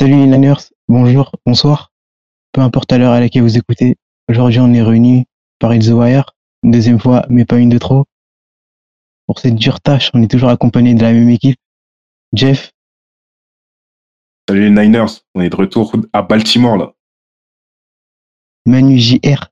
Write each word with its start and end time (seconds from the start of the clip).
Salut 0.00 0.14
les 0.14 0.26
Niners, 0.28 0.70
bonjour, 0.86 1.32
bonsoir. 1.44 1.92
Peu 2.52 2.60
importe 2.60 2.92
à 2.92 2.98
l'heure 2.98 3.10
à 3.10 3.18
laquelle 3.18 3.42
vous 3.42 3.58
écoutez, 3.58 3.96
aujourd'hui 4.28 4.60
on 4.60 4.72
est 4.72 4.80
réunis 4.80 5.26
par 5.58 5.72
The 5.72 5.88
Wire, 5.88 6.36
une 6.62 6.70
deuxième 6.70 7.00
fois, 7.00 7.26
mais 7.28 7.44
pas 7.44 7.58
une 7.58 7.68
de 7.68 7.78
trop. 7.78 8.04
Pour 9.26 9.40
cette 9.40 9.56
dure 9.56 9.80
tâche, 9.80 10.12
on 10.14 10.22
est 10.22 10.30
toujours 10.30 10.50
accompagné 10.50 10.94
de 10.94 11.02
la 11.02 11.12
même 11.12 11.28
équipe. 11.28 11.58
Jeff, 12.32 12.72
Salut 14.48 14.60
les 14.60 14.70
Niners, 14.70 15.20
on 15.34 15.40
est 15.40 15.50
de 15.50 15.56
retour 15.56 15.92
à 16.12 16.22
Baltimore 16.22 16.76
là. 16.76 16.92
Manu 18.66 19.00
JR, 19.00 19.50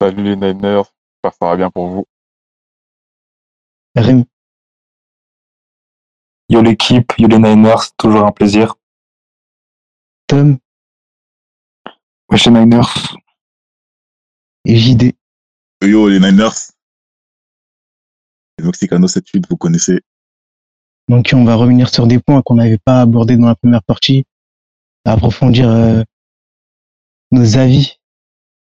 Salut 0.00 0.22
les 0.22 0.36
Niners, 0.36 0.84
j'espère 0.84 1.32
que 1.32 1.36
ça 1.40 1.46
va 1.46 1.56
bien 1.56 1.70
pour 1.72 1.88
vous. 1.88 2.06
Rem, 3.96 4.24
Yo 6.50 6.62
l'équipe, 6.62 7.12
yo 7.18 7.28
les 7.28 7.38
Niners, 7.38 7.92
toujours 7.96 8.24
un 8.24 8.32
plaisir. 8.32 8.76
Tom 10.26 10.58
Wesh 12.30 12.46
les 12.46 12.52
Niners. 12.52 13.16
et 14.64 14.76
JD. 14.76 15.14
Yo, 15.82 16.08
les 16.08 16.20
Niners. 16.20 16.72
Les 18.58 18.64
Mexicano 18.64 19.06
7-8, 19.06 19.44
vous 19.48 19.56
connaissez. 19.56 20.00
Donc 21.08 21.30
on 21.32 21.44
va 21.44 21.54
revenir 21.54 21.88
sur 21.88 22.06
des 22.06 22.18
points 22.18 22.42
qu'on 22.42 22.56
n'avait 22.56 22.78
pas 22.78 23.00
abordés 23.00 23.36
dans 23.36 23.46
la 23.46 23.54
première 23.54 23.82
partie, 23.82 24.24
approfondir 25.04 25.68
euh, 25.70 26.02
nos 27.30 27.56
avis 27.56 27.98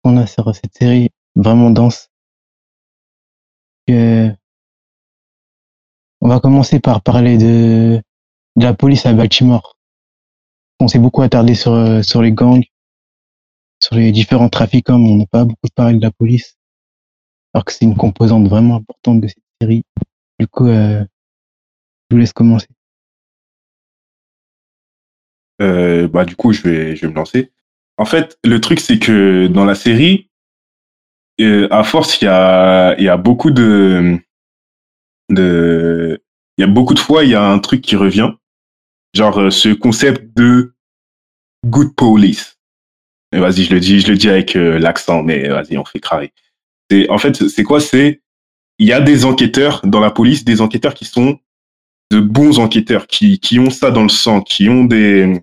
qu'on 0.03 0.17
a 0.17 0.27
sur 0.27 0.53
cette 0.53 0.75
série 0.77 1.09
vraiment 1.35 1.71
dense. 1.71 2.09
Euh, 3.89 4.31
on 6.21 6.27
va 6.27 6.39
commencer 6.39 6.79
par 6.79 7.01
parler 7.01 7.37
de, 7.37 8.01
la 8.55 8.73
police 8.73 9.05
à 9.05 9.13
Baltimore. 9.13 9.77
On 10.79 10.87
s'est 10.87 10.99
beaucoup 10.99 11.21
attardé 11.21 11.55
sur, 11.55 11.73
euh, 11.73 12.01
sur 12.01 12.21
les 12.21 12.31
gangs, 12.31 12.63
sur 13.81 13.95
les 13.95 14.11
différents 14.11 14.49
trafiquants, 14.49 14.99
mais 14.99 15.09
on 15.09 15.17
n'a 15.17 15.25
pas 15.25 15.45
beaucoup 15.45 15.67
parlé 15.75 15.97
de 15.97 16.01
la 16.01 16.11
police, 16.11 16.57
alors 17.53 17.65
que 17.65 17.71
c'est 17.71 17.85
une 17.85 17.95
composante 17.95 18.47
vraiment 18.47 18.77
importante 18.77 19.21
de 19.21 19.27
cette 19.27 19.43
série. 19.61 19.83
Du 20.39 20.47
coup, 20.47 20.67
euh, 20.67 21.03
je 22.09 22.15
vous 22.15 22.19
laisse 22.19 22.33
commencer. 22.33 22.67
Euh, 25.59 26.07
bah 26.07 26.23
du 26.23 26.35
coup 26.35 26.53
je 26.53 26.61
vais 26.61 26.95
je 26.95 27.01
vais 27.01 27.07
me 27.07 27.15
lancer. 27.15 27.51
En 27.97 28.05
fait 28.05 28.37
le 28.43 28.61
truc 28.61 28.79
c'est 28.79 28.99
que 28.99 29.47
dans 29.47 29.65
la 29.65 29.73
série, 29.73 30.29
euh, 31.41 31.67
à 31.71 31.83
force 31.83 32.21
il 32.21 32.25
y 32.25 32.27
a 32.27 32.95
il 32.99 33.03
y 33.03 33.09
a 33.09 33.17
beaucoup 33.17 33.49
de 33.49 34.19
de 35.29 36.21
il 36.57 36.61
y 36.61 36.63
a 36.63 36.67
beaucoup 36.67 36.93
de 36.93 36.99
fois 36.99 37.23
il 37.23 37.31
y 37.31 37.35
a 37.35 37.43
un 37.43 37.59
truc 37.59 37.81
qui 37.81 37.95
revient, 37.95 38.31
genre 39.13 39.39
euh, 39.39 39.49
ce 39.49 39.69
concept 39.69 40.35
de 40.35 40.73
good 41.65 41.93
police. 41.95 42.57
Vas-y 43.31 43.63
je 43.63 43.73
le 43.73 43.79
dis 43.79 43.99
je 43.99 44.07
le 44.07 44.17
dis 44.17 44.29
avec 44.29 44.55
euh, 44.55 44.79
l'accent 44.79 45.23
mais 45.23 45.47
vas-y 45.49 45.77
on 45.77 45.85
fait 45.85 45.99
crarer. 45.99 46.33
C'est 46.89 47.09
en 47.09 47.17
fait 47.17 47.47
c'est 47.49 47.63
quoi? 47.63 47.79
C'est 47.79 48.21
il 48.79 48.87
y 48.87 48.93
a 48.93 49.01
des 49.01 49.25
enquêteurs 49.25 49.81
dans 49.83 49.99
la 49.99 50.11
police 50.11 50.45
des 50.45 50.61
enquêteurs 50.61 50.93
qui 50.93 51.05
sont 51.05 51.39
de 52.11 52.19
bons 52.19 52.59
enquêteurs 52.59 53.07
qui 53.07 53.39
qui 53.39 53.59
ont 53.59 53.69
ça 53.69 53.91
dans 53.91 54.03
le 54.03 54.09
sang 54.09 54.41
qui 54.41 54.69
ont 54.69 54.85
des 54.85 55.41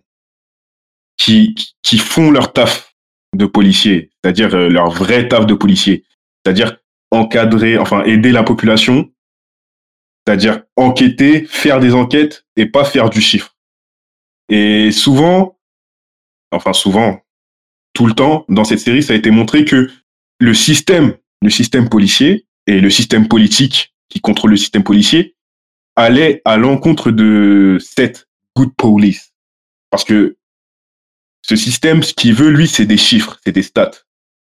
qui, 1.16 1.54
qui 1.82 1.98
font 1.98 2.30
leur 2.30 2.52
taf 2.52 2.94
de 3.34 3.46
policier, 3.46 4.10
c'est-à-dire 4.22 4.54
euh, 4.54 4.68
leur 4.68 4.90
vrai 4.90 5.28
taf 5.28 5.46
de 5.46 5.54
policier, 5.54 6.04
c'est-à-dire 6.44 6.76
encadrer, 7.10 7.78
enfin 7.78 8.02
aider 8.04 8.32
la 8.32 8.42
population, 8.42 9.10
c'est-à-dire 10.26 10.62
enquêter, 10.76 11.44
faire 11.44 11.80
des 11.80 11.94
enquêtes 11.94 12.46
et 12.56 12.66
pas 12.66 12.84
faire 12.84 13.10
du 13.10 13.20
chiffre. 13.20 13.56
Et 14.48 14.90
souvent, 14.90 15.58
enfin 16.50 16.72
souvent, 16.72 17.20
tout 17.92 18.06
le 18.06 18.14
temps, 18.14 18.44
dans 18.48 18.64
cette 18.64 18.80
série, 18.80 19.02
ça 19.02 19.12
a 19.12 19.16
été 19.16 19.30
montré 19.30 19.64
que 19.64 19.90
le 20.38 20.54
système, 20.54 21.14
le 21.42 21.50
système 21.50 21.88
policier 21.88 22.46
et 22.66 22.80
le 22.80 22.90
système 22.90 23.28
politique 23.28 23.94
qui 24.08 24.20
contrôle 24.20 24.50
le 24.50 24.56
système 24.56 24.84
policier 24.84 25.36
allait 25.96 26.42
à 26.44 26.56
l'encontre 26.56 27.10
de 27.10 27.78
cette 27.80 28.28
good 28.56 28.74
police. 28.76 29.32
Parce 29.90 30.04
que 30.04 30.36
ce 31.42 31.56
système, 31.56 32.02
ce 32.02 32.14
qu'il 32.14 32.34
veut, 32.34 32.50
lui, 32.50 32.66
c'est 32.66 32.86
des 32.86 32.96
chiffres, 32.96 33.38
c'est 33.44 33.52
des 33.52 33.62
stats. 33.62 33.90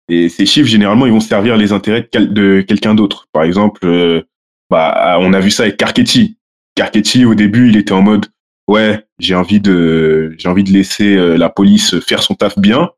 Et 0.09 0.29
ces 0.29 0.47
chiffres, 0.47 0.69
généralement, 0.69 1.07
ils 1.07 1.13
vont 1.13 1.21
servir 1.21 1.57
les 1.57 1.73
intérêts 1.73 2.03
de, 2.03 2.09
quel- 2.11 2.33
de 2.33 2.65
quelqu'un 2.67 2.95
d'autre. 2.95 3.29
Par 3.33 3.43
exemple, 3.43 3.85
euh, 3.85 4.23
bah, 4.71 5.19
on 5.21 5.33
a 5.33 5.41
vu 5.41 5.51
ça 5.51 5.65
avec 5.65 5.77
Carcetti. 5.77 6.39
Carcetti, 6.75 7.25
au 7.25 7.35
début, 7.35 7.69
il 7.69 7.77
était 7.77 7.93
en 7.93 8.03
mode, 8.03 8.27
ouais, 8.69 9.05
j'ai 9.19 9.35
envie 9.35 9.61
de, 9.61 10.35
j'ai 10.39 10.49
envie 10.49 10.65
de 10.65 10.73
laisser 10.73 11.17
euh, 11.17 11.37
la 11.37 11.49
police 11.49 11.99
faire 12.01 12.23
son 12.23 12.35
taf 12.35 12.59
bien. 12.59 12.91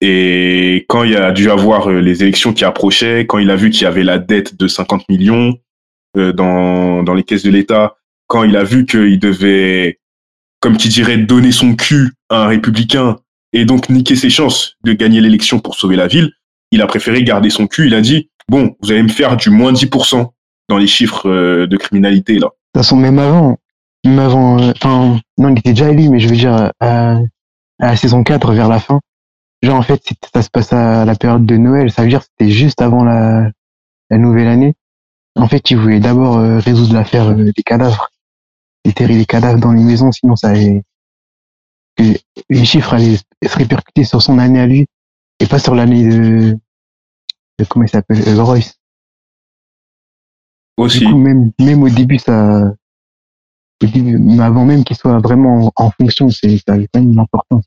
Et 0.00 0.84
quand 0.88 1.04
il 1.04 1.16
a 1.16 1.32
dû 1.32 1.50
avoir 1.50 1.88
euh, 1.88 2.00
les 2.00 2.22
élections 2.22 2.52
qui 2.52 2.64
approchaient, 2.64 3.26
quand 3.26 3.38
il 3.38 3.50
a 3.50 3.56
vu 3.56 3.70
qu'il 3.70 3.82
y 3.82 3.86
avait 3.86 4.04
la 4.04 4.18
dette 4.18 4.56
de 4.56 4.68
50 4.68 5.08
millions 5.08 5.54
euh, 6.16 6.32
dans, 6.32 7.02
dans 7.02 7.14
les 7.14 7.22
caisses 7.22 7.44
de 7.44 7.50
l'État, 7.50 7.96
quand 8.26 8.42
il 8.42 8.56
a 8.56 8.64
vu 8.64 8.84
qu'il 8.84 9.18
devait 9.18 10.00
comme 10.60 10.76
qui 10.76 10.88
dirait, 10.88 11.16
donner 11.18 11.52
son 11.52 11.76
cul 11.76 12.12
à 12.28 12.44
un 12.44 12.46
républicain 12.48 13.16
et 13.52 13.64
donc 13.64 13.88
niquer 13.88 14.16
ses 14.16 14.30
chances 14.30 14.76
de 14.84 14.92
gagner 14.92 15.20
l'élection 15.20 15.60
pour 15.60 15.76
sauver 15.76 15.96
la 15.96 16.06
ville, 16.08 16.32
il 16.72 16.82
a 16.82 16.86
préféré 16.86 17.22
garder 17.22 17.50
son 17.50 17.66
cul. 17.66 17.86
Il 17.86 17.94
a 17.94 18.00
dit, 18.00 18.30
bon, 18.48 18.74
vous 18.82 18.90
allez 18.90 19.02
me 19.02 19.08
faire 19.08 19.36
du 19.36 19.50
moins 19.50 19.72
10% 19.72 20.28
dans 20.68 20.78
les 20.78 20.86
chiffres 20.86 21.28
euh, 21.28 21.66
de 21.66 21.76
criminalité, 21.76 22.34
là. 22.34 22.46
De 22.46 22.80
toute 22.80 22.84
façon, 22.84 22.96
même 22.96 23.18
avant, 23.18 23.58
même 24.04 24.18
avant, 24.18 24.60
euh, 24.60 24.72
enfin, 24.76 25.20
non, 25.38 25.50
il 25.50 25.58
était 25.58 25.70
déjà 25.70 25.90
élu, 25.90 26.08
mais 26.08 26.18
je 26.18 26.28
veux 26.28 26.36
dire, 26.36 26.54
euh, 26.54 26.70
à, 26.80 27.20
la 27.78 27.96
saison 27.96 28.22
4, 28.22 28.52
vers 28.52 28.68
la 28.68 28.80
fin, 28.80 29.00
genre, 29.62 29.76
en 29.76 29.82
fait, 29.82 30.02
ça 30.34 30.42
se 30.42 30.50
passe 30.50 30.72
à 30.72 31.04
la 31.04 31.14
période 31.14 31.46
de 31.46 31.56
Noël, 31.56 31.90
ça 31.90 32.02
veut 32.02 32.08
dire 32.08 32.20
que 32.20 32.26
c'était 32.26 32.52
juste 32.52 32.82
avant 32.82 33.04
la, 33.04 33.50
la 34.10 34.18
nouvelle 34.18 34.48
année. 34.48 34.74
En 35.36 35.48
fait, 35.48 35.70
il 35.70 35.76
voulait 35.76 36.00
d'abord 36.00 36.38
euh, 36.38 36.58
résoudre 36.58 36.94
l'affaire 36.94 37.34
des 37.34 37.52
cadavres, 37.64 38.10
déterrer 38.84 39.14
les 39.14 39.26
cadavres 39.26 39.60
dans 39.60 39.72
les 39.72 39.82
maisons, 39.82 40.12
sinon 40.12 40.36
ça 40.36 40.48
allait, 40.48 40.82
les 41.98 42.64
chiffres 42.64 42.94
allaient 42.94 43.16
se 43.16 43.56
répercuter 43.56 44.04
sur 44.04 44.22
son 44.22 44.38
année 44.38 44.60
à 44.60 44.66
lui, 44.66 44.86
et 45.40 45.46
pas 45.46 45.58
sur 45.58 45.74
l'année 45.74 46.08
de, 46.08 46.58
de 47.58 47.64
comment 47.64 47.84
il 47.84 47.88
s'appelle, 47.88 48.22
euh, 48.26 48.42
Royce. 48.42 48.78
Du 50.78 50.84
Aussi. 50.84 51.04
coup, 51.04 51.16
même, 51.16 51.52
même 51.58 51.82
au 51.82 51.88
début, 51.88 52.18
ça, 52.18 52.72
au 53.82 53.86
début, 53.86 54.18
mais 54.18 54.40
avant 54.42 54.64
même 54.64 54.84
qu'il 54.84 54.96
soit 54.96 55.18
vraiment 55.20 55.66
en, 55.76 55.86
en 55.86 55.90
fonction, 55.90 56.28
c'est, 56.30 56.58
ça 56.58 56.74
avait 56.74 56.88
quand 56.92 57.00
même 57.00 57.12
une 57.12 57.18
importance. 57.18 57.64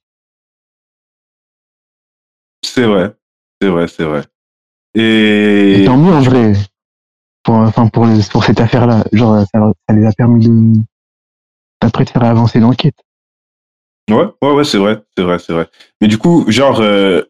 C'est 2.63 2.85
vrai. 2.85 3.13
C'est 3.61 3.69
vrai, 3.69 3.87
c'est 3.87 4.03
vrai. 4.03 4.23
Et, 4.95 5.81
Et, 5.81 5.85
tant 5.85 5.97
mieux, 5.97 6.13
en 6.13 6.21
vrai. 6.21 6.53
Pour, 7.43 7.55
enfin, 7.55 7.87
pour, 7.87 8.07
pour 8.31 8.43
cette 8.43 8.59
affaire-là. 8.59 9.03
Genre, 9.11 9.39
ça, 9.53 9.71
ça 9.87 9.95
les 9.95 10.05
a 10.05 10.11
permis 10.13 10.45
de, 10.47 10.79
d'après 11.81 12.05
de 12.05 12.09
faire 12.09 12.23
avancer 12.23 12.59
l'enquête. 12.59 12.95
ouais, 14.09 14.27
ouais, 14.41 14.51
ouais, 14.53 14.63
c'est 14.63 14.77
vrai, 14.77 15.01
c'est 15.17 15.23
vrai, 15.23 15.39
c'est 15.39 15.53
vrai. 15.53 15.67
Mais 16.01 16.07
du 16.07 16.17
coup, 16.17 16.45
genre, 16.49 16.79
euh, 16.81 17.21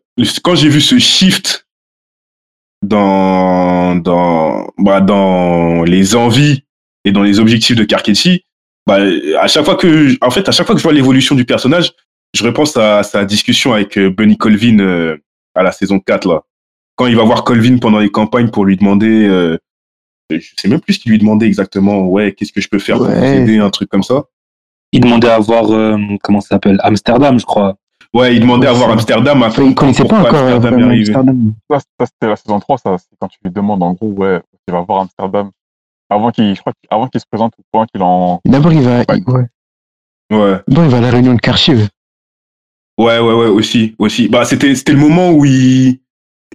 quand 0.43 0.55
j'ai 0.55 0.69
vu 0.69 0.81
ce 0.81 0.97
shift 0.97 1.67
dans, 2.81 3.95
dans, 3.95 4.67
bah, 4.77 5.01
dans 5.01 5.83
les 5.83 6.15
envies 6.15 6.63
et 7.05 7.11
dans 7.11 7.23
les 7.23 7.39
objectifs 7.39 7.75
de 7.75 7.83
Carcetti, 7.83 8.43
bah, 8.87 8.97
à 9.39 9.47
chaque 9.47 9.65
fois 9.65 9.75
que, 9.75 10.15
en 10.25 10.29
fait, 10.31 10.47
à 10.47 10.51
chaque 10.51 10.65
fois 10.65 10.75
que 10.75 10.79
je 10.79 10.83
vois 10.83 10.93
l'évolution 10.93 11.35
du 11.35 11.45
personnage, 11.45 11.91
je 12.35 12.43
repense 12.43 12.77
à 12.77 13.03
sa 13.03 13.25
discussion 13.25 13.73
avec 13.73 13.97
euh, 13.97 14.09
Bunny 14.09 14.37
Colvin 14.37 14.79
euh, 14.79 15.17
à 15.55 15.63
la 15.63 15.71
saison 15.71 15.99
4, 15.99 16.27
là. 16.27 16.41
Quand 16.95 17.07
il 17.07 17.15
va 17.15 17.23
voir 17.23 17.43
Colvin 17.43 17.77
pendant 17.77 17.99
les 17.99 18.09
campagnes 18.11 18.49
pour 18.49 18.65
lui 18.65 18.75
demander, 18.77 19.25
euh, 19.27 19.57
je 20.29 20.39
sais 20.57 20.67
même 20.67 20.81
plus 20.81 20.95
ce 20.95 20.99
qu'il 20.99 21.11
lui 21.11 21.17
demandait 21.17 21.47
exactement, 21.47 22.05
ouais, 22.07 22.33
qu'est-ce 22.33 22.51
que 22.51 22.61
je 22.61 22.67
peux 22.69 22.79
faire 22.79 22.97
pour 22.97 23.07
Ouais. 23.07 23.37
aider, 23.41 23.57
un 23.59 23.69
truc 23.69 23.89
comme 23.89 24.03
ça. 24.03 24.25
Il 24.91 25.01
demandait 25.01 25.29
à 25.29 25.39
voir, 25.39 25.71
euh, 25.71 25.97
comment 26.23 26.41
ça 26.41 26.49
s'appelle, 26.49 26.79
Amsterdam, 26.83 27.39
je 27.39 27.45
crois. 27.45 27.77
Ouais, 28.13 28.35
il 28.35 28.39
demandait 28.41 28.67
à 28.67 28.73
voir 28.73 28.89
Amsterdam. 28.91 29.43
Enfin, 29.43 29.63
il 29.63 29.75
connaissait 29.75 30.03
pas 30.03 30.19
encore 30.19 30.35
Amsterdam 30.35 30.55
est 30.73 30.77
vraiment 30.77 30.87
arrivé. 30.87 31.13
Amsterdam. 31.15 31.53
Ça, 31.69 31.79
ça, 31.99 32.05
c'était 32.05 32.27
la 32.27 32.35
saison 32.35 32.59
3, 32.59 32.77
ça, 32.79 32.97
c'est 32.97 33.07
quand 33.19 33.27
tu 33.27 33.37
lui 33.45 33.51
demandes 33.51 33.83
en 33.83 33.93
gros, 33.93 34.07
ouais, 34.13 34.41
il 34.67 34.71
va 34.73 34.81
voir 34.81 35.01
Amsterdam. 35.01 35.51
Avant 36.09 36.31
qu'il, 36.31 36.55
je 36.55 36.59
crois, 36.59 36.73
avant 36.89 37.07
qu'il 37.07 37.21
se 37.21 37.25
présente 37.31 37.53
au 37.59 37.61
point 37.71 37.85
qu'il 37.85 38.01
en. 38.01 38.39
D'abord, 38.45 38.73
il 38.73 38.81
va, 38.81 38.99
Ouais. 38.99 39.05
il- 39.15 39.23
ouais. 39.31 39.45
Ouais. 40.31 40.59
D'abord, 40.67 40.85
il 40.85 40.89
va 40.89 40.97
à 40.97 41.01
la 41.01 41.11
réunion 41.11 41.35
de 41.35 41.39
quartier. 41.39 41.75
Ouais, 42.97 43.19
ouais, 43.19 43.33
ouais, 43.33 43.47
aussi, 43.47 43.95
aussi. 43.99 44.27
Bah, 44.27 44.43
c'était, 44.45 44.73
c'était 44.75 44.91
le 44.93 44.99
moment 44.99 45.29
où 45.31 45.45
il, 45.45 45.99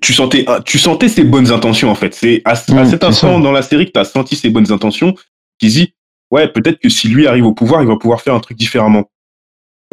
tu 0.03 0.13
sentais, 0.13 0.45
ah, 0.49 0.61
tu 0.65 0.79
sentais 0.79 1.09
ses 1.09 1.25
bonnes 1.25 1.51
intentions, 1.53 1.91
en 1.91 1.95
fait. 1.95 2.15
C'est 2.15 2.43
à, 2.45 2.51
à 2.51 2.55
Mm, 2.85 2.87
cet 2.87 3.05
instant 3.05 3.39
dans 3.41 3.53
la 3.53 3.63
série 3.63 3.87
que 3.87 3.93
tu 3.93 3.99
as 4.01 4.05
senti 4.05 4.37
ses 4.37 4.51
bonnes 4.51 4.71
intentions, 4.71 5.15
qui 5.59 5.71
se 5.71 5.79
dit, 5.79 5.95
ouais, 6.33 6.49
peut-être 6.49 6.81
que 6.81 6.89
si 6.89 7.09
lui 7.09 7.27
arrive 7.27 7.47
au 7.47 7.55
pouvoir, 7.55 7.81
il 7.83 7.89
va 7.89 7.97
pouvoir 7.97 8.21
faire 8.21 8.35
un 8.35 8.41
truc 8.41 8.59
différemment. 8.59 9.05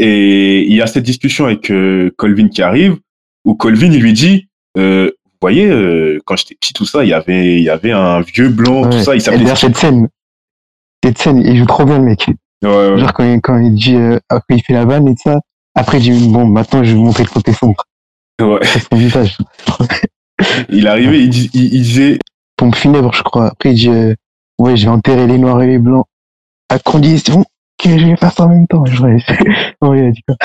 Et 0.03 0.65
il 0.67 0.73
y 0.73 0.81
a 0.81 0.87
cette 0.87 1.03
discussion 1.03 1.45
avec 1.45 1.69
euh, 1.69 2.09
Colvin 2.17 2.47
qui 2.47 2.63
arrive, 2.63 2.97
où 3.45 3.53
Colvin, 3.53 3.91
il 3.91 4.01
lui 4.01 4.13
dit, 4.13 4.47
euh, 4.75 5.11
vous 5.25 5.37
voyez, 5.39 5.67
euh, 5.69 6.19
quand 6.25 6.35
j'étais 6.35 6.55
petit, 6.55 6.73
tout 6.73 6.85
ça, 6.87 7.03
il 7.03 7.09
y 7.09 7.13
avait, 7.13 7.57
il 7.57 7.63
y 7.63 7.69
avait 7.69 7.91
un 7.91 8.21
vieux 8.21 8.49
blanc, 8.49 8.89
tout 8.89 8.99
ça, 8.99 9.13
il 9.13 9.21
s'appelait 9.21 9.55
cette 9.55 9.77
scène, 9.77 10.09
cette 11.03 11.19
scène, 11.19 11.37
il 11.45 11.55
joue 11.55 11.67
trop 11.67 11.85
bien, 11.85 11.99
le 11.99 12.05
mec. 12.05 12.25
Ouais, 12.63 12.69
ouais. 12.69 12.97
Genre 12.97 13.13
quand 13.13 13.23
il, 13.31 13.41
quand 13.41 13.59
il 13.59 13.75
dit, 13.75 13.95
après 14.27 14.55
il 14.55 14.63
fait 14.63 14.73
la 14.73 14.85
vanne 14.85 15.07
et 15.07 15.13
tout 15.13 15.21
ça, 15.23 15.39
après 15.75 15.99
il 15.99 16.17
dit, 16.17 16.29
bon, 16.29 16.47
maintenant 16.47 16.83
je 16.83 16.89
vais 16.89 16.95
vous 16.95 17.05
montrer 17.05 17.23
le 17.23 17.29
côté 17.29 17.53
sombre. 17.53 17.83
Ouais. 18.41 18.59
Son 18.91 18.97
visage. 18.97 19.37
Il 20.69 20.87
arrivait, 20.87 21.19
il, 21.19 21.29
dis- 21.29 21.51
il, 21.53 21.65
il 21.75 21.81
disait, 21.83 22.17
Pompe 22.57 22.75
funèbre, 22.75 23.13
je 23.13 23.21
crois. 23.21 23.49
Après 23.51 23.69
il 23.69 23.75
dit, 23.75 23.89
ouais, 24.57 24.75
je 24.75 24.85
vais 24.85 24.91
enterrer 24.91 25.27
les 25.27 25.37
noirs 25.37 25.61
et 25.61 25.67
les 25.67 25.77
blancs. 25.77 26.07
À 26.69 26.79
condition 26.79 27.45
que 27.81 27.97
je 27.97 28.05
vais 28.05 28.15
faire 28.15 28.31
ça 28.31 28.43
en 28.43 28.49
même 28.49 28.67
temps. 28.67 28.85
Je 28.85 28.97
vois, 28.97 29.09
non, 29.81 29.93
il 29.95 30.05
a 30.05 30.11
dit 30.11 30.23
quoi? 30.23 30.35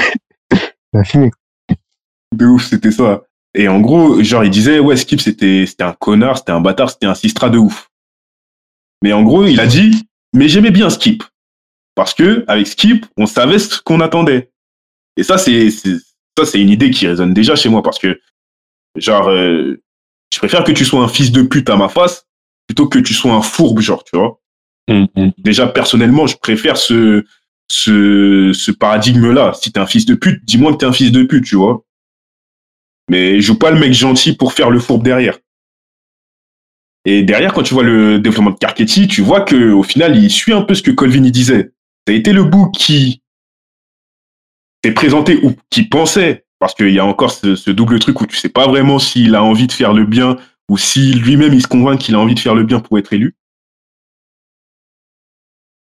Il 0.92 1.00
a 1.00 1.04
fumé. 1.04 1.30
de 2.32 2.46
ouf, 2.46 2.64
c'était 2.64 2.90
ça. 2.90 3.22
Et 3.54 3.68
en 3.68 3.80
gros, 3.80 4.22
genre, 4.22 4.44
il 4.44 4.50
disait, 4.50 4.78
ouais, 4.78 4.96
Skip, 4.96 5.20
c'était, 5.20 5.66
un 5.80 5.92
connard, 5.92 6.38
c'était 6.38 6.52
un 6.52 6.60
bâtard, 6.60 6.90
c'était 6.90 7.06
un 7.06 7.14
sistra 7.14 7.48
de 7.50 7.58
ouf. 7.58 7.90
Mais 9.02 9.12
en 9.12 9.22
gros, 9.22 9.44
il 9.44 9.60
a 9.60 9.66
dit, 9.66 10.06
mais 10.34 10.48
j'aimais 10.48 10.70
bien 10.70 10.90
Skip. 10.90 11.24
Parce 11.94 12.14
que, 12.14 12.44
avec 12.48 12.66
Skip, 12.66 13.06
on 13.16 13.26
savait 13.26 13.58
ce 13.58 13.80
qu'on 13.80 14.00
attendait. 14.00 14.50
Et 15.16 15.22
ça, 15.22 15.38
c'est, 15.38 15.70
c'est, 15.70 15.96
ça, 16.38 16.44
c'est 16.44 16.60
une 16.60 16.68
idée 16.68 16.90
qui 16.90 17.06
résonne 17.06 17.32
déjà 17.32 17.56
chez 17.56 17.68
moi 17.68 17.82
parce 17.82 17.98
que, 17.98 18.20
genre, 18.96 19.28
euh, 19.28 19.82
je 20.32 20.38
préfère 20.38 20.64
que 20.64 20.72
tu 20.72 20.84
sois 20.84 21.02
un 21.02 21.08
fils 21.08 21.32
de 21.32 21.42
pute 21.42 21.70
à 21.70 21.76
ma 21.76 21.88
face 21.88 22.26
plutôt 22.66 22.88
que 22.88 22.98
tu 22.98 23.14
sois 23.14 23.32
un 23.32 23.42
fourbe, 23.42 23.80
genre, 23.80 24.04
tu 24.04 24.16
vois. 24.16 24.40
Déjà, 25.38 25.66
personnellement, 25.66 26.26
je 26.26 26.36
préfère 26.36 26.76
ce, 26.76 27.24
ce, 27.68 28.70
paradigme-là. 28.70 29.52
Si 29.54 29.72
t'es 29.72 29.80
un 29.80 29.86
fils 29.86 30.06
de 30.06 30.14
pute, 30.14 30.44
dis-moi 30.44 30.72
que 30.72 30.78
t'es 30.78 30.86
un 30.86 30.92
fils 30.92 31.12
de 31.12 31.22
pute, 31.22 31.44
tu 31.44 31.56
vois. 31.56 31.84
Mais 33.08 33.40
joue 33.40 33.58
pas 33.58 33.70
le 33.70 33.78
mec 33.78 33.92
gentil 33.92 34.34
pour 34.34 34.52
faire 34.52 34.70
le 34.70 34.80
fourbe 34.80 35.02
derrière. 35.02 35.38
Et 37.04 37.22
derrière, 37.22 37.52
quand 37.52 37.62
tu 37.62 37.74
vois 37.74 37.84
le 37.84 38.18
développement 38.18 38.50
de 38.50 38.58
Carcetti, 38.58 39.06
tu 39.06 39.22
vois 39.22 39.42
que 39.42 39.70
au 39.72 39.84
final, 39.84 40.16
il 40.16 40.30
suit 40.30 40.52
un 40.52 40.62
peu 40.62 40.74
ce 40.74 40.82
que 40.82 40.90
Colvin 40.90 41.22
y 41.22 41.30
disait. 41.30 41.70
Ça 42.06 42.12
a 42.12 42.16
été 42.16 42.32
le 42.32 42.42
bout 42.42 42.70
qui 42.70 43.22
s'est 44.84 44.92
présenté 44.92 45.38
ou 45.44 45.54
qui 45.70 45.84
pensait, 45.84 46.46
parce 46.58 46.74
qu'il 46.74 46.90
y 46.90 46.98
a 46.98 47.04
encore 47.04 47.30
ce, 47.30 47.54
ce 47.54 47.70
double 47.70 48.00
truc 48.00 48.20
où 48.20 48.26
tu 48.26 48.36
sais 48.36 48.48
pas 48.48 48.66
vraiment 48.66 48.98
s'il 48.98 49.36
a 49.36 49.42
envie 49.42 49.68
de 49.68 49.72
faire 49.72 49.92
le 49.92 50.04
bien 50.04 50.36
ou 50.68 50.78
si 50.78 51.12
lui-même 51.12 51.54
il 51.54 51.62
se 51.62 51.68
convainc 51.68 52.00
qu'il 52.00 52.16
a 52.16 52.18
envie 52.18 52.34
de 52.34 52.40
faire 52.40 52.56
le 52.56 52.64
bien 52.64 52.80
pour 52.80 52.98
être 52.98 53.12
élu. 53.12 53.36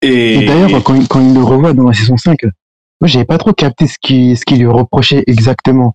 Et, 0.02 0.34
Et 0.34 0.46
d'ailleurs, 0.46 0.82
quand, 0.82 0.94
il- 0.94 1.08
quand 1.08 1.20
il 1.20 1.32
le 1.34 1.42
revoit 1.42 1.72
dans 1.72 1.84
la 1.88 1.92
saison 1.92 2.16
5, 2.16 2.42
moi, 3.00 3.08
j'avais 3.08 3.24
pas 3.24 3.38
trop 3.38 3.52
capté 3.52 3.86
ce 3.86 3.96
qui, 4.00 4.36
ce 4.36 4.44
qu'il 4.44 4.58
lui 4.58 4.66
reprochait 4.66 5.24
exactement. 5.26 5.94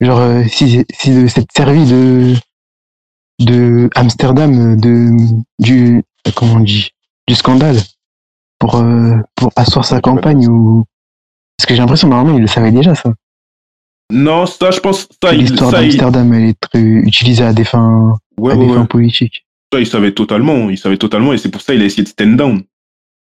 Genre, 0.00 0.18
euh, 0.18 0.42
si, 0.48 0.84
si 0.92 1.10
de 1.14 1.26
s'être 1.28 1.50
servi 1.54 1.84
de, 1.84 2.34
de 3.40 3.88
Amsterdam, 3.94 4.76
de, 4.76 5.10
du, 5.58 6.02
comment 6.34 6.54
on 6.54 6.60
dit, 6.60 6.90
du 7.28 7.34
scandale 7.34 7.76
pour, 8.58 8.76
euh, 8.76 9.16
pour 9.36 9.52
asseoir 9.56 9.84
sa 9.84 10.00
campagne 10.00 10.46
ou, 10.48 10.84
parce 11.56 11.66
que 11.66 11.74
j'ai 11.74 11.80
l'impression, 11.80 12.08
normalement, 12.08 12.36
il 12.38 12.42
le 12.42 12.48
savait 12.48 12.72
déjà, 12.72 12.94
ça. 12.94 13.12
non, 14.12 14.46
ça, 14.46 14.70
je 14.70 14.80
pense, 14.80 15.08
ça, 15.22 15.32
L'histoire 15.32 15.70
ça, 15.70 15.82
il, 15.82 15.88
d'Amsterdam, 15.90 16.32
elle 16.34 16.48
est 16.50 16.60
très 16.60 16.80
utilisée 16.82 17.44
à 17.44 17.52
des 17.52 17.64
fins, 17.64 18.16
ouais, 18.38 18.52
à 18.52 18.56
des 18.56 18.66
ouais. 18.66 18.74
fins 18.74 18.86
politiques. 18.86 19.46
Ça, 19.72 19.80
il 19.80 19.86
savait 19.86 20.12
totalement, 20.12 20.68
il 20.70 20.78
savait 20.78 20.98
totalement, 20.98 21.32
et 21.32 21.38
c'est 21.38 21.48
pour 21.50 21.60
ça 21.62 21.72
qu'il 21.72 21.82
a 21.82 21.86
essayé 21.86 22.02
de 22.02 22.08
stand 22.08 22.36
down. 22.36 22.62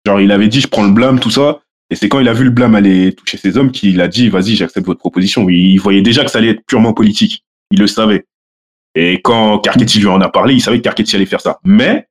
Genre, 0.07 0.21
il 0.21 0.31
avait 0.31 0.47
dit, 0.47 0.61
je 0.61 0.67
prends 0.67 0.85
le 0.85 0.93
blâme, 0.93 1.19
tout 1.19 1.31
ça, 1.31 1.59
et 1.89 1.95
c'est 1.97 2.07
quand 2.07 2.21
il 2.21 2.29
a 2.29 2.33
vu 2.33 2.45
le 2.45 2.49
blâme 2.49 2.75
aller 2.75 3.13
toucher 3.13 3.37
ses 3.37 3.57
hommes 3.57 3.71
qu'il 3.71 3.99
a 3.99 4.07
dit, 4.07 4.29
vas-y, 4.29 4.55
j'accepte 4.55 4.85
votre 4.85 5.01
proposition. 5.01 5.49
Il, 5.49 5.77
voyait 5.79 6.01
déjà 6.01 6.23
que 6.23 6.31
ça 6.31 6.37
allait 6.37 6.51
être 6.51 6.65
purement 6.65 6.93
politique. 6.93 7.43
Il 7.71 7.79
le 7.79 7.87
savait. 7.87 8.25
Et 8.95 9.15
quand 9.21 9.59
Carcetti 9.59 9.99
lui 9.99 10.07
en 10.07 10.21
a 10.21 10.29
parlé, 10.29 10.53
il 10.53 10.61
savait 10.61 10.77
que 10.77 10.83
Carcetti 10.83 11.17
allait 11.17 11.25
faire 11.25 11.41
ça. 11.41 11.59
Mais, 11.65 12.07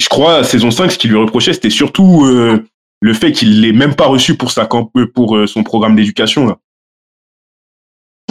je 0.00 0.08
crois, 0.08 0.44
saison 0.44 0.70
5, 0.70 0.92
ce 0.92 0.96
qu'il 0.96 1.10
lui 1.10 1.18
reprochait, 1.18 1.52
c'était 1.52 1.68
surtout 1.68 2.24
euh, 2.24 2.64
le 3.02 3.12
fait 3.12 3.32
qu'il 3.32 3.60
l'ait 3.60 3.72
même 3.72 3.94
pas 3.94 4.06
reçu 4.06 4.38
pour, 4.38 4.50
euh, 4.56 5.06
euh, 5.36 5.46
son 5.46 5.62
programme 5.62 5.96
d'éducation. 5.96 6.56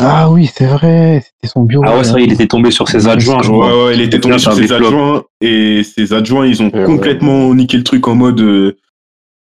Ah 0.05 0.29
oui, 0.29 0.49
c'est 0.53 0.65
vrai, 0.65 1.23
c'était 1.25 1.51
son 1.51 1.63
bureau. 1.63 1.83
Ah 1.87 1.97
ouais, 1.97 2.03
c'est 2.03 2.11
vrai, 2.11 2.23
il 2.23 2.31
était 2.33 2.47
tombé 2.47 2.71
sur 2.71 2.87
ses 2.87 3.07
adjoints, 3.07 3.41
je 3.41 3.49
Ouais, 3.49 3.59
crois. 3.59 3.85
ouais, 3.87 3.95
il 3.95 4.01
était 4.01 4.19
tombé 4.19 4.37
sur 4.39 4.53
ses 4.53 4.71
adjoints 4.71 5.23
et 5.41 5.83
ses 5.83 6.13
adjoints, 6.13 6.45
ils 6.47 6.61
ont 6.61 6.69
ouais. 6.71 6.83
complètement 6.85 7.53
niqué 7.55 7.77
le 7.77 7.83
truc 7.83 8.07
en 8.07 8.15
mode 8.15 8.39
euh, 8.41 8.77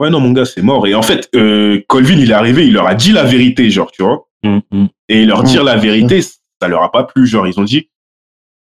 ouais 0.00 0.10
non 0.10 0.20
mon 0.20 0.32
gars 0.32 0.44
c'est 0.44 0.60
mort 0.62 0.86
et 0.86 0.94
en 0.94 1.00
fait 1.02 1.28
euh, 1.34 1.80
Colvin 1.88 2.18
il 2.18 2.30
est 2.30 2.34
arrivé, 2.34 2.66
il 2.66 2.74
leur 2.74 2.86
a 2.86 2.94
dit 2.94 3.12
la 3.12 3.24
vérité 3.24 3.70
genre 3.70 3.90
tu 3.90 4.02
vois 4.02 4.26
Hum, 4.44 4.60
hum. 4.70 4.88
et 5.08 5.24
leur 5.24 5.42
Mm. 5.42 5.46
dire 5.46 5.64
la 5.64 5.76
vérité 5.76 6.20
ça 6.22 6.68
leur 6.68 6.82
a 6.82 6.92
pas 6.92 7.04
plu 7.04 7.26
genre 7.26 7.46
ils 7.46 7.58
ont 7.58 7.64
dit 7.64 7.88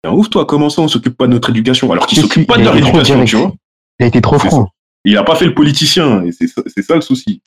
ouf 0.05 0.29
toi 0.29 0.45
comment 0.45 0.69
ça 0.69 0.81
on 0.81 0.87
s'occupe 0.89 1.15
pas 1.17 1.27
de 1.27 1.31
notre 1.33 1.49
éducation? 1.49 1.89
Alors 1.91 2.05
qu'ils 2.07 2.19
s'occupent 2.19 2.47
pas 2.47 2.57
de 2.57 2.63
leur 2.63 2.75
éducation 2.75 3.23
tu 3.23 3.37
vois 3.37 3.53
Il 3.99 4.03
a 4.03 4.07
été 4.07 4.19
trop 4.21 4.37
franc. 4.37 4.67
il 5.05 5.15
a 5.17 5.23
pas 5.23 5.35
fait 5.35 5.45
le 5.45 5.53
politicien 5.53 6.23
et 6.25 6.31
c'est 6.33 6.47
ça, 6.47 6.61
c'est 6.67 6.81
ça 6.83 6.95
le 6.95 7.01
souci 7.01 7.41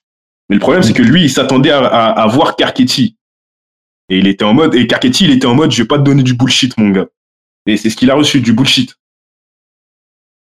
mais 0.48 0.56
le 0.56 0.60
problème 0.60 0.82
c'est 0.82 0.94
que 0.94 1.02
lui 1.02 1.22
il 1.24 1.30
s'attendait 1.30 1.70
à, 1.70 1.80
à, 1.86 2.22
à 2.22 2.26
voir 2.28 2.56
Carcetti 2.56 3.15
et 4.08 4.18
il 4.18 4.26
était 4.26 4.44
en 4.44 4.54
mode 4.54 4.74
et 4.74 4.86
Carcetti 4.86 5.24
il 5.24 5.30
était 5.30 5.46
en 5.46 5.54
mode 5.54 5.70
je 5.72 5.82
vais 5.82 5.88
pas 5.88 5.98
te 5.98 6.02
donner 6.04 6.22
du 6.22 6.34
bullshit 6.34 6.76
mon 6.78 6.90
gars. 6.90 7.06
Et 7.66 7.76
c'est 7.76 7.90
ce 7.90 7.96
qu'il 7.96 8.10
a 8.10 8.14
reçu 8.14 8.40
du 8.40 8.52
bullshit. 8.52 8.94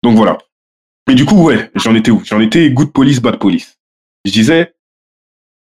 Donc 0.04 0.16
voilà. 0.16 0.38
Mais 1.08 1.16
du 1.16 1.26
coup 1.26 1.44
ouais 1.44 1.72
j'en 1.76 1.96
étais 1.96 2.12
où? 2.12 2.22
J'en 2.26 2.40
étais 2.40 2.70
good 2.70 2.92
police 2.94 3.22
bad 3.22 3.40
police. 3.40 3.80
Je 4.26 4.32
disais 4.32 4.74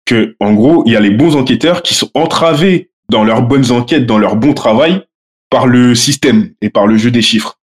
que 0.07 0.37
en 0.41 0.55
gros 0.55 0.85
il 0.87 0.93
y 0.93 0.97
a 0.97 1.01
les 1.01 1.11
bons 1.11 1.37
enquêteurs 1.37 1.83
qui 1.83 1.95
sont 1.95 2.11
entravés 2.15 2.91
dans 3.09 3.25
leurs 3.25 3.43
bonnes 3.43 3.71
enquêtes 3.71 4.07
dans 4.07 4.19
leur 4.19 4.37
bon 4.37 4.55
travail 4.55 5.07
par 5.51 5.67
le 5.67 5.95
système 5.95 6.55
et 6.63 6.71
par 6.71 6.87
le 6.87 6.97
jeu 6.97 7.11
des 7.11 7.21
chiffres. 7.21 7.59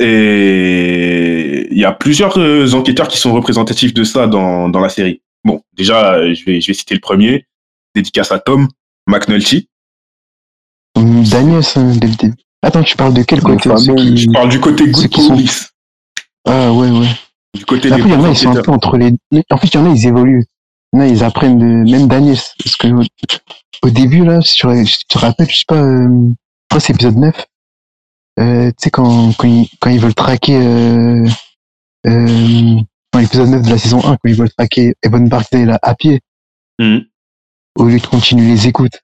Et 0.00 1.68
il 1.70 1.78
y 1.78 1.84
a 1.84 1.92
plusieurs 1.92 2.38
euh, 2.38 2.72
enquêteurs 2.72 3.06
qui 3.06 3.18
sont 3.18 3.32
représentatifs 3.32 3.94
de 3.94 4.02
ça 4.02 4.26
dans, 4.26 4.68
dans 4.68 4.80
la 4.80 4.88
série. 4.88 5.22
Bon, 5.44 5.62
déjà, 5.74 6.14
euh, 6.14 6.34
je 6.34 6.44
vais, 6.44 6.60
je 6.60 6.66
vais 6.68 6.74
citer 6.74 6.94
le 6.94 7.00
premier, 7.00 7.46
dédicace 7.94 8.32
à 8.32 8.38
Tom 8.38 8.68
McNulty. 9.06 9.68
Dès 10.96 11.02
le 11.42 12.16
début. 12.16 12.34
Attends, 12.62 12.82
tu 12.82 12.96
parles 12.96 13.14
de 13.14 13.22
quel 13.22 13.40
côté 13.40 13.70
ceux 13.70 13.76
fameux, 13.86 13.94
qui... 13.96 14.16
Je 14.18 14.30
parle 14.30 14.48
du 14.50 14.60
côté 14.60 14.86
good 14.90 15.14
sont- 15.14 15.28
police, 15.28 15.70
Ah 16.46 16.72
ouais, 16.72 16.90
ouais. 16.90 17.08
du 17.54 17.64
côté 17.64 17.88
des 17.88 17.94
Après, 17.94 18.08
il 18.08 18.12
y 18.12 18.16
en 18.16 18.24
a, 18.24 18.30
ils 18.30 18.36
sont 18.36 18.54
un 18.54 18.60
peu 18.62 18.70
entre 18.70 18.98
les... 18.98 19.12
En 19.50 19.56
fait, 19.56 19.68
il 19.68 19.74
y 19.74 19.78
en 19.78 19.86
a, 19.90 19.94
ils 19.94 20.06
évoluent. 20.06 20.44
Il 20.92 20.96
y 20.98 21.02
en 21.02 21.04
a, 21.04 21.06
ils 21.08 21.24
apprennent 21.24 21.58
de... 21.58 21.90
Même 21.90 22.06
Daniel, 22.06 22.36
parce 22.62 22.76
que 22.76 22.88
au, 22.88 23.02
au 23.82 23.90
début, 23.90 24.24
là, 24.24 24.42
si 24.42 24.56
tu, 24.56 24.66
te 25.08 25.18
rappelles, 25.18 25.48
je 25.48 25.56
sais 25.58 25.64
pas, 25.66 25.76
euh... 25.82 26.28
c'est 26.78 26.92
épisode 26.92 27.16
9. 27.16 27.46
Euh, 28.40 28.68
tu 28.70 28.74
sais, 28.78 28.90
quand, 28.90 29.32
quand, 29.38 29.48
ils, 29.48 29.68
quand 29.80 29.90
ils 29.90 30.00
veulent 30.00 30.14
traquer... 30.14 30.56
Euh... 30.56 31.26
Euh... 32.06 32.76
Dans 33.12 33.18
l'épisode 33.20 33.48
9 33.48 33.62
de 33.62 33.70
la 33.70 33.78
saison 33.78 33.98
1, 34.00 34.02
quand 34.02 34.18
ils 34.28 34.34
veulent 34.36 34.52
traquer 34.52 34.94
Evan 35.02 35.26
Barksdale 35.28 35.70
à, 35.70 35.78
à 35.82 35.94
pied, 35.94 36.20
Mhm. 36.78 37.04
Au 37.78 37.84
lieu 37.84 37.98
de 37.98 38.06
continuer 38.06 38.46
les 38.48 38.66
écoutes. 38.68 39.00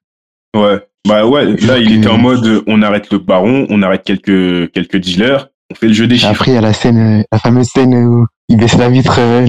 Ouais. 0.55 0.81
Bah 1.07 1.25
ouais, 1.25 1.45
là, 1.61 1.77
il 1.77 1.93
était 1.97 2.09
en 2.09 2.17
mode, 2.17 2.63
on 2.67 2.81
arrête 2.81 3.09
le 3.11 3.19
baron, 3.19 3.65
on 3.69 3.81
arrête 3.81 4.03
quelques, 4.03 4.71
quelques 4.73 4.97
dealers, 4.97 5.47
on 5.71 5.75
fait 5.75 5.87
le 5.87 5.93
jeu 5.93 6.05
des 6.07 6.17
chiffres. 6.17 6.31
après, 6.31 6.51
il 6.51 6.55
y 6.55 6.57
a 6.57 6.61
la 6.61 6.73
scène, 6.73 7.19
euh, 7.21 7.23
la 7.31 7.39
fameuse 7.39 7.67
scène 7.69 7.95
où 7.95 8.25
il 8.49 8.57
baisse 8.57 8.75
la 8.77 8.89
vitre. 8.89 9.15
Euh, 9.19 9.47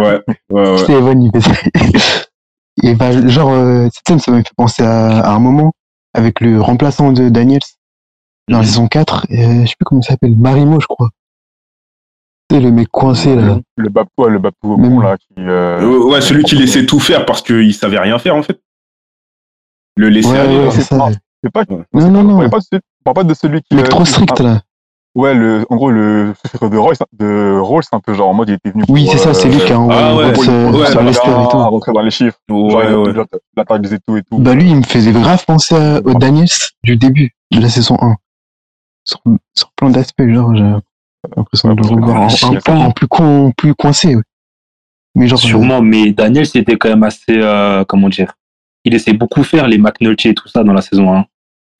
Ouais, 0.00 0.20
ouais, 0.50 0.70
ouais. 0.70 0.78
c'est 0.86 0.92
Evan, 0.94 1.22
il 1.22 1.30
baisse. 1.30 1.46
Et 2.82 2.94
bah, 2.94 3.28
genre, 3.28 3.50
euh, 3.52 3.88
cette 3.92 4.06
scène, 4.08 4.18
ça 4.18 4.30
m'a 4.32 4.38
fait 4.38 4.52
penser 4.56 4.82
à, 4.82 5.20
à 5.20 5.30
un 5.30 5.38
moment 5.38 5.72
avec 6.14 6.40
le 6.40 6.60
remplaçant 6.60 7.12
de 7.12 7.28
Daniels 7.28 7.60
dans 8.48 8.58
la 8.58 8.62
Mhm. 8.64 8.68
saison 8.68 8.88
4. 8.88 9.26
euh, 9.30 9.36
je 9.62 9.66
sais 9.66 9.74
plus 9.78 9.84
comment 9.84 10.00
il 10.00 10.04
s'appelle, 10.04 10.36
Marimo, 10.36 10.80
je 10.80 10.86
crois. 10.86 11.10
C'est 12.50 12.60
le 12.60 12.70
mec 12.70 12.88
coincé 12.88 13.34
là. 13.36 13.58
Le, 13.76 13.90
ouais, 14.18 14.30
le 14.30 14.38
Babou 14.38 14.54
au 14.74 14.76
Même- 14.78 15.02
là, 15.02 15.16
qui. 15.18 15.26
euh, 15.38 15.80
Euh, 15.82 16.04
ouais, 16.10 16.20
celui 16.22 16.44
qui 16.44 16.56
laissait 16.56 16.86
tout 16.86 16.98
faire 17.00 17.26
parce 17.26 17.42
qu'il 17.42 17.74
savait 17.74 17.98
rien 17.98 18.18
faire, 18.18 18.36
en 18.36 18.42
fait. 18.42 18.58
Le 19.96 20.08
laisser 20.08 20.30
Ouais, 20.30 20.38
aller. 20.38 20.58
ouais, 20.58 20.70
c'est 20.70 20.82
ça. 20.82 20.96
non. 20.96 21.10
Pas. 21.52 21.64
Non, 21.92 22.10
non, 22.10 22.20
On 22.20 22.22
non. 22.24 22.36
parle 22.38 22.50
pas 22.50 22.58
de 22.58 22.64
celui, 22.64 22.80
on 23.00 23.04
parle 23.04 23.14
pas 23.14 23.24
de 23.24 23.34
celui 23.34 23.60
qui. 23.62 23.66
Le 23.72 23.76
mec 23.76 23.86
euh, 23.86 23.90
trop 23.90 24.04
strict 24.04 24.40
là. 24.40 24.62
Ouais, 25.14 25.34
le, 25.34 25.64
en 25.70 25.76
gros, 25.76 25.90
le 25.90 26.32
de 26.62 26.76
Roy, 26.76 26.92
de 27.12 27.58
Rolls, 27.60 27.82
c'est 27.88 27.94
un 27.96 28.00
peu 28.00 28.12
genre 28.14 28.28
en 28.28 28.34
mode, 28.34 28.48
il 28.50 28.54
était 28.54 28.70
venu. 28.70 28.84
Oui, 28.88 29.08
c'est 29.10 29.18
ça, 29.18 29.34
c'est 29.34 29.48
lui 29.48 29.58
qui 29.58 29.72
a 29.72 29.78
envoyé 29.80 30.00
et 30.00 30.34
rentrer 31.68 31.92
dans 31.92 32.02
les 32.02 32.10
chiffres. 32.10 32.38
Ouais, 32.48 32.74
ouais. 32.94 33.12
il 33.12 33.94
et 33.94 33.98
tout 34.06 34.16
et 34.16 34.22
tout. 34.22 34.38
Bah 34.38 34.54
lui, 34.54 34.68
il 34.70 34.76
me 34.76 34.82
faisait 34.82 35.12
grave 35.12 35.44
penser 35.44 35.74
à- 35.74 36.00
au 36.04 36.14
Daniels 36.14 36.46
du 36.84 36.96
début 36.96 37.30
de 37.50 37.60
la 37.60 37.68
saison 37.68 37.96
1. 38.00 38.16
Sur, 39.04 39.20
sur 39.56 39.70
plein 39.72 39.90
d'aspects, 39.90 40.28
genre, 40.28 40.54
en, 41.36 41.44
pas. 42.64 42.72
en 42.74 42.90
plus, 42.92 43.06
con, 43.08 43.52
plus 43.56 43.74
coincé. 43.74 44.14
ouais. 44.16 44.22
Mais 45.14 45.26
genre, 45.26 45.38
Sûrement, 45.38 45.82
mais 45.82 46.12
Daniel, 46.12 46.46
c'était 46.46 46.76
quand 46.76 46.88
même 46.90 47.02
assez, 47.02 47.24
euh, 47.30 47.84
comment 47.86 48.08
dire, 48.08 48.32
il 48.84 48.94
essaie 48.94 49.12
beaucoup 49.12 49.42
faire 49.42 49.66
les 49.66 49.78
McNulty 49.78 50.28
et 50.28 50.34
tout 50.34 50.48
ça 50.48 50.62
dans 50.62 50.72
la 50.72 50.80
saison 50.82 51.12
1. 51.12 51.24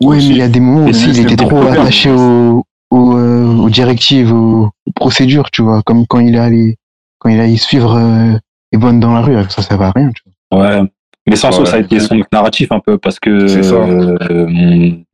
Ouais, 0.02 0.16
Aussi. 0.16 0.28
mais 0.28 0.34
il 0.34 0.38
y 0.38 0.42
a 0.42 0.48
des 0.48 0.60
moments 0.60 0.86
aussi, 0.86 1.10
il 1.10 1.20
était 1.20 1.36
trop 1.36 1.62
attaché 1.66 2.10
aux, 2.10 2.64
aux, 2.90 3.16
euh, 3.16 3.54
aux 3.56 3.70
directives, 3.70 4.32
aux, 4.32 4.70
aux 4.86 4.92
procédures, 4.94 5.50
tu 5.50 5.62
vois, 5.62 5.82
comme 5.82 6.06
quand 6.06 6.20
il 6.20 6.34
est 6.34 6.38
allé, 6.38 6.76
quand 7.18 7.28
il 7.28 7.38
a 7.40 7.44
allé 7.44 7.56
suivre 7.56 7.94
euh, 7.96 8.32
Evan 8.72 8.98
dans 8.98 9.12
la 9.12 9.20
rue, 9.20 9.36
ça, 9.50 9.62
ça 9.62 9.76
va 9.76 9.88
à 9.88 9.92
rien, 9.92 10.10
tu 10.12 10.22
vois. 10.50 10.60
Ouais. 10.82 10.82
Mais 11.28 11.36
ça, 11.36 11.48
en 11.48 11.52
soi, 11.52 11.64
Ouais. 11.64 11.70
ça 11.70 11.76
a 11.76 11.80
été 11.80 12.00
son 12.00 12.20
narratif 12.32 12.72
un 12.72 12.80
peu 12.80 12.96
parce 12.96 13.20
que 13.20 13.46
C'est 13.48 13.62
ça. 13.62 13.74
euh, 13.74 14.16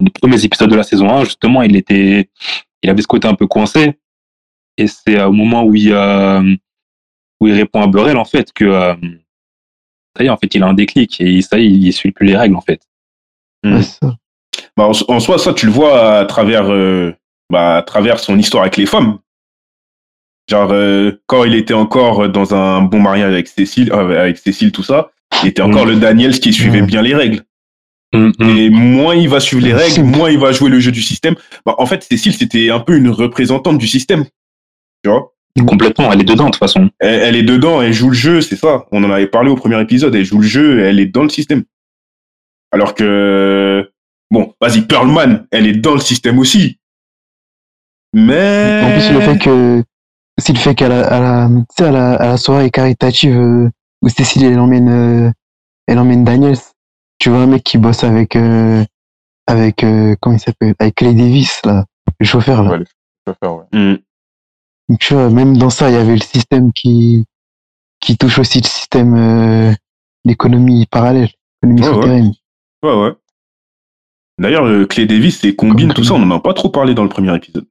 les 0.00 0.10
premiers 0.20 0.42
épisodes 0.44 0.70
de 0.70 0.76
la 0.76 0.82
saison 0.84 1.08
1, 1.10 1.24
justement, 1.24 1.62
il 1.62 1.74
était, 1.76 2.30
il 2.82 2.88
avait 2.90 3.02
ce 3.02 3.06
côté 3.08 3.26
un 3.26 3.34
peu 3.34 3.46
coincé. 3.46 3.98
Et 4.76 4.86
c'est 4.86 5.22
au 5.22 5.32
moment 5.32 5.64
où 5.64 5.74
il, 5.74 5.92
euh, 5.92 6.42
où 7.40 7.46
il 7.46 7.54
répond 7.54 7.82
à 7.82 7.86
Burrell, 7.86 8.16
en 8.16 8.24
fait, 8.24 8.52
que 8.52 8.64
euh, 8.64 8.94
ça 10.16 10.24
y 10.24 10.26
est, 10.26 10.30
en 10.30 10.36
fait, 10.36 10.54
il 10.54 10.62
a 10.62 10.66
un 10.66 10.74
déclic 10.74 11.20
et 11.20 11.42
ça 11.42 11.58
y 11.58 11.66
est, 11.66 11.70
il 11.70 11.92
suit 11.92 12.12
plus 12.12 12.26
les 12.26 12.36
règles, 12.36 12.56
en 12.56 12.60
fait. 12.60 12.80
Mm. 13.64 13.82
Ça. 13.82 14.16
Bah, 14.76 14.84
en, 14.88 14.92
en 15.14 15.20
soi, 15.20 15.38
ça, 15.38 15.54
tu 15.54 15.66
le 15.66 15.72
vois 15.72 16.18
à 16.18 16.24
travers, 16.26 16.70
euh, 16.72 17.12
bah, 17.50 17.76
à 17.76 17.82
travers 17.82 18.18
son 18.18 18.38
histoire 18.38 18.62
avec 18.64 18.76
les 18.76 18.86
femmes. 18.86 19.18
Genre, 20.50 20.70
euh, 20.72 21.12
quand 21.26 21.44
il 21.44 21.54
était 21.54 21.74
encore 21.74 22.28
dans 22.28 22.54
un 22.54 22.82
bon 22.82 23.00
mariage 23.00 23.32
avec 23.32 23.48
Cécile, 23.48 23.92
euh, 23.92 24.20
avec 24.20 24.36
Cécile, 24.38 24.72
tout 24.72 24.82
ça, 24.82 25.10
il 25.42 25.48
était 25.48 25.62
encore 25.62 25.86
Mm. 25.86 25.90
le 25.90 25.96
Daniels 25.96 26.38
qui 26.40 26.52
suivait 26.52 26.82
Mm. 26.82 26.86
bien 26.86 27.02
les 27.02 27.14
règles. 27.14 27.42
Et 28.40 28.70
moins 28.70 29.16
il 29.16 29.28
va 29.28 29.40
suivre 29.40 29.64
les 29.64 29.72
règles, 29.74 30.04
moins 30.04 30.30
il 30.30 30.38
va 30.38 30.52
jouer 30.52 30.70
le 30.70 30.78
jeu 30.78 30.92
du 30.92 31.02
système. 31.02 31.34
Bah, 31.66 31.74
en 31.78 31.86
fait, 31.86 32.04
Cécile, 32.04 32.32
c'était 32.32 32.70
un 32.70 32.78
peu 32.78 32.96
une 32.96 33.08
représentante 33.08 33.76
du 33.78 33.88
système. 33.88 34.24
Tu 35.04 35.10
vois 35.10 35.30
Complètement, 35.66 36.12
elle 36.12 36.20
est 36.20 36.24
dedans, 36.24 36.46
de 36.46 36.50
toute 36.50 36.58
façon. 36.58 36.90
elle, 36.98 37.20
elle 37.20 37.36
est 37.36 37.44
dedans, 37.44 37.80
elle 37.80 37.92
joue 37.92 38.08
le 38.08 38.14
jeu, 38.14 38.40
c'est 38.40 38.56
ça. 38.56 38.86
On 38.90 39.04
en 39.04 39.10
avait 39.10 39.28
parlé 39.28 39.50
au 39.50 39.54
premier 39.54 39.80
épisode. 39.80 40.14
Elle 40.14 40.24
joue 40.24 40.40
le 40.40 40.46
jeu, 40.46 40.80
elle 40.80 40.98
est 40.98 41.06
dans 41.06 41.22
le 41.22 41.28
système. 41.28 41.62
Alors 42.72 42.94
que, 42.94 43.88
bon, 44.32 44.52
vas-y, 44.60 44.80
Pearlman, 44.82 45.46
elle 45.52 45.68
est 45.68 45.76
dans 45.76 45.94
le 45.94 46.00
système 46.00 46.40
aussi. 46.40 46.80
Mais. 48.12 48.80
En 48.82 48.90
plus, 48.90 49.12
le 49.12 49.20
fait 49.20 49.38
que, 49.38 49.84
aussi 50.38 50.52
le 50.52 50.58
fait 50.58 50.74
qu'à 50.74 50.88
la, 50.88 51.06
à 51.06 51.20
la, 51.20 51.48
tu 51.48 51.64
sais, 51.78 51.84
à 51.84 51.92
la, 51.92 52.14
à 52.14 52.26
la 52.26 52.36
soirée 52.36 52.70
caritative 52.70 53.38
euh, 53.38 53.70
où 54.02 54.08
Cécile, 54.08 54.44
elle 54.44 54.58
emmène, 54.58 54.88
euh, 54.88 55.30
elle 55.86 56.00
emmène 56.00 56.24
Daniels, 56.24 56.58
tu 57.18 57.28
vois 57.28 57.38
un 57.38 57.46
mec 57.46 57.62
qui 57.62 57.78
bosse 57.78 58.02
avec, 58.02 58.34
euh, 58.34 58.84
avec, 59.46 59.84
euh, 59.84 60.16
comment 60.20 60.36
il 60.36 60.40
s'appelle, 60.40 60.74
avec 60.80 60.96
Clay 60.96 61.14
Davis, 61.14 61.60
là, 61.64 61.84
le 62.18 62.26
chauffeur, 62.26 62.64
là. 62.64 62.70
Ouais, 62.70 62.78
les 62.78 62.86
chauffeurs, 63.28 63.56
ouais. 63.56 63.64
Hmm. 63.72 63.96
Donc, 64.88 64.98
tu 64.98 65.14
vois, 65.14 65.30
même 65.30 65.56
dans 65.56 65.70
ça, 65.70 65.90
il 65.90 65.94
y 65.94 65.98
avait 65.98 66.14
le 66.14 66.20
système 66.20 66.72
qui, 66.72 67.24
qui 68.00 68.16
touche 68.16 68.38
aussi 68.38 68.60
le 68.60 68.66
système, 68.66 69.14
euh, 69.16 69.72
d'économie 70.24 70.86
parallèle, 70.86 71.30
économie 71.62 71.82
Ouais, 71.82 71.88
ouais. 71.88 71.94
souterraine. 71.94 72.32
Ouais, 72.82 72.94
ouais. 73.02 73.12
D'ailleurs, 74.38 74.64
euh, 74.66 74.86
Clay 74.86 75.06
Davis 75.06 75.42
et 75.44 75.54
Combine, 75.54 75.88
Comme 75.88 75.94
tout 75.94 76.04
ça, 76.04 76.14
on 76.14 76.18
n'en 76.18 76.36
a 76.36 76.40
pas 76.40 76.54
trop 76.54 76.68
parlé 76.68 76.94
dans 76.94 77.02
le 77.04 77.08
premier 77.08 77.34
épisode. 77.36 77.66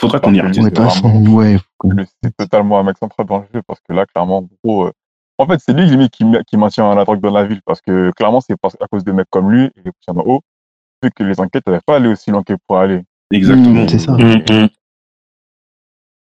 Faudra 0.00 0.18
qu'on 0.20 0.32
y 0.32 0.38
que 0.40 0.46
revienne. 0.46 0.64
Ouais, 0.64 0.70
vraiment- 0.70 1.34
ouais. 1.34 1.58
Le- 1.84 2.06
C'est 2.22 2.36
totalement 2.36 2.78
un 2.78 2.84
mec 2.84 2.96
central 2.98 3.26
dans 3.26 3.38
le 3.40 3.46
jeu 3.52 3.60
parce 3.66 3.80
que 3.86 3.92
là, 3.92 4.06
clairement, 4.06 4.48
gros. 4.64 4.86
euh, 4.86 4.92
En 5.38 5.46
fait, 5.46 5.58
c'est 5.64 5.72
lui 5.72 5.86
limite 5.86 6.12
qui, 6.12 6.24
qui 6.48 6.56
maintient 6.56 6.94
la 6.94 7.04
drogue 7.04 7.20
dans 7.20 7.30
la 7.32 7.44
ville 7.44 7.60
parce 7.66 7.80
que 7.80 8.10
clairement, 8.12 8.40
c'est 8.40 8.54
à 8.62 8.86
cause 8.90 9.04
de 9.04 9.12
mecs 9.12 9.26
comme 9.30 9.50
lui 9.50 9.64
et 9.64 9.90
en 10.08 10.16
haut, 10.20 10.40
vu 11.02 11.10
que 11.14 11.22
les 11.22 11.40
enquêtes 11.40 11.66
n'avaient 11.66 11.80
pas 11.84 11.96
allé 11.96 12.08
aussi 12.08 12.30
loin 12.30 12.42
qu'elles 12.42 12.58
pourraient 12.66 12.84
aller. 12.84 13.00
Exactement. 13.30 13.84
Mm, 13.84 13.88
c'est 13.88 13.98
ça. 13.98 14.12
Mm, 14.12 14.44
mm. 14.50 14.68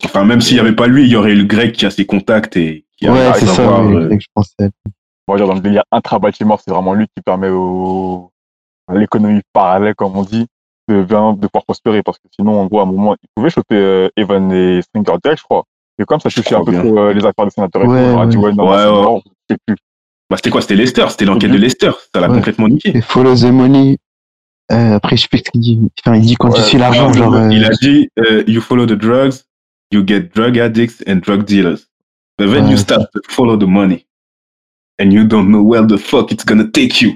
Enfin, 0.05 0.23
même 0.23 0.39
s'il 0.41 0.55
n'y 0.55 0.61
avait 0.61 0.75
pas 0.75 0.87
lui, 0.87 1.03
il 1.03 1.09
y 1.09 1.15
aurait 1.15 1.31
eu 1.31 1.35
le 1.35 1.43
grec 1.43 1.73
qui 1.73 1.85
a 1.85 1.89
ses 1.91 2.05
contacts 2.05 2.55
et 2.57 2.85
qui 2.97 3.09
Ouais, 3.09 3.19
arrive 3.25 3.31
à 3.31 3.33
c'est 3.33 3.45
ça, 3.47 3.81
ouais, 3.81 3.95
euh, 3.95 4.09
que 4.09 4.19
je 4.19 4.27
pensais. 4.33 4.69
On 5.27 5.33
va 5.33 5.37
dire 5.37 5.47
dans 5.47 5.53
le 5.55 5.59
délire 5.59 5.83
intra-Baltimore, 5.91 6.59
c'est 6.63 6.71
vraiment 6.71 6.93
lui 6.93 7.05
qui 7.07 7.21
permet 7.23 7.49
au... 7.49 8.31
à 8.87 8.95
l'économie 8.95 9.41
parallèle, 9.53 9.93
comme 9.95 10.15
on 10.17 10.23
dit, 10.23 10.47
de, 10.87 10.95
vraiment 10.95 11.33
de 11.33 11.45
pouvoir 11.47 11.65
prospérer 11.65 12.01
parce 12.01 12.17
que 12.17 12.23
sinon, 12.35 12.59
en 12.61 12.65
gros, 12.65 12.79
à 12.79 12.83
un 12.83 12.85
moment, 12.87 13.15
il 13.21 13.27
pouvait 13.35 13.49
choper 13.49 13.75
euh, 13.75 14.09
Evan 14.17 14.51
et 14.51 14.81
Stringer 14.81 15.17
direct, 15.23 15.39
je 15.39 15.43
crois. 15.43 15.63
Et 15.99 16.05
comme 16.05 16.19
ça 16.21 16.29
Je 16.29 16.35
touchait 16.41 16.55
un 16.55 16.63
peu 16.63 16.71
trop 16.73 16.97
euh, 16.97 17.13
les 17.13 17.23
affaires 17.25 17.45
des 17.45 17.51
sénateurs 17.51 17.83
et 17.83 17.87
Ouais, 17.87 18.13
tout, 18.13 18.19
a 18.19 18.25
dit, 18.25 18.37
ouais. 18.37 18.45
ouais, 18.45 18.53
non, 18.55 18.69
Ouais, 18.71 18.77
c'est 18.77 18.85
ouais. 18.85 18.91
mort, 19.03 19.21
je 19.25 19.53
sais 19.53 19.59
plus. 19.67 19.75
Bah, 20.29 20.37
c'était 20.37 20.49
quoi? 20.49 20.61
C'était 20.61 20.75
Lester. 20.75 21.05
C'était 21.09 21.25
l'enquête 21.25 21.51
de. 21.51 21.57
Lester. 21.57 21.91
Ça 22.13 22.21
l'a 22.21 22.29
Ouais. 22.29 22.35
complètement 22.35 22.67
niqué. 22.69 22.95
Et 22.97 23.01
follow 23.01 23.35
the 23.35 23.45
money. 23.51 23.97
Euh, 24.71 24.95
après, 24.95 25.17
je 25.17 25.23
sais 25.23 25.27
plus 25.27 25.39
ce 25.39 25.49
qu'il 25.51 25.59
dit. 25.61 25.79
Enfin, 26.05 26.15
il 26.17 26.21
dit 26.23 26.35
quand 26.35 26.49
tu 26.51 26.59
Ouais, 26.61 26.67
suis 26.67 26.77
l'argent, 26.77 27.11
genre. 27.11 27.33
euh, 27.33 27.49
Il 27.51 27.65
a 27.65 27.69
dit 27.69 28.07
euh, 28.19 28.43
You 28.47 28.61
follow 28.61 28.85
the 28.85 28.93
drugs, 28.93 29.33
you 29.91 30.03
get 30.05 30.33
drug 30.33 30.57
addicts 30.57 31.01
and 31.07 31.17
drug 31.21 31.45
dealers. 31.45 31.87
But 32.37 32.51
then 32.51 32.69
you 32.69 32.77
c'est- 32.77 32.83
start 32.83 33.11
to 33.13 33.21
follow 33.29 33.57
the 33.57 33.65
money. 33.67 34.05
And 34.99 35.11
you 35.11 35.23
don't 35.25 35.47
know 35.49 35.61
where 35.61 35.85
the 35.85 35.97
fuck 35.97 36.31
it's 36.31 36.43
gonna 36.45 36.67
take 36.69 37.01
you. 37.01 37.13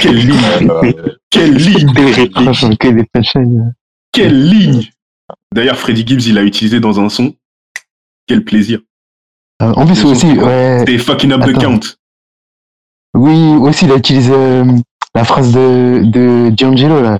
Quelle 0.00 0.16
ligne 0.26 0.70
Quelle 1.30 1.54
ligne. 1.54 1.92
Quelle 4.12 4.48
ligne 4.48 4.90
D'ailleurs, 5.54 5.76
Freddie 5.78 6.06
Gibbs, 6.06 6.26
il 6.26 6.34
l'a 6.34 6.42
utilisé 6.42 6.80
dans 6.80 7.00
un 7.00 7.08
son. 7.08 7.34
Quel 8.26 8.44
plaisir. 8.44 8.80
Euh, 9.62 9.72
en 9.76 9.86
plus, 9.86 10.04
aussi, 10.04 10.26
ouais. 10.32 10.76
C'était 10.80 10.98
fucking 10.98 11.32
up 11.32 11.42
the 11.44 11.58
count. 11.58 11.80
Oui, 13.14 13.54
aussi, 13.60 13.84
il 13.84 13.92
a 13.92 13.96
utilisé 13.96 14.32
euh, 14.32 14.64
la 15.14 15.24
phrase 15.24 15.52
de, 15.52 16.02
de 16.04 16.50
D'Angelo, 16.50 17.02
là. 17.02 17.18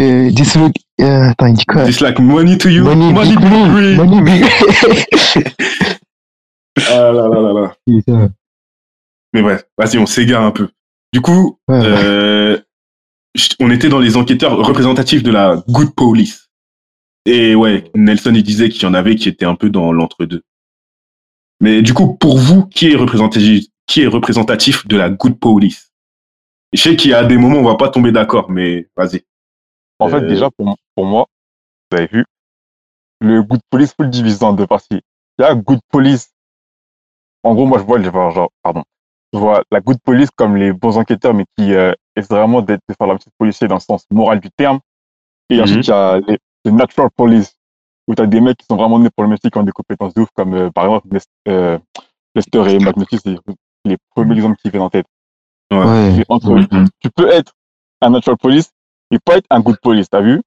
This 0.00 0.56
look? 0.56 0.72
It's 0.98 2.00
like 2.00 2.18
money 2.18 2.56
to 2.56 2.70
you, 2.70 2.84
Money, 2.84 3.12
money, 3.12 3.36
big 3.36 3.50
money, 3.50 3.96
money, 3.96 4.22
big. 4.22 4.44
Ah 6.88 7.12
là 7.12 7.28
là 7.28 7.40
là 7.40 7.52
là. 7.52 7.74
Putain. 7.86 8.30
Mais 9.34 9.42
bref, 9.42 9.64
vas-y, 9.76 9.98
on 9.98 10.06
s'égare 10.06 10.42
un 10.42 10.52
peu. 10.52 10.68
Du 11.12 11.20
coup, 11.20 11.58
Ouais, 11.68 11.82
euh, 11.84 12.58
on 13.58 13.70
était 13.70 13.90
dans 13.90 13.98
les 13.98 14.16
enquêteurs 14.16 14.56
représentatifs 14.56 15.22
de 15.22 15.30
la 15.30 15.62
Good 15.68 15.94
Police. 15.94 16.48
Et 17.26 17.54
ouais, 17.54 17.90
Nelson, 17.94 18.32
il 18.34 18.42
disait 18.42 18.70
qu'il 18.70 18.82
y 18.84 18.86
en 18.86 18.94
avait 18.94 19.16
qui 19.16 19.28
étaient 19.28 19.44
un 19.44 19.56
peu 19.56 19.68
dans 19.68 19.92
l'entre-deux. 19.92 20.42
Mais 21.60 21.82
du 21.82 21.92
coup, 21.92 22.14
pour 22.14 22.38
vous, 22.38 22.64
qui 22.64 22.92
est 22.92 22.96
représentatif, 22.96 23.66
qui 23.86 24.02
est 24.02 24.06
représentatif 24.06 24.86
de 24.86 24.96
la 24.96 25.10
Good 25.10 25.38
Police? 25.38 25.92
Je 26.72 26.80
sais 26.80 26.96
qu'il 26.96 27.10
y 27.10 27.14
a 27.14 27.24
des 27.24 27.36
moments 27.36 27.58
où 27.58 27.66
on 27.66 27.68
va 27.68 27.76
pas 27.76 27.90
tomber 27.90 28.12
d'accord, 28.12 28.50
mais 28.50 28.88
vas-y. 28.96 29.22
En 30.00 30.08
fait, 30.08 30.16
Euh, 30.16 30.28
déjà, 30.28 30.50
pour, 30.50 30.76
pour 30.94 31.04
moi, 31.04 31.26
vous 31.90 31.98
avez 31.98 32.06
vu, 32.08 32.24
le 33.20 33.42
good 33.42 33.60
police 33.70 33.94
faut 33.94 34.02
le 34.04 34.08
diviser 34.08 34.44
en 34.44 34.52
deux 34.52 34.66
parties. 34.66 35.00
Il 35.38 35.42
y 35.42 35.44
a 35.44 35.54
good 35.54 35.80
police. 35.90 36.30
En 37.42 37.54
gros, 37.54 37.66
moi, 37.66 37.78
je 37.78 37.84
vois, 37.84 37.98
vois, 37.98 38.30
genre, 38.30 38.50
pardon. 38.62 38.82
Je 39.32 39.38
vois 39.38 39.62
la 39.70 39.80
good 39.80 39.98
police 40.02 40.30
comme 40.34 40.56
les 40.56 40.72
bons 40.72 40.98
enquêteurs, 40.98 41.34
mais 41.34 41.44
qui 41.56 41.74
euh, 41.74 41.92
essaient 42.16 42.34
vraiment 42.34 42.62
d'être, 42.62 42.82
de 42.88 42.94
faire 42.98 43.06
la 43.06 43.14
petite 43.16 43.32
policier 43.38 43.68
dans 43.68 43.76
le 43.76 43.80
sens 43.80 44.04
moral 44.10 44.40
du 44.40 44.50
terme. 44.50 44.80
Et 45.50 45.56
Mhm. 45.56 45.62
ensuite, 45.62 45.86
il 45.86 45.90
y 45.90 45.92
a 45.92 46.18
les, 46.20 46.38
les 46.64 46.72
natural 46.72 47.10
police, 47.16 47.54
où 48.08 48.14
tu 48.14 48.22
as 48.22 48.26
des 48.26 48.40
mecs 48.40 48.56
qui 48.56 48.66
sont 48.68 48.76
vraiment 48.76 48.98
nés 48.98 49.10
pour 49.14 49.22
le 49.24 49.30
métier, 49.30 49.50
qui 49.50 49.58
ont 49.58 49.62
des 49.62 49.72
compétences 49.72 50.14
de 50.14 50.22
ouf, 50.22 50.28
comme 50.34 50.54
euh, 50.54 50.70
par 50.70 50.84
exemple 50.86 51.08
euh, 51.48 51.78
Lester 52.34 52.70
et 52.70 52.78
McNulty, 52.78 53.18
c'est 53.22 53.36
les 53.84 53.96
premiers 54.14 54.34
exemples 54.36 54.56
qui 54.56 54.70
viennent 54.70 54.82
en 54.82 54.90
tête. 54.90 55.06
Ouais. 55.72 56.24
Entre, 56.28 56.50
Mm, 56.50 56.66
mm. 56.82 56.88
tu 56.98 57.10
peux 57.10 57.28
être 57.30 57.52
un 58.00 58.10
natural 58.10 58.36
police 58.38 58.70
et 59.10 59.18
pas 59.18 59.36
être 59.36 59.46
un 59.50 59.60
good 59.60 59.76
police, 59.82 60.08
t'as 60.10 60.20
vu? 60.20 60.40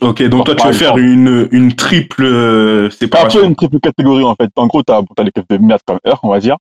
Ok, 0.00 0.22
donc 0.24 0.44
toi, 0.46 0.56
tu 0.56 0.66
veux 0.66 0.72
faire 0.72 0.96
une, 0.98 1.48
une 1.52 1.74
triple 1.74 2.24
euh, 2.24 2.90
C'est 2.90 3.04
un 3.04 3.08
peu 3.08 3.16
séparation. 3.16 3.44
une 3.44 3.54
triple 3.54 3.78
catégorie 3.80 4.24
en 4.24 4.34
fait. 4.34 4.50
En 4.56 4.66
gros, 4.66 4.82
t'as 4.82 5.00
as 5.16 5.22
les 5.22 5.30
keufs 5.30 5.46
de 5.48 5.58
merde 5.58 5.80
comme 5.86 5.98
Earth, 6.04 6.20
on 6.24 6.30
va 6.30 6.40
dire. 6.40 6.56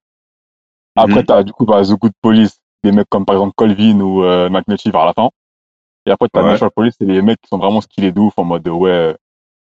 Après, 0.96 1.22
Mhm. 1.22 1.26
t'as 1.26 1.44
du 1.44 1.52
coup 1.52 1.66
bah, 1.66 1.82
The 1.84 1.94
Good 1.94 2.12
Police, 2.22 2.60
des 2.84 2.92
mecs 2.92 3.08
comme 3.10 3.26
par 3.26 3.36
exemple 3.36 3.54
Colvin 3.56 4.00
ou 4.02 4.24
euh, 4.24 4.50
McNulty 4.50 4.92
vers 4.92 5.06
la 5.06 5.14
fin. 5.14 5.30
Et 6.06 6.12
après, 6.12 6.28
t'as 6.32 6.44
Ouais. 6.44 6.52
Natural 6.52 6.72
Police, 6.76 6.96
c'est 7.00 7.06
les 7.08 7.22
mecs 7.24 7.42
qui 7.42 7.48
sont 7.48 7.58
vraiment 7.58 7.82
skillés 7.82 8.12
de 8.12 8.20
ouf 8.20 8.34
en 8.38 8.44
mode 8.44 8.68
ouais, 8.68 9.16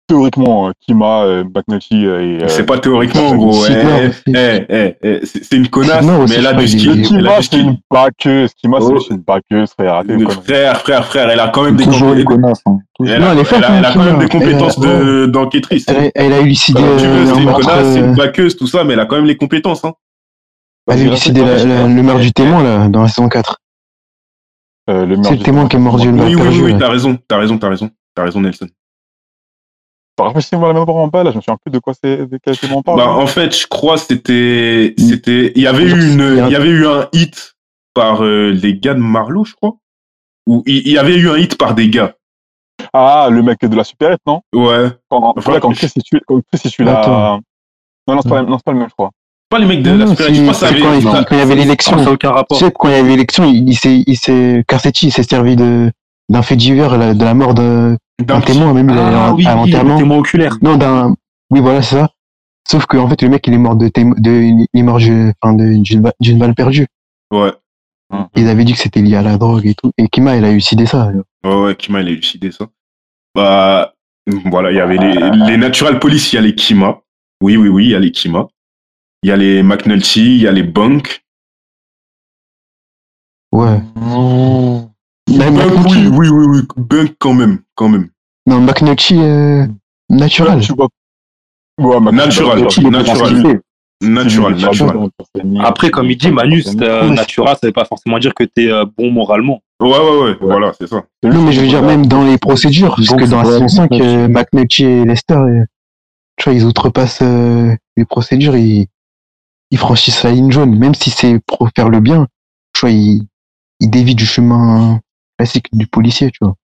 théoriquement, 0.07 0.69
euh, 0.69 0.71
Kima, 0.81 1.23
euh, 1.23 1.43
McNulty 1.53 2.05
euh, 2.05 2.21
et. 2.39 2.43
euh, 2.43 2.47
C'est 2.47 2.65
pas 2.65 2.79
théoriquement, 2.79 3.35
gros. 3.35 3.51
c'est 3.65 3.83
Eh, 4.27 4.65
eh, 4.69 4.95
eh, 5.03 5.55
une 5.55 5.67
connasse, 5.67 6.05
mais 6.05 6.35
elle 6.35 6.47
a 6.47 6.53
du 6.53 6.65
Kima, 6.65 7.41
c'est 7.41 7.57
une 7.59 7.77
baqueuse. 7.91 8.51
Kima, 8.55 8.77
Oh. 8.81 8.99
c'est 8.99 9.13
une 9.13 9.21
baqueuse, 9.21 9.69
frère. 9.77 10.03
Frère, 10.43 10.77
frère, 10.81 11.05
frère, 11.05 11.29
elle 11.29 11.39
a 11.39 11.49
quand 11.49 11.63
même 11.63 11.75
des 11.75 11.83
Toujours 11.83 12.13
une 12.13 12.23
compétences. 12.23 12.61
connasse. 12.63 12.79
Hein. 12.79 12.79
Toujours. 12.97 13.13
Elle, 13.15 13.21
Non, 13.21 13.27
a- 13.27 13.31
hein, 13.31 13.91
quand 13.93 14.03
même 14.03 14.19
des 14.19 14.29
compétences 14.29 14.79
d'enquêtrice. 14.79 15.85
Elle, 16.15 16.33
a- 16.33 16.39
élucidé, 16.39 16.79
Comme 16.81 16.97
tu 16.97 17.05
veux, 17.05 17.11
euh, 17.11 17.25
c'est 17.35 17.41
une 17.41 17.53
connasse, 17.53 17.93
c'est 17.93 17.99
euh, 18.01 18.05
une 18.07 18.15
baqueuse, 18.15 18.55
tout 18.57 18.67
ça, 18.67 18.83
mais 18.83 18.93
elle 18.93 18.99
a 19.01 19.05
quand 19.05 19.17
même 19.17 19.25
les 19.25 19.37
compétences. 19.37 19.83
Hein. 19.85 19.93
elle 20.89 20.99
a 20.99 21.01
élucidé 21.03 21.41
le 21.41 22.01
meurtre 22.01 22.21
du 22.21 22.31
témoin, 22.31 22.63
là, 22.63 22.87
dans 22.87 23.01
la 23.01 23.07
saison 23.09 23.27
4. 23.29 23.57
Euh, 24.89 25.05
le 25.05 25.21
C'est 25.21 25.31
le 25.35 25.39
témoin 25.43 25.67
qui 25.67 25.75
est 25.75 25.79
mordu, 25.79 26.09
le 26.11 26.23
Oui, 26.23 26.35
oui, 26.35 26.61
oui, 26.63 26.75
t'as 26.79 26.87
raison, 26.89 27.17
t'as 27.27 27.37
raison, 27.37 27.57
t'as 27.57 27.67
raison. 27.69 27.89
T'as 28.15 28.23
raison, 28.23 28.39
Nelson. 28.41 28.67
Rafraîchissez-moi 30.19 30.67
la 30.69 30.73
mémoire 30.79 30.97
en 30.97 31.07
bas, 31.07 31.23
là, 31.23 31.31
je 31.31 31.37
me 31.37 31.41
souviens 31.41 31.57
plus 31.63 31.71
de 31.71 31.79
quoi 31.79 31.93
c'est, 31.93 32.25
de 32.27 32.39
quel 32.43 32.55
film 32.55 32.73
on 32.73 32.81
parle. 32.81 32.97
Bah, 32.97 33.09
en 33.09 33.27
fait, 33.27 33.55
je 33.55 33.67
crois 33.67 33.95
que 33.95 34.01
c'était, 34.01 34.95
c'était, 34.97 35.51
il 35.55 35.61
y 35.61 35.67
avait 35.67 35.83
eu 35.83 36.13
une, 36.13 36.43
il 36.47 36.51
y 36.51 36.55
avait 36.55 36.69
eu 36.69 36.87
un 36.87 37.07
hit 37.13 37.55
par 37.93 38.23
euh, 38.23 38.49
les 38.51 38.77
gars 38.77 38.93
de 38.95 38.99
Marlowe, 38.99 39.45
je 39.45 39.53
crois. 39.53 39.75
Ou 40.47 40.63
il 40.65 40.87
il 40.87 40.93
y 40.93 40.97
avait 40.97 41.15
eu 41.17 41.29
un 41.29 41.37
hit 41.37 41.57
par 41.57 41.75
des 41.75 41.89
gars. 41.89 42.15
Ah, 42.93 43.27
le 43.31 43.41
mec 43.43 43.59
de 43.61 43.75
la 43.75 43.83
supérette, 43.83 44.21
non? 44.25 44.41
Ouais. 44.53 44.87
Quand, 45.09 45.33
Enfin, 45.37 45.53
ouais, 45.53 45.59
quand 45.59 45.71
Chris, 45.71 45.91
il 45.95 46.03
tue, 46.03 46.21
quand 46.27 46.39
Chris, 46.53 46.71
la... 46.79 46.99
Attends. 46.99 47.41
Non, 48.07 48.15
non, 48.15 48.21
c'est 48.21 48.29
pas, 48.29 48.41
non, 48.43 48.57
c'est 48.57 48.63
pas 48.63 48.71
le 48.71 48.77
même, 48.79 48.87
je 48.89 48.93
crois. 48.93 49.11
Pas 49.49 49.59
les 49.59 49.65
mecs 49.65 49.81
de 49.83 49.91
Non, 49.91 49.97
la 49.97 50.07
Super 50.07 50.33
je 50.33 50.41
crois 50.41 50.53
que 50.53 50.57
ça 50.59 50.67
c'est 50.67 50.73
avait- 50.73 50.81
quand 50.81 50.93
il 50.93 51.03
non. 51.05 51.11
quand 51.11 51.35
il 51.35 51.37
y 51.37 51.41
avait 51.41 51.55
l'élection. 51.55 51.97
Ça 51.97 52.03
n'a 52.05 52.11
aucun 52.11 52.29
Tu 52.29 52.33
rapport. 52.35 52.57
sais, 52.59 52.71
quand 52.71 52.87
il 52.89 52.91
y 52.91 52.95
avait 52.95 53.09
l'élection, 53.09 53.45
il, 53.45 53.69
il 53.69 53.75
s'est, 53.75 54.03
il 54.05 54.15
s'est, 54.17 54.63
Carcetti, 54.67 55.07
il 55.07 55.11
s'est 55.11 55.23
servi 55.23 55.55
de, 55.55 55.91
d'un 56.29 56.41
fait 56.41 56.55
divers, 56.55 56.97
là, 56.97 57.13
de 57.13 57.23
la 57.23 57.33
mort 57.33 57.53
de- 57.53 57.97
d'un 58.19 58.41
témoin, 58.41 58.73
même, 58.73 58.89
il 58.89 58.97
Ah 58.97 59.25
allé 59.27 59.33
oui, 59.33 59.97
témoin 59.97 60.17
oculaire. 60.17 60.57
Non, 60.61 60.75
d'un, 60.77 61.15
oui, 61.51 61.59
voilà, 61.59 61.81
c'est 61.81 61.95
ça. 61.95 62.09
Sauf 62.67 62.85
que, 62.85 62.97
en 62.97 63.07
fait, 63.07 63.21
le 63.21 63.29
mec, 63.29 63.45
il 63.47 63.53
est 63.53 63.57
mort 63.57 63.75
de, 63.75 63.87
témo- 63.87 64.19
de, 64.19 64.31
il 64.31 64.67
est 64.73 64.83
mort, 64.83 64.99
je- 64.99 65.31
enfin, 65.41 65.53
de- 65.53 65.75
d'une 65.81 66.01
balle- 66.37 66.55
perdue. 66.55 66.87
Ouais. 67.31 67.51
Ils 68.35 68.47
avaient 68.47 68.63
dit 68.65 68.73
que 68.73 68.79
c'était 68.79 69.01
lié 69.01 69.15
à 69.17 69.21
la 69.21 69.37
drogue 69.37 69.65
et 69.67 69.75
tout. 69.75 69.91
Et 69.97 70.07
Kima, 70.07 70.35
il 70.37 70.43
a 70.45 70.49
élucidé 70.49 70.85
ça. 70.85 71.11
Ouais, 71.43 71.55
ouais, 71.55 71.75
Kima, 71.75 72.01
il 72.01 72.07
a 72.07 72.11
élucidé 72.11 72.51
ça. 72.51 72.67
Bah, 73.35 73.93
voilà, 74.45 74.71
il 74.71 74.75
y 74.77 74.79
avait 74.79 74.97
les, 74.97 75.13
les 75.47 75.57
Natural 75.57 75.99
Police, 75.99 76.31
il 76.33 76.37
y 76.37 76.39
a 76.39 76.41
les 76.41 76.55
Kima. 76.55 77.01
Oui, 77.41 77.55
oui, 77.57 77.67
oui, 77.69 77.85
il 77.85 77.91
y 77.91 77.95
a 77.95 77.99
les 77.99 78.11
Kima. 78.11 78.47
Il 79.23 79.29
y 79.29 79.31
a 79.31 79.35
les 79.37 79.61
McNulty, 79.63 80.35
il 80.37 80.41
y 80.41 80.47
a 80.47 80.51
les 80.51 80.63
Bunk. 80.63 81.23
Ouais. 83.51 83.79
Mais 83.95 84.87
Bunk, 85.27 85.51
McNulty, 85.57 86.07
oui, 86.07 86.29
oui, 86.29 86.29
oui, 86.29 86.45
oui. 86.47 86.61
Bunk 86.77 87.15
quand 87.19 87.33
même, 87.33 87.59
quand 87.75 87.89
même. 87.89 88.09
non, 88.45 88.61
McNulty, 88.61 89.17
euh, 89.19 89.65
naturel. 90.09 90.61
Tu 90.61 90.73
vois. 90.73 90.87
Ouais, 91.79 91.99
Natural, 92.11 92.67
Tu 92.67 92.81
vois, 92.81 92.89
natural. 92.91 93.61
Natural, 94.01 94.55
tu 94.55 94.61
vois, 94.61 94.71
natural. 94.71 95.09
Après, 95.65 95.89
comme 95.89 96.09
il 96.09 96.17
dit, 96.17 96.31
Manu, 96.31 96.61
c'est, 96.61 96.81
euh, 96.81 97.09
Ouais. 97.09 97.15
Natura, 97.15 97.55
ça 97.55 97.67
veut 97.67 97.73
pas 97.73 97.85
forcément 97.85 98.19
dire 98.19 98.33
que 98.33 98.43
t'es 98.43 98.67
euh, 98.71 98.85
bon 98.97 99.11
moralement. 99.11 99.61
Ouais, 99.79 99.89
ouais, 99.89 100.21
ouais, 100.23 100.37
voilà, 100.41 100.71
c'est 100.79 100.87
ça. 100.87 101.03
Non, 101.23 101.41
mais 101.43 101.51
je 101.51 101.61
veux 101.61 101.67
dire, 101.67 101.83
même 101.83 102.05
dans 102.07 102.23
les 102.23 102.37
procédures, 102.37 102.95
parce 102.95 103.07
Donc, 103.07 103.19
que 103.19 103.25
dans 103.25 103.41
la 103.43 103.45
saison 103.45 103.65
pas 103.65 103.67
5, 103.69 103.91
euh, 103.93 104.27
McNulty 104.27 104.85
et 104.85 105.05
Lester, 105.05 105.33
euh, 105.35 105.65
tu 106.37 106.49
vois, 106.49 106.53
ils 106.57 106.65
outrepassent 106.65 107.21
euh, 107.21 107.75
les 107.95 108.05
procédures, 108.05 108.55
ils, 108.55 108.87
ils 109.71 109.77
franchissent 109.77 110.23
la 110.23 110.31
ligne 110.31 110.51
jaune, 110.51 110.75
même 110.77 110.95
si 110.95 111.09
c'est 111.09 111.39
pour 111.45 111.69
faire 111.75 111.89
le 111.89 111.99
bien, 111.99 112.27
tu 112.73 112.81
vois, 112.81 112.91
ils, 112.91 113.27
ils 113.79 113.89
dévient 113.89 114.15
du 114.15 114.25
chemin 114.25 114.99
classique 115.37 115.67
du 115.73 115.87
policier, 115.87 116.31
tu 116.31 116.39
vois. 116.41 116.55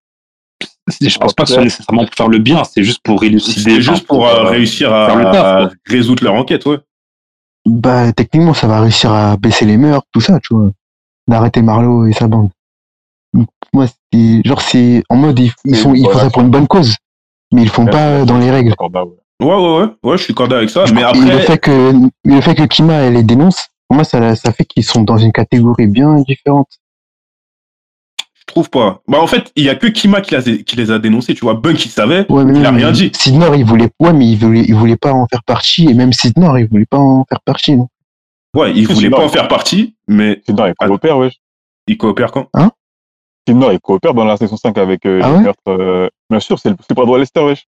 Je 1.01 1.17
pense 1.17 1.33
pas 1.33 1.43
que 1.43 1.49
ce 1.49 1.55
soit 1.55 1.63
nécessairement 1.63 2.05
pour 2.05 2.15
faire 2.15 2.27
le 2.27 2.39
bien, 2.39 2.63
c'est 2.63 2.83
juste 2.83 3.01
pour 3.03 3.23
élucider. 3.23 3.61
C'est 3.61 3.81
juste 3.81 4.05
pour 4.05 4.27
euh, 4.27 4.35
euh, 4.35 4.49
réussir 4.49 4.93
à, 4.93 5.07
faire 5.07 5.15
le 5.15 5.23
taf, 5.23 5.35
à 5.35 5.67
quoi. 5.67 5.71
résoudre 5.87 6.23
leur 6.23 6.33
enquête, 6.33 6.65
ouais. 6.65 6.77
Bah, 7.65 8.11
techniquement, 8.11 8.53
ça 8.53 8.67
va 8.67 8.81
réussir 8.81 9.11
à 9.13 9.37
baisser 9.37 9.65
les 9.65 9.77
mœurs, 9.77 10.03
tout 10.11 10.19
ça, 10.19 10.39
tu 10.41 10.53
vois, 10.53 10.71
d'arrêter 11.27 11.61
Marlowe 11.61 12.07
et 12.07 12.13
sa 12.13 12.27
bande. 12.27 12.49
Moi, 13.73 13.85
c'est, 14.11 14.41
genre, 14.45 14.61
c'est, 14.61 15.03
en 15.09 15.15
mode, 15.15 15.39
ils, 15.39 15.51
ils 15.65 15.77
sont, 15.77 15.95
ils 15.95 16.05
font 16.05 16.19
ça 16.19 16.29
pour 16.29 16.41
une 16.41 16.51
bonne 16.51 16.67
cause, 16.67 16.95
mais 17.53 17.61
ils 17.61 17.65
le 17.65 17.71
font 17.71 17.85
Ouais, 17.85 17.91
pas 17.91 18.19
ouais. 18.19 18.25
dans 18.25 18.37
les 18.37 18.51
règles. 18.51 18.73
Bah 18.91 19.05
ouais. 19.05 19.11
Ouais, 19.41 19.55
ouais, 19.55 19.77
ouais, 19.79 19.87
ouais, 20.03 20.17
je 20.17 20.23
suis 20.23 20.33
d'accord 20.33 20.55
avec 20.55 20.69
ça. 20.69 20.85
Mais 20.93 21.01
Et 21.01 21.03
le 21.03 21.31
après, 21.31 21.39
fait 21.41 21.57
que 21.57 21.93
le 22.23 22.41
fait 22.41 22.55
que 22.55 22.63
Kima 22.63 22.93
elle 22.93 23.13
les 23.13 23.23
dénonce, 23.23 23.67
pour 23.87 23.95
moi 23.95 24.03
ça, 24.03 24.35
ça 24.35 24.53
fait 24.53 24.63
qu'ils 24.63 24.83
sont 24.83 25.01
dans 25.01 25.17
une 25.17 25.31
catégorie 25.31 25.87
bien 25.87 26.15
différente. 26.21 26.69
Trouve 28.53 28.69
pas. 28.69 29.01
Bah, 29.07 29.19
en 29.21 29.27
fait, 29.27 29.51
il 29.55 29.63
y 29.65 29.69
a 29.69 29.75
que 29.75 29.87
Kima 29.87 30.21
qui, 30.21 30.35
les- 30.35 30.63
qui 30.63 30.75
les 30.75 30.91
a 30.91 30.99
dénoncés, 30.99 31.33
tu 31.33 31.41
vois. 31.41 31.55
Bunk, 31.55 31.85
il 31.85 31.89
savait, 31.89 32.25
Ouais, 32.31 32.45
mais 32.45 32.57
il 32.59 32.65
a 32.65 32.71
rien 32.71 32.91
dit. 32.91 33.11
Sidnor 33.15 33.55
il 33.55 33.65
voulait, 33.65 33.89
ouais, 33.99 34.13
mais 34.13 34.27
il 34.27 34.37
voulait, 34.37 34.63
il 34.67 34.75
voulait 34.75 34.95
pas 34.97 35.11
en 35.11 35.27
faire 35.27 35.43
partie, 35.43 35.89
et 35.89 35.93
même 35.93 36.13
Sidnor 36.13 36.57
il 36.59 36.67
voulait 36.69 36.85
pas 36.85 36.97
en 36.97 37.25
faire 37.27 37.41
partie. 37.41 37.75
non. 37.75 37.87
Ouais, 38.55 38.71
il 38.75 38.87
voulait 38.87 39.09
pas 39.09 39.23
en 39.25 39.29
faire 39.29 39.47
partie, 39.47 39.95
mais 40.07 40.41
Sidnor, 40.45 40.67
il 40.69 40.73
coopère, 40.87 41.17
ouais. 41.17 41.31
il 41.87 41.97
coopère 41.97 42.31
quand? 42.31 42.47
Sidnor, 43.47 43.73
il 43.73 43.79
coopère 43.79 44.13
dans 44.13 44.23
la 44.25 44.37
saison 44.37 44.55
5 44.55 44.77
avec 44.77 45.05
euh, 45.05 45.19
Ah 45.23 45.31
ouais? 45.33 45.41
Meurtres. 45.41 45.59
euh, 45.67 46.07
Bien 46.29 46.39
sûr, 46.39 46.57
c'est 46.59 46.69
le 46.69 46.75
c'est 46.87 46.95
pas 46.95 47.03
droit 47.05 47.17
Lester, 47.19 47.41
wesh. 47.41 47.65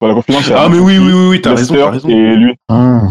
Dans 0.00 0.08
la 0.08 0.14
confidence, 0.14 0.50
Ah, 0.54 0.68
mais 0.68 0.78
oui, 0.78 0.98
oui, 0.98 1.12
oui, 1.12 1.26
oui, 1.30 1.40
t'as 1.40 1.54
Lester 1.54 1.74
raison, 1.74 1.84
t'as 1.84 1.90
raison. 1.92 2.08
Et 2.08 2.36
lui. 2.36 2.54
Ah, 2.68 3.02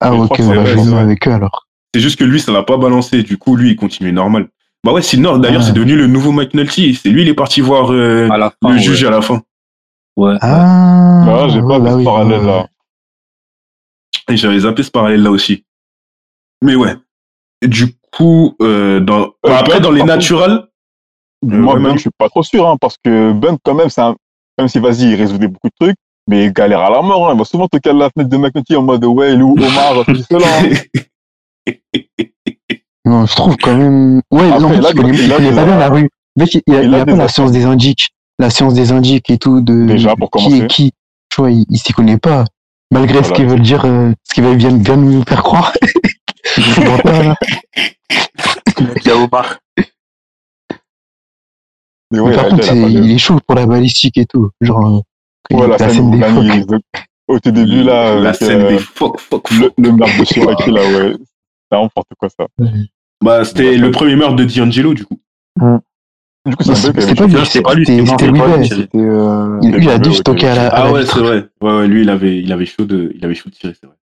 ah 0.00 0.14
ok, 0.14 0.36
on 0.38 0.54
va 0.54 0.64
jouer 0.64 0.98
avec 0.98 1.28
eux 1.28 1.32
alors. 1.32 1.66
C'est 1.94 2.00
juste 2.00 2.18
que 2.18 2.24
lui, 2.24 2.40
ça 2.40 2.52
l'a 2.52 2.62
pas 2.62 2.76
balancé. 2.78 3.22
Du 3.22 3.36
coup, 3.38 3.56
lui, 3.56 3.70
il 3.72 3.76
continue 3.76 4.12
normal. 4.12 4.48
Bah 4.86 4.92
ouais, 4.92 5.02
Sidnor, 5.02 5.40
d'ailleurs, 5.40 5.62
Ah. 5.62 5.64
c'est 5.66 5.72
devenu 5.72 5.96
le 5.96 6.06
nouveau 6.06 6.30
McNulty. 6.30 6.94
C'est 6.94 7.08
lui, 7.08 7.22
il 7.22 7.28
est 7.28 7.34
parti 7.34 7.60
voir 7.60 7.92
euh, 7.92 8.28
fin. 8.28 8.52
le 8.62 8.68
ouais. 8.68 8.78
juge 8.78 9.02
à 9.02 9.10
la 9.10 9.20
fin. 9.20 9.42
Ouais. 10.16 10.36
Ah, 10.40 11.24
Bah, 11.26 11.48
j'ai 11.48 11.58
ouais, 11.60 11.68
pas 11.68 11.80
bah 11.80 11.90
vu 11.90 11.96
oui, 11.96 12.00
ce 12.02 12.04
parallèle 12.04 12.40
ouais. 12.40 12.46
là. 12.46 12.68
Et 14.30 14.36
j'avais 14.36 14.60
zappé 14.60 14.84
ce 14.84 14.90
parallèle-là 14.92 15.32
aussi. 15.32 15.64
Mais 16.62 16.76
ouais. 16.76 16.94
Du 17.62 17.96
coup, 18.12 18.54
euh, 18.62 19.00
dans... 19.00 19.32
bah, 19.42 19.58
après, 19.58 19.74
Bunk, 19.74 19.82
dans 19.82 19.90
les 19.90 20.04
naturels, 20.04 20.62
Moi, 21.42 21.74
ouais, 21.74 21.80
Bunk, 21.80 21.82
Manu. 21.82 21.96
je 21.96 22.00
suis 22.02 22.10
pas 22.16 22.28
trop 22.28 22.44
sûr, 22.44 22.68
hein, 22.68 22.76
parce 22.80 22.96
que 23.02 23.32
Bunk, 23.32 23.58
quand 23.64 23.74
même, 23.74 23.90
c'est 23.90 24.02
un. 24.02 24.14
Même 24.56 24.68
si, 24.68 24.78
vas-y, 24.78 25.10
il 25.10 25.14
résoudait 25.16 25.48
beaucoup 25.48 25.68
de 25.68 25.74
trucs, 25.80 25.96
mais 26.28 26.44
il 26.44 26.52
galère 26.52 26.80
à 26.80 26.90
la 26.90 27.02
mort. 27.02 27.28
Hein. 27.28 27.32
Il 27.34 27.38
va 27.40 27.44
souvent 27.44 27.66
te 27.66 27.76
caler 27.78 27.98
la 27.98 28.10
fenêtre 28.10 28.30
de 28.30 28.36
McNulty 28.36 28.76
en 28.76 28.82
mode 28.82 29.04
ouais, 29.04 29.32
il 29.34 29.40
est 29.40 29.42
où 29.42 29.52
Omar, 29.58 30.04
tout 30.06 30.14
cela. 30.14 30.46
Hein. 30.60 31.72
Non, 33.06 33.24
je 33.24 33.34
trouve 33.36 33.56
quand 33.56 33.76
même. 33.76 34.20
Ouais, 34.30 34.48
Après, 34.50 34.60
non, 34.60 34.68
là, 34.70 34.90
il 34.92 34.96
connaît, 34.96 35.28
pas 35.54 35.64
bien 35.64 35.78
la 35.78 35.88
rue. 35.88 36.10
Mec, 36.36 36.54
il, 36.54 36.62
il 36.66 36.74
a, 36.74 36.82
Il 36.82 36.88
il 36.88 36.94
a 36.94 37.00
a 37.02 37.06
pas 37.06 37.14
la 37.16 37.28
science 37.28 37.52
des 37.52 37.64
indiques, 37.64 38.10
la 38.38 38.50
science 38.50 38.74
des 38.74 38.92
indiques 38.92 39.30
et 39.30 39.38
tout 39.38 39.60
de 39.60 39.86
Déjà, 39.86 40.14
pour 40.16 40.30
qui 40.30 40.44
commencer. 40.44 40.64
est 40.64 40.66
qui? 40.66 40.92
Tu 41.30 41.40
vois, 41.40 41.50
il, 41.50 41.64
il 41.70 41.78
s'y 41.78 41.92
connaît 41.92 42.18
pas. 42.18 42.44
Malgré 42.90 43.16
ce 43.18 43.20
Voilà. 43.28 43.34
qu'ils 43.36 43.46
veulent 43.46 43.60
dire, 43.62 43.84
euh, 43.84 44.12
ce 44.28 44.34
qu'ils 44.34 44.44
veulent 44.44 44.56
bien, 44.56 44.72
bien 44.72 44.96
nous 44.96 45.22
faire 45.26 45.42
croire. 45.42 45.72
Menteurs, 46.78 47.22
là. 47.22 47.34
Il 48.78 49.06
y 49.06 49.10
a 49.10 49.16
Omar. 49.16 49.58
Mais 49.78 49.84
Mais 52.12 52.20
ouais, 52.20 52.34
par 52.34 52.44
la 52.44 52.50
contre, 52.50 52.66
pas 52.68 52.74
de- 52.74 52.78
il 52.90 53.10
est 53.10 53.18
chaud 53.18 53.38
pour 53.46 53.56
la 53.56 53.66
balistique 53.66 54.18
et 54.18 54.26
tout. 54.26 54.50
Genre, 54.60 54.86
euh, 55.50 55.54
Ouais, 55.56 55.64
il- 55.64 55.70
la 55.70 55.78
scène 55.78 56.10
des 56.10 56.22
phoques. 56.22 56.82
au 57.28 57.38
tout 57.40 57.50
début, 57.50 57.82
là, 57.82 58.14
la 58.16 58.28
avec, 58.30 58.34
scène 58.40 58.60
euh, 58.62 58.68
des 58.70 58.78
fuck, 58.78 59.18
fuck, 59.20 59.50
le, 59.50 59.56
fuck. 59.58 59.72
le 59.78 59.92
meurtre 59.92 60.18
de 60.20 60.24
Shiraki, 60.24 60.70
là, 60.70 60.82
ouais. 60.82 61.14
C'est 61.72 61.80
n'importe 61.80 62.08
quoi, 62.18 62.28
ça. 62.28 62.46
Bah, 63.24 63.44
c'était 63.44 63.76
le 63.76 63.90
premier 63.90 64.16
meurtre 64.16 64.36
de 64.36 64.44
D'Angelo, 64.44 64.94
du 64.94 65.04
coup. 65.04 65.18
Du 66.46 66.54
coup, 66.54 66.62
c'est 66.62 66.74
c'est- 66.76 66.92
peu 66.92 67.00
c'était 67.00 67.14
pas 67.16 67.26
lui, 67.26 67.44
C'était 67.46 67.62
pas 67.62 67.74
lui, 67.74 68.40
Weaver. 68.40 68.58
lui. 68.58 68.88
Euh, 68.94 69.58
Il 69.62 69.88
a 69.90 69.98
dû 69.98 70.10
toquer 70.22 70.46
à 70.48 70.54
la. 70.54 70.68
Ah 70.68 70.92
ouais, 70.92 71.04
c'est 71.04 71.18
vrai. 71.18 71.48
Ouais, 71.60 71.76
ouais, 71.78 71.88
lui, 71.88 72.02
il 72.02 72.10
avait, 72.10 72.38
il 72.40 72.52
avait 72.52 72.66
chaud 72.66 72.84
de, 72.84 73.12
il 73.16 73.24
avait 73.24 73.34
chaud 73.34 73.50
de 73.50 73.54
tirer, 73.54 73.74
c'est 73.80 73.86
vrai. 73.86 73.96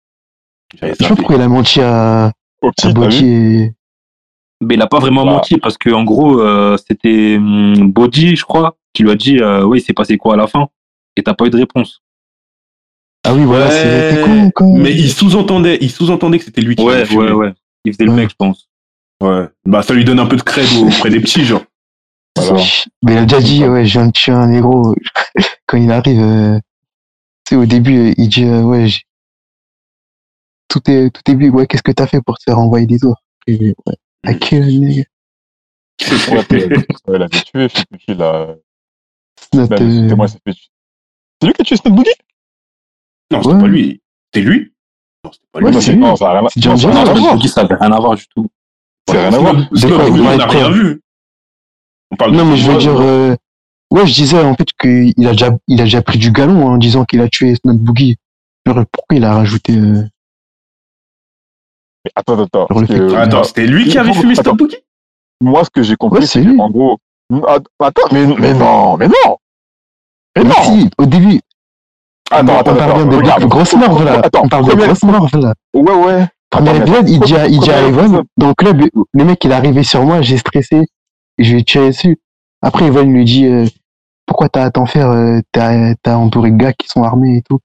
Je 0.83 0.94
sais 1.03 1.09
pas 1.09 1.16
pourquoi 1.16 1.37
il 1.37 1.42
a 1.42 1.48
menti 1.48 1.81
à, 1.81 2.33
Au 2.61 2.70
petit. 2.72 3.72
Mais 4.61 4.74
il 4.77 4.83
a 4.83 4.87
pas 4.87 4.98
vraiment 4.98 5.24
Bah. 5.24 5.33
menti 5.33 5.59
parce 5.59 5.77
que 5.79 5.90
en 5.90 6.05
gros, 6.05 6.40
euh, 6.40 6.77
c'était 6.77 7.37
hum, 7.38 7.90
Body, 7.92 8.37
je 8.37 8.44
crois, 8.44 8.77
qui 8.92 9.03
lui 9.05 9.11
a 9.11 9.14
dit 9.14 9.38
euh, 9.38 9.64
Oui, 9.64 9.79
il 9.79 9.83
s'est 9.83 9.92
passé 9.92 10.16
quoi 10.16 10.35
à 10.35 10.37
la 10.37 10.46
fin? 10.46 10.68
Et 11.16 11.22
t'as 11.22 11.35
pas 11.35 11.46
eu 11.46 11.50
de 11.50 11.57
réponse. 11.57 12.03
Ah 13.27 13.33
oui, 13.35 13.44
voilà, 13.44 13.70
c'est 13.70 14.16
Ouais, 14.16 14.22
con, 14.22 14.50
con. 14.50 14.77
Mais 14.79 14.92
il 14.92 15.11
sous-entendait, 15.11 15.79
il 15.81 15.90
sous-entendait 15.90 16.38
que 16.38 16.44
c'était 16.44 16.61
lui 16.61 16.77
qui 16.77 16.85
Ouais, 16.85 17.09
ouais, 17.14 17.33
ouais. 17.33 17.53
Il 17.85 17.92
faisait 17.92 18.05
le 18.05 18.12
mec, 18.12 18.31
je 18.31 18.35
pense. 18.37 18.68
Ouais. 19.25 19.49
Bah, 19.65 19.83
ça 19.83 19.95
lui 19.95 20.05
donne 20.05 20.21
un 20.21 20.27
peu 20.27 20.37
de 20.37 20.43
cred 20.43 20.67
auprès 20.83 21.11
des 21.11 21.21
petits, 21.21 21.45
genre. 21.45 21.63
Voilà. 22.37 22.63
Mais 23.03 23.13
il 23.13 23.19
a 23.19 23.23
déjà 23.25 23.41
dit, 23.41 23.65
ouais, 23.67 23.87
je 23.87 23.93
viens 23.99 24.07
de 24.07 24.13
tuer 24.13 24.33
un 24.33 24.49
négro. 24.49 24.95
Quand 25.67 25.77
il 25.79 25.91
arrive, 25.91 26.21
euh, 26.21 26.59
tu 27.47 27.55
sais, 27.55 27.57
au 27.57 27.65
début, 27.65 28.11
euh, 28.11 28.15
il 28.19 28.29
dit, 28.29 28.45
euh, 28.45 28.63
ouais, 28.63 28.87
tout 30.69 30.81
est, 30.91 31.11
tout 31.11 31.23
est 31.31 31.49
ouais, 31.51 31.67
qu'est-ce 31.67 31.83
que 31.83 31.93
t'as 31.93 32.07
fait 32.07 32.21
pour 32.21 32.37
te 32.39 32.43
faire 32.45 32.59
envoyer 32.59 32.87
des? 32.87 32.99
Et, 33.47 33.75
ouais, 33.87 33.95
à 34.25 34.35
qui, 34.35 34.59
le 34.59 34.67
nègre? 34.67 35.05
Il 36.01 36.13
avait 37.15 37.29
tué, 37.29 37.69
je 37.69 37.79
sais 37.79 37.85
plus 37.89 37.99
qui. 37.99 38.07
C'est 38.09 38.21
euh. 38.21 38.55
C'est 41.41 41.47
lui 41.47 41.53
qui 41.53 41.63
a 41.63 41.65
tué 41.65 41.77
Snot 41.77 41.93
Boogie 41.93 42.11
Non, 43.31 43.43
c'était 43.43 43.55
Ouais. 43.55 43.61
pas 43.61 43.67
lui. 43.69 44.03
C'était 44.33 44.47
lui? 44.49 44.73
Non, 45.25 45.33
c'était 45.33 45.47
pas 45.53 45.61
lui. 45.61 45.67
Ouais, 45.67 45.73
Non, 45.73 45.81
c'est 45.81 45.87
c'est- 45.87 45.93
lui. 45.93 46.01
non, 46.01 46.17
ça 46.17 46.31
rien 46.33 46.45
à 46.45 46.49
C'est 46.49 46.61
voir. 46.65 46.79
Ça 47.49 47.61
avait 47.61 47.75
rien 47.77 47.93
à 47.93 48.01
voir 48.01 48.15
du 48.17 48.27
tout. 48.29 48.49
C'est 49.09 49.19
rien 49.19 49.33
à 49.33 49.38
voir. 49.38 49.55
On 49.55 50.37
n'a 50.37 50.47
rien 50.47 50.71
vu. 50.71 51.01
On 52.11 52.17
parle 52.17 52.33
Non, 52.33 52.45
mais 52.45 52.57
je 52.57 52.71
veux 52.71 52.79
dire, 52.79 52.99
euh, 53.01 53.35
ouais, 53.90 54.07
je 54.07 54.14
disais, 54.14 54.40
en 54.43 54.55
fait, 54.55 54.69
qu'il 54.81 55.27
a 55.27 55.33
déjà, 55.33 55.51
il 55.69 55.81
a 55.81 55.85
déjà 55.85 56.03
pris 56.03 56.19
du 56.19 56.31
galon 56.31 56.67
en 56.69 56.77
disant 56.79 57.05
qu'il 57.05 57.21
a 57.21 57.29
tué 57.29 57.55
Snot 57.57 57.75
Boogie. 57.75 58.17
Pourquoi 58.64 59.17
il 59.17 59.25
a 59.25 59.35
rajouté, 59.35 59.75
euh, 59.77 60.03
Mais 62.05 62.11
Attends, 62.14 62.43
attends. 62.43 62.67
Attends, 63.17 63.45
c'était 63.45 63.67
lui 63.67 63.88
qui 63.88 63.99
avait 63.99 64.14
fumé 64.14 64.35
Snot 64.35 64.55
Boogie? 64.55 64.77
Moi, 65.40 65.64
ce 65.64 65.71
que 65.71 65.83
j'ai 65.83 65.97
compris, 65.97 66.21
Ouais, 66.21 66.27
c'est 66.27 66.40
c'est 66.40 66.45
lui. 66.45 66.57
qu'en 66.57 66.71
gros. 66.71 66.99
Att- 67.47 67.64
Attends, 67.81 68.03
mais, 68.12 68.27
mais 68.27 68.55
non, 68.55 68.97
mais 68.97 69.09
non 69.09 69.37
Mais 70.37 70.45
non 70.45 70.55
si, 70.62 70.90
au 70.99 71.07
début, 71.07 71.40
Attends, 72.31 72.53
on 72.55 72.59
attends, 72.61 72.75
parle 72.77 73.09
bien 73.09 73.19
attends. 73.31 73.40
de, 73.40 73.47
grosses 73.47 73.75
morts, 73.75 74.03
là. 74.03 74.21
Attends, 74.25 74.43
on 74.45 74.49
parle 74.49 74.67
de 74.67 74.75
grosses 74.75 75.03
morts, 75.03 75.29
là. 75.37 75.55
Ouais, 75.75 75.93
ouais. 75.93 76.27
Premier 76.57 76.77
épisode, 76.77 77.09
il 77.09 77.21
dit 77.21 77.37
à, 77.37 77.47
il 77.47 77.59
dit 77.61 77.71
à 77.71 77.83
Evan, 77.83 78.23
dans 78.37 78.49
le 78.49 78.55
club, 78.55 78.83
le 79.12 79.25
mec, 79.25 79.45
il 79.45 79.51
est 79.51 79.55
arrivé 79.55 79.83
sur 79.83 80.05
moi, 80.05 80.23
j'ai 80.23 80.37
stressé, 80.38 80.87
et 81.38 81.45
je 81.45 81.53
lui 81.53 81.61
ai 81.61 81.64
tiré 81.64 81.88
dessus. 81.88 82.19
Après, 82.62 82.87
Evan 82.87 83.12
lui 83.12 83.25
dit, 83.25 83.47
euh, 83.47 83.67
pourquoi 84.27 84.49
t'as 84.49 84.64
à 84.64 84.71
t'en 84.71 84.87
faire, 84.87 85.11
euh, 85.11 85.40
t'as, 85.53 85.95
t'as 86.03 86.17
entouré 86.17 86.51
de 86.51 86.57
gars 86.57 86.73
qui 86.73 86.88
sont 86.88 87.03
armés 87.03 87.37
et 87.38 87.43
tout. 87.43 87.59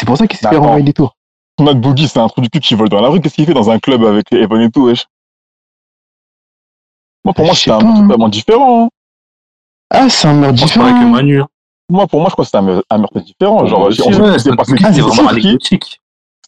C'est 0.00 0.06
pour 0.06 0.16
ça 0.16 0.26
qu'il 0.26 0.36
s'est 0.38 0.48
fait 0.48 0.54
Attends. 0.56 0.62
renvoyer 0.64 0.84
des 0.84 0.92
tours. 0.92 1.16
Notre 1.60 1.80
Boogie, 1.80 2.08
c'est 2.08 2.18
un 2.18 2.26
trou 2.28 2.40
du 2.40 2.50
cul 2.50 2.60
qui 2.60 2.74
vole 2.74 2.88
dans 2.88 3.00
la 3.00 3.08
rue. 3.08 3.20
Qu'est-ce 3.20 3.34
qu'il 3.34 3.46
fait 3.46 3.54
dans 3.54 3.70
un 3.70 3.78
club 3.78 4.04
avec 4.04 4.32
Evan 4.32 4.60
et 4.62 4.70
tout, 4.70 4.86
wesh? 4.86 5.06
Moi, 7.24 7.34
pour 7.34 7.44
moi, 7.44 7.54
sais 7.54 7.70
un 7.70 7.78
truc 7.78 7.90
hein. 7.92 8.06
vraiment 8.08 8.28
différent. 8.28 8.84
hein. 8.86 8.88
Ah, 9.90 10.08
c'est 10.08 10.26
un 10.26 10.34
meurtre 10.34 10.58
que 10.58 10.64
différent. 10.64 10.90
Manu. 11.08 11.42
hein. 11.42 11.48
Moi, 11.88 12.06
pour 12.08 12.20
moi, 12.20 12.30
je 12.30 12.32
crois 12.32 12.44
que 12.44 12.46
c'était 12.46 12.58
un, 12.58 12.62
me- 12.62 12.82
un 12.90 12.98
meurtre 12.98 13.20
différent. 13.20 13.66
Genre, 13.66 13.80
on 13.80 13.90
s'est 13.92 14.56
passé. 14.56 14.74
Ah, 14.82 14.92
c'est 14.92 14.94
c'est 14.94 15.00
vraiment 15.02 15.28
anecdotique. 15.28 16.00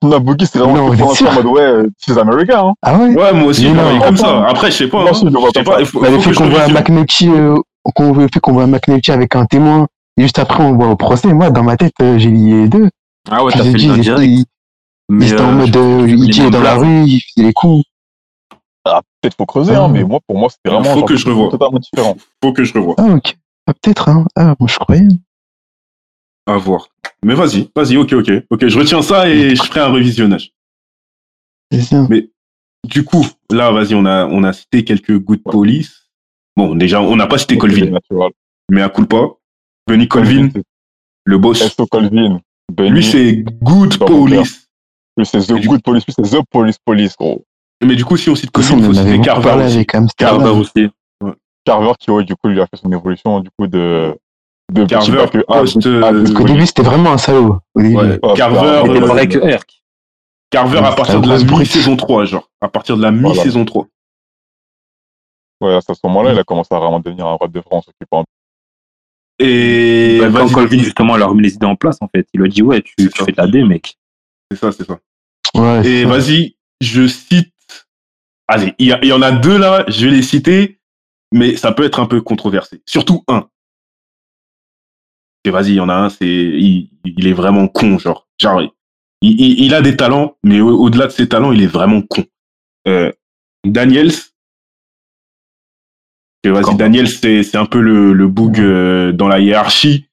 Notre 0.02 0.20
Boogie, 0.24 0.46
c'est 0.46 0.59
Non, 0.59 0.72
vraiment 0.72 0.88
l'instant 0.92 1.26
en 1.28 1.33
mode, 1.35 1.46
ouais, 1.46 1.87
c'est 1.98 2.18
américain. 2.18 2.62
Hein. 2.68 2.72
Ah 2.83 2.98
ouais? 2.98 3.14
Ouais, 3.14 3.33
moi 3.33 3.46
aussi, 3.48 3.62
je 3.62 3.68
non, 3.74 4.00
comme 4.00 4.16
ça. 4.16 4.46
Après, 4.46 4.70
je 4.70 4.76
sais 4.76 4.88
pas. 4.88 4.98
Moi 5.00 5.09
hein. 5.09 5.11
aussi, 5.12 5.20
je 5.26 5.30
le 5.33 5.38
vois 5.38 5.50
pas, 5.52 5.64
ça. 5.64 5.80
il 5.80 5.87
faut, 5.87 6.00
Bah, 6.00 6.07
faut 6.09 6.12
le 6.12 6.16
que 6.18 6.22
fait 6.24 6.33
je 6.33 6.38
qu'on 6.38 6.48
voit 6.48 6.59
revisionne. 6.64 6.74
McNulty, 6.83 7.28
euh, 7.30 7.57
qu'on 7.94 8.12
le 8.12 8.28
fait 8.33 8.40
qu'on 8.40 8.52
voit 8.52 8.66
McNulty 8.66 9.12
avec 9.12 9.35
un 9.37 9.46
témoin, 9.46 9.87
et 10.18 10.22
juste 10.22 10.38
après, 10.38 10.62
on 10.62 10.74
voit 10.74 10.88
au 10.88 10.96
procès. 10.96 11.33
Moi, 11.33 11.50
dans 11.50 11.62
ma 11.62 11.76
tête, 11.76 11.94
euh, 12.02 12.18
j'ai 12.18 12.30
lié 12.30 12.62
les 12.62 12.68
deux. 12.68 12.90
Ah 13.30 13.42
ouais, 13.44 13.52
t'as 13.52 13.62
fait 13.64 13.72
dit, 13.72 13.87
le 13.88 13.94
il- 13.96 14.00
direct. 14.02 14.22
il, 14.30 14.44
Mais 15.09 15.28
il 15.28 15.38
en 15.40 15.48
euh, 15.48 15.52
mode, 15.52 15.76
euh, 15.76 16.07
il 16.09 16.30
tirait 16.30 16.50
dans 16.50 16.61
la 16.61 16.74
rue, 16.74 17.04
il 17.07 17.20
faisait 17.20 17.46
les 17.46 17.52
coups. 17.54 17.85
Ah, 18.85 19.00
peut-être 19.22 19.37
faut 19.38 19.46
creuser, 19.46 19.74
hein, 19.74 19.85
Ah. 19.87 19.88
mais 19.88 20.04
moi, 20.04 20.18
pour 20.26 20.37
moi, 20.38 20.50
c'était 20.50 20.74
vraiment 20.74 20.92
faut 20.92 21.04
que 21.07 21.16
je 21.16 21.26
revoie. 21.26 21.50
totalement 21.50 21.78
différent. 21.78 22.16
Faut 22.42 22.52
que 22.52 22.64
je 22.64 22.74
revoie. 22.74 22.94
Ah, 22.98 23.07
ok. 23.14 23.37
Ah, 23.66 23.72
peut-être, 23.80 24.09
hein. 24.11 24.26
Ah, 24.37 24.54
moi, 24.61 24.68
je 24.68 24.76
croyais. 24.78 25.09
À 26.46 26.59
voir. 26.59 26.88
Mais 27.24 27.34
vas-y, 27.34 27.70
vas-y, 27.74 27.96
ok, 27.96 28.12
ok. 28.12 28.32
Ok, 28.50 28.66
je 28.66 28.78
retiens 28.78 29.02
ça 29.02 29.28
et 29.28 29.56
je 29.56 29.62
ferai 29.62 29.80
un 29.80 29.88
revisionnage. 29.88 30.52
C'est 31.72 31.82
ça. 31.82 32.06
Mais 32.08 32.30
du 32.84 33.04
coup, 33.04 33.26
là, 33.50 33.70
vas-y, 33.70 33.94
on 33.94 34.04
a, 34.04 34.26
on 34.26 34.44
a 34.44 34.52
cité 34.52 34.84
quelques 34.84 35.18
good 35.18 35.42
police. 35.42 36.10
Bon, 36.56 36.74
déjà, 36.74 37.00
on 37.00 37.16
n'a 37.16 37.26
pas 37.26 37.38
cité 37.38 37.58
Colvin, 37.58 37.98
mais 38.70 38.82
à 38.82 38.88
coup 38.88 39.06
pas. 39.06 39.38
Benny 39.88 40.06
Colvin, 40.06 40.50
le 41.24 41.38
boss. 41.38 41.74
Colvin. 41.90 42.40
Lui, 42.78 43.04
c'est 43.04 43.44
good 43.62 43.98
police. 43.98 44.64
Lui, 45.16 45.26
c'est 45.26 45.40
The 45.40 45.64
Good 45.64 45.82
Police. 45.82 46.04
Lui, 46.06 46.14
c'est 46.16 46.22
The 46.22 46.42
Police 46.50 46.78
Police, 46.84 47.16
gros. 47.16 47.44
Mais 47.82 47.94
du 47.94 48.04
coup, 48.04 48.16
si 48.16 48.30
on 48.30 48.34
cite 48.34 48.50
Colvin, 48.50 48.78
il 48.78 48.84
faut 48.84 48.94
citer 48.94 49.20
Carver 49.20 49.84
Carver 50.16 50.50
aussi. 50.50 50.90
Carver, 51.64 51.92
qui, 51.98 52.10
ouais, 52.10 52.24
du 52.24 52.34
coup, 52.37 52.48
lui 52.48 52.60
a 52.60 52.66
fait 52.66 52.76
son 52.76 52.92
évolution, 52.92 53.40
du 53.40 53.48
coup, 53.58 53.66
de, 53.66 54.14
de 54.72 54.85
Carver, 54.87 55.27
petit 55.27 55.37
bac 55.38 55.44
A, 55.48 55.61
post, 55.61 55.87
A, 55.87 55.88
euh, 55.88 56.03
A, 56.03 56.12
Parce 56.12 56.33
qu'au 56.33 56.44
début, 56.44 56.66
c'était 56.66 56.83
vraiment 56.83 57.12
un 57.12 57.18
salaud. 57.18 57.59
Au 57.74 57.83
début. 57.83 57.96
Ouais, 57.96 58.18
Oh, 58.22 58.35
Carver, 58.35 58.83
était 59.22 59.37
euh, 59.38 59.59
que. 59.59 59.64
Carver 60.50 60.79
à 60.79 60.92
partir 60.92 61.20
de 61.20 61.29
la 61.29 61.38
mi-saison 61.38 61.96
3, 61.96 62.24
genre. 62.27 62.50
À 62.61 62.68
partir 62.68 62.96
de 62.96 63.03
la 63.03 63.11
mi-saison 63.11 63.64
3. 63.64 63.87
Ouais, 65.61 65.74
à 65.74 65.81
ce 65.81 65.92
moment-là, 66.05 66.33
il 66.33 66.38
a 66.38 66.44
commencé 66.44 66.74
à 66.74 66.79
vraiment 66.79 67.00
devenir 67.00 67.27
un 67.27 67.37
rap 67.37 67.50
de 67.50 67.61
France, 67.61 67.88
occupant. 67.88 68.24
Et 69.38 70.18
Bah, 70.20 70.27
Quand 70.27 70.44
vas-y, 70.44 70.53
Colvin, 70.53 70.79
justement, 70.79 71.16
leur 71.16 71.29
a 71.29 71.31
remis 71.31 71.42
les 71.42 71.55
idées 71.55 71.66
en 71.66 71.77
place, 71.77 71.98
en 72.00 72.09
fait. 72.09 72.27
Il 72.33 72.40
lui 72.40 72.46
a 72.46 72.50
dit, 72.50 72.62
ouais, 72.62 72.83
tu, 72.83 72.94
fais 73.11 73.33
de 73.33 73.37
la 73.37 73.46
D, 73.46 73.62
mec. 73.64 73.96
c'est 74.50 74.59
ça, 74.59 74.72
c'est 74.72 74.87
ça. 74.87 74.98
Ouais, 75.55 75.87
Et 75.87 76.05
vas-y, 76.05 76.57
je 76.81 77.07
cite. 77.07 77.53
Allez, 78.46 78.74
il 78.79 78.87
y, 78.88 78.92
a- 78.92 78.98
il 79.03 79.09
y 79.09 79.12
en 79.12 79.22
a 79.22 79.33
deux 79.33 79.57
là, 79.59 79.85
je 79.88 80.07
vais 80.07 80.12
les 80.16 80.22
citer, 80.22 80.79
mais 81.33 81.57
ça 81.57 81.72
peut 81.72 81.85
être 81.85 81.98
un 82.00 82.07
peu 82.07 82.20
controversé. 82.20 82.83
Surtout 82.87 83.24
un. 83.29 83.48
Et 85.44 85.50
vas-y, 85.50 85.68
il 85.70 85.74
y 85.74 85.80
en 85.80 85.88
a 85.88 85.94
un, 85.94 86.09
c'est 86.09 86.26
il, 86.26 86.90
il 87.04 87.26
est 87.26 87.33
vraiment 87.33 87.68
con, 87.68 87.98
genre. 87.98 88.26
Genre, 88.40 88.62
il, 88.62 88.70
il- 89.40 89.64
il 89.64 89.74
a 89.74 89.83
des 89.83 89.96
talents, 89.96 90.37
mais 90.42 90.61
au- 90.61 90.78
au-delà 90.80 91.07
de 91.07 91.12
ses 91.12 91.28
talents, 91.28 91.52
il 91.52 91.62
est 91.62 91.66
vraiment 91.66 92.02
con. 92.02 92.24
Euh, 92.88 93.12
Daniels. 93.64 94.12
Vas-y, 96.46 96.76
Daniels, 96.76 97.09
c'est 97.09 97.57
un 97.57 97.64
peu 97.64 97.80
le, 97.80 98.12
le 98.12 98.28
boug 98.28 98.59
euh, 98.61 99.12
dans 99.12 99.28
la 99.28 99.40
hiérarchie 99.40 100.09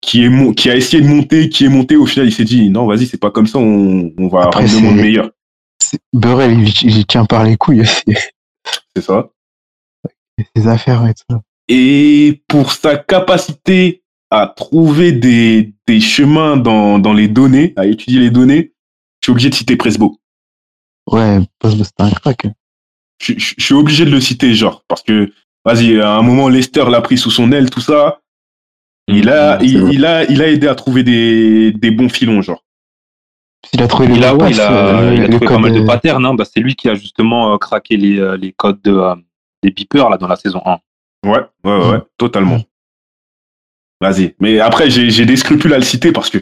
qui, 0.00 0.24
est 0.24 0.54
qui 0.54 0.70
a 0.70 0.76
essayé 0.76 1.02
de 1.02 1.08
monter, 1.08 1.50
qui 1.50 1.66
est 1.66 1.68
monté. 1.68 1.96
Au 1.96 2.06
final, 2.06 2.28
il 2.28 2.32
s'est 2.32 2.44
dit 2.44 2.70
non, 2.70 2.86
vas-y, 2.86 3.06
c'est 3.06 3.18
pas 3.20 3.30
comme 3.30 3.46
ça, 3.46 3.58
on, 3.58 4.10
on 4.16 4.28
va 4.28 4.44
Après, 4.44 4.60
rendre 4.64 4.74
le 4.74 4.80
monde 4.80 4.96
meilleur. 4.96 5.30
Burrell, 6.14 6.58
il, 6.82 7.06
tient 7.06 7.26
par 7.26 7.44
les 7.44 7.56
couilles. 7.58 7.84
C'est 7.86 8.14
C'est 8.96 9.02
ça. 9.02 9.28
ses 10.56 10.66
affaires 10.66 11.04
et 11.06 11.12
tout 11.14 11.24
ça. 11.30 11.42
Et 11.68 12.42
pour 12.48 12.72
sa 12.72 12.96
capacité 12.96 14.02
à 14.30 14.46
trouver 14.46 15.12
des, 15.12 15.74
des 15.86 16.00
chemins 16.00 16.56
dans, 16.56 16.98
dans 16.98 17.12
les 17.12 17.28
données, 17.28 17.72
à 17.76 17.86
étudier 17.86 18.20
les 18.20 18.30
données, 18.30 18.72
je 19.20 19.26
suis 19.26 19.32
obligé 19.32 19.50
de 19.50 19.54
citer 19.54 19.76
Presbo. 19.76 20.18
Ouais, 21.10 21.38
parce 21.58 21.74
que 21.74 21.84
c'était 21.84 22.02
un 22.04 22.10
crack. 22.10 22.46
Je, 23.20 23.34
je- 23.36 23.54
je 23.58 23.64
suis 23.64 23.74
obligé 23.74 24.04
de 24.04 24.10
le 24.10 24.20
citer, 24.20 24.54
genre, 24.54 24.84
parce 24.88 25.02
que, 25.02 25.32
vas-y, 25.64 26.00
à 26.00 26.12
un 26.14 26.22
moment, 26.22 26.48
Lester 26.48 26.84
l'a 26.88 27.00
pris 27.00 27.18
sous 27.18 27.30
son 27.30 27.50
aile, 27.52 27.70
tout 27.70 27.80
ça. 27.80 28.20
Il 29.08 29.28
a, 29.28 29.58
C'est 29.58 29.66
il, 29.66 30.04
a, 30.06 30.24
il 30.30 30.40
a 30.40 30.46
aidé 30.48 30.68
à 30.68 30.74
trouver 30.76 31.02
des, 31.02 31.72
des 31.72 31.90
bons 31.90 32.08
filons, 32.08 32.40
genre. 32.42 32.62
Il 33.74 33.82
a 33.82 33.88
trouvé 33.88 34.08
le 34.08 34.14
Il 34.16 34.24
a, 34.24 34.34
ouais, 34.34 34.50
il 34.52 34.60
euh, 34.60 35.14
il 35.16 35.22
a 35.24 35.28
trouvé 35.28 35.46
pas 35.46 35.58
mal 35.58 35.72
de 35.74 35.80
patterns. 35.86 36.24
Hein. 36.24 36.34
Bah, 36.34 36.44
c'est 36.44 36.60
lui 36.60 36.76
qui 36.76 36.88
a 36.88 36.94
justement 36.94 37.52
euh, 37.52 37.58
craqué 37.58 37.96
les, 37.96 38.18
euh, 38.20 38.36
les 38.36 38.52
codes 38.52 38.80
de, 38.82 38.92
euh, 38.92 39.16
des 39.62 39.70
beepers 39.70 40.08
là, 40.08 40.16
dans 40.16 40.28
la 40.28 40.36
saison 40.36 40.62
1. 40.64 40.78
Ouais, 41.26 41.40
ouais, 41.64 41.76
ouais, 41.76 41.90
ouais, 41.90 41.98
totalement. 42.16 42.60
Vas-y. 44.00 44.34
Mais 44.40 44.60
après, 44.60 44.88
j'ai 44.90 45.10
j'ai 45.10 45.26
des 45.26 45.36
scrupules 45.36 45.74
à 45.74 45.78
le 45.78 45.84
citer 45.84 46.10
parce 46.12 46.30
que, 46.30 46.38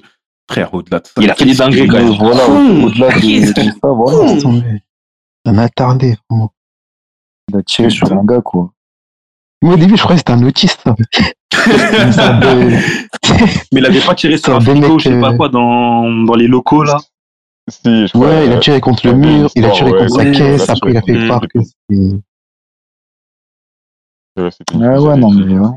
frère, 0.51 0.73
au-delà 0.75 1.01
de 1.01 1.07
ça. 1.07 1.13
Il 1.21 1.31
a 1.31 1.35
fait 1.35 1.45
des 1.45 1.55
dingueries, 1.55 1.89
quand 1.89 1.99
même. 1.99 2.13
Voilà, 2.13 2.49
au-delà 2.49 3.09
de, 3.11 3.53
de 3.53 3.71
ça, 3.71 3.89
voilà. 3.89 4.33
Un 5.47 5.59
attardé, 5.59 6.17
vraiment. 6.31 6.53
Il 7.51 7.57
a 7.57 7.63
tiré 7.63 7.91
sur 7.91 8.13
un 8.13 8.25
gars, 8.25 8.41
quoi. 8.43 8.71
Moi, 9.63 9.75
au 9.75 9.77
début, 9.77 9.97
je 9.97 10.03
croyais 10.03 10.23
que 10.23 10.29
c'était 10.29 10.41
un 10.41 10.47
autiste. 10.47 10.85
Mais 13.73 13.81
il 13.81 13.87
avait 13.87 14.01
pas 14.01 14.15
tiré 14.15 14.37
sur 14.39 14.55
un 14.55 14.61
frigo, 14.61 14.89
mec, 14.95 14.99
je 15.01 15.09
sais 15.11 15.21
pas 15.21 15.33
euh, 15.33 15.37
quoi, 15.37 15.49
dans, 15.49 16.09
dans 16.25 16.35
les 16.35 16.47
locaux 16.47 16.85
là. 16.85 16.99
Si, 17.69 17.81
je 18.07 18.13
crois, 18.13 18.29
Ouais, 18.29 18.47
il 18.47 18.53
a 18.53 18.57
euh, 18.57 18.61
tiré 18.61 18.81
contre 18.81 19.07
le 19.07 19.15
mur, 19.15 19.51
il 19.55 19.65
a 19.65 19.71
tiré 19.71 19.91
contre 19.91 20.09
sa 20.11 20.31
caisse, 20.31 20.69
après 20.69 20.91
il 20.93 20.97
a 20.97 21.03
fait 21.03 21.29
contre- 21.29 21.49
que 21.49 21.59
c'était... 21.63 22.21
Ouais, 24.77 25.17
non, 25.17 25.31
mais 25.31 25.59
ouais. 25.59 25.69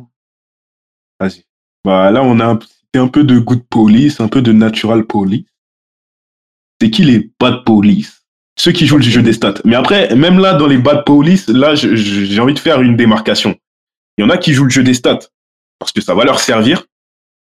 Vas-y. 1.19 1.43
Bah, 1.83 2.11
là, 2.11 2.23
on 2.23 2.39
a 2.39 2.45
un, 2.45 2.59
un 2.95 3.07
peu 3.07 3.23
de 3.23 3.39
good 3.39 3.63
police, 3.69 4.19
un 4.19 4.27
peu 4.27 4.41
de 4.41 4.51
natural 4.51 5.05
police. 5.05 5.45
C'est 6.81 6.89
qui 6.89 7.03
les 7.03 7.31
bad 7.39 7.63
police? 7.63 8.23
Ceux 8.59 8.71
qui 8.71 8.85
jouent 8.85 8.97
le 8.97 9.03
jeu 9.03 9.21
des 9.21 9.33
stats. 9.33 9.55
Mais 9.65 9.75
après, 9.75 10.13
même 10.15 10.37
là, 10.39 10.53
dans 10.53 10.67
les 10.67 10.77
bad 10.77 11.03
police, 11.05 11.47
là, 11.47 11.73
j'ai 11.75 12.39
envie 12.39 12.53
de 12.53 12.59
faire 12.59 12.81
une 12.81 12.95
démarcation. 12.97 13.55
Il 14.17 14.21
y 14.21 14.25
en 14.25 14.29
a 14.29 14.37
qui 14.37 14.53
jouent 14.53 14.65
le 14.65 14.69
jeu 14.69 14.83
des 14.83 14.93
stats 14.93 15.19
parce 15.79 15.91
que 15.91 16.01
ça 16.01 16.13
va 16.13 16.25
leur 16.25 16.39
servir, 16.39 16.83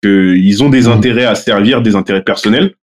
qu'ils 0.04 0.64
ont 0.64 0.70
des 0.70 0.84
Mhm. 0.84 0.92
intérêts 0.92 1.26
à 1.26 1.34
servir, 1.34 1.82
des 1.82 1.96
intérêts 1.96 2.24
personnels. 2.24 2.76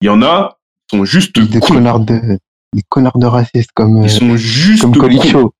Il 0.00 0.06
y 0.06 0.08
en 0.08 0.22
a 0.22 0.58
qui 0.88 0.96
sont 0.96 1.04
juste 1.04 1.38
Des 1.38 1.60
cons. 1.60 1.74
connards 1.74 2.00
de... 2.00 2.38
Des 2.72 2.82
connards 2.88 3.18
de 3.18 3.26
racistes 3.26 3.70
comme... 3.74 3.98
euh, 3.98 4.04
Ils 4.04 4.10
sont 4.10 4.36
juste 4.36 4.82
Comme. 4.82 4.96
Colicho. 4.96 5.52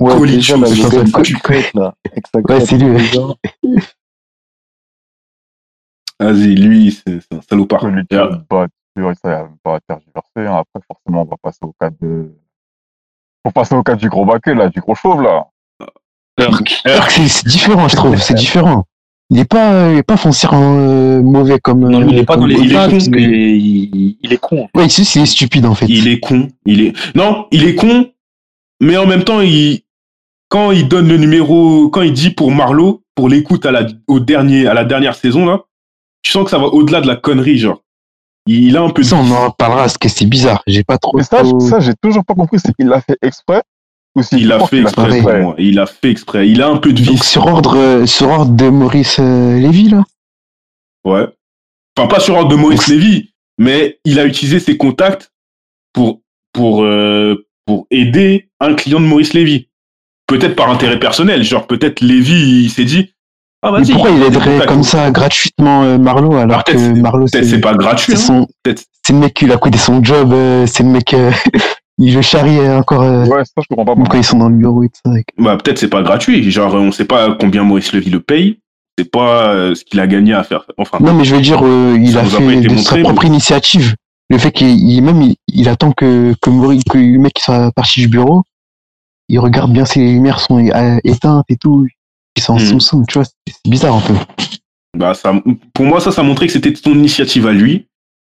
Ouais, 0.00 0.14
Colicho, 0.16 0.64
c'est 0.66 0.76
le 2.78 2.88
Vas-y, 6.20 6.54
lui, 6.56 6.90
c'est 6.92 7.20
c'est 7.20 7.38
un 7.38 7.40
salopard. 7.48 7.80
Celui 7.82 8.06
qui 8.06 8.14
Et, 8.14 8.18
a 8.18 8.24
euh, 8.24 8.36
pas, 8.48 8.66
pas 9.62 9.74
à 9.76 9.80
tergiverser. 9.80 10.38
hein. 10.52 10.56
Après, 10.56 10.84
forcément, 10.86 11.22
on 11.22 11.24
va 11.30 11.36
passer 11.42 11.58
au 11.62 11.74
cas 11.80 11.90
de. 12.00 12.32
Faut 13.46 13.52
passer 13.52 13.74
au 13.74 13.82
cas 13.82 13.94
du 13.94 14.08
gros 14.08 14.24
baquet, 14.24 14.54
là, 14.54 14.68
du 14.68 14.80
gros 14.80 14.94
chauve, 14.94 15.22
là. 15.22 15.46
Urk. 16.40 16.82
Alors 16.84 17.06
que 17.06 17.12
c'est- 17.12 17.28
c'est 17.28 17.46
différent, 17.48 17.88
je 17.88 17.96
trouve. 17.96 18.16
C'est 18.16 18.34
différent. 18.34 18.84
Il 19.30 19.38
est 19.40 19.44
pas, 19.44 19.90
il 19.92 19.98
est 19.98 20.02
pas 20.02 20.16
foncièrement 20.16 20.76
euh, 20.78 21.20
mauvais 21.22 21.58
comme. 21.60 21.80
Non, 21.88 22.00
lui, 22.00 22.12
il 22.12 22.18
est 22.18 22.24
pas 22.24 22.34
comme 22.34 22.42
dans 22.42 22.46
les 22.46 22.54
il 22.54 22.72
est 22.72 22.74
con, 22.88 22.98
mais- 23.10 23.22
il, 23.58 24.16
il 24.22 24.32
est 24.32 24.38
con. 24.38 24.68
Ouais, 24.74 24.86
ici, 24.86 25.04
c'est 25.04 25.24
stupide 25.26 25.66
en 25.66 25.74
fait. 25.74 25.86
il 25.88 26.08
est 26.08 26.18
con. 26.20 26.48
Il 26.64 26.80
est 26.80 27.14
non, 27.16 27.46
il 27.50 27.64
est 27.64 27.74
con, 27.74 28.10
mais 28.80 28.96
en 28.96 29.06
même 29.06 29.24
temps, 29.24 29.40
il 29.40 29.82
quand 30.48 30.70
il 30.70 30.88
donne 30.88 31.08
le 31.08 31.18
numéro, 31.18 31.90
quand 31.90 32.00
il 32.02 32.12
dit 32.14 32.30
pour 32.30 32.50
Marlowe, 32.52 33.02
pour 33.14 33.28
l'écoute 33.28 33.66
à 33.66 33.70
la 33.72 33.86
au 34.06 34.18
dernier 34.18 34.66
à 34.66 34.72
la 34.74 34.84
dernière 34.84 35.14
saison 35.14 35.44
là, 35.44 35.60
tu 36.28 36.32
sens 36.32 36.44
que 36.44 36.50
ça 36.50 36.58
va 36.58 36.66
au-delà 36.66 37.00
de 37.00 37.06
la 37.06 37.16
connerie, 37.16 37.56
genre. 37.56 37.82
Il 38.46 38.76
a 38.76 38.82
un 38.82 38.90
peu 38.90 39.00
de 39.00 39.06
Ça, 39.06 39.16
on 39.16 39.30
en 39.30 39.48
reparlera, 39.48 39.82
parce 39.84 39.96
que 39.96 40.10
c'est 40.10 40.26
bizarre. 40.26 40.62
J'ai 40.66 40.84
pas 40.84 40.98
trop. 40.98 41.16
Mais 41.16 41.22
ça, 41.22 41.42
trop- 41.42 41.58
ça 41.58 41.80
j'ai 41.80 41.94
toujours 42.02 42.22
pas 42.22 42.34
compris 42.34 42.58
si 42.60 42.66
il 42.78 42.86
l'a 42.88 43.00
fait 43.00 43.16
exprès 43.22 43.62
ou 44.14 44.22
si 44.22 44.36
il 44.36 44.52
a 44.52 44.58
pense 44.58 44.68
fait 44.68 44.76
qu'il 44.76 44.84
exprès 44.84 45.22
pour 45.22 45.32
moi. 45.32 45.54
Il 45.56 45.78
a 45.78 45.86
fait 45.86 46.10
exprès. 46.10 46.46
Il 46.46 46.60
a 46.60 46.68
un 46.68 46.76
peu 46.76 46.92
de 46.92 47.02
Donc 47.02 47.14
vice. 47.14 47.24
sur 47.24 47.46
ordre, 47.46 47.78
euh, 47.78 48.04
sur 48.04 48.28
ordre 48.28 48.54
de 48.54 48.68
Maurice 48.68 49.16
euh, 49.20 49.58
Lévy 49.58 49.88
là? 49.88 50.04
Ouais. 51.06 51.26
Enfin, 51.96 52.08
pas 52.08 52.20
sur 52.20 52.34
ordre 52.36 52.50
de 52.50 52.56
Maurice 52.56 52.88
Lévy, 52.88 53.32
mais 53.56 53.98
il 54.04 54.18
a 54.20 54.26
utilisé 54.26 54.60
ses 54.60 54.76
contacts 54.76 55.32
pour, 55.94 56.20
pour, 56.52 56.84
euh, 56.84 57.46
pour 57.64 57.86
aider 57.90 58.50
un 58.60 58.74
client 58.74 59.00
de 59.00 59.06
Maurice 59.06 59.32
Lévy. 59.32 59.68
Peut-être 60.26 60.56
par 60.56 60.68
intérêt 60.68 60.98
personnel. 60.98 61.42
Genre, 61.42 61.66
peut-être 61.66 62.02
Lévy, 62.02 62.64
il 62.64 62.70
s'est 62.70 62.84
dit, 62.84 63.14
ah, 63.62 63.70
Mais 63.72 63.78
vas-y. 63.78 63.92
pourquoi 63.92 64.10
il 64.10 64.22
a 64.22 64.26
aiderait 64.26 64.66
comme 64.66 64.82
ça 64.82 65.10
gratuitement 65.10 65.82
euh, 65.82 65.98
Marlowe 65.98 66.36
alors 66.36 66.58
Ah, 66.60 66.62
peut-être 66.64 66.94
que 66.94 67.00
Marlowe 67.00 67.26
Peut-être 67.30 67.44
c'est 67.46 67.60
pas 67.60 67.74
gratuit. 67.74 68.16
c'est 68.16 68.32
hein. 68.32 68.46
c'est 68.64 69.12
le 69.12 69.18
mec 69.18 69.34
qui 69.34 69.44
lui 69.46 69.52
a 69.52 69.56
coûté 69.56 69.78
son 69.78 70.02
job. 70.02 70.32
euh, 70.32 70.66
c'est 70.66 70.82
le 70.82 70.90
mec, 70.90 71.12
euh, 71.14 71.30
il 71.98 72.14
veut 72.14 72.22
charrier 72.22 72.68
encore 72.70 73.02
euh, 73.02 73.24
Ouais, 73.26 73.44
ça, 73.44 73.52
je 73.58 73.66
comprends 73.74 73.84
pas. 73.96 74.02
quand 74.08 74.16
ils 74.18 74.24
sont 74.24 74.38
dans 74.38 74.48
le 74.48 74.54
bureau 74.56 74.82
et 74.84 74.88
tout 74.88 75.00
ça. 75.04 75.12
Bah, 75.38 75.56
peut-être 75.56 75.78
c'est 75.78 75.88
pas 75.88 76.02
gratuit. 76.02 76.48
Genre, 76.50 76.72
on 76.74 76.92
sait 76.92 77.04
pas 77.04 77.34
combien 77.38 77.64
Maurice 77.64 77.92
Lévy 77.92 78.10
le 78.10 78.20
paye. 78.20 78.58
C'est 78.96 79.10
pas 79.10 79.50
euh, 79.54 79.74
ce 79.76 79.84
qu'il 79.84 80.00
a 80.00 80.06
gagné 80.08 80.34
à 80.34 80.42
faire. 80.42 80.64
Enfin, 80.76 80.98
Non, 81.00 81.14
mais 81.14 81.24
je 81.24 81.34
veux 81.36 81.40
dire, 81.40 81.60
euh, 81.62 81.96
il 82.00 82.18
a 82.18 82.22
a 82.22 82.24
fait 82.24 82.42
été 82.58 82.68
de 82.68 82.74
montré, 82.74 82.82
sa 82.84 82.96
mais- 82.96 83.02
propre 83.02 83.24
initiative. 83.24 83.94
Le 84.30 84.38
fait 84.38 84.50
qu'il 84.52 84.68
il- 84.68 85.00
même 85.02 85.22
il, 85.22 85.36
il 85.46 85.68
attend 85.68 85.92
que 85.92 86.34
que, 86.42 86.50
Maurice- 86.50 86.82
que 86.84 86.98
le 86.98 87.18
mec 87.18 87.38
soit 87.38 87.70
parti 87.72 88.00
du 88.00 88.08
bureau, 88.08 88.42
il 89.28 89.38
regarde 89.38 89.72
bien 89.72 89.84
si 89.84 90.00
les 90.00 90.12
lumières 90.12 90.40
sont 90.40 90.58
éteintes 91.04 91.44
et 91.48 91.56
tout. 91.56 91.86
En. 92.48 92.58
Samsung, 92.58 93.04
tu 93.08 93.18
vois, 93.18 93.24
c'est 93.24 93.70
bizarre 93.70 93.96
un 93.96 94.00
peu. 94.00 94.14
bah, 94.96 95.14
ça, 95.14 95.32
pour 95.74 95.84
moi, 95.84 96.00
ça, 96.00 96.12
ça 96.12 96.22
montrait 96.22 96.46
que 96.46 96.52
c'était 96.52 96.74
son 96.74 96.92
initiative 96.92 97.46
à 97.46 97.52
lui. 97.52 97.88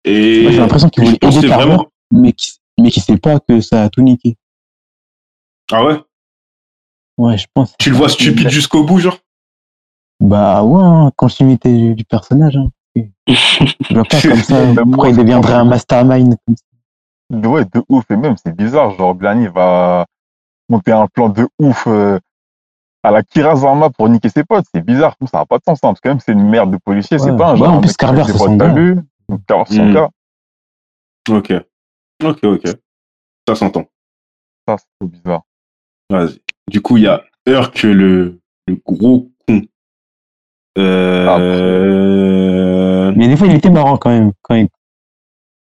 Et 0.04 0.48
j'ai 0.52 0.58
l'impression 0.58 0.90
qu'il 0.90 1.04
voulait 1.04 1.18
aider 1.22 1.48
Carver, 1.48 1.66
vraiment. 1.66 1.88
mais 2.12 2.34
qui, 2.34 2.54
mais 2.80 2.90
qui 2.90 3.00
sait 3.00 3.18
pas 3.18 3.40
que 3.40 3.62
ça 3.62 3.84
a 3.84 3.90
tout 3.90 4.02
niqué. 4.02 4.36
Ah 5.72 5.86
ouais? 5.86 6.00
Ouais, 7.18 7.38
je 7.38 7.46
pense. 7.54 7.76
Tu 7.78 7.92
le 7.92 7.96
vois 7.96 8.10
stupide 8.10 8.50
jusqu'au 8.50 8.84
bout, 8.84 9.00
genre? 9.00 9.20
Bah 10.20 10.64
ouais, 10.64 10.84
hein, 10.84 11.12
continuité 11.16 11.72
du, 11.76 11.96
du 11.96 12.04
personnage. 12.04 12.58
Hein. 12.58 12.68
Je 12.96 13.94
vois 13.94 14.04
pas 14.04 14.22
comme 14.28 14.36
ça. 14.42 14.66
Même 14.66 14.92
Pourquoi 14.92 15.10
il 15.10 15.18
deviendrait 15.18 15.54
un 15.54 15.66
mastermind 15.66 16.36
comme 16.46 16.56
ça. 16.56 17.50
Ouais, 17.50 17.64
de 17.66 17.84
ouf. 17.90 18.04
Et 18.10 18.16
même, 18.18 18.36
c'est 18.44 18.56
bizarre. 18.56 18.92
Genre, 18.98 19.16
Glani 19.16 19.48
va 19.48 20.06
monter 20.70 20.92
un 20.92 21.08
plan 21.08 21.30
de 21.30 21.48
ouf 21.60 21.86
euh, 21.88 22.20
à 23.04 23.12
la 23.12 23.24
Kirazama 23.24 23.90
pour 23.90 24.08
niquer 24.10 24.30
ses 24.30 24.44
potes. 24.44 24.66
C'est 24.74 24.82
bizarre. 24.86 25.16
Ça 25.32 25.40
n'a 25.40 25.46
pas 25.46 25.58
de 25.58 25.64
sens. 25.64 25.78
Hein, 25.78 25.90
parce 25.90 26.00
que 26.02 26.10
même, 26.10 26.20
c'est 26.20 26.34
une 26.34 26.48
merde 26.50 26.72
de 26.72 26.78
policier. 26.78 27.18
C'est 27.20 27.32
Ouais. 27.32 27.38
pas 27.38 27.50
un 27.50 27.54
Ouais, 27.54 27.60
genre. 27.60 27.70
en 27.74 27.78
un 27.78 27.82
plus, 27.82 27.96
Carver, 27.98 28.24
c'est 28.26 28.38
son 28.38 28.58
vu. 28.74 28.96
Donc, 29.30 29.42
Carver, 29.48 29.64
c'est 29.68 29.76
son 29.78 29.86
Mm. 29.86 29.94
gars. 29.94 30.10
Ok. 31.30 31.54
Ok, 32.24 32.44
ok. 32.44 32.68
Ça 33.48 33.56
s'entend. 33.56 33.86
Ça, 34.68 34.78
c'est 34.78 34.86
trop 35.00 35.08
bizarre. 35.10 35.42
Vas-y. 36.10 36.40
Du 36.70 36.82
coup, 36.82 36.98
il 36.98 37.04
y 37.04 37.08
a 37.08 37.24
Urk, 37.48 37.82
le, 37.84 38.40
le 38.68 38.76
gros 38.86 39.30
con. 39.48 39.62
Euh... 41.42 43.12
Mais 43.16 43.28
des 43.28 43.36
fois, 43.38 43.48
il 43.48 43.56
était 43.56 43.70
marrant 43.70 43.98
quand 43.98 44.10
même. 44.12 44.32
Quand 44.42 44.56
il, 44.56 44.68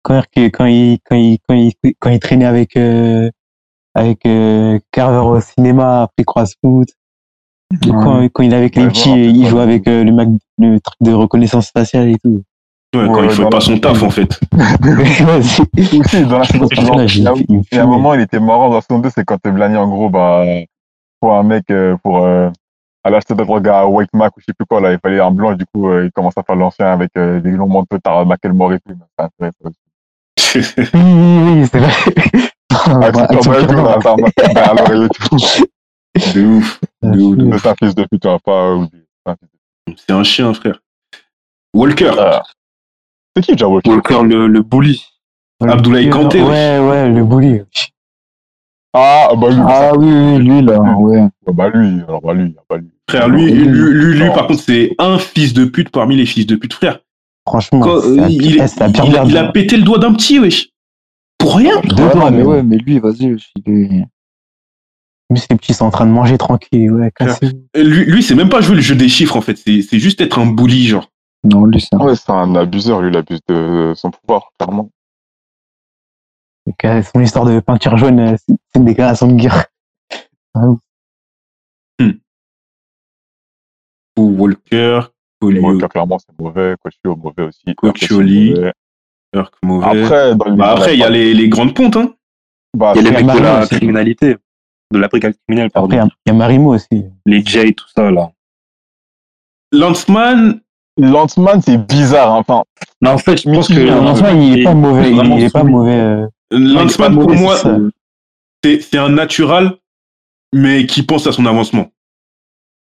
quand, 0.02 0.22
il- 0.37 0.50
quand 0.52 0.66
il, 0.66 0.98
quand 1.04 1.14
il, 1.16 1.38
quand 1.48 1.54
il, 1.54 1.72
quand 1.98 2.10
il 2.10 2.18
traînait 2.20 2.44
avec, 2.44 2.76
euh, 2.76 3.30
avec, 3.94 4.24
euh, 4.26 4.78
Carver 4.92 5.26
au 5.26 5.40
cinéma, 5.40 6.02
après 6.02 6.24
Cross 6.24 6.54
Foot. 6.60 6.88
Ou 6.88 6.92
Quand, 7.83 8.29
quand 8.33 8.42
il 8.42 8.53
est 8.53 8.57
avec 8.57 8.77
les 8.77 8.87
petits, 8.87 9.11
il 9.11 9.46
jouait 9.46 9.62
avec 9.62 9.88
euh, 9.88 10.05
le, 10.05 10.12
Mac, 10.12 10.29
le 10.59 10.79
truc 10.81 10.96
de 11.00 11.12
reconnaissance 11.12 11.70
faciale 11.70 12.09
et 12.11 12.16
tout. 12.22 12.42
Ouais, 12.94 13.07
quand 13.07 13.20
Ouais, 13.20 13.24
il 13.24 13.31
fait 13.31 13.48
pas 13.48 13.61
son 13.61 13.79
taf, 13.79 14.03
en 14.03 14.11
fait. 14.11 14.38
Aussi, 15.98 16.24
dans 16.24 16.38
la 16.38 16.44
saison 16.44 16.66
il 16.68 17.62
y 17.72 17.79
a, 17.79 17.83
un 17.83 17.87
moment, 17.87 18.14
il 18.14 18.20
était 18.20 18.38
marrant 18.38 18.68
dans 18.68 18.77
la 18.77 18.81
saison 18.81 19.00
2, 19.00 19.11
c'est 19.11 19.24
quand 19.24 19.38
Blany, 19.44 19.77
en 19.77 19.88
gros, 19.88 20.09
bah, 20.09 20.44
pour 21.20 21.35
un 21.35 21.42
mec, 21.42 21.64
euh, 21.70 21.96
pour 22.03 22.24
euh, 22.24 22.50
aller 23.05 23.16
acheter 23.16 23.35
de 23.35 23.38
la 23.40 23.44
drogue 23.44 23.68
à 23.68 23.87
White 23.87 24.11
Mac 24.14 24.37
ou 24.37 24.40
je 24.40 24.46
sais 24.46 24.55
plus 24.55 24.66
quoi, 24.66 24.81
là, 24.81 24.92
il 24.92 24.98
fallait 24.98 25.20
un 25.20 25.31
blanc, 25.31 25.55
du 25.55 25.64
coup, 25.66 25.88
euh, 25.88 26.07
il 26.07 26.12
commence 26.12 26.37
à 26.37 26.42
faire 26.42 26.57
l'ancien 26.57 26.87
avec 26.87 27.11
euh, 27.16 27.40
des 27.40 27.50
longs 27.50 27.68
manteaux, 27.68 27.98
Tara 27.98 28.24
McElmore 28.24 28.72
et 28.72 28.81
tout. 28.81 28.94
mais 28.94 29.05
C'est 29.18 29.24
intéressant 29.24 29.64
aussi. 29.64 29.79
Oui, 30.94 31.00
oui, 31.03 31.61
oui, 31.61 31.68
c'est 31.70 31.79
vrai. 31.79 31.90
Avec 32.87 33.42
son 33.42 33.53
et 33.53 33.66
là, 33.66 33.98
derrière 34.37 34.74
l'oreille 34.74 35.05
et 35.05 35.09
tout. 35.09 35.37
De 36.35 36.44
ouf. 36.46 36.81
De 37.03 37.20
ouf, 37.20 37.37
de 37.37 37.44
ouf. 37.44 37.62
C'est 37.62 37.68
un 37.68 37.74
fils 37.74 37.94
de 37.94 38.05
pute, 38.05 38.22
tu 38.22 38.29
vas 38.29 38.38
pas 38.38 38.74
oublier. 38.74 39.05
C'est 39.27 39.31
un 39.33 39.37
fils 39.37 39.48
de 39.50 39.90
pute. 39.92 40.03
C'est 40.07 40.12
un 40.12 40.22
chien, 40.24 40.55
frère. 40.55 40.81
Walker. 41.74 42.12
Ah. 42.18 42.42
C'est 43.37 43.42
qui, 43.44 43.53
déjà, 43.53 43.68
Walker? 43.68 43.90
Walker, 43.90 44.22
le, 44.22 44.46
le 44.46 44.62
bully. 44.62 45.05
Abdoulaye 45.62 46.11
Kanté, 46.11 46.42
Ouais, 46.42 46.79
ouais, 46.79 47.09
le 47.11 47.24
bully. 47.24 47.62
Ah, 48.96 49.31
bah 49.37 49.50
lui, 49.50 49.61
Ah 49.66 49.92
oui, 49.96 50.07
oui, 50.09 50.38
lui, 50.38 50.62
là, 50.62 50.79
ouais. 50.98 51.27
Ah, 51.46 51.53
bah 51.53 51.68
lui, 51.68 52.00
alors 52.07 52.20
bah 52.20 52.33
lui, 52.35 52.55
bah 52.68 52.77
lui. 52.77 52.90
Frère, 53.11 53.29
lui, 53.29 53.50
lui, 53.50 53.66
lui, 53.66 54.14
lui, 54.14 54.29
par 54.31 54.46
contre, 54.46 54.61
c'est 54.62 54.94
un 54.98 55.18
fils 55.18 55.53
de 55.53 55.64
pute 55.64 55.90
parmi 55.90 56.16
les 56.16 56.27
fils 56.27 56.46
de 56.46 56.55
pute, 56.57 56.74
frère. 56.74 57.00
Franchement, 57.46 57.81
Quand, 57.81 57.96
euh, 57.96 58.27
il, 58.29 58.55
il- 58.55 59.37
a 59.37 59.44
pété 59.53 59.77
le 59.77 59.83
doigt 59.83 59.98
d'un 59.98 60.14
petit, 60.14 60.38
wesh. 60.38 60.68
Pour 61.38 61.57
rien. 61.57 61.81
Deux 61.83 61.96
doigts, 61.96 62.31
mais 62.31 62.42
ouais, 62.42 62.62
mais 62.62 62.77
lui, 62.79 62.98
vas-y, 63.00 63.37
il 63.66 63.72
est... 63.72 64.05
Lui, 65.30 65.38
ces 65.38 65.56
petits 65.56 65.74
sont 65.74 65.87
en 65.87 65.90
train 65.90 66.06
de 66.06 66.10
manger 66.10 66.37
tranquille. 66.38 66.90
Ouais, 66.92 67.10
Lui, 67.74 68.04
lui 68.04 68.22
c'est 68.22 68.34
même 68.34 68.50
pas 68.50 68.60
jouer 68.60 68.76
le 68.76 68.82
jeu 68.82 68.94
des 68.94 69.08
chiffres, 69.08 69.37
en 69.37 69.40
fait. 69.40 69.56
C'est 69.56 69.82
c'est 69.82 69.98
juste 69.98 70.20
être 70.20 70.38
un 70.38 70.46
bully, 70.46 70.87
genre. 70.87 71.10
Non, 71.44 71.66
lui, 71.66 71.80
c'est 71.80 71.94
un... 71.94 71.98
Ouais, 71.98 72.16
c'est 72.16 72.30
un 72.30 72.54
abuseur, 72.54 73.02
lui, 73.02 73.10
il 73.10 73.16
abuse 73.16 73.40
de 73.48 73.92
son 73.96 74.10
pouvoir, 74.10 74.50
clairement. 74.58 74.90
Donc, 76.66 76.84
euh, 76.84 77.02
son 77.02 77.20
histoire 77.20 77.44
de 77.44 77.60
peinture 77.60 77.96
jaune, 77.98 78.18
euh, 78.20 78.37
c'est 78.46 78.56
une 78.76 78.87
déclaration 78.87 79.26
de 79.26 79.34
guerre. 79.34 79.66
Ou 84.16 84.22
Walker, 84.38 85.00
Colio, 85.40 85.62
Walker, 85.62 85.88
clairement, 85.88 86.18
c'est 86.18 86.38
mauvais. 86.38 86.76
Cochio, 86.82 87.16
mauvais 87.16 87.42
aussi. 87.42 87.62
C'est 87.66 88.72
Urk, 89.34 89.54
mauvais. 89.62 90.04
Après, 90.04 90.34
Bah, 90.37 90.70
après, 90.70 90.94
il 90.94 91.00
y 91.00 91.02
a 91.02 91.10
les, 91.10 91.34
les 91.34 91.48
grandes 91.48 91.74
pontes, 91.74 91.96
hein. 91.96 92.14
Bah, 92.76 92.92
Il 92.94 93.02
y 93.02 93.08
a 93.08 93.10
les 93.10 93.24
mecs 93.24 93.37
de 93.37 93.42
la 93.42 93.66
criminalité. 93.66 94.37
De 94.92 94.98
la 94.98 95.08
brigade 95.08 95.34
criminelle, 95.46 95.70
pardon. 95.70 95.98
a- 95.98 96.04
il 96.04 96.28
y 96.28 96.30
a 96.30 96.34
Marimo 96.34 96.74
aussi. 96.74 97.04
Les 97.26 97.44
Jay, 97.44 97.72
tout 97.72 97.86
ça, 97.96 98.10
là. 98.10 98.30
Lanceman, 99.72 100.60
Landsman, 100.98 101.60
c'est 101.62 101.78
bizarre, 101.78 102.32
hein. 102.32 102.38
enfin. 102.46 102.64
Non, 103.00 103.12
en 103.12 103.18
fait, 103.18 103.36
je 103.42 103.50
pense 103.50 103.68
que. 103.68 103.74
Non, 103.74 104.14
il 104.40 104.60
est 104.60 104.64
pas 104.64 104.74
mauvais. 104.74 105.10
Il 105.10 105.42
est 105.42 105.50
pas 105.52 105.64
mauvais. 105.64 105.92
euh, 105.98 106.26
Lanceman, 106.52 107.12
pour 107.14 107.24
mauvais, 107.24 107.36
moi, 107.40 107.56
c'est 108.62 108.96
un 108.98 109.08
natural, 109.08 109.76
mais 110.54 110.86
qui 110.86 111.02
pense 111.02 111.26
à 111.26 111.32
son 111.32 111.46
avancement. 111.46 111.90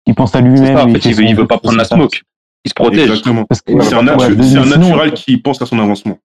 Il 0.06 0.14
pense 0.14 0.34
à 0.34 0.38
C'est 0.38 0.44
lui-même. 0.44 0.76
ça, 0.76 0.84
en 0.84 0.88
il 0.88 1.00
fait, 1.00 1.08
il 1.10 1.14
veut, 1.16 1.24
il 1.24 1.34
veut 1.36 1.46
pas 1.46 1.58
prendre 1.58 1.76
la 1.76 1.84
smoke. 1.84 2.22
Il 2.64 2.68
se 2.70 2.74
protège. 2.74 3.00
Exactement. 3.10 3.44
Parce 3.44 3.60
que, 3.60 3.72
C'est 3.82 3.94
un, 3.94 4.02
natu- 4.02 4.34
mais 4.36 4.42
c'est 4.44 4.56
un 4.58 4.64
sinon- 4.64 4.78
natural 4.78 5.12
qui 5.14 5.36
pense 5.36 5.60
à 5.60 5.66
son 5.66 5.78
avancement. 5.78 6.18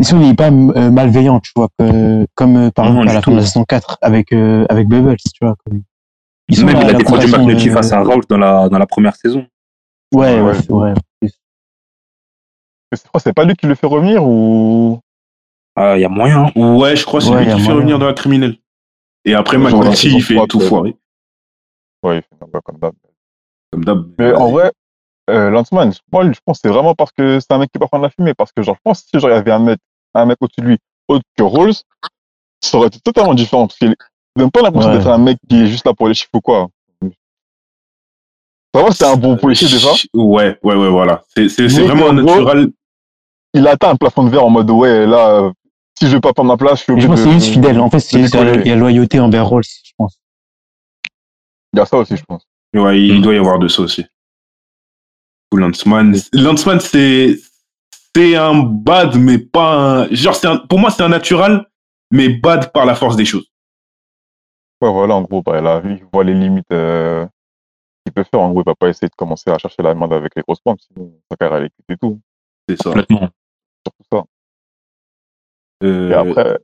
Mais 0.00 0.04
sinon, 0.06 0.22
il 0.22 0.30
est 0.30 0.34
pas 0.34 0.48
euh, 0.50 0.90
malveillant, 0.90 1.40
tu 1.40 1.52
vois, 1.54 1.68
que- 1.78 2.26
comme 2.34 2.56
euh, 2.56 2.70
par 2.70 2.86
Non, 2.86 3.02
exemple 3.02 3.10
à 3.10 3.12
la 3.12 3.20
tout. 3.20 3.24
fin 3.26 3.32
de 3.32 3.36
la 3.36 3.42
saison 3.44 3.64
4 3.64 3.98
avec, 4.00 4.32
euh, 4.32 4.64
avec 4.70 4.88
Bubbles, 4.88 5.16
tu 5.18 5.44
vois. 5.44 5.54
Comme... 5.62 5.82
Ils 6.48 6.56
sont 6.56 6.64
Même 6.64 6.76
là, 6.76 6.84
il 6.84 6.90
a 6.94 6.94
défendu 6.94 7.26
McNulty 7.26 7.68
euh, 7.68 7.74
face 7.74 7.92
à 7.92 8.02
Raoul 8.02 8.22
dans 8.26 8.38
la, 8.38 8.70
dans 8.70 8.78
la 8.78 8.86
première 8.86 9.14
saison. 9.14 9.46
Ouais, 10.14 10.40
ouais, 10.40 10.40
Ouais. 10.40 10.54
c'est 10.54 10.70
vrai. 10.70 10.94
Mais 11.20 11.28
c'est 12.94 13.08
quoi, 13.10 13.20
c'est 13.20 13.34
pas 13.34 13.44
lui 13.44 13.54
qui 13.54 13.66
le 13.66 13.74
fait 13.74 13.86
revenir 13.86 14.24
ou? 14.26 15.00
Ah, 15.76 15.98
Il 15.98 16.00
y 16.00 16.04
a 16.06 16.08
moyen. 16.08 16.46
hein. 16.56 16.74
Ouais, 16.76 16.96
je 16.96 17.04
crois 17.04 17.20
que 17.20 17.26
c'est 17.26 17.32
Ouais, 17.32 17.44
lui 17.44 17.52
qui 17.52 17.58
fait 17.58 17.64
moyen. 17.64 17.74
revenir 17.74 17.98
dans 17.98 18.06
la 18.06 18.14
criminelle. 18.14 18.56
Et 19.26 19.34
après, 19.34 19.58
McNulty, 19.58 20.08
il 20.14 20.22
fait 20.22 20.34
trois, 20.34 20.46
tout 20.46 20.58
ouais. 20.60 20.66
foirer. 20.66 20.96
Ouais, 22.02 22.16
il 22.16 22.22
fait 22.22 22.60
comme 22.64 22.78
d'hab. 22.80 22.92
Comme 23.70 23.84
d'hab. 23.84 24.08
Mais 24.18 24.32
en 24.32 24.50
vrai, 24.50 24.72
euh, 25.28 25.50
Landsman, 25.50 25.92
moi, 26.10 26.24
je 26.32 26.40
pense 26.44 26.56
que 26.58 26.62
c'est 26.68 26.72
vraiment 26.72 26.94
parce 26.94 27.12
que 27.12 27.38
c'est 27.38 27.52
un 27.52 27.58
mec 27.58 27.70
qui 27.70 27.78
peut 27.78 27.86
prendre 27.86 28.02
la 28.04 28.10
fumée. 28.10 28.32
Parce 28.34 28.50
que, 28.50 28.62
genre, 28.62 28.74
je 28.76 28.80
pense 28.82 29.02
que 29.02 29.08
si 29.12 29.20
genre, 29.20 29.30
il 29.30 29.34
y 29.34 29.36
avait 29.36 29.52
un 29.52 29.58
mec, 29.60 29.78
un 30.14 30.26
mec 30.26 30.36
au-dessus 30.40 30.60
de 30.60 30.66
lui, 30.66 30.78
autre 31.08 31.24
que 31.36 31.42
Rolls, 31.42 31.74
ça 32.62 32.78
aurait 32.78 32.88
été 32.88 33.00
totalement 33.00 33.34
différent. 33.34 33.66
Parce 33.66 33.78
qu'il 33.78 33.94
donne 34.36 34.50
pas 34.50 34.62
l'impression 34.62 34.90
Ouais. 34.90 34.98
d'être 34.98 35.08
un 35.08 35.18
mec 35.18 35.38
qui 35.48 35.62
est 35.62 35.66
juste 35.66 35.86
là 35.86 35.94
pour 35.94 36.08
les 36.08 36.14
chiffres 36.14 36.30
ou 36.34 36.40
quoi. 36.40 36.68
Ça 38.74 38.82
va, 38.82 38.90
c'est 38.92 39.04
un 39.06 39.16
bon 39.16 39.36
policier 39.36 39.68
déjà. 39.68 39.88
Ouais, 40.14 40.58
ouais, 40.62 40.74
ouais, 40.76 40.88
voilà. 40.90 41.22
C'est 41.34 41.48
vraiment 41.68 42.06
un 42.08 42.18
en 42.18 42.22
gros, 42.22 42.34
natural. 42.36 42.68
Il 43.54 43.66
a 43.66 43.72
atteint 43.72 43.90
un 43.90 43.96
plafond 43.96 44.22
de 44.24 44.30
verre 44.30 44.44
en 44.44 44.50
mode, 44.50 44.70
ouais, 44.70 45.06
là, 45.06 45.30
euh, 45.42 45.50
si 45.98 46.06
je 46.06 46.14
veux 46.14 46.20
pas 46.20 46.32
prendre 46.32 46.48
ma 46.48 46.56
place, 46.56 46.78
je 46.78 46.84
suis 46.84 46.92
Et 46.92 47.00
je 47.00 47.06
obligé 47.08 47.24
pense 47.24 47.32
c'est 47.32 47.40
juste 47.40 47.52
fidèle. 47.52 47.80
En 47.80 47.90
fait, 47.90 47.98
c'est 47.98 48.20
juste 48.20 48.34
la, 48.36 48.44
décoller. 48.44 48.62
il 48.64 48.68
y 48.68 48.72
a 48.72 48.76
loyauté 48.76 49.18
envers 49.18 49.46
Rolls, 49.48 49.64
je 49.64 49.90
pense. 49.98 50.20
Il 51.72 51.78
y 51.78 51.80
a 51.80 51.86
ça 51.86 51.96
aussi, 51.98 52.16
je 52.16 52.22
pense. 52.24 52.46
Ouais, 52.74 53.00
il 53.02 53.18
Mm. 53.18 53.22
doit 53.22 53.34
y 53.34 53.38
avoir 53.38 53.58
de 53.58 53.66
ça 53.66 53.82
aussi. 53.82 54.04
Ou 55.52 55.56
Lanceman. 55.56 56.14
Lanceman, 56.32 56.78
c'est 56.78 57.40
c'est 58.14 58.36
un 58.36 58.62
bad, 58.62 59.16
mais 59.16 59.38
pas 59.38 59.74
un. 60.04 60.08
Genre, 60.10 60.34
c'est 60.34 60.46
un- 60.48 60.56
pour 60.58 60.78
moi, 60.78 60.90
c'est 60.90 61.02
un 61.02 61.08
natural, 61.08 61.66
mais 62.10 62.28
bad 62.28 62.72
par 62.72 62.86
la 62.86 62.94
force 62.94 63.16
des 63.16 63.24
choses. 63.24 63.46
Ouais, 64.82 64.90
voilà, 64.90 65.14
en 65.14 65.22
gros, 65.22 65.42
bah, 65.42 65.60
là, 65.60 65.80
il 65.84 66.02
voit 66.12 66.24
les 66.24 66.34
limites 66.34 66.64
euh, 66.72 67.26
qu'il 68.04 68.12
peut 68.14 68.24
faire. 68.24 68.40
En 68.40 68.50
gros, 68.50 68.62
il 68.62 68.64
va 68.66 68.74
pas 68.74 68.88
essayer 68.88 69.08
de 69.08 69.14
commencer 69.14 69.50
à 69.50 69.58
chercher 69.58 69.82
la 69.82 69.94
main 69.94 70.10
avec 70.10 70.34
les 70.34 70.42
grosses 70.42 70.60
pompes, 70.60 70.80
sinon 70.80 71.12
sa 71.30 71.36
carrière 71.36 71.58
elle 71.58 71.64
est 71.66 71.92
et 71.92 71.96
tout. 71.98 72.18
C'est 72.68 72.76
ça. 72.76 72.90
Complètement. 72.90 73.28
Surtout 73.86 74.04
ça. 74.10 74.24
Euh, 75.82 76.10
Et 76.10 76.14
après, 76.14 76.58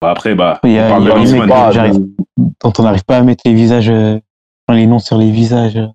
bah, 0.00 0.10
après, 0.10 0.34
bah, 0.34 0.60
Il 0.64 0.72
y 0.72 0.78
a, 0.78 0.86
on 0.86 0.90
parle 0.90 1.04
y 1.04 1.10
a 1.10 1.46
pas 1.46 1.90
dont 2.36 2.72
on 2.78 2.82
n'arrive 2.82 3.04
pas 3.04 3.18
à 3.18 3.22
mettre 3.22 3.42
les 3.44 3.54
visages, 3.54 3.90
euh, 3.90 4.18
enfin, 4.66 4.76
les 4.78 4.86
noms 4.86 4.98
sur 4.98 5.18
les 5.18 5.30
visages. 5.30 5.76
euh. 5.76 5.88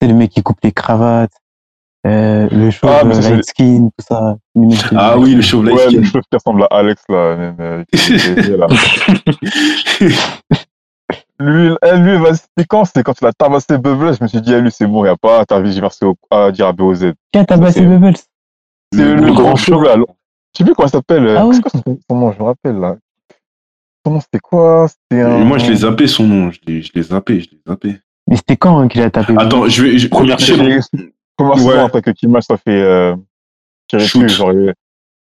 C'est 0.00 0.08
le 0.08 0.14
mec 0.14 0.30
qui 0.30 0.42
coupe 0.42 0.58
les 0.62 0.72
cravates, 0.72 1.32
euh, 2.06 2.48
le 2.50 2.70
chauve, 2.70 2.90
Ah, 2.92 3.04
mais 3.04 3.16
euh, 3.16 3.22
ça, 3.22 3.30
light 3.30 3.44
skin, 3.44 3.88
tout 3.96 4.04
ça. 4.06 4.36
De- 4.54 4.76
Ah 4.96 5.18
oui, 5.18 5.34
le 5.34 5.42
chauve 5.42 5.64
light 5.64 5.76
ouais, 5.76 5.86
skin. 5.88 5.98
le 6.00 6.04
chef 6.04 6.22
qui 6.30 6.36
ressemble 6.36 6.62
à 6.64 6.66
Alex, 6.76 7.02
là, 7.08 7.36
même, 7.36 7.56
euh, 7.60 7.84
là. 8.56 8.66
Lui, 11.38 11.70
eh, 11.84 11.96
lui, 11.98 12.18
quand 12.66 12.84
C'est 12.86 13.02
quand 13.02 13.14
il 13.20 13.26
a 13.26 13.32
tabassé 13.32 13.76
Bubble, 13.76 14.14
je 14.16 14.22
me 14.22 14.28
suis 14.28 14.40
dit, 14.40 14.54
ah, 14.54 14.58
lui, 14.60 14.70
c'est 14.72 14.86
bon, 14.86 15.04
il 15.04 15.08
n'y 15.08 15.12
a 15.12 15.16
pas 15.16 15.42
au- 15.42 16.14
à 16.30 16.50
dire 16.50 16.66
à 16.66 16.72
B 16.72 16.80
O 16.80 16.94
Z. 16.94 17.12
Qui 17.30 17.38
a 17.38 17.44
tabassé 17.44 17.82
Bubbles 17.82 18.16
C'est 18.92 19.14
le, 19.14 19.32
grand 19.34 19.54
chauve, 19.56 19.84
là. 19.84 19.96
le- 19.96 20.06
Je 20.54 20.58
sais 20.58 20.64
plus 20.64 20.74
comment 20.74 20.88
il 20.88 20.90
s'appelle. 20.90 21.26
euh, 21.26 21.36
Ah 21.38 21.46
ouais 21.46 21.60
quoi 21.60 21.70
son, 21.70 22.14
nom 22.16 22.32
Je 22.32 22.38
me 22.38 22.44
rappelle, 22.44 22.78
là. 22.80 22.96
Son 24.06 24.12
nom, 24.14 24.20
c'était 24.20 24.38
quoi? 24.38 24.86
C'était 24.88 25.22
un. 25.22 25.38
Moi, 25.44 25.58
je 25.58 25.68
l'ai 25.70 25.76
zappé 25.76 26.06
son 26.06 26.24
nom. 26.24 26.50
Je 26.50 26.58
l'ai 26.66 27.02
zappé, 27.02 27.40
je 27.40 27.50
l'ai 27.50 27.60
zappé. 27.66 27.98
Mais 28.28 28.36
c'était 28.36 28.56
quand 28.56 28.78
hein, 28.80 28.88
qu'il 28.88 29.02
a 29.02 29.10
tapé 29.10 29.34
Attends, 29.36 29.68
je 29.68 29.82
vais. 29.82 29.98
je- 29.98 30.08
Première 30.08 30.38
je- 30.38 30.54
Première 31.36 31.64
Ouais. 31.66 31.78
après 31.78 32.02
que 32.02 32.10
Kimmel 32.10 32.42
soit 32.42 32.56
fait 32.56 32.70
euh, 32.82 33.14
tirer 33.88 34.06
Shoot. 34.06 34.22
dessus, 34.22 34.36
genre, 34.36 34.52
il- 34.52 34.74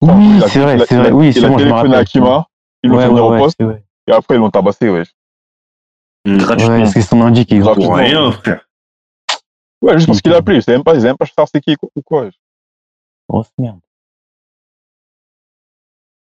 Oui, 0.01 0.41
c'est 0.47 0.59
vrai, 0.59 0.77
c'est 0.87 0.95
vrai. 0.97 1.11
Oui, 1.11 1.27
Il 1.27 1.33
c'est 1.33 1.43
a 1.45 1.47
bon, 1.49 1.57
je 1.59 1.65
me 1.65 1.69
téléphoné 1.69 1.93
à 1.93 1.97
rappelle. 1.97 2.07
Kima, 2.07 2.47
ils 2.83 2.89
l'ont 2.89 2.97
Ouais, 2.97 3.03
fait 3.05 3.09
ouais, 3.11 3.19
au 3.21 3.31
ouais, 3.31 3.37
poste, 3.39 3.61
et 4.07 4.11
après 4.11 4.35
ils 4.35 4.39
l'ont 4.39 4.49
tabassé, 4.49 4.89
ouais. 4.89 5.03
Hmm. 6.25 6.37
Gratuitement. 6.37 6.75
Ouais, 6.77 6.85
c'est 6.87 7.01
son 7.01 7.21
indique. 7.21 7.49
Pour 7.61 7.95
rien, 7.95 8.31
frère. 8.31 8.67
Ouais, 9.81 9.93
juste 9.95 10.07
parce 10.07 10.21
qu'il 10.21 10.33
a 10.33 10.37
appelé, 10.37 10.57
ils 10.57 10.63
savaient 10.63 10.77
même 10.77 10.83
pas, 10.83 10.93
ils 10.95 11.01
savaient 11.01 11.15
pas 11.15 11.25
savoir 11.25 11.47
c'est 11.51 11.61
qui 11.61 11.75
ou 11.95 12.01
quoi. 12.01 12.29
Grosse 13.29 13.51
merde. 13.57 13.79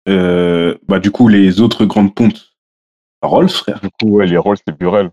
Euh, 0.07 0.77
bah, 0.87 0.99
du 0.99 1.11
coup, 1.11 1.27
les 1.27 1.61
autres 1.61 1.85
grandes 1.85 2.13
pontes. 2.15 2.53
Rolls, 3.21 3.49
frère. 3.49 3.79
Du 3.81 3.89
coup, 3.89 4.09
ouais, 4.17 4.25
les 4.25 4.37
rôles, 4.37 4.57
c'était 4.57 4.71
Burel. 4.71 5.11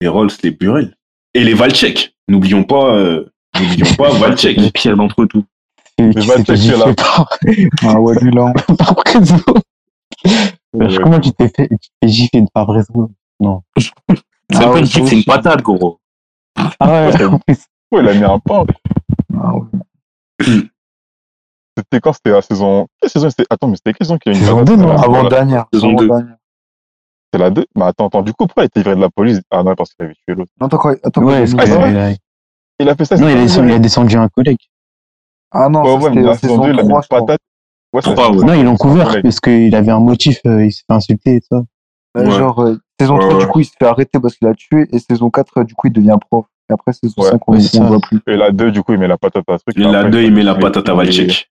Les 0.00 0.08
Rolls, 0.08 0.30
les 0.42 0.50
Burel. 0.50 0.96
Et 1.34 1.44
les 1.44 1.54
Valchek. 1.54 2.14
N'oublions 2.28 2.64
pas, 2.64 2.94
euh, 2.94 3.32
n'oublions 3.64 3.94
pas 3.96 4.10
Valchek. 4.10 4.56
Le 4.56 4.70
pire 4.70 4.96
d'entre 4.96 5.24
tous. 5.26 5.44
Et 5.98 6.10
qui 6.10 6.26
va 6.26 6.36
s'est 6.36 6.44
fait 6.44 6.56
checker, 6.56 6.76
là. 6.78 6.94
par, 6.94 7.28
Ah 7.84 8.00
ouais, 8.00 8.14
lui, 8.20 8.30
là. 8.30 8.52
par 8.78 8.94
Brezo. 8.94 9.36
Ouais. 10.74 10.98
Comment 11.02 11.20
tu 11.20 11.32
t'es 11.32 11.48
fait, 11.48 11.68
tu 11.68 11.76
te 11.78 11.94
fais 12.02 12.08
gifler 12.08 12.44
par 12.52 12.66
Brezo 12.66 13.10
C'est 13.40 13.48
Ah 14.54 14.58
pas 14.60 14.70
ouais, 14.72 14.80
une 14.80 14.86
gifle, 14.86 15.06
c'est 15.06 15.16
une 15.16 15.24
patate, 15.24 15.62
gros. 15.62 15.98
Ah 16.80 17.08
ouais, 17.08 17.16
Ouais, 17.16 17.24
en 17.24 17.38
plus. 17.38 17.58
Ouais, 17.92 18.02
il 18.02 18.08
a 18.08 18.14
mis 18.14 18.24
un 18.24 18.38
pain. 18.38 18.64
Ah 19.38 19.54
ouais. 19.54 19.62
C'était 21.78 22.00
quand 22.00 22.12
C'était 22.12 22.30
la 22.30 22.42
saison. 22.42 22.86
Quelle 23.00 23.10
saison 23.10 23.30
c'était? 23.30 23.46
Attends, 23.50 23.68
mais 23.68 23.76
c'était 23.76 23.92
quelle 23.92 24.06
saison 24.06 24.18
qu'il 24.18 24.32
y 24.32 24.36
a 24.36 24.38
une 24.38 24.44
Saison 24.44 24.58
patate? 24.60 24.76
deux, 24.76 24.82
non 24.82 24.88
Voilà. 24.96 25.02
Avant-dernière. 25.02 25.64
Saison 25.72 25.92
deux. 25.92 26.04
Avant-dernière. 26.06 26.36
C'est 27.32 27.40
la 27.40 27.50
2 27.50 27.66
Mais 27.76 27.84
attends, 27.84 28.06
attends, 28.06 28.22
du 28.22 28.32
coup, 28.32 28.46
pourquoi 28.46 28.62
il 28.62 28.64
a 28.64 28.66
été 28.66 28.82
viré 28.82 28.96
de 28.96 29.00
la 29.00 29.10
police? 29.10 29.40
Ah 29.50 29.62
non, 29.62 29.74
parce 29.74 29.92
qu'il 29.94 30.04
avait 30.06 30.14
tué 30.14 30.34
l'autre. 30.34 30.50
Non, 30.60 30.68
attends, 30.68 30.78
quoi- 30.78 30.94
attends, 31.02 31.22
Ouais, 31.22 31.44
quoi, 31.44 31.56
parce 31.56 31.70
il- 32.78 32.84
il 32.84 32.88
a- 32.88 32.92
Il 32.92 32.92
a 32.92 32.94
fait 32.96 33.04
ça 33.04 33.16
non, 33.16 33.28
il 33.28 33.36
a, 33.36 33.40
descendu, 33.42 33.68
il 33.68 33.74
a 33.74 33.78
descendu 33.78 34.16
un 34.16 34.28
collègue. 34.28 34.58
Ah 35.52 35.68
non, 35.68 35.82
Ouais, 35.82 36.04
ouais, 36.04 36.12
saison 36.14 36.34
saison 36.34 36.58
2, 36.58 36.70
il 36.72 36.78
a 36.80 36.82
mis 36.82 36.88
3, 36.88 36.98
une 36.98 37.02
je 37.02 37.06
crois. 37.08 37.20
patate. 37.26 37.40
Ouais, 37.92 38.44
Non, 38.46 38.52
ils 38.54 38.64
l'ont 38.64 38.76
couvert 38.76 39.22
parce 39.22 39.40
qu'il 39.40 39.74
avait 39.74 39.92
un 39.92 40.00
motif, 40.00 40.40
euh, 40.46 40.64
il 40.66 40.72
s'est 40.72 40.82
fait 40.86 40.94
insulter 40.94 41.36
et 41.36 41.40
ça. 41.40 41.62
Euh, 42.18 42.24
Ouais. 42.24 42.30
Genre, 42.30 42.60
euh, 42.60 42.78
saison 43.00 43.14
Ouais, 43.16 43.28
3, 43.28 43.38
du 43.38 43.46
coup, 43.46 43.60
il 43.60 43.64
se 43.64 43.72
fait 43.78 43.86
arrêter 43.86 44.18
parce 44.20 44.34
qu'il 44.36 44.48
a 44.48 44.54
tué. 44.54 44.86
Et 44.92 44.98
saison 44.98 45.30
4, 45.30 45.58
euh, 45.58 45.64
du 45.64 45.74
coup, 45.74 45.86
il 45.86 45.92
devient 45.92 46.16
prof. 46.30 46.44
Et 46.68 46.72
après, 46.74 46.92
saison 46.92 47.14
Ouais. 47.18 47.30
5, 47.30 47.40
on 47.46 47.54
ne 47.54 47.86
voit 47.88 48.00
plus. 48.00 48.20
Et 48.26 48.36
la 48.36 48.50
2, 48.50 48.70
du 48.70 48.82
coup, 48.82 48.92
il 48.92 48.98
met 48.98 49.06
la 49.08 49.16
patate 49.16 49.44
à 49.48 49.58
truc. 49.58 49.76
Et 49.76 49.80
la 49.80 49.98
après, 50.00 50.10
2, 50.10 50.22
il 50.22 50.32
met 50.34 50.42
la 50.42 50.52
il- 50.52 50.58
patate 50.58 50.88
à 50.88 50.92
il- 50.92 50.96
Valchek. 50.96 51.48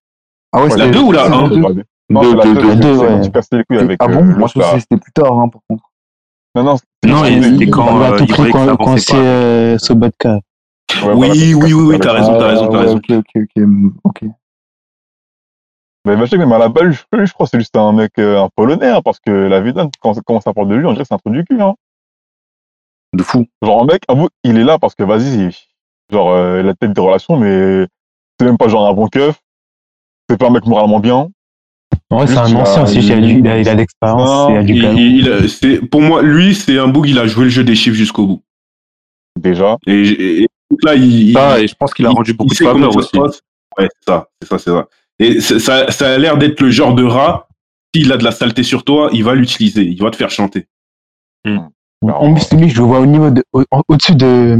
Ah 0.51 0.61
ouais, 0.63 0.69
La 0.69 0.75
c'était 0.75 0.91
2 0.91 0.99
ou 1.01 1.11
la 1.11 1.23
saison 1.23 1.45
1 1.45 1.47
deux. 1.49 1.83
Non, 2.09 2.21
Deux, 2.21 2.35
la 2.35 2.43
deux, 2.43 2.53
2, 2.53 2.75
deux, 2.75 2.93
c'est 2.95 3.01
ouais. 3.01 3.07
quand 3.07 3.21
il 3.23 3.31
casse 3.31 3.47
les 3.51 3.63
couilles 3.63 3.77
avec 3.79 3.97
Ah 3.99 4.05
euh, 4.05 4.13
bon? 4.15 4.23
Moi, 4.25 4.47
je 4.47 4.59
pensais 4.59 4.75
que 4.75 4.79
c'était 4.81 4.97
plus 4.97 5.11
tard, 5.11 5.39
hein, 5.39 5.47
par 5.49 5.61
contre. 5.67 5.83
Non, 6.53 6.63
non, 6.63 6.75
Non, 7.05 7.25
il- 7.25 7.41
quand 7.71 7.88
il 7.97 8.03
a 8.03 8.17
il 8.19 8.77
quand, 8.77 8.97
c'est 8.97 9.15
euh, 9.15 9.77
Sobotka. 9.79 10.39
Oui, 11.04 11.54
oui, 11.56 11.56
oui, 11.56 11.74
oui, 11.74 12.00
t'as 12.00 12.13
raison, 12.13 12.38
t'as 12.38 12.48
raison, 12.48 12.67
t'as 12.67 12.78
Ah, 12.78 12.82
raison. 12.82 12.98
Ok, 12.98 13.12
ok, 13.12 13.43
ok. 13.58 13.63
ok. 14.04 14.24
Mais 16.06 16.15
Valchek, 16.15 16.38
même 16.38 16.52
à 16.52 16.60
la 16.60 16.69
base, 16.69 17.04
je, 17.12 17.34
crois 17.34 17.48
que 17.48 17.50
c'est 17.52 17.60
juste 17.60 17.76
un 17.76 17.91
mec, 17.91 18.12
euh, 18.19 18.39
un 18.39 18.50
polonais, 18.56 18.89
hein, 18.89 19.02
parce 19.04 19.19
que 19.19 19.32
la 19.32 19.60
Vidane, 19.60 19.89
quand, 20.00 20.19
quand 20.24 20.39
ça 20.39 20.54
parle 20.54 20.67
de 20.67 20.76
lui, 20.76 20.86
on 20.86 20.91
dirait 20.91 21.04
que 21.04 21.08
c'est 21.08 21.15
un 21.15 21.17
truc 21.17 21.34
du 21.34 21.43
cul, 21.43 21.60
hein. 21.60 21.74
De 23.13 23.24
fou. 23.24 23.48
Genre, 23.63 23.82
un 23.82 23.86
mec, 23.86 24.04
bout, 24.08 24.30
il 24.43 24.58
est 24.58 24.63
là 24.63 24.78
parce 24.78 24.93
que, 24.93 25.04
vas-y, 25.04 25.48
il- 25.48 25.56
genre, 26.12 26.32
euh, 26.32 26.62
il 26.62 26.69
a 26.69 26.76
peut-être 26.76 26.93
des 26.93 27.02
relations, 27.02 27.38
mais 27.38 27.88
c'est 28.39 28.45
même 28.45 28.58
pas 28.58 28.67
genre 28.67 28.88
un 28.88 28.93
bon 28.93 29.08
keuf. 29.08 29.39
C'est 30.30 30.38
pas 30.38 30.48
un 30.48 30.52
mec 30.52 30.65
moralement 30.65 31.00
bien. 31.00 31.30
Ouais, 32.12 32.28
c'est 32.28 32.38
un 32.38 32.56
ancien 32.56 32.84
aussi, 32.84 33.00
il 33.00 33.12
a, 33.12 33.63
de 33.63 33.78
l'expérience, 33.78 34.52
il 34.52 34.58
a 34.58 35.41
du 35.41 35.88
pour 35.88 36.02
moi, 36.02 36.21
lui, 36.21 36.54
c'est 36.54 36.78
un 36.78 36.88
bug, 36.88 37.08
il 37.08 37.17
a 37.17 37.26
joué 37.26 37.45
le 37.45 37.50
jeu 37.50 37.63
des 37.63 37.76
chiffres 37.76 37.95
jusqu'au 37.95 38.28
bout. 38.28 38.41
Déjà. 39.39 39.78
Et, 39.88 40.48
là, 40.84 40.95
il, 40.95 41.34
Ça, 41.34 41.60
il- 41.60 41.63
et 41.63 41.67
je 41.67 41.75
pense 41.75 41.93
qu'il 41.93 42.06
a 42.06 42.10
il- 42.12 42.15
rendu 42.15 42.34
beaucoup 42.34 42.54
il 42.54 42.58
de 42.60 42.63
ça 42.63 42.73
aussi. 42.89 43.17
Ouais, 43.78 43.88
c'est 43.89 44.06
ça, 44.12 44.28
c'est 44.41 44.47
ça, 44.49 44.58
c'est 44.60 44.69
ça. 44.71 44.88
Et 45.19 45.39
ça, 45.41 45.91
ça 45.91 46.13
a 46.13 46.17
l'air 46.17 46.38
d'être 46.38 46.60
le 46.62 46.69
genre 46.71 46.93
de 46.93 47.04
rat, 47.04 47.47
s'il 47.95 48.12
a 48.12 48.17
de 48.17 48.23
la 48.23 48.32
saleté 48.32 48.63
sur 48.63 48.84
toi, 48.84 49.10
il 49.13 49.23
va 49.23 49.34
l'utiliser, 49.36 49.84
il 49.84 50.01
va 50.01 50.12
te 50.12 50.15
faire 50.17 50.30
chanter. 50.30 50.67
En 52.01 52.34
plus, 52.34 52.51
lui, 52.58 52.69
je 52.69 52.78
le 52.78 52.84
vois 52.84 52.99
au 52.99 53.06
niveau 53.06 53.30
de, 53.32 53.43
au- 53.54 53.63
au-dessus 53.88 54.15
de, 54.15 54.60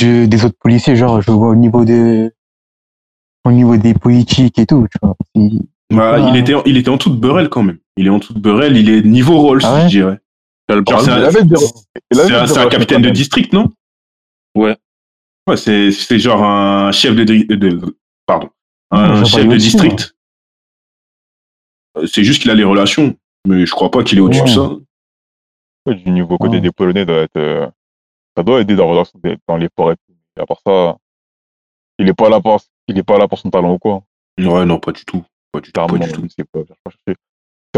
des 0.00 0.44
autres 0.44 0.56
policiers, 0.58 0.96
genre, 0.96 1.20
je 1.20 1.30
le 1.30 1.36
vois 1.36 1.48
au 1.50 1.54
niveau 1.54 1.84
de, 1.84 2.32
au 3.44 3.52
niveau 3.52 3.76
des 3.76 3.94
politiques 3.94 4.58
et 4.58 4.66
tout, 4.66 4.86
tu 4.90 4.98
vois. 5.02 5.14
Il- 5.34 5.60
Bah, 5.90 6.14
Ah. 6.16 6.30
il, 6.30 6.36
était, 6.36 6.54
il 6.66 6.76
était 6.78 6.88
en 6.88 6.96
dessous 6.96 7.10
de 7.10 7.16
Burrell 7.20 7.48
quand 7.50 7.62
même. 7.62 7.78
Il 7.96 8.06
est 8.06 8.10
en 8.10 8.18
dessous 8.18 8.32
de 8.32 8.40
Burrell, 8.40 8.76
il 8.76 8.88
est 8.88 9.02
niveau 9.02 9.38
Rolls, 9.38 9.60
Ah 9.64 9.74
ouais 9.74 9.82
je 9.82 9.88
dirais. 9.88 10.18
C'est 10.68 10.74
un- 12.34 12.62
un, 12.66 12.68
capitaine 12.68 13.02
de 13.02 13.10
district, 13.10 13.52
non? 13.52 13.70
Ouais. 14.56 14.76
Ouais, 15.46 15.56
c'est 15.56 15.90
c'est 15.92 16.18
genre 16.18 16.42
un 16.42 16.90
chef 16.92 17.14
de, 17.14 17.24
de 17.24 17.98
pardon, 18.26 18.48
un 18.90 19.24
chef 19.24 19.44
de 19.44 19.56
district. 19.58 20.16
Euh, 21.98 22.06
C'est 22.06 22.24
juste 22.24 22.42
qu'il 22.42 22.50
a 22.50 22.54
les 22.54 22.64
relations, 22.64 23.16
mais 23.46 23.66
je 23.66 23.70
crois 23.72 23.90
pas 23.90 24.02
qu'il 24.02 24.18
est 24.18 24.20
au-dessus 24.22 24.42
de 24.44 24.48
ça. 24.48 24.60
Ouais, 25.86 25.94
du 25.96 26.10
niveau 26.10 26.38
côté 26.38 26.56
des 26.62 26.72
Polonais 26.72 27.04
doit 27.04 27.18
être, 27.18 27.36
euh, 27.36 27.68
ça 28.36 28.42
doit 28.42 28.60
aider 28.62 28.74
dans, 28.74 28.94
dans, 28.94 29.04
dans 29.46 29.56
les 29.58 29.68
forêts. 29.76 29.96
Et 30.36 30.40
à 30.40 30.46
part 30.46 30.60
ça, 30.66 30.96
il 31.98 32.08
est 32.08 32.14
pas 32.14 32.28
là 32.30 32.40
pour, 32.40 32.58
il 32.88 32.98
est 32.98 33.02
pas 33.02 33.18
là 33.18 33.28
pour 33.28 33.38
son 33.38 33.50
talent 33.50 33.74
ou 33.74 33.78
quoi. 33.78 34.02
Ouais, 34.38 34.64
non, 34.64 34.80
pas 34.80 34.92
du 34.92 35.04
tout, 35.04 35.22
pas 35.52 35.60
du 35.60 35.70
tout, 35.70 35.72
pas 35.86 35.98
du 36.06 36.12
tout. 36.12 36.26
c'est 36.36 36.44
pas, 36.50 36.60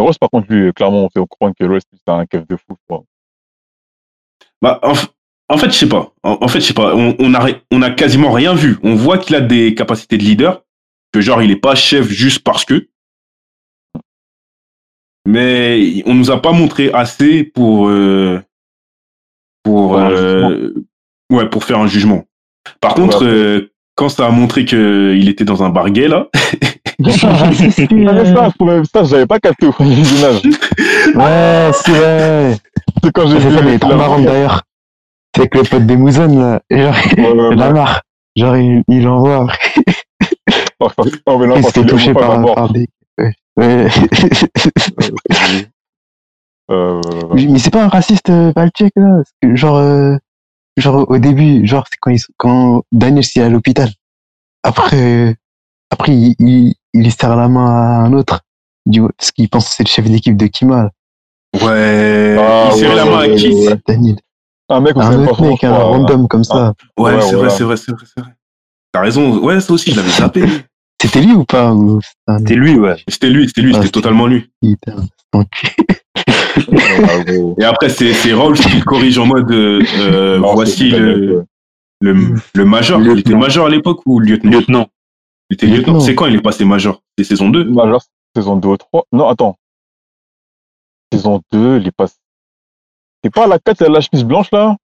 Rose, 0.03 0.19
par 0.19 0.31
contre, 0.31 0.53
lui, 0.53 0.73
clairement, 0.73 1.05
on 1.05 1.09
fait 1.11 1.21
comprendre 1.21 1.55
que 1.59 1.65
Rose, 1.65 1.83
c'est 1.91 2.13
un 2.13 2.27
keuf 2.27 2.47
de 2.47 2.57
fou, 2.57 2.77
quoi. 2.89 3.03
Bah, 4.63 4.79
en, 4.83 4.93
f- 4.93 5.09
en 5.49 5.59
fait, 5.59 5.71
je 5.71 5.77
sais 5.77 5.89
pas. 5.89 6.13
En, 6.23 6.39
en 6.41 6.49
fait, 6.49 6.61
je 6.61 6.67
sais 6.67 6.75
pas. 6.75 6.95
On, 6.95 7.15
on 7.19 7.35
a 7.35 7.47
on 7.71 7.83
a 7.83 7.91
quasiment 7.91 8.33
rien 8.33 8.55
vu. 8.55 8.79
On 8.83 8.95
voit 8.95 9.19
qu'il 9.19 9.35
a 9.37 9.41
des 9.41 9.75
capacités 9.75 10.19
de 10.19 10.23
leader, 10.25 10.63
que 11.13 11.21
genre 11.21 11.43
il 11.43 11.51
est 11.51 11.57
pas 11.57 11.75
chef 11.75 12.09
juste 12.09 12.41
parce 12.41 12.65
que. 12.65 12.89
Mais 15.27 16.03
on 16.07 16.15
nous 16.15 16.31
a 16.31 16.41
pas 16.41 16.53
montré 16.53 16.93
assez 16.93 17.43
pour 17.43 17.89
euh, 17.89 18.41
pour 19.65 19.99
euh, 19.99 20.73
ouais 21.33 21.49
pour 21.49 21.65
faire 21.65 21.79
un 21.81 21.89
jugement. 21.89 22.25
Par 22.81 22.95
contre, 22.95 23.23
Ouais. 23.25 23.31
euh, 23.31 23.73
quand 23.97 24.09
ça 24.09 24.27
a 24.27 24.31
montré 24.31 24.65
que 24.65 25.15
il 25.17 25.29
était 25.29 25.45
dans 25.45 25.63
un 25.65 25.71
bar 25.71 25.91
gay 25.91 26.07
là, 26.09 26.29
Ah, 27.05 27.11
ça, 28.85 29.05
j'avais 29.05 29.27
pas 29.27 29.39
capté 29.41 29.67
au 29.67 29.73
premier 29.73 29.95
visionnage. 29.97 30.43
Ouais, 31.15 31.71
c'est 31.73 31.91
vrai. 31.93 32.57
C'est 33.03 33.13
quand 33.13 33.27
j'ai 33.27 33.41
C'est 33.41 33.49
vu. 33.51 33.79
marrante 33.97 34.25
d'ailleurs. 34.25 34.63
C'est 35.37 35.41
avec 35.43 35.55
le 35.55 35.63
pote 35.63 35.87
des 35.87 35.97
Mouzonnes, 35.97 36.39
là. 36.39 36.61
Genre, 36.71 36.95
Ouais, 37.17 37.31
ouais, 37.31 37.57
marre. 37.73 38.03
Genre, 38.37 38.57
il, 38.57 38.83
il 38.89 39.07
envoie. 39.09 39.47
Oh, 40.79 40.91
oh, 41.25 41.39
mais 41.39 41.47
non, 41.47 41.57
Il 41.57 41.65
est 41.67 41.87
touché 41.87 42.11
homophobe 42.11 42.55
par, 42.55 42.71
des. 42.71 42.87
Ouais. 43.19 43.33
Ouais. 43.57 43.89
Euh, 46.71 47.01
Mais 47.35 47.59
c'est 47.59 47.71
pas 47.71 47.85
un 47.85 47.89
raciste, 47.89 48.29
euh, 48.29 48.53
Valchek, 48.55 48.93
là? 48.97 49.23
Que, 49.41 49.55
genre, 49.57 49.77
euh, 49.77 50.17
genre, 50.77 51.09
au 51.09 51.19
début, 51.19 51.67
genre, 51.67 51.87
c'est 51.91 51.97
quand, 52.01 52.11
ils 52.11 52.21
quand 52.37 52.83
Daniel 52.93 53.25
est 53.25 53.41
à 53.41 53.49
l'hôpital. 53.49 53.89
Après, 54.65 54.97
euh, 55.31 55.35
après, 55.91 56.13
il, 56.13 56.35
il, 56.41 56.75
il 56.93 57.13
serre 57.13 57.37
la 57.37 57.49
main 57.49 57.67
à 57.67 58.05
un 58.05 58.13
autre. 58.13 58.41
Du, 58.85 59.01
parce 59.17 59.33
qu'il 59.33 59.49
pense 59.49 59.69
que 59.69 59.75
c'est 59.77 59.85
le 59.85 59.89
chef 59.89 60.05
d'équipe 60.11 60.37
de 60.37 60.47
Kima. 60.47 60.91
ouais, 61.55 62.37
Ah, 62.39 62.71
il 62.77 62.87
ouais, 62.87 62.95
la 62.95 63.05
main 63.05 63.19
à 63.21 63.29
qui 63.29 63.49
ouais, 63.49 63.69
ouais. 63.69 63.79
Daniel. 63.89 64.17
Un 64.69 64.81
mec, 64.81 64.97
Un 64.97 65.27
autre 65.27 65.43
mec, 65.43 65.63
un 65.65 65.71
crois. 65.73 65.85
random 65.85 66.29
comme 66.29 66.45
ça. 66.45 66.75
Ouais, 66.99 67.15
Ouais, 67.15 67.21
c'est 67.21 67.35
voilà. 67.37 67.49
vrai, 67.49 67.51
c'est 67.51 67.65
vrai, 67.65 67.77
c'est 67.77 67.93
vrai, 67.93 68.05
c'est 68.15 68.21
vrai. 68.21 68.31
T'as 68.93 69.01
raison. 69.01 69.39
Ouais, 69.39 69.61
ça 69.61 69.73
aussi, 69.73 69.93
je 69.93 69.97
l'avais 69.97 70.11
zappé. 70.11 70.45
C'était 71.01 71.21
lui 71.21 71.33
ou 71.35 71.45
pas 71.45 71.73
ou 71.73 72.01
c'était 72.39 72.55
lui, 72.55 72.77
ouais. 72.79 72.97
C'était 73.09 73.31
lui, 73.31 73.47
c'était 73.47 73.61
lui, 73.61 73.73
Ah, 73.75 73.79
c'était 73.79 73.91
totalement 73.93 74.27
lui. 74.27 74.51
Putain. 74.63 74.97
Et 77.59 77.65
après, 77.65 77.91
c'est 77.91 78.13
c'est 78.15 78.33
Rolls 78.33 78.59
qui 78.59 78.77
le 78.79 78.83
corrige 78.83 79.19
en 79.19 79.27
mode 79.27 79.51
euh, 79.53 79.83
euh, 79.99 80.39
Non, 80.39 80.55
voici 80.55 80.91
le, 80.91 81.45
le, 82.01 82.35
le 82.55 82.65
major. 82.65 83.01
Il 83.03 83.19
était 83.19 83.35
major 83.35 83.67
à 83.67 83.71
l'époque 83.71 84.01
ou 84.07 84.19
lieutenant? 84.21 84.51
Lieutenant. 84.51 84.87
Il 85.51 85.55
était 85.55 85.67
lieutenant. 85.67 85.79
Lieutenant. 85.95 86.01
C'est 86.01 86.15
quand 86.15 86.27
il 86.27 86.37
est 86.37 86.41
passé 86.41 86.65
major? 86.65 87.03
C'est 87.19 87.25
saison 87.25 87.51
2 87.51 87.65
Major, 87.65 88.03
saison 88.35 88.57
2 88.57 88.69
ou 88.69 88.77
3. 88.77 89.05
Non, 89.13 89.29
attends. 89.29 89.57
Saison 91.13 91.43
2, 91.53 91.79
il 91.81 91.89
est 91.89 91.93
pas. 91.93 92.07
C'est 93.27 93.35
pas 93.35 93.49
la 93.49 93.59
4, 93.59 93.81
il 93.81 93.87
a 93.87 93.89
la 93.89 94.01
chemise 94.01 94.25
blanche, 94.25 94.47
là? 94.53 94.77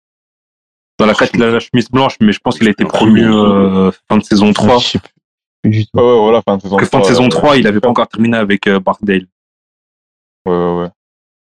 Dans 0.99 1.07
la 1.07 1.15
4, 1.15 1.31
il 1.35 1.43
a 1.45 1.51
la 1.53 1.61
chemise 1.61 1.89
blanche, 1.89 2.17
mais 2.21 2.33
je 2.33 2.41
pense 2.41 2.59
qu'il 2.59 2.67
a 2.67 2.73
été 2.73 2.85
promu 2.85 3.23
euh, 3.25 3.93
fin 4.09 4.17
de 4.19 4.25
saison 4.25 4.53
3. 4.53 4.79
Je 4.79 4.89
sais 4.89 4.99
plus 4.99 5.71
du 5.71 5.87
tout. 5.87 5.91
Ouais, 5.95 6.03
ouais, 6.03 6.19
voilà, 6.19 6.43
fin 6.43 6.57
de 6.57 6.63
saison 6.63 6.77
que 6.77 6.85
fin 6.85 6.99
de 6.99 7.05
3. 7.05 7.09
saison 7.15 7.27
euh, 7.27 7.29
3, 7.29 7.57
il 7.59 7.67
avait 7.69 7.79
pas 7.79 7.89
encore 7.89 8.09
terminé 8.09 8.37
avec 8.37 8.67
euh. 8.67 8.81
Ouais, 8.85 9.21
ouais, 10.47 10.75
ouais. 10.81 10.89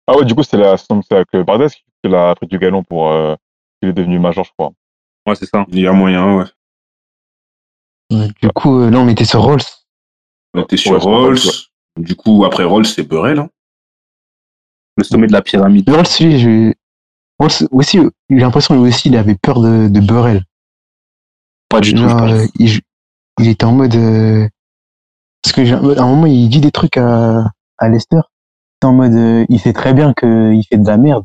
Ah 0.07 0.16
ouais, 0.16 0.24
du 0.24 0.35
coup, 0.35 0.42
c'est 0.42 0.57
la 0.57 0.79
saison 0.79 1.03
c'est 1.03 1.14
avec 1.14 1.29
euh, 1.35 1.44
Bardes 1.44 1.68
qui 1.68 2.14
a 2.14 2.35
pris 2.35 2.46
du 2.46 2.59
galon 2.59 2.83
pour. 2.83 3.12
Euh, 3.12 3.35
il 3.83 3.90
est 3.90 3.92
devenu 3.92 4.18
major, 4.18 4.44
je 4.44 4.51
crois. 4.57 4.72
Ouais, 5.27 5.35
c'est 5.35 5.44
ça. 5.44 5.66
Il 5.68 5.81
y 5.81 5.87
a 5.87 5.92
moyen, 5.92 6.37
ouais. 6.38 6.44
Ouais, 8.11 8.29
Du 8.40 8.48
coup, 8.48 8.81
euh, 8.81 8.90
là, 8.90 8.98
on 8.98 9.09
était 9.09 9.27
sur 9.27 9.42
Rolls. 9.42 9.61
On 10.55 10.62
était 10.62 10.79
sur 10.79 10.92
Ouais, 10.92 10.98
Rolls. 10.98 11.38
Du 11.98 12.16
coup, 12.16 12.46
après 12.46 12.64
Rolls, 12.64 12.87
c'est 12.87 13.03
Burrell. 13.03 13.40
Hein. 13.40 13.51
Le 14.98 15.04
sommet 15.04 15.26
de 15.28 15.32
la 15.32 15.42
pyramide. 15.42 15.88
Je... 15.88 16.72
Aussi, 17.70 18.00
j'ai 18.28 18.37
l'impression 18.37 18.76
aussi, 18.80 19.08
il 19.08 19.16
avait 19.16 19.37
peur 19.37 19.61
de, 19.61 19.88
de 19.88 20.00
Burrell. 20.00 20.42
Pas 21.68 21.80
du 21.80 21.94
tout, 21.94 22.08
Genre, 22.08 22.22
euh, 22.24 22.44
il, 22.59 22.80
il 23.38 23.49
était 23.49 23.64
en 23.64 23.72
mode. 23.72 23.94
euh, 23.94 24.49
Parce 25.42 25.55
que 25.55 25.64
j'ai- 25.64 25.74
à 25.74 26.03
un 26.03 26.07
moment, 26.09 26.26
il 26.26 26.49
dit 26.49 26.61
des 26.61 26.72
trucs 26.72 26.96
à, 26.96 27.44
à 27.78 27.88
Lester. 27.88 28.20
En 28.82 28.92
mode, 28.92 29.12
euh, 29.12 29.44
il 29.49 29.61
sait 29.61 29.72
très 29.72 29.92
bien 29.94 30.12
qu'il 30.14 30.62
fait 30.68 30.78
de 30.78 30.86
la 30.86 30.96
merde, 30.96 31.24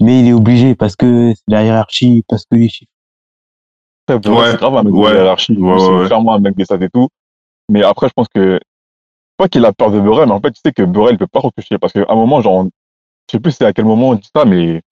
mais 0.00 0.20
il 0.20 0.28
est 0.28 0.32
obligé 0.32 0.74
parce 0.74 0.94
que 0.96 1.32
c'est 1.34 1.42
la 1.48 1.64
hiérarchie, 1.64 2.24
parce 2.28 2.44
que 2.44 2.56
les 2.56 2.68
chiffres. 2.68 2.90
Ouais, 4.08 4.16
Ouais, 4.28 4.50
c'est 4.50 4.56
grave 4.58 4.76
un 4.76 4.82
mec 4.82 4.92
ouais, 4.94 5.10
de 5.12 5.16
hiérarchie. 5.16 5.52
ouais, 5.58 5.78
c'est 6.02 6.06
clairement 6.06 6.34
un 6.34 6.38
mec 6.40 6.54
des 6.56 6.64
stats 6.64 6.76
et 6.80 6.88
tout. 6.90 7.08
Mais 7.70 7.82
après, 7.82 8.08
je 8.08 8.12
pense 8.14 8.28
que. 8.34 8.58
Pas 9.38 9.48
qu'il 9.48 9.64
a 9.64 9.72
peur 9.72 9.90
de 9.90 10.00
Burrell, 10.00 10.26
mais 10.28 10.34
en 10.34 10.40
fait, 10.40 10.52
tu 10.52 10.60
sais 10.64 10.72
que 10.72 10.82
Burrell 10.82 11.16
peut 11.18 11.26
pas 11.26 11.40
retoucher. 11.40 11.78
Parce 11.78 11.92
qu'à 11.94 12.04
un 12.08 12.14
moment, 12.14 12.40
genre, 12.42 12.66
je 13.32 13.38
sais 13.38 13.40
plus 13.40 13.52
c'est 13.52 13.64
à 13.64 13.72
quel 13.72 13.86
moment 13.86 14.10
on 14.10 14.14
dit 14.14 14.28
ça, 14.34 14.44
mais 14.44 14.82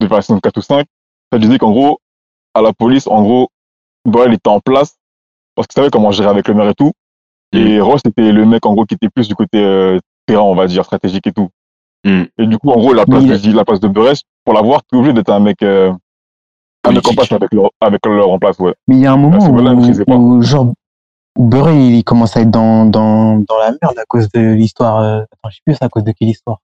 de 0.00 0.08
saison 0.20 0.40
4 0.40 0.56
ou 0.56 0.60
5, 0.60 0.86
ça 1.32 1.38
disait 1.38 1.58
qu'en 1.58 1.70
gros, 1.70 2.00
à 2.54 2.60
la 2.60 2.72
police, 2.72 3.06
en 3.06 3.22
gros, 3.22 3.50
Burrell 4.04 4.34
était 4.34 4.48
en 4.48 4.58
place 4.58 4.96
parce 5.54 5.68
qu'il 5.68 5.80
savait 5.80 5.90
comment 5.90 6.10
gérer 6.10 6.28
avec 6.28 6.48
le 6.48 6.54
maire 6.54 6.68
et 6.68 6.74
tout. 6.74 6.92
Et 7.52 7.80
Ross 7.80 8.00
était 8.04 8.32
le 8.32 8.44
mec, 8.46 8.66
en 8.66 8.74
gros, 8.74 8.84
qui 8.84 8.94
était 8.94 9.08
plus 9.08 9.28
du 9.28 9.34
côté 9.34 9.62
euh, 9.62 9.98
terrain, 10.26 10.42
on 10.42 10.54
va 10.54 10.66
dire, 10.66 10.84
stratégique 10.84 11.26
et 11.28 11.32
tout. 11.32 11.48
Mm. 12.04 12.22
Et 12.38 12.46
du 12.46 12.58
coup, 12.58 12.70
en 12.70 12.76
gros, 12.78 12.92
la 12.92 13.06
place, 13.06 13.24
de, 13.24 13.56
la 13.56 13.64
place 13.64 13.80
de 13.80 13.88
pour 13.88 14.54
l'avoir, 14.54 14.82
tu 14.84 14.96
es 14.96 14.98
obligé 14.98 15.14
d'être 15.14 15.30
un 15.30 15.40
mec, 15.40 15.62
euh, 15.62 15.92
un 16.84 16.92
mec 16.92 17.06
en 17.06 17.14
place 17.14 17.30
avec 17.30 17.52
leur, 17.52 17.70
avec 17.80 18.04
leur 18.06 18.28
en 18.28 18.38
place, 18.38 18.58
ouais. 18.58 18.74
Mais 18.88 18.96
il 18.96 19.00
y 19.02 19.06
a 19.06 19.12
un 19.12 19.16
moment 19.16 19.38
où, 19.38 20.04
pas. 20.04 20.16
où, 20.16 20.42
genre, 20.42 20.72
Burrell, 21.38 21.76
il 21.76 22.04
commence 22.04 22.36
à 22.36 22.40
être 22.40 22.50
dans, 22.50 22.86
dans, 22.86 23.38
dans 23.38 23.58
la 23.58 23.70
merde 23.80 23.98
à 23.98 24.04
cause 24.04 24.28
de 24.30 24.40
l'histoire. 24.40 24.98
euh, 25.00 25.22
Attends, 25.22 25.50
je 25.50 25.56
sais 25.56 25.62
plus 25.64 25.74
c'est 25.74 25.84
à 25.84 25.88
cause 25.88 26.04
de 26.04 26.12
quelle 26.12 26.28
histoire. 26.28 26.58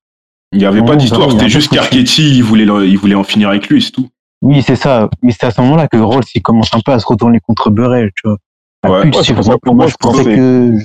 Il 0.54 0.58
n'y 0.58 0.64
avait 0.66 0.80
Non, 0.80 0.86
pas 0.86 0.96
d'histoire, 0.96 1.30
c'était 1.32 1.48
juste 1.48 1.70
qu'Archetti, 1.72 2.36
il 2.36 2.42
voulait, 2.44 2.64
il 2.88 2.96
voulait 2.96 3.14
en 3.16 3.24
finir 3.24 3.48
avec 3.50 3.68
lui, 3.68 3.82
c'est 3.82 3.90
tout. 3.90 4.08
Oui, 4.40 4.62
c'est 4.62 4.76
ça. 4.76 5.10
Mais 5.22 5.32
c'est 5.32 5.44
à 5.46 5.50
ce 5.50 5.60
moment-là 5.62 5.88
que 5.88 5.96
Rolls, 5.96 6.22
il 6.34 6.42
commence 6.42 6.72
un 6.74 6.80
peu 6.80 6.92
à 6.92 6.98
se 6.98 7.06
retourner 7.06 7.40
contre 7.40 7.70
Burrell, 7.70 8.10
tu 8.14 8.28
vois. 8.28 8.38
Ouais. 9.00 9.10
Plus, 9.10 9.30
Ouais, 9.30 9.56
pour 9.62 9.74
moi, 9.74 9.86
je 9.88 9.94
pensais 9.98 10.24
que. 10.24 10.78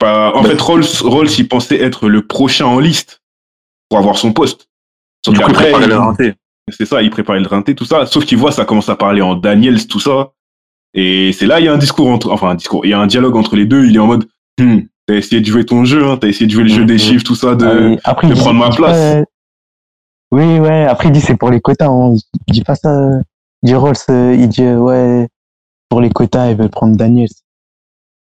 Bah, 0.00 0.32
en 0.34 0.42
Bah, 0.42 0.50
fait, 0.50 0.60
Rolls, 0.60 0.84
Rolls, 1.02 1.28
il 1.38 1.48
pensait 1.48 1.80
être 1.80 2.08
le 2.08 2.26
prochain 2.26 2.66
en 2.66 2.78
liste 2.78 3.20
pour 3.88 3.98
avoir 3.98 4.16
son 4.18 4.32
poste. 4.32 4.68
Sauf 5.24 5.34
Du 5.34 5.40
coup, 5.40 5.50
il- 5.50 5.88
le 5.88 5.96
rinté. 5.96 6.34
c'est 6.68 6.86
ça, 6.86 7.02
il 7.02 7.10
préparait 7.10 7.40
le 7.40 7.48
rinté, 7.48 7.74
tout 7.74 7.84
ça. 7.84 8.06
Sauf 8.06 8.24
qu'il 8.24 8.38
voit, 8.38 8.52
ça 8.52 8.64
commence 8.64 8.88
à 8.88 8.94
parler 8.96 9.22
en 9.22 9.34
Daniels, 9.34 9.86
tout 9.88 9.98
ça. 10.00 10.30
Et 10.94 11.32
c'est 11.32 11.46
là, 11.46 11.58
il 11.60 11.66
y 11.66 11.68
a 11.68 11.72
un 11.72 11.78
discours 11.78 12.08
entre, 12.08 12.30
enfin, 12.30 12.50
un 12.50 12.54
discours, 12.54 12.86
il 12.86 12.90
y 12.90 12.94
a 12.94 13.00
un 13.00 13.06
dialogue 13.08 13.36
entre 13.36 13.56
les 13.56 13.64
deux. 13.66 13.86
Il 13.86 13.96
est 13.96 13.98
en 13.98 14.06
mode, 14.06 14.28
Hmm, 14.60 14.80
t'as 15.08 15.14
essayé 15.14 15.40
de 15.40 15.46
jouer 15.46 15.64
ton 15.64 15.84
jeu, 15.84 16.06
hein, 16.06 16.18
t'as 16.20 16.28
essayé 16.28 16.46
de 16.46 16.52
jouer 16.52 16.64
le 16.64 16.68
jeu 16.68 16.84
des 16.84 16.92
Mhm. 16.94 16.98
chiffres, 16.98 17.24
tout 17.24 17.34
ça, 17.34 17.54
de, 17.54 17.66
ah, 17.66 17.92
et 17.94 17.98
après, 18.04 18.26
de 18.28 18.32
il 18.32 18.36
dit- 18.36 18.40
prendre 18.42 18.58
ma 18.60 18.68
place. 18.68 18.78
pas, 18.96 19.18
euh, 19.20 19.24
Oui, 20.30 20.58
ouais. 20.58 20.84
Après, 20.84 21.08
il 21.08 21.12
dit 21.12 21.22
c'est 21.22 21.36
pour 21.38 21.50
les 21.50 21.58
quotas. 21.60 21.88
hein. 21.88 22.14
Il 22.46 22.52
dit 22.52 22.62
pas 22.62 22.74
ça. 22.74 22.92
Il 23.62 23.66
dit 23.68 23.74
Rolls, 23.74 23.94
euh, 24.10 24.36
il 24.38 24.48
dit 24.50 24.62
euh, 24.62 24.76
ouais, 24.76 25.26
pour 25.88 26.02
les 26.02 26.10
quotas, 26.10 26.50
ils 26.50 26.56
veulent 26.56 26.68
prendre 26.68 26.94
Daniels. 26.96 27.28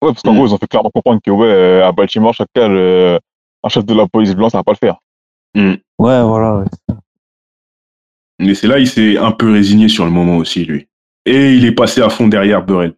Ouais, 0.03 0.11
parce 0.11 0.23
qu'en 0.23 0.33
Mm. 0.33 0.37
gros, 0.39 0.47
ils 0.49 0.55
ont 0.55 0.59
fait 0.59 0.67
clairement 0.67 0.91
comprendre 0.93 1.21
que, 1.25 1.31
ouais, 1.31 1.47
euh, 1.47 1.87
à 1.87 1.93
Baltimore, 1.93 2.35
chacun, 2.35 2.67
le- 2.69 3.21
un 3.63 3.69
chef 3.69 3.85
de 3.87 3.95
la 3.95 4.09
police 4.09 4.35
blanche, 4.35 4.51
ça 4.51 4.59
va 4.59 4.65
pas 4.65 4.73
le 4.73 4.77
faire. 4.79 4.97
Hmm. 5.55 5.75
Ouais, 6.01 6.23
voilà. 6.25 6.57
ouais. 6.57 6.65
Mais 8.41 8.55
c'est 8.57 8.67
là, 8.67 8.81
il 8.81 8.89
s'est 8.89 9.17
un 9.19 9.31
peu 9.31 9.53
résigné 9.53 9.89
sur 9.89 10.05
le 10.05 10.11
moment 10.11 10.39
aussi, 10.39 10.65
lui. 10.65 10.89
Et 11.25 11.55
il 11.55 11.65
est 11.65 11.73
passé 11.73 12.03
à 12.03 12.09
fond 12.11 12.27
derrière 12.27 12.65
Burrell. 12.65 12.95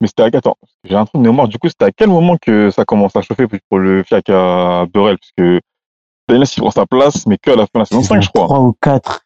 Mais 0.00 0.06
c'était 0.06 0.22
à, 0.22 0.26
attends, 0.26 0.56
que 0.62 0.88
j'ai 0.88 0.94
un 0.96 1.04
truc 1.04 1.20
de 1.22 1.28
mémoire. 1.28 1.46
Du 1.48 1.58
coup, 1.58 1.68
c'était 1.68 1.84
à 1.86 1.90
quel 1.92 2.08
moment 2.08 2.36
que 2.40 2.70
ça 2.70 2.84
commence 2.84 3.14
à 3.16 3.22
chauffer 3.22 3.46
pour 3.68 3.78
le 3.78 4.02
fiac 4.02 4.28
à 4.30 4.86
Burrell? 4.92 5.18
Parce 5.18 5.32
que 5.36 5.60
Daniel, 6.28 6.46
il 6.56 6.60
prend 6.60 6.70
sa 6.70 6.86
place, 6.86 7.26
mais 7.26 7.36
qu'à 7.38 7.56
la 7.56 7.64
fin 7.64 7.70
de 7.74 7.78
la 7.80 7.84
saison 7.84 8.02
5, 8.02 8.22
je 8.22 8.28
crois. 8.30 8.44
3 8.46 8.60
ou 8.60 8.74
4. 8.80 9.20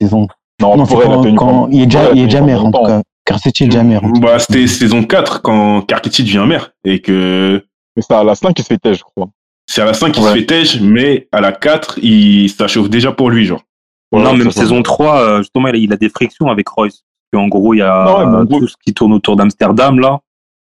Saison. 0.00 0.26
Non, 0.60 0.76
Non, 0.76 0.84
Burrell 0.84 1.10
a 1.10 1.14
quand, 1.16 1.22
tenu 1.22 1.34
quand 1.36 1.68
il 1.70 1.82
est 1.82 1.86
déjà, 1.86 2.12
il 2.12 2.20
est 2.20 2.24
déjà 2.24 2.40
maire, 2.40 2.64
en 2.64 2.70
tout 2.70 2.82
cas. 2.84 3.02
Carcetti 3.26 3.64
est 3.64 3.66
déjà 3.68 3.82
maire. 3.82 4.02
en 4.04 4.12
tout 4.12 4.20
Bah, 4.20 4.38
c'était 4.38 4.66
saison 4.66 5.04
4 5.04 5.42
quand 5.42 5.82
Carcetti 5.82 6.22
devient 6.24 6.44
maire. 6.48 6.72
Et 6.84 7.00
que 7.02 7.62
Mais 7.96 8.02
c'est 8.02 8.14
à 8.14 8.24
la 8.24 8.34
5 8.34 8.54
qui 8.54 8.62
se 8.62 8.68
fait 8.68 8.78
têche, 8.78 8.98
je 8.98 9.02
crois. 9.04 9.28
c'est 9.66 9.82
à 9.82 9.84
la 9.84 9.92
5 9.94 10.12
qu'il 10.12 10.22
Ouais. 10.22 10.30
se 10.30 10.34
fait 10.36 10.46
têche, 10.46 10.80
mais 10.80 11.28
à 11.32 11.40
la 11.40 11.52
4, 11.52 11.98
il, 12.02 12.48
ça 12.48 12.66
chauffe 12.68 12.88
déjà 12.88 13.12
pour 13.12 13.30
lui, 13.30 13.44
genre. 13.44 13.62
Voilà, 14.10 14.32
non, 14.32 14.36
même 14.38 14.50
saison 14.50 14.82
3, 14.82 15.20
euh, 15.20 15.38
justement, 15.38 15.68
il 15.68 15.92
a 15.92 15.96
des 15.96 16.08
frictions 16.08 16.48
avec 16.48 16.68
Royce. 16.68 17.02
Puis 17.30 17.40
en 17.40 17.48
gros, 17.48 17.74
il 17.74 17.78
y 17.78 17.82
a 17.82 18.04
Non, 18.04 18.18
ouais, 18.18 18.26
mais 18.26 18.36
en 18.38 18.44
gros- 18.44 18.58
tout 18.60 18.68
ce 18.68 18.76
qui 18.82 18.92
tourne 18.92 19.12
autour 19.12 19.36
d'Amsterdam, 19.36 19.98
là. 20.00 20.20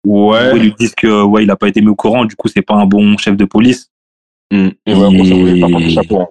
Où 0.06 0.32
Ouais. 0.32 0.56
ils 0.56 0.62
lui 0.64 0.74
disent 0.74 0.96
que, 0.96 1.24
ouais, 1.24 1.44
il 1.44 1.52
a 1.52 1.56
pas 1.56 1.68
été 1.68 1.82
mis 1.82 1.90
au 1.90 1.96
courant, 1.96 2.26
du 2.26 2.36
coup, 2.36 2.48
c'est 2.48 2.62
pas 2.62 2.76
un 2.76 2.86
bon 2.86 3.18
chef 3.18 3.36
de 3.36 3.46
police. 3.46 3.92
Hmm. 4.52 4.70
Et 4.86 4.94
ouais, 4.94 5.06
en 5.06 5.12
gros, 5.14 5.26
ça 5.26 5.34
Et- 5.34 5.40
voulait 5.42 5.60
pas 5.62 5.68
prendre 5.70 5.86
le 5.86 5.90
chapeau. 5.92 6.22
hein. 6.22 6.28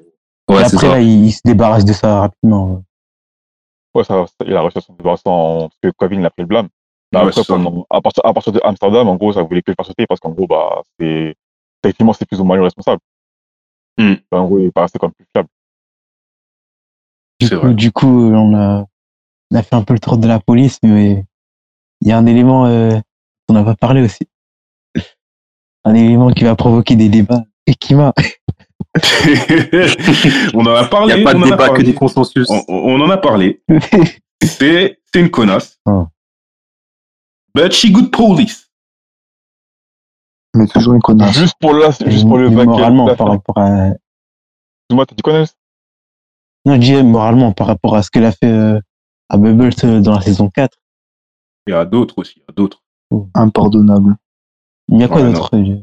Ouais, 0.48 0.60
Et 0.62 0.64
après, 0.64 0.88
là, 0.88 1.00
il, 1.00 1.26
il 1.26 1.32
se 1.32 1.40
débarrasse 1.44 1.84
de 1.84 1.92
ça 1.92 2.20
rapidement. 2.20 2.82
Ouais, 3.94 4.04
ça, 4.04 4.24
ça- 4.26 4.44
il 4.46 4.54
a 4.54 4.62
réussi 4.62 4.78
à 4.78 4.80
s'en 4.80 4.94
débarrasser 4.94 5.22
en, 5.26 5.68
parce 5.68 5.78
que 5.82 5.90
Kevin, 5.98 6.20
il 6.20 6.26
a 6.26 6.30
pris 6.30 6.42
le 6.42 6.46
blâme. 6.48 6.68
Mais 7.12 7.20
Ouais, 7.20 7.28
après, 7.28 7.42
pendant, 7.46 7.86
à 7.90 8.00
partir, 8.00 8.24
à 8.24 8.32
partir 8.32 8.52
de 8.52 8.60
Amsterdam, 8.64 9.08
en 9.08 9.16
gros, 9.16 9.32
ça 9.32 9.42
voulait 9.42 9.62
que 9.62 9.70
le 9.70 9.74
faire 9.76 9.86
sauter 9.86 10.06
parce 10.06 10.20
qu'en 10.20 10.30
gros, 10.30 10.46
bah, 10.46 10.82
c'est, 10.98 11.34
techniquement, 11.82 12.12
c'est 12.12 12.26
plus 12.26 12.40
ou 12.40 12.44
moins 12.44 12.56
le 12.56 12.62
responsable. 12.62 13.00
Hmm. 13.98 14.14
En 14.32 14.44
gros, 14.46 14.58
il 14.60 14.72
paraissait 14.72 14.98
comme 14.98 15.12
plus 15.12 15.26
fiable. 15.32 15.48
Du 17.40 17.46
C'est 17.48 17.58
coup, 17.60 17.72
du 17.74 17.92
coup, 17.92 18.06
on 18.32 18.54
a, 18.54 18.84
on 19.50 19.56
a 19.56 19.62
fait 19.62 19.74
un 19.76 19.82
peu 19.82 19.94
le 19.94 20.00
tour 20.00 20.18
de 20.18 20.26
la 20.26 20.40
police, 20.40 20.78
mais 20.82 21.24
il 22.00 22.08
y 22.08 22.12
a 22.12 22.18
un 22.18 22.26
élément 22.26 22.66
euh, 22.66 22.90
dont 22.90 23.00
on 23.50 23.52
n'a 23.54 23.64
pas 23.64 23.74
parlé 23.76 24.02
aussi. 24.02 24.26
Un 25.84 25.94
élément 25.94 26.30
qui 26.32 26.44
va 26.44 26.56
provoquer 26.56 26.96
des 26.96 27.08
débats 27.08 27.44
et 27.66 27.74
qui 27.74 27.94
m'a. 27.94 28.12
on 30.54 30.66
en 30.66 30.74
a 30.74 30.82
Il 30.82 30.88
parlé. 30.88 31.14
n'y 31.14 31.20
a 31.20 31.24
pas 31.24 31.34
de 31.34 31.44
débat 31.44 31.68
que 31.70 31.82
des 31.82 31.94
consensus. 31.94 32.48
On, 32.50 32.64
on 32.68 33.00
en 33.00 33.10
a 33.10 33.18
parlé. 33.18 33.62
C'est 34.42 34.98
une 35.14 35.30
connasse. 35.30 35.78
Oh. 35.86 36.06
But 37.54 37.72
she 37.72 37.90
good 37.90 38.10
police. 38.10 38.68
Mais 40.54 40.66
toujours 40.66 40.94
une 40.94 41.02
connasse. 41.02 41.36
Juste 41.36 41.54
pour 41.60 41.72
là, 41.74 41.90
juste 42.06 42.26
pour 42.26 42.38
le 42.38 42.50
bac. 42.50 42.66
moralement, 42.66 43.14
par 43.14 43.28
rapport 43.28 43.58
à. 43.58 43.88
Excuse-moi, 44.88 45.06
t'as 45.06 45.14
dit 45.14 45.22
Nels 45.26 45.46
Non, 46.64 46.74
je 46.74 46.80
disais 46.80 47.02
moralement 47.02 47.52
par 47.52 47.66
rapport 47.66 47.94
à 47.96 48.02
ce 48.02 48.10
qu'elle 48.10 48.24
a 48.24 48.32
fait 48.32 48.46
euh, 48.50 48.80
à 49.28 49.36
Bubbles 49.36 49.70
euh, 49.84 50.00
dans 50.00 50.14
la 50.14 50.20
saison 50.20 50.48
4. 50.50 50.76
Il 51.66 51.70
y 51.72 51.74
a 51.74 51.84
d'autres 51.84 52.18
aussi. 52.18 52.34
Il 52.36 52.40
y 52.42 52.44
a 52.48 52.52
d'autres. 52.54 52.82
Impardonnable. 53.34 54.16
Il 54.88 55.00
y 55.00 55.04
a 55.04 55.08
quoi 55.08 55.22
Ouais, 55.22 55.32
d'autre 55.32 55.50
euh, 55.54 55.76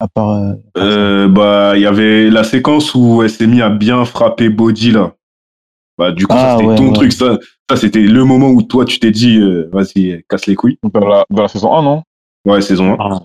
à 0.00 0.08
part. 0.08 0.30
euh, 0.30 0.54
Euh, 0.76 1.28
bah, 1.28 1.72
il 1.76 1.82
y 1.82 1.86
avait 1.86 2.30
la 2.30 2.42
séquence 2.44 2.94
où 2.94 3.22
elle 3.22 3.30
s'est 3.30 3.46
mise 3.46 3.62
à 3.62 3.70
bien 3.70 4.04
frapper 4.04 4.48
Body 4.48 4.90
là. 4.92 5.14
Bah, 5.98 6.12
du 6.12 6.26
coup, 6.26 6.34
ça 6.34 6.54
Ah, 6.54 6.56
c'était 6.56 6.68
ouais, 6.68 6.76
ton 6.76 6.88
ouais. 6.88 6.92
truc. 6.94 7.12
Ça, 7.12 7.38
ça 7.68 7.76
c'était 7.76 8.00
le 8.00 8.24
moment 8.24 8.48
où 8.48 8.62
toi, 8.62 8.84
tu 8.84 8.98
t'es 8.98 9.10
dit, 9.10 9.38
euh, 9.38 9.68
vas-y, 9.72 10.24
casse 10.28 10.46
les 10.46 10.54
couilles. 10.56 10.78
dans 10.82 11.06
la, 11.06 11.24
dans 11.30 11.42
la 11.42 11.48
saison 11.48 11.74
1, 11.76 11.82
non? 11.82 12.02
Ouais, 12.46 12.60
saison 12.62 12.94
1. 12.94 12.96
Ah, 12.98 13.20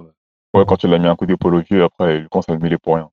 Ouais, 0.54 0.64
quand 0.68 0.84
il 0.84 0.94
a 0.94 0.98
mis 1.00 1.08
un 1.08 1.16
coup 1.16 1.26
d'épaule 1.26 1.56
au 1.56 1.62
vieux, 1.62 1.84
après, 1.84 2.26
commence 2.32 2.48
à 2.50 2.54
le 2.54 2.60
mêler 2.60 2.78
pour 2.78 2.96
rien. 2.96 3.10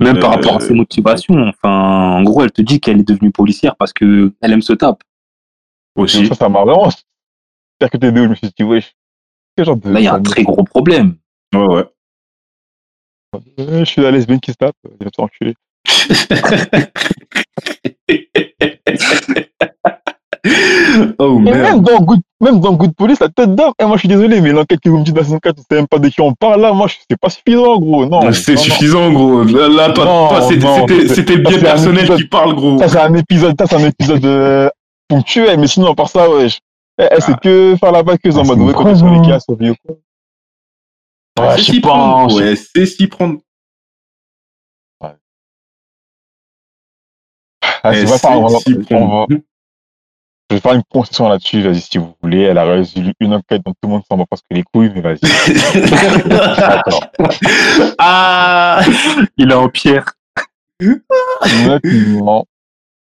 Même 0.00 0.20
par 0.20 0.32
Euh, 0.32 0.36
rapport 0.36 0.56
à 0.56 0.60
ses 0.60 0.74
motivations. 0.74 1.34
Enfin, 1.48 2.18
en 2.18 2.22
gros, 2.22 2.42
elle 2.44 2.52
te 2.52 2.62
dit 2.62 2.80
qu'elle 2.80 3.00
est 3.00 3.08
devenue 3.08 3.32
policière 3.32 3.76
parce 3.76 3.92
que 3.92 4.32
elle 4.40 4.52
aime 4.52 4.62
se 4.62 4.72
tape. 4.72 5.02
Aussi. 5.96 6.26
Ça, 6.28 6.34
ça 6.34 6.48
m'a 6.48 6.62
vraiment 6.64 6.88
percuté 7.78 8.12
de 8.12 8.20
ouf. 8.20 8.24
Je 8.26 8.30
me 8.30 8.34
suis 8.36 8.50
dit, 8.56 8.62
wesh, 8.64 8.94
quel 9.56 9.66
genre 9.66 9.76
de. 9.76 9.90
Là, 9.90 10.00
il 10.00 10.04
y 10.04 10.08
a 10.08 10.14
un 10.14 10.22
très 10.22 10.44
gros 10.44 10.62
problème. 10.62 11.16
Ouais, 11.54 11.66
ouais. 11.66 11.84
Euh, 13.60 13.80
Je 13.80 13.84
suis 13.84 14.02
la 14.02 14.10
lesbienne 14.10 14.40
qui 14.40 14.52
se 14.52 14.56
tape, 14.56 14.76
il 14.84 15.04
va 15.04 15.10
te 15.10 15.16
faire 15.16 15.24
enculer. 15.24 15.54
oh 21.18 21.38
merde. 21.38 21.56
même 21.58 21.80
dans, 21.82 22.00
Good, 22.00 22.20
même 22.40 22.60
dans 22.60 22.72
Good 22.74 22.94
Police, 22.94 23.20
la 23.20 23.28
tête 23.28 23.54
d'or, 23.54 23.74
et 23.80 23.84
moi 23.84 23.96
je 23.96 24.00
suis 24.00 24.08
désolé, 24.08 24.40
mais 24.40 24.52
l'enquête 24.52 24.80
que 24.80 24.88
vous 24.88 24.98
me 24.98 25.04
dites 25.04 25.14
dans 25.14 25.22
saison 25.22 25.38
4, 25.38 25.56
tu 25.56 25.62
sais 25.62 25.76
même 25.76 25.88
pas 25.88 25.98
de 25.98 26.08
qui 26.08 26.20
on 26.20 26.32
parle 26.34 26.60
là, 26.60 26.72
moi 26.72 26.86
je- 26.86 26.96
c'est 27.10 27.18
pas 27.20 27.30
suffisant, 27.30 27.78
gros. 27.78 28.06
Non. 28.06 28.20
C'est 28.32 28.52
non, 28.52 28.56
non. 28.58 28.62
suffisant, 28.62 29.12
gros. 29.12 29.42
Là, 29.44 29.68
là, 29.68 29.90
toi, 29.92 30.40
c'était- 30.48 31.08
c'est- 31.08 31.14
c'est 31.14 31.30
un 31.30 31.42
personnel 31.60 31.98
épisode- 32.04 32.18
qui 32.18 32.28
parle, 32.28 32.54
gros. 32.54 32.78
Ça, 32.78 32.88
c'est 32.88 32.98
un 33.00 33.14
épisode, 33.14 33.54
ça, 33.58 33.66
c'est 33.66 33.76
un 33.76 33.86
épisode 33.88 34.24
euh, 34.24 34.68
ponctuel, 35.08 35.58
mais 35.58 35.66
sinon, 35.66 35.92
à 35.92 35.94
part 35.94 36.08
ça. 36.08 36.26
Elle, 36.40 36.50
elle, 36.98 37.22
c'est 37.22 37.32
Ah. 37.32 37.40
que 37.42 37.76
faire 37.78 37.92
la 37.92 38.02
vaqueuse 38.02 38.36
en 38.36 38.42
Ah, 38.42 38.44
mode, 38.44 38.58
c'est 38.58 38.64
ouais, 38.64 38.72
quand 38.74 38.94
sur 38.96 39.08
les 39.08 39.28
cas, 39.28 39.40
sauver 39.40 39.70
ou 39.70 39.74
quoi. 39.86 39.96
Ouais, 41.40 41.56
c'est 41.56 41.62
s'y 41.62 41.80
pas, 41.80 41.88
prendre. 41.88 42.36
Ouais, 42.36 42.54
c'est 42.56 42.86
s'y 42.86 43.06
prendre. 43.06 43.38
Ah, 47.82 47.92
c'est 47.92 48.02
Eh, 48.02 48.04
vrai, 48.04 48.18
ça, 48.18 48.30
on 48.36 48.42
va- 48.46 48.58
c'est 48.58 48.72
s'y 48.72 48.78
on 48.78 48.82
prendre. 48.84 49.26
va- 49.30 49.36
Je 50.50 50.56
vais 50.56 50.60
faire 50.62 50.72
une 50.72 50.82
concession 50.90 51.28
là-dessus, 51.28 51.60
vas-y, 51.60 51.80
si 51.80 51.98
vous 51.98 52.14
voulez. 52.22 52.40
Elle 52.42 52.56
a 52.56 52.64
résolu 52.64 53.12
une 53.20 53.34
enquête 53.34 53.60
dont 53.66 53.72
tout 53.72 53.78
le 53.84 53.88
monde 53.90 54.02
s'en 54.10 54.16
va 54.16 54.24
presque 54.24 54.44
les 54.50 54.62
couilles, 54.62 54.90
mais 54.94 55.02
vas-y. 55.02 55.18
D'accord. 56.28 57.04
ah 57.98 58.80
Il 59.36 59.50
est 59.50 59.54
en 59.54 59.68
pierre. 59.68 60.06
Honnêtement, 61.42 62.46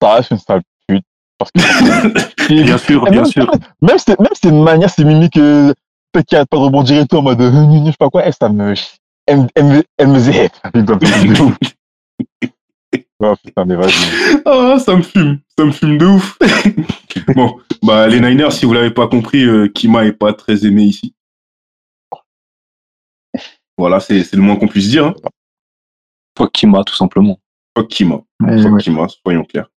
ça 0.02 0.14
reste 0.16 0.32
une 0.32 0.38
sale 0.40 0.62
pute. 0.88 1.04
Parce 1.38 1.52
que. 1.52 2.48
Bien 2.64 2.78
sûr, 2.80 3.04
bien 3.04 3.22
même, 3.22 3.26
sûr. 3.26 3.52
Même 3.82 3.98
ses, 4.00 4.16
même 4.18 4.34
ses 4.42 4.52
manières, 4.52 4.90
ses 4.90 5.06
mimiques, 5.06 5.38
euh, 5.38 5.74
a 6.16 6.46
pas 6.46 6.58
de 6.58 6.62
rebondir 6.62 7.02
et 7.02 7.06
tout 7.06 7.18
en 7.18 7.22
mode, 7.22 7.40
euh, 7.42 7.52
je 7.86 7.92
sais 7.92 7.98
pas 8.00 8.10
quoi, 8.10 8.24
elle, 8.24 8.34
ça 8.34 8.50
me. 8.50 8.74
Elle, 9.28 9.42
me- 9.42 9.48
elle 9.56 9.66
me, 9.66 9.84
elle 9.98 10.08
me. 10.08 11.54
Oh 13.20 13.34
putain, 13.44 13.66
mais 13.66 13.76
vas-y. 13.76 14.42
Ah, 14.46 14.78
ça 14.80 14.96
me 14.96 15.02
fume, 15.02 15.40
ça 15.58 15.66
me 15.66 15.72
fume 15.72 15.98
de 15.98 16.06
ouf. 16.06 16.38
Bon, 17.36 17.60
bah 17.84 18.08
les 18.08 18.20
Niners, 18.20 18.52
si 18.52 18.66
vous 18.66 18.74
l'avez 18.74 18.92
pas 18.92 19.08
compris, 19.08 19.44
euh, 19.44 19.68
Kima 19.68 20.06
est 20.06 20.14
pas 20.14 20.34
très 20.34 20.66
aimé 20.66 20.84
ici. 20.84 21.14
Voilà, 23.78 24.00
c'est 24.00 24.24
c'est 24.24 24.36
le 24.36 24.42
moins 24.42 24.56
qu'on 24.56 24.68
puisse 24.68 24.90
dire. 24.90 25.06
Hein. 25.08 25.16
Fuck 26.38 26.52
Kima, 26.52 26.84
tout 26.84 26.96
simplement. 26.96 27.40
Fuck 27.78 27.90
Kima, 27.90 28.22
Ouais, 28.42 28.62
fuck 28.62 28.74
ouais. 28.74 28.82
Kima, 28.82 29.08
soyons 29.08 29.44
clairs. 29.44 29.70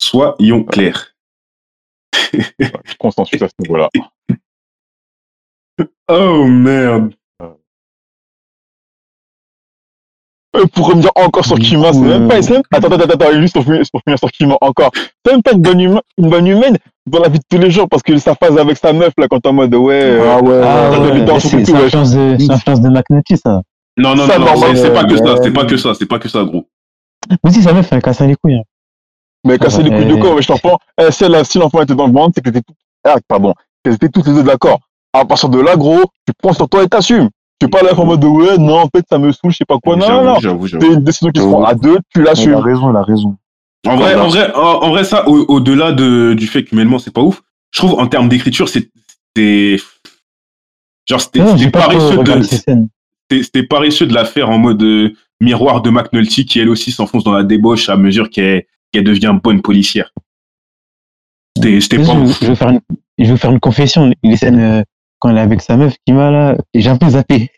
Soyons 0.00 0.64
clairs. 0.64 1.14
Je 2.32 2.96
consensus 2.98 3.40
à 3.42 3.48
ce 3.48 3.54
niveau-là. 3.60 3.88
Oh 6.08 6.46
merde. 6.46 7.14
Pour 10.72 10.88
revenir 10.88 11.10
encore 11.14 11.44
sur 11.44 11.58
Kima, 11.58 11.92
c'est 11.92 12.00
même 12.00 12.24
euh, 12.24 12.28
pas, 12.28 12.42
c'est 12.42 12.52
même, 12.52 12.62
attends, 12.70 12.88
attends, 12.88 13.04
attends, 13.04 13.14
attends, 13.26 13.40
juste 13.40 13.54
pour 13.54 13.64
finir, 13.64 13.82
pour 13.90 14.00
finir 14.02 14.18
sur 14.18 14.30
Kima 14.30 14.56
encore. 14.60 14.90
C'est 15.24 15.32
même 15.32 15.42
pas 15.42 15.52
une 15.52 15.60
bonne, 15.62 15.80
humaine, 15.80 16.00
une 16.18 16.28
bonne 16.30 16.46
humaine 16.46 16.76
dans 17.06 17.20
la 17.20 17.28
vie 17.28 17.38
de 17.38 17.44
tous 17.48 17.58
les 17.58 17.70
jours 17.70 17.88
parce 17.88 18.02
que 18.02 18.16
sa 18.18 18.34
phase 18.34 18.56
avec 18.58 18.76
sa 18.76 18.92
meuf, 18.92 19.12
là, 19.18 19.26
quand 19.28 19.40
t'es 19.40 19.48
en 19.48 19.54
mode, 19.54 19.74
ouais, 19.74 19.94
euh, 20.02 20.24
Ah 20.36 20.42
ouais. 20.42 20.60
Ah 20.62 20.90
ouais, 20.90 20.98
ouais, 20.98 21.04
ouais, 21.06 21.14
mais 21.18 21.24
dans 21.24 21.40
c'est 21.40 21.62
tout, 21.62 21.72
ouais. 21.72 21.84
influence 21.84 22.12
de, 22.12 22.36
de 22.36 22.88
McNulty, 22.88 23.36
ça. 23.36 23.62
Non, 23.96 24.14
non, 24.14 24.26
Ça, 24.26 24.38
non, 24.38 24.46
non, 24.46 24.74
c'est 24.74 24.92
pas 24.92 25.04
que 25.04 25.16
ça, 25.16 25.24
ouais. 25.24 25.38
c'est 25.42 25.50
pas 25.52 25.64
que 25.64 25.76
ça, 25.76 25.94
c'est 25.94 26.06
pas 26.06 26.18
que 26.18 26.28
ça, 26.28 26.44
gros. 26.44 26.66
Mais 27.44 27.50
si, 27.50 27.62
sa 27.62 27.72
meuf, 27.72 27.88
elle 27.92 28.02
casse 28.02 28.20
les 28.20 28.34
couilles. 28.36 28.56
hein. 28.56 28.62
mais 29.44 29.58
casser 29.58 29.82
les 29.82 29.90
couilles 29.90 30.06
de 30.06 30.14
ouais. 30.14 30.20
quoi, 30.20 30.34
ouais, 30.34 30.42
je 30.42 30.48
t'en. 30.48 30.56
Eh, 31.00 31.10
si, 31.10 31.24
elle 31.24 31.34
a- 31.34 31.44
si 31.44 31.58
l'enfant 31.58 31.82
était 31.82 31.94
dans 31.94 32.06
le 32.06 32.12
ventre, 32.12 32.32
c'est 32.34 32.40
que 32.42 32.50
t'étais 32.50 32.72
ah, 33.04 33.16
pardon, 33.26 33.52
qu'elles 33.84 33.94
étaient 33.94 34.08
toutes 34.08 34.26
les 34.26 34.34
deux 34.34 34.42
d'accord. 34.44 34.78
À 35.12 35.24
partir 35.24 35.48
de 35.48 35.60
là, 35.60 35.76
gros, 35.76 36.00
tu 36.26 36.32
prends 36.40 36.52
sur 36.52 36.68
toi 36.68 36.82
et 36.84 36.88
t'assumes. 36.88 37.28
Tu 37.62 37.66
es 37.66 37.68
pas 37.68 37.82
là 37.82 37.96
en 37.96 38.04
mode 38.04 38.18
de 38.20 38.26
ouais, 38.26 38.58
non, 38.58 38.78
en 38.80 38.88
fait, 38.94 39.04
ça 39.08 39.18
me 39.18 39.30
saoule, 39.30 39.52
je 39.52 39.58
sais 39.58 39.64
pas 39.64 39.78
quoi. 39.78 39.94
Non, 39.96 40.08
non, 40.08 40.24
non. 40.24 40.38
J'avoue, 40.40 40.66
j'avoue. 40.66 40.84
C'est 40.84 40.92
une 40.94 41.04
décision 41.04 41.30
qui 41.30 41.40
se 41.40 41.46
prend 41.46 41.64
à 41.64 41.74
deux, 41.74 41.98
tu 42.12 42.18
Il 42.18 42.22
a 42.22 42.24
l'assumes. 42.24 42.54
raison, 42.56 42.90
il 42.90 42.96
a 42.96 43.02
raison. 43.02 43.36
En 43.86 43.96
vrai, 43.96 44.14
en 44.16 44.26
vrai, 44.28 44.52
en, 44.54 44.60
en 44.60 44.90
vrai, 44.90 45.04
ça, 45.04 45.28
au- 45.28 45.44
au-delà 45.46 45.92
de, 45.92 46.34
du 46.34 46.46
fait 46.46 46.64
qu'humainement 46.64 46.98
c'est 46.98 47.12
pas 47.12 47.20
ouf, 47.20 47.42
je 47.72 47.78
trouve 47.80 47.98
en 47.98 48.06
termes 48.08 48.28
d'écriture, 48.28 48.68
c'est, 48.68 48.90
c'était, 49.36 49.76
genre, 51.08 51.20
c'était, 51.20 51.40
pas 51.70 51.80
paresseux 51.88 52.22
de, 52.22 52.42
c'était 53.42 53.62
paresseux 53.62 54.06
de 54.06 54.14
la 54.14 54.24
faire 54.24 54.50
en 54.50 54.58
mode 54.58 54.82
euh, 54.82 55.12
miroir 55.40 55.82
de 55.82 55.90
McNulty 55.90 56.46
qui 56.46 56.58
elle 56.60 56.68
aussi 56.68 56.90
s'enfonce 56.92 57.24
dans 57.24 57.32
la 57.32 57.44
débauche 57.44 57.88
à 57.88 57.96
mesure 57.96 58.28
qu'elle, 58.30 58.64
qu'elle 58.92 59.04
devient 59.04 59.36
bonne 59.42 59.62
policière. 59.62 60.12
C'était, 61.56 61.80
c'était 61.80 62.02
Je, 62.02 62.06
pas 62.06 62.14
ouf. 62.14 62.38
je 62.40 62.46
vais 62.48 62.54
faire 62.54 62.68
une, 62.70 62.80
je 63.18 63.30
vais 63.32 63.36
faire 63.36 63.50
une 63.52 63.60
confession. 63.60 64.12
Les 64.22 64.36
scènes 64.36 64.60
euh, 64.60 64.82
quand 65.22 65.30
elle 65.30 65.38
est 65.38 65.40
avec 65.40 65.60
sa 65.62 65.76
meuf 65.76 65.94
qui 66.04 66.12
m'a 66.12 66.30
là, 66.32 66.56
et 66.74 66.80
j'ai 66.80 66.90
un 66.90 66.96
peu 66.96 67.08
zappé. 67.08 67.48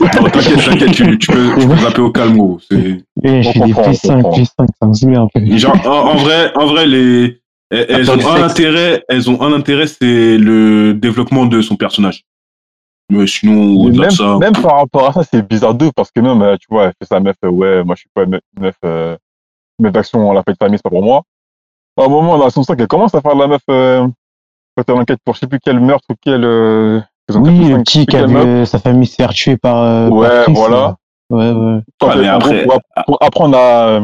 T'inquiète, 0.00 0.64
t'inquiète, 0.64 0.92
tu, 0.92 1.18
tu 1.18 1.30
peux, 1.30 1.54
tu 1.60 1.68
peux 1.68 1.76
zapper 1.76 2.00
au 2.00 2.10
calme, 2.10 2.36
gros. 2.38 2.58
Et 2.72 3.42
je 3.42 3.48
On 3.48 3.52
suis 3.52 3.60
des 3.60 3.72
plus 3.74 3.82
on 3.86 3.92
5, 3.92 4.22
comprend. 4.22 4.32
plus 4.32 4.46
5, 4.58 4.68
ça 4.80 4.86
me 4.88 4.94
saoulait 4.94 5.16
un 5.16 5.28
peu. 5.32 5.56
Genre, 5.58 5.76
en, 5.86 5.90
en 5.90 6.16
vrai, 6.16 6.50
en 6.56 6.66
vrai, 6.66 6.86
les, 6.86 7.40
elles, 7.70 7.86
elles 7.90 8.10
ont 8.10 8.14
un 8.14 8.18
sexe. 8.18 8.50
intérêt, 8.50 9.04
elles 9.08 9.30
ont 9.30 9.40
un 9.42 9.52
intérêt, 9.52 9.86
c'est 9.86 10.38
le 10.38 10.94
développement 10.94 11.44
de 11.46 11.60
son 11.62 11.76
personnage. 11.76 12.24
Mais 13.10 13.26
sinon, 13.26 13.76
au-delà 13.80 14.02
même, 14.02 14.10
de 14.10 14.14
ça. 14.16 14.38
même 14.38 14.52
par 14.54 14.78
rapport 14.78 15.08
à 15.08 15.12
ça, 15.12 15.22
c'est 15.30 15.46
bizarre 15.46 15.74
d'eux 15.74 15.90
parce 15.94 16.10
que 16.10 16.20
même, 16.20 16.40
euh, 16.42 16.56
tu 16.56 16.66
vois, 16.70 16.84
elle 16.86 16.92
fait 16.98 17.06
sa 17.06 17.20
meuf, 17.20 17.36
euh, 17.44 17.48
ouais, 17.50 17.84
moi 17.84 17.94
je 17.94 18.00
suis 18.00 18.10
pas 18.14 18.24
une 18.24 18.40
meuf, 18.58 18.74
euh, 18.84 19.16
meuf 19.78 19.92
d'action, 19.92 20.32
la 20.32 20.42
fête 20.42 20.54
de 20.58 20.64
famille, 20.64 20.78
c'est 20.78 20.82
pas 20.82 20.88
pour 20.90 21.02
moi. 21.02 21.22
À 21.98 22.04
un 22.04 22.08
moment, 22.08 22.38
la 22.38 22.46
saison 22.48 22.62
5, 22.62 22.80
elle 22.80 22.86
commence 22.86 23.14
à 23.14 23.20
faire 23.20 23.34
de 23.34 23.40
la 23.40 23.46
meuf, 23.48 23.60
euh, 23.68 24.06
quand 24.76 24.84
elle 24.88 25.00
enquête 25.00 25.18
pour 25.24 25.34
je 25.34 25.40
sais 25.40 25.46
plus 25.46 25.58
quel 25.60 25.80
meurtre 25.80 26.06
ou 26.10 26.14
quel, 26.20 26.44
euh, 26.44 27.00
saison 27.28 27.42
4 27.42 27.52
ou 27.52 27.58
Oui, 27.58 27.66
5, 27.68 27.76
le 27.76 27.82
petit 27.82 28.06
qui 28.06 28.16
a 28.16 28.26
vu 28.26 28.66
sa 28.66 28.78
famille 28.78 29.06
se 29.06 29.14
faire 29.16 29.30
tuer 29.34 29.56
par. 29.56 29.78
euh, 29.82 30.08
par 30.08 30.16
Ouais, 30.18 30.42
Chris, 30.44 30.52
voilà. 30.54 30.76
là. 30.76 30.96
Ouais, 31.30 31.50
ouais. 31.52 31.80
Quand 31.98 32.08
Ah, 32.10 32.16
mais 32.16 32.28
après- 32.28 32.64
pour, 32.66 32.78
pour 33.06 33.22
apprendre 33.22 33.56
à, 33.56 34.00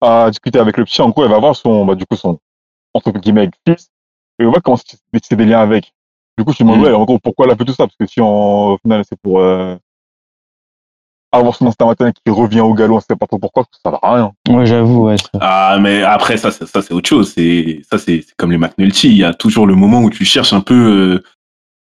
à 0.00 0.30
discuter 0.30 0.58
avec 0.58 0.76
le 0.76 0.84
petit, 0.84 1.00
en 1.02 1.10
gros, 1.10 1.24
elle 1.24 1.30
va 1.30 1.38
voir 1.38 1.54
son, 1.54 1.84
bah, 1.84 1.94
du 1.94 2.04
coup, 2.06 2.16
son, 2.16 2.38
entre 2.94 3.12
guillemets, 3.12 3.50
fils, 3.66 3.88
et 4.40 4.44
on 4.46 4.50
va 4.50 4.60
commencer 4.60 4.84
à 5.14 5.20
tisser 5.20 5.36
des 5.36 5.44
liens 5.44 5.60
avec. 5.60 5.92
Du 6.36 6.44
coup, 6.44 6.52
je 6.52 6.62
me 6.64 6.68
demande, 6.70 6.80
Mm. 6.84 6.88
ouais, 6.88 6.94
en 6.94 7.04
gros, 7.04 7.18
pourquoi 7.18 7.46
elle 7.46 7.52
a 7.52 7.56
fait 7.56 7.64
tout 7.64 7.72
ça? 7.74 7.86
Parce 7.86 7.96
que 7.98 8.06
si 8.06 8.20
en, 8.20 8.72
au 8.72 8.78
final, 8.78 9.02
c'est 9.08 9.18
pour, 9.20 9.40
euh, 9.40 9.76
avoir 11.32 11.54
son 11.54 11.66
instinct 11.66 11.86
maternel 11.86 12.14
qui 12.24 12.30
revient 12.32 12.60
au 12.60 12.74
galop, 12.74 12.96
on 12.96 13.00
sait 13.00 13.16
pas 13.18 13.26
trop 13.26 13.38
pourquoi, 13.38 13.64
parce 13.64 13.76
que 13.76 13.80
ça 13.84 13.90
va 13.90 13.98
à 14.02 14.14
rien. 14.14 14.32
Ouais, 14.48 14.66
j'avoue, 14.66 15.04
ouais. 15.08 15.16
ça. 15.18 15.28
Ah, 15.40 15.78
mais 15.80 16.02
après, 16.02 16.36
ça, 16.36 16.50
c'est- 16.50 16.66
ça 16.66 16.80
c'est 16.82 16.94
autre 16.94 17.08
chose. 17.08 17.32
C'est 17.34 17.82
ça, 17.90 17.98
c'est 17.98 18.22
c'est 18.26 18.34
comme 18.36 18.50
les 18.52 18.58
McNulty. 18.58 19.08
Il 19.08 19.16
y 19.18 19.24
a 19.24 19.34
toujours 19.34 19.66
le 19.66 19.74
moment 19.74 20.00
où 20.00 20.10
tu 20.10 20.24
cherches 20.24 20.52
un 20.52 20.60
peu. 20.60 20.74
euh, 20.74 21.22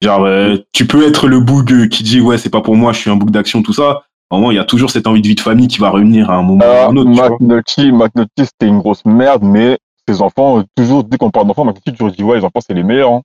genre, 0.03 0.25
euh, 0.25 0.57
tu 0.73 0.87
peux 0.87 1.07
être 1.07 1.29
le 1.29 1.41
boug 1.41 1.73
euh, 1.73 1.87
qui 1.89 2.03
dit 2.03 2.21
ouais, 2.21 2.39
c'est 2.39 2.51
pas 2.51 2.61
pour 2.63 2.77
moi, 2.77 2.93
je 2.93 2.99
suis 3.01 3.11
un 3.11 3.17
boug 3.17 3.31
d'action, 3.31 3.63
tout 3.63 3.73
ça. 3.73 4.03
Au 4.31 4.37
moment, 4.37 4.51
il 4.51 4.57
y 4.57 4.61
a 4.61 4.65
toujours 4.65 4.91
cette 4.91 5.07
envie 5.07 5.23
de 5.23 5.27
vie 5.29 5.35
de 5.35 5.41
famille 5.41 5.69
qui 5.69 5.79
va 5.79 5.89
revenir 5.91 6.31
à 6.31 6.35
un 6.37 6.43
moment 6.43 6.65
ou 6.65 6.69
à 6.69 6.83
Ah, 6.85 6.89
un 6.89 6.97
autre. 6.97 7.09
McNulty, 7.11 7.93
McNulty, 7.93 8.45
c'était 8.45 8.67
une 8.67 8.79
grosse 8.79 9.05
merde, 9.07 9.43
mais 9.43 9.79
ses 10.07 10.21
enfants, 10.21 10.59
euh, 10.59 10.63
toujours, 10.77 11.03
dès 11.05 11.17
qu'on 11.17 11.31
parle 11.31 11.47
d'enfants, 11.47 11.65
McNulty 11.65 11.93
toujours 11.93 12.11
dit, 12.13 12.23
ouais, 12.23 12.37
les 12.39 12.45
enfants, 12.45 12.61
c'est 12.67 12.75
les 12.75 12.83
meilleurs, 12.83 13.11
hein. 13.13 13.23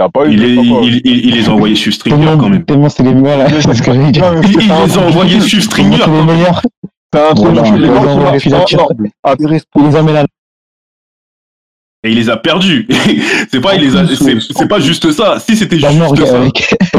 Il 0.00 0.02
y 0.02 0.06
a 0.06 0.08
pas 0.08 0.26
eu 0.26 0.32
Il, 0.32 0.40
de- 0.40 0.44
est- 0.46 0.56
pas- 0.56 0.62
il, 0.82 1.00
il- 1.04 1.26
il 1.26 1.34
les 1.34 1.46
a 1.48 1.52
envoyés 1.52 1.74
sur 1.76 1.92
Stringer 1.92 2.36
quand 2.38 2.48
même. 2.48 2.64
tellement 2.64 2.88
c'est 2.88 3.02
les 3.02 3.12
meilleurs, 3.14 3.36
là. 3.38 3.44
Que 3.50 3.90
Il, 4.50 4.58
les 4.58 4.96
a 4.96 5.00
envoyés 5.06 5.40
sur 5.40 5.62
Stringer. 5.62 5.98
c'est 6.02 6.10
les 6.10 6.22
meilleurs. 6.24 6.62
c'est 7.12 7.20
un 7.20 7.34
truc, 7.34 7.54
les 7.54 7.60
Il 9.76 9.82
les 9.90 9.96
à 9.96 10.24
Et 12.02 12.10
il 12.12 12.16
les 12.16 12.30
a 12.30 12.36
perdus. 12.38 12.88
c'est 13.52 13.60
pas, 13.60 13.74
il 13.74 13.82
les 13.82 13.94
a, 13.96 14.06
c'est 14.06 14.40
c'est 14.40 14.68
pas 14.68 14.80
juste 14.80 15.12
ça. 15.12 15.38
Si 15.38 15.54
c'était 15.54 15.76
la 15.76 15.90
juste 15.92 16.24
ça, 16.24 16.38
avec 16.38 16.74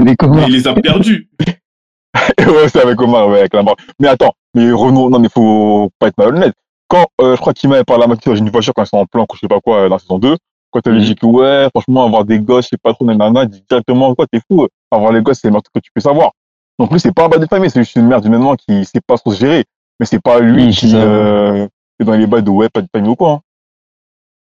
il 0.48 0.54
les 0.54 0.68
a 0.68 0.74
perdus. 0.76 1.28
ouais, 2.40 2.68
c'est 2.72 2.82
avec 2.84 3.02
Omar, 3.02 3.28
ouais, 3.30 3.40
avec 3.40 3.54
la 3.56 3.64
mort. 3.64 3.78
Mais 4.00 4.10
attends, 4.10 4.34
mais 4.54 4.72
Renaud, 4.72 5.10
non, 5.10 5.18
mais 5.18 5.30
faut 5.34 5.90
pas 5.98 6.08
être 6.10 6.18
malhonnête. 6.20 6.54
Quand, 6.88 7.08
euh, 7.22 7.36
je 7.36 7.42
crois 7.42 7.54
qu'il 7.54 7.70
m'a 7.70 7.84
parlé 7.84 8.04
à 8.04 8.08
Mathieu 8.08 8.32
dans 8.32 8.38
une 8.38 8.50
voiture 8.52 8.74
quand 8.76 8.84
ils 8.84 8.88
sont 8.90 8.98
en 8.98 9.06
plan, 9.08 9.24
ou 9.24 9.36
je 9.36 9.40
sais 9.40 9.48
pas 9.48 9.60
quoi, 9.62 9.78
euh, 9.78 9.90
dans 9.90 9.96
la 9.96 10.00
saison 10.00 10.20
2, 10.20 10.36
quand 10.72 10.86
elle 10.88 10.94
lui 10.94 11.02
Mhm. 11.02 11.06
dit 11.06 11.16
que, 11.16 11.26
ouais, 11.26 11.68
franchement, 11.74 12.06
avoir 12.06 12.26
des 12.26 12.40
gosses, 12.40 12.66
je 12.66 12.70
sais 12.70 12.78
pas 12.82 12.94
trop, 12.94 13.06
nanana, 13.06 13.44
il 13.44 13.50
dit 13.50 13.64
directement, 13.70 14.14
quoi, 14.16 14.26
t'es 14.32 14.40
fou, 14.50 14.68
avoir 14.90 15.12
les 15.12 15.22
gosses, 15.22 15.40
c'est 15.42 15.48
le 15.48 15.52
meilleur 15.52 15.64
truc 15.64 15.76
que 15.76 15.80
tu 15.80 15.92
peux 15.94 16.02
savoir. 16.02 16.32
Donc 16.80 16.92
lui, 16.92 17.00
c'est 17.00 17.14
pas 17.14 17.26
un 17.26 17.30
bas 17.30 17.38
de 17.38 17.46
famille, 17.46 17.70
c'est 17.70 17.82
juste 17.82 17.96
une 17.96 18.08
merde 18.08 18.26
humainement 18.26 18.56
qui 18.56 18.86
sait 18.86 19.02
pas 19.06 19.18
trop 19.18 19.32
se 19.32 19.40
gérer. 19.40 19.66
Mais 20.00 20.06
c'est 20.06 20.20
pas 20.22 20.40
lui 20.40 20.66
Oui, 20.66 20.72
qui, 20.74 20.90
c'est 20.90 20.96
euh, 20.98 21.68
est 22.00 22.04
dans 22.04 22.14
les 22.14 22.26
bails 22.26 22.42
de, 22.44 22.50
ouais, 22.50 22.70
pas 22.70 22.82
de 22.82 22.88
famille 22.92 23.12
ou 23.12 23.16
quoi. 23.16 23.32
hein. 23.34 23.42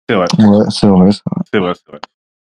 C'est 0.09 0.15
vrai. 0.15 0.27
Ouais, 0.39 0.65
c'est 0.71 0.87
vrai, 0.87 1.11
c'est 1.11 1.23
vrai. 1.27 1.43
C'est 1.53 1.59
vrai, 1.59 1.73
c'est 1.75 1.91
vrai. 1.91 2.01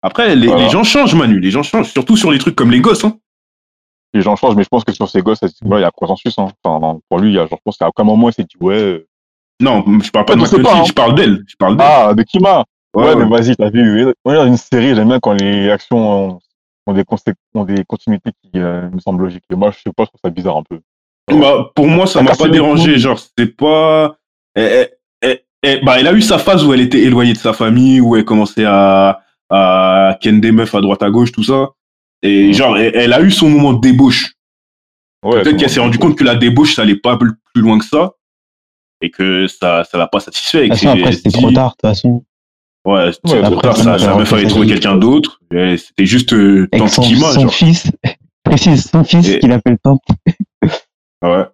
Après, 0.02 0.36
les, 0.36 0.48
Voilà. 0.48 0.64
les 0.64 0.70
gens 0.70 0.84
changent, 0.84 1.16
Manu. 1.16 1.40
Les 1.40 1.50
gens 1.52 1.64
changent, 1.64 1.90
surtout 1.92 2.16
sur 2.18 2.32
les 2.32 2.38
trucs 2.38 2.56
comme 2.56 2.72
les 2.72 2.80
gosses. 2.82 3.04
Hein. 3.04 3.18
Les 4.14 4.22
gens 4.22 4.36
changent, 4.36 4.56
mais 4.56 4.64
je 4.64 4.70
pense 4.70 4.84
que 4.84 4.92
sur 4.94 5.10
ces 5.10 5.22
gosses, 5.22 5.40
il 5.42 5.68
y 5.80 5.84
a 5.84 5.92
consensus, 5.92 6.38
hein. 6.38 6.50
Enfin, 6.64 6.80
non, 6.80 7.02
pour 7.10 7.20
lui, 7.20 7.32
il 7.32 7.36
y 7.36 7.40
a, 7.40 7.48
genre, 7.48 7.58
je 7.58 7.64
pense 7.66 7.78
qu'à 7.78 7.88
aucun 7.88 8.04
moment, 8.04 8.30
il 8.30 8.34
s'est 8.34 8.44
dit, 8.44 8.56
ouais, 8.62 8.76
euh, 8.76 9.08
Non, 9.60 9.84
je 10.02 10.10
parle 10.12 10.26
pas 10.26 10.36
de 10.36 10.46
sais 10.46 10.58
McNulty, 10.58 10.64
pas, 10.72 10.78
hein. 10.80 10.84
je 10.86 10.94
parle 10.94 11.16
d'elle. 11.16 11.44
Je 11.48 11.56
parle 11.58 11.76
d'elle. 11.78 11.88
ah, 11.90 12.14
de 12.14 12.24
Kima. 12.24 12.64
Ouais, 12.96 13.04
Ouais, 13.06 13.16
mais 13.16 13.26
vas-y, 13.26 13.56
t'as 13.56 13.70
vu, 13.70 14.04
euh, 14.08 14.14
ouais, 14.26 14.48
une 14.48 14.58
série, 14.58 14.96
j'aime 14.96 15.08
bien 15.10 15.20
quand 15.20 15.34
les 15.34 15.70
actions 15.70 15.98
ont, 16.36 16.40
ont 16.88 16.94
des, 16.94 17.04
ont 17.54 17.64
des 17.66 17.84
continuités 17.86 18.32
qui 18.42 18.52
euh, 18.60 18.90
me 18.90 19.00
semblent 19.00 19.24
logiques. 19.24 19.44
Et 19.52 19.56
moi, 19.56 19.72
je 19.72 19.78
sais 19.78 19.94
pas, 19.96 20.04
je 20.06 20.10
trouve 20.10 20.22
ça 20.24 20.30
bizarre 20.32 20.58
un 20.58 20.64
peu. 20.64 20.80
Bah, 21.32 21.70
pour 21.76 21.88
moi, 21.88 22.08
ça 22.08 22.22
m'a 22.24 22.36
pas 22.36 22.48
dérangé. 22.50 22.98
Genre, 22.98 23.20
c'est 23.38 23.56
pas. 23.56 24.18
Elle, 24.56 24.64
elle- 24.66 24.90
elle- 25.22 25.42
elle- 25.62 25.86
bah, 25.86 26.00
elle 26.00 26.08
a 26.08 26.14
eu 26.14 26.22
sa 26.22 26.40
phase 26.40 26.66
où 26.66 26.74
elle 26.74 26.82
était 26.82 27.00
éloignée 27.04 27.34
de 27.34 27.38
sa 27.38 27.54
famille, 27.54 28.02
où 28.02 28.16
elle 28.16 28.26
commençait 28.26 28.66
à, 28.66 29.22
à 29.52 30.18
ken 30.20 30.42
des 30.42 30.52
meufs 30.52 30.74
à 30.74 30.82
droite 30.82 31.04
à 31.04 31.12
gauche, 31.12 31.32
tout 31.32 31.44
ça. 31.44 31.70
Et 32.24 32.48
Mhm. 32.48 32.54
genre, 32.54 32.78
elle, 32.80 32.96
elle 32.96 33.14
a 33.14 33.22
eu 33.22 33.30
son 33.30 33.50
moment 33.50 33.74
de 33.74 33.80
débauche. 33.82 34.34
Ouais, 35.24 35.44
Peut-être 35.44 35.58
qu'elle 35.58 35.70
s'est 35.70 35.80
rendu 35.80 36.00
compte 36.00 36.18
que 36.18 36.24
la 36.24 36.36
débauche, 36.36 36.76
ça 36.76 36.82
allait 36.82 36.96
pas 36.96 37.18
plus 37.18 37.62
loin 37.62 37.78
que 37.78 37.86
ça. 37.86 38.14
Et 39.02 39.12
que 39.12 39.48
ça, 39.48 39.84
ça 39.84 39.98
l'a 39.98 40.08
pas 40.08 40.20
satisfait. 40.20 40.66
et 40.66 40.70
façon, 40.70 40.90
après, 40.90 41.12
c'était 41.12 41.30
trop 41.30 41.52
tard, 41.52 41.70
de 41.70 41.72
toute 41.74 41.82
façon. 41.82 42.24
Ouais, 42.94 43.12
Ouais, 43.26 43.38
après, 43.44 43.62
tard. 43.62 43.78
c'est 43.78 43.84
Sa, 43.84 43.92
bon, 43.94 43.98
sa 44.00 44.06
alors, 44.06 44.20
meuf 44.20 44.34
avait 44.34 44.42
c'est 44.44 44.48
trouvé 44.50 44.68
ça, 44.68 44.74
quelqu'un 44.74 44.96
d'autre. 44.98 45.42
C'était 45.52 46.06
juste 46.06 46.34
euh, 46.34 46.68
Tante 46.72 46.90
son, 46.90 47.02
Kima, 47.04 47.32
son 47.34 47.42
genre. 47.42 47.54
fils, 47.54 47.92
précise, 48.44 48.90
son 48.90 49.04
fils 49.04 49.28
Et- 49.30 49.40
qu'il 49.40 49.52
appelle 49.52 49.78
Tante. 49.84 50.02
Ouais. 51.24 51.46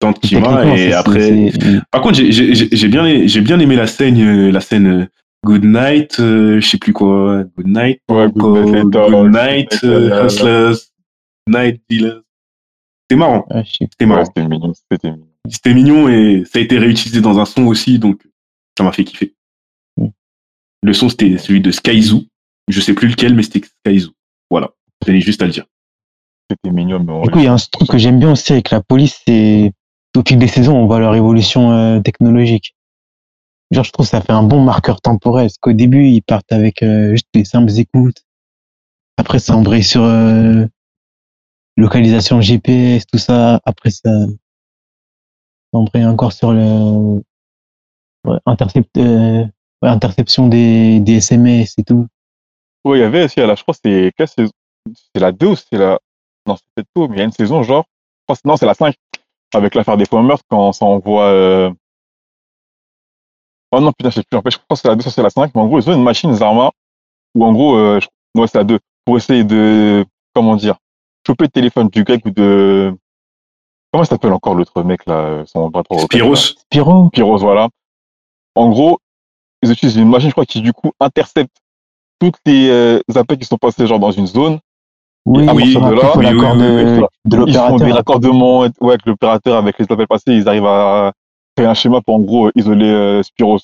Tante 0.00 0.20
Kima. 0.20 0.76
Et 0.76 0.92
après. 0.92 1.50
Par 1.90 2.00
contre, 2.02 2.16
j'ai- 2.16 2.30
j'ai 2.54 2.88
bien, 2.88 3.26
j'ai 3.26 3.40
bien 3.40 3.58
aimé 3.58 3.76
la 3.76 3.86
scène, 3.86 4.20
euh, 4.20 4.50
la 4.50 4.60
scène 4.60 4.86
euh, 4.86 5.06
Good 5.44 5.64
Night, 5.64 6.16
euh, 6.20 6.60
je 6.60 6.66
sais 6.68 6.78
plus 6.78 6.92
quoi, 6.92 7.42
Good 7.56 7.66
Night, 7.66 8.00
Ouais, 8.10 8.28
Good 8.34 8.64
Night, 8.66 8.84
Good 8.84 8.94
Later, 8.94 9.10
Night, 9.30 9.68
Good 9.70 9.80
Night, 9.82 9.84
euh, 9.84 10.26
Hustlers, 10.26 10.74
Night 11.48 11.82
Dealers. 11.88 12.20
C'était 13.02 13.18
marrant, 13.18 13.46
sais 13.50 13.64
c'était 13.90 14.06
marrant. 14.06 14.24
c'était 14.24 14.46
mignon, 14.48 14.72
c'était 14.74 15.10
mignon. 15.10 15.26
C'était 15.50 15.74
mignon 15.74 16.08
et 16.08 16.44
ça 16.50 16.58
a 16.58 16.62
été 16.62 16.78
réutilisé 16.78 17.20
dans 17.20 17.38
un 17.38 17.44
son 17.44 17.66
aussi, 17.66 17.98
donc 17.98 18.22
ça 18.78 18.82
m'a 18.84 18.92
fait 18.92 19.04
kiffer. 19.04 19.34
Le 20.84 20.92
son, 20.92 21.08
c'était 21.08 21.38
celui 21.38 21.62
de 21.62 21.70
Skyzoo. 21.70 22.24
Je 22.68 22.78
sais 22.80 22.92
plus 22.92 23.08
lequel, 23.08 23.34
mais 23.34 23.42
c'était 23.42 23.62
Skyzoo. 23.86 24.12
Voilà. 24.50 24.70
Je 25.00 25.06
tenais 25.06 25.20
juste 25.20 25.40
à 25.40 25.46
le 25.46 25.52
dire. 25.52 25.64
C'était 26.50 26.70
mignon, 26.70 27.02
mais 27.02 27.10
on- 27.10 27.22
Du 27.22 27.30
coup, 27.30 27.38
il 27.38 27.44
y 27.44 27.48
a 27.48 27.54
un 27.54 27.56
truc 27.56 27.88
que 27.88 27.96
j'aime 27.96 28.18
bien 28.18 28.32
aussi 28.32 28.52
avec 28.52 28.70
la 28.70 28.82
police, 28.82 29.18
c'est 29.26 29.72
au 30.14 30.22
fil 30.26 30.38
des 30.38 30.46
saisons, 30.46 30.76
on 30.76 30.86
voit 30.86 30.98
leur 31.00 31.14
évolution 31.14 31.72
euh, 31.72 32.00
technologique. 32.00 32.76
Genre, 33.70 33.82
je 33.82 33.90
trouve 33.92 34.04
que 34.04 34.10
ça 34.10 34.20
fait 34.20 34.32
un 34.32 34.42
bon 34.42 34.62
marqueur 34.62 35.00
temporel. 35.00 35.46
Parce 35.46 35.56
qu'au 35.56 35.72
début, 35.72 36.06
ils 36.06 36.22
partent 36.22 36.52
avec 36.52 36.82
euh, 36.82 37.12
juste 37.12 37.28
des 37.32 37.46
simples 37.46 37.72
écoutes. 37.78 38.22
Après, 39.16 39.38
ça 39.38 39.56
embraye 39.56 39.82
sur 39.82 40.02
euh, 40.04 40.66
localisation 41.78 42.42
GPS, 42.42 43.06
tout 43.06 43.18
ça. 43.18 43.60
Après, 43.64 43.90
ça, 43.90 44.00
ça 44.26 44.28
embraye 45.72 46.04
encore 46.04 46.34
sur 46.34 46.52
le 46.52 47.22
ouais, 48.26 48.38
intercept, 48.44 48.96
euh, 48.98 49.44
interception 49.92 50.48
des, 50.48 51.00
des 51.00 51.16
SMS 51.16 51.74
et 51.78 51.84
tout. 51.84 52.06
Ouais, 52.84 52.98
il 52.98 53.00
y 53.00 53.04
avait 53.04 53.24
aussi, 53.24 53.40
à 53.40 53.46
la, 53.46 53.54
je 53.54 53.62
crois, 53.62 53.74
que 53.74 53.80
c'est 53.84 54.12
quelle 54.16 54.28
saison? 54.28 54.52
C'est 55.14 55.20
la 55.20 55.32
2 55.32 55.46
ou 55.48 55.56
c'est 55.56 55.76
la. 55.78 55.98
Non, 56.46 56.56
c'est 56.56 56.64
peut-être 56.74 56.88
pas, 56.94 57.08
mais 57.08 57.16
il 57.16 57.18
y 57.18 57.22
a 57.22 57.24
une 57.24 57.32
saison, 57.32 57.62
genre. 57.62 57.84
je 57.86 58.24
crois 58.26 58.36
que- 58.36 58.48
Non, 58.48 58.56
c'est 58.56 58.66
la 58.66 58.74
5. 58.74 58.94
Avec 59.54 59.74
l'affaire 59.74 59.96
des 59.96 60.04
faux 60.04 60.20
meurtres, 60.20 60.44
quand 60.48 60.72
ça 60.72 60.84
envoie. 60.84 61.24
Euh... 61.26 61.70
Oh 63.72 63.80
non, 63.80 63.92
putain, 63.92 64.10
je 64.10 64.16
sais 64.16 64.22
plus. 64.28 64.36
En 64.38 64.42
fait, 64.42 64.50
je 64.50 64.56
crois 64.58 64.66
que 64.76 64.80
c'est 64.80 64.88
la 64.88 64.96
2, 64.96 65.02
ça 65.02 65.10
c'est 65.10 65.22
la 65.22 65.30
5. 65.30 65.52
Mais 65.54 65.60
en 65.60 65.66
gros, 65.66 65.80
ils 65.80 65.88
ont 65.90 65.94
une 65.94 66.02
machine 66.02 66.32
Zarma, 66.34 66.70
où 67.34 67.44
en 67.44 67.52
gros, 67.52 67.76
euh, 67.76 68.00
je- 68.00 68.40
ouais, 68.40 68.46
c'est 68.46 68.58
la 68.58 68.64
2, 68.64 68.78
pour 69.04 69.16
essayer 69.16 69.44
de. 69.44 70.04
Comment 70.34 70.56
dire 70.56 70.76
Choper 71.26 71.44
le 71.44 71.50
téléphone 71.50 71.88
du 71.88 72.04
grec 72.04 72.24
ou 72.26 72.30
de. 72.30 72.94
Comment 73.92 74.04
s'appelle 74.04 74.32
encore 74.32 74.54
l'autre 74.54 74.82
mec, 74.82 75.06
là 75.06 75.14
euh, 75.14 75.44
Son 75.46 75.68
bras 75.70 75.82
trop 75.84 75.98
Spiros. 76.00 76.34
Spiro, 76.36 77.08
Pyros, 77.10 77.38
voilà. 77.38 77.68
En 78.56 78.68
gros, 78.70 78.98
ils 79.64 79.72
utilisent 79.72 79.96
une 79.96 80.08
machine, 80.08 80.28
je 80.28 80.34
crois, 80.34 80.46
qui 80.46 80.60
du 80.60 80.72
coup 80.72 80.92
intercepte 81.00 81.56
toutes 82.20 82.36
les 82.46 82.68
euh, 82.70 83.00
appels 83.14 83.38
qui 83.38 83.44
sont 83.44 83.56
passés 83.56 83.86
genre 83.86 83.98
dans 83.98 84.10
une 84.10 84.26
zone. 84.26 84.58
oui, 85.26 85.48
à 85.48 85.54
partir 85.54 85.84
après, 85.84 85.96
de 85.96 86.00
là, 86.00 86.12
oui, 86.16 86.26
oui, 86.26 86.32
de, 86.32 86.36
oui, 86.36 87.00
oui, 87.00 87.44
de 87.44 87.48
Ils 87.48 87.54
font 87.54 87.76
des 87.76 87.92
raccordements 87.92 88.60
ouais, 88.60 88.70
avec 88.82 89.06
l'opérateur, 89.06 89.56
avec 89.56 89.78
les 89.78 89.86
appels 89.88 90.06
passés, 90.06 90.32
ils 90.32 90.48
arrivent 90.48 90.66
à 90.66 91.12
créer 91.56 91.66
un 91.66 91.74
schéma 91.74 92.00
pour 92.00 92.16
en 92.16 92.20
gros 92.20 92.50
isoler 92.54 92.86
euh, 92.86 93.22
Spiros. 93.22 93.60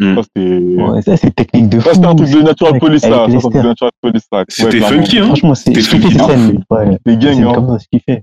Ça, 0.00 0.22
c'était. 0.22 0.58
Ouais, 0.58 1.02
ça, 1.02 1.16
c'est 1.18 1.34
technique 1.34 1.68
de 1.68 1.78
fou. 1.78 1.88
Ça, 1.88 1.94
c'était 1.94 2.06
un 2.06 2.14
truc 2.14 2.30
de 2.30 2.40
Natural 2.40 2.78
Police. 2.78 3.02
Ça, 3.02 3.26
c'est 3.28 3.62
Natural 3.62 3.92
Police, 4.00 4.28
C'était 4.48 4.80
funky, 4.80 5.18
hein. 5.18 5.26
Franchement, 5.26 5.54
c'est 5.54 5.74
funky, 5.82 6.12
ces 6.12 6.18
scènes. 6.18 6.64
Ouais. 6.70 6.98
Les 7.04 7.16
gangs, 7.18 7.34
C'est 7.34 7.42
hein. 7.42 7.52
comme 7.52 7.68
ça, 7.68 7.84
je 7.84 7.98
kiffais. 7.98 8.22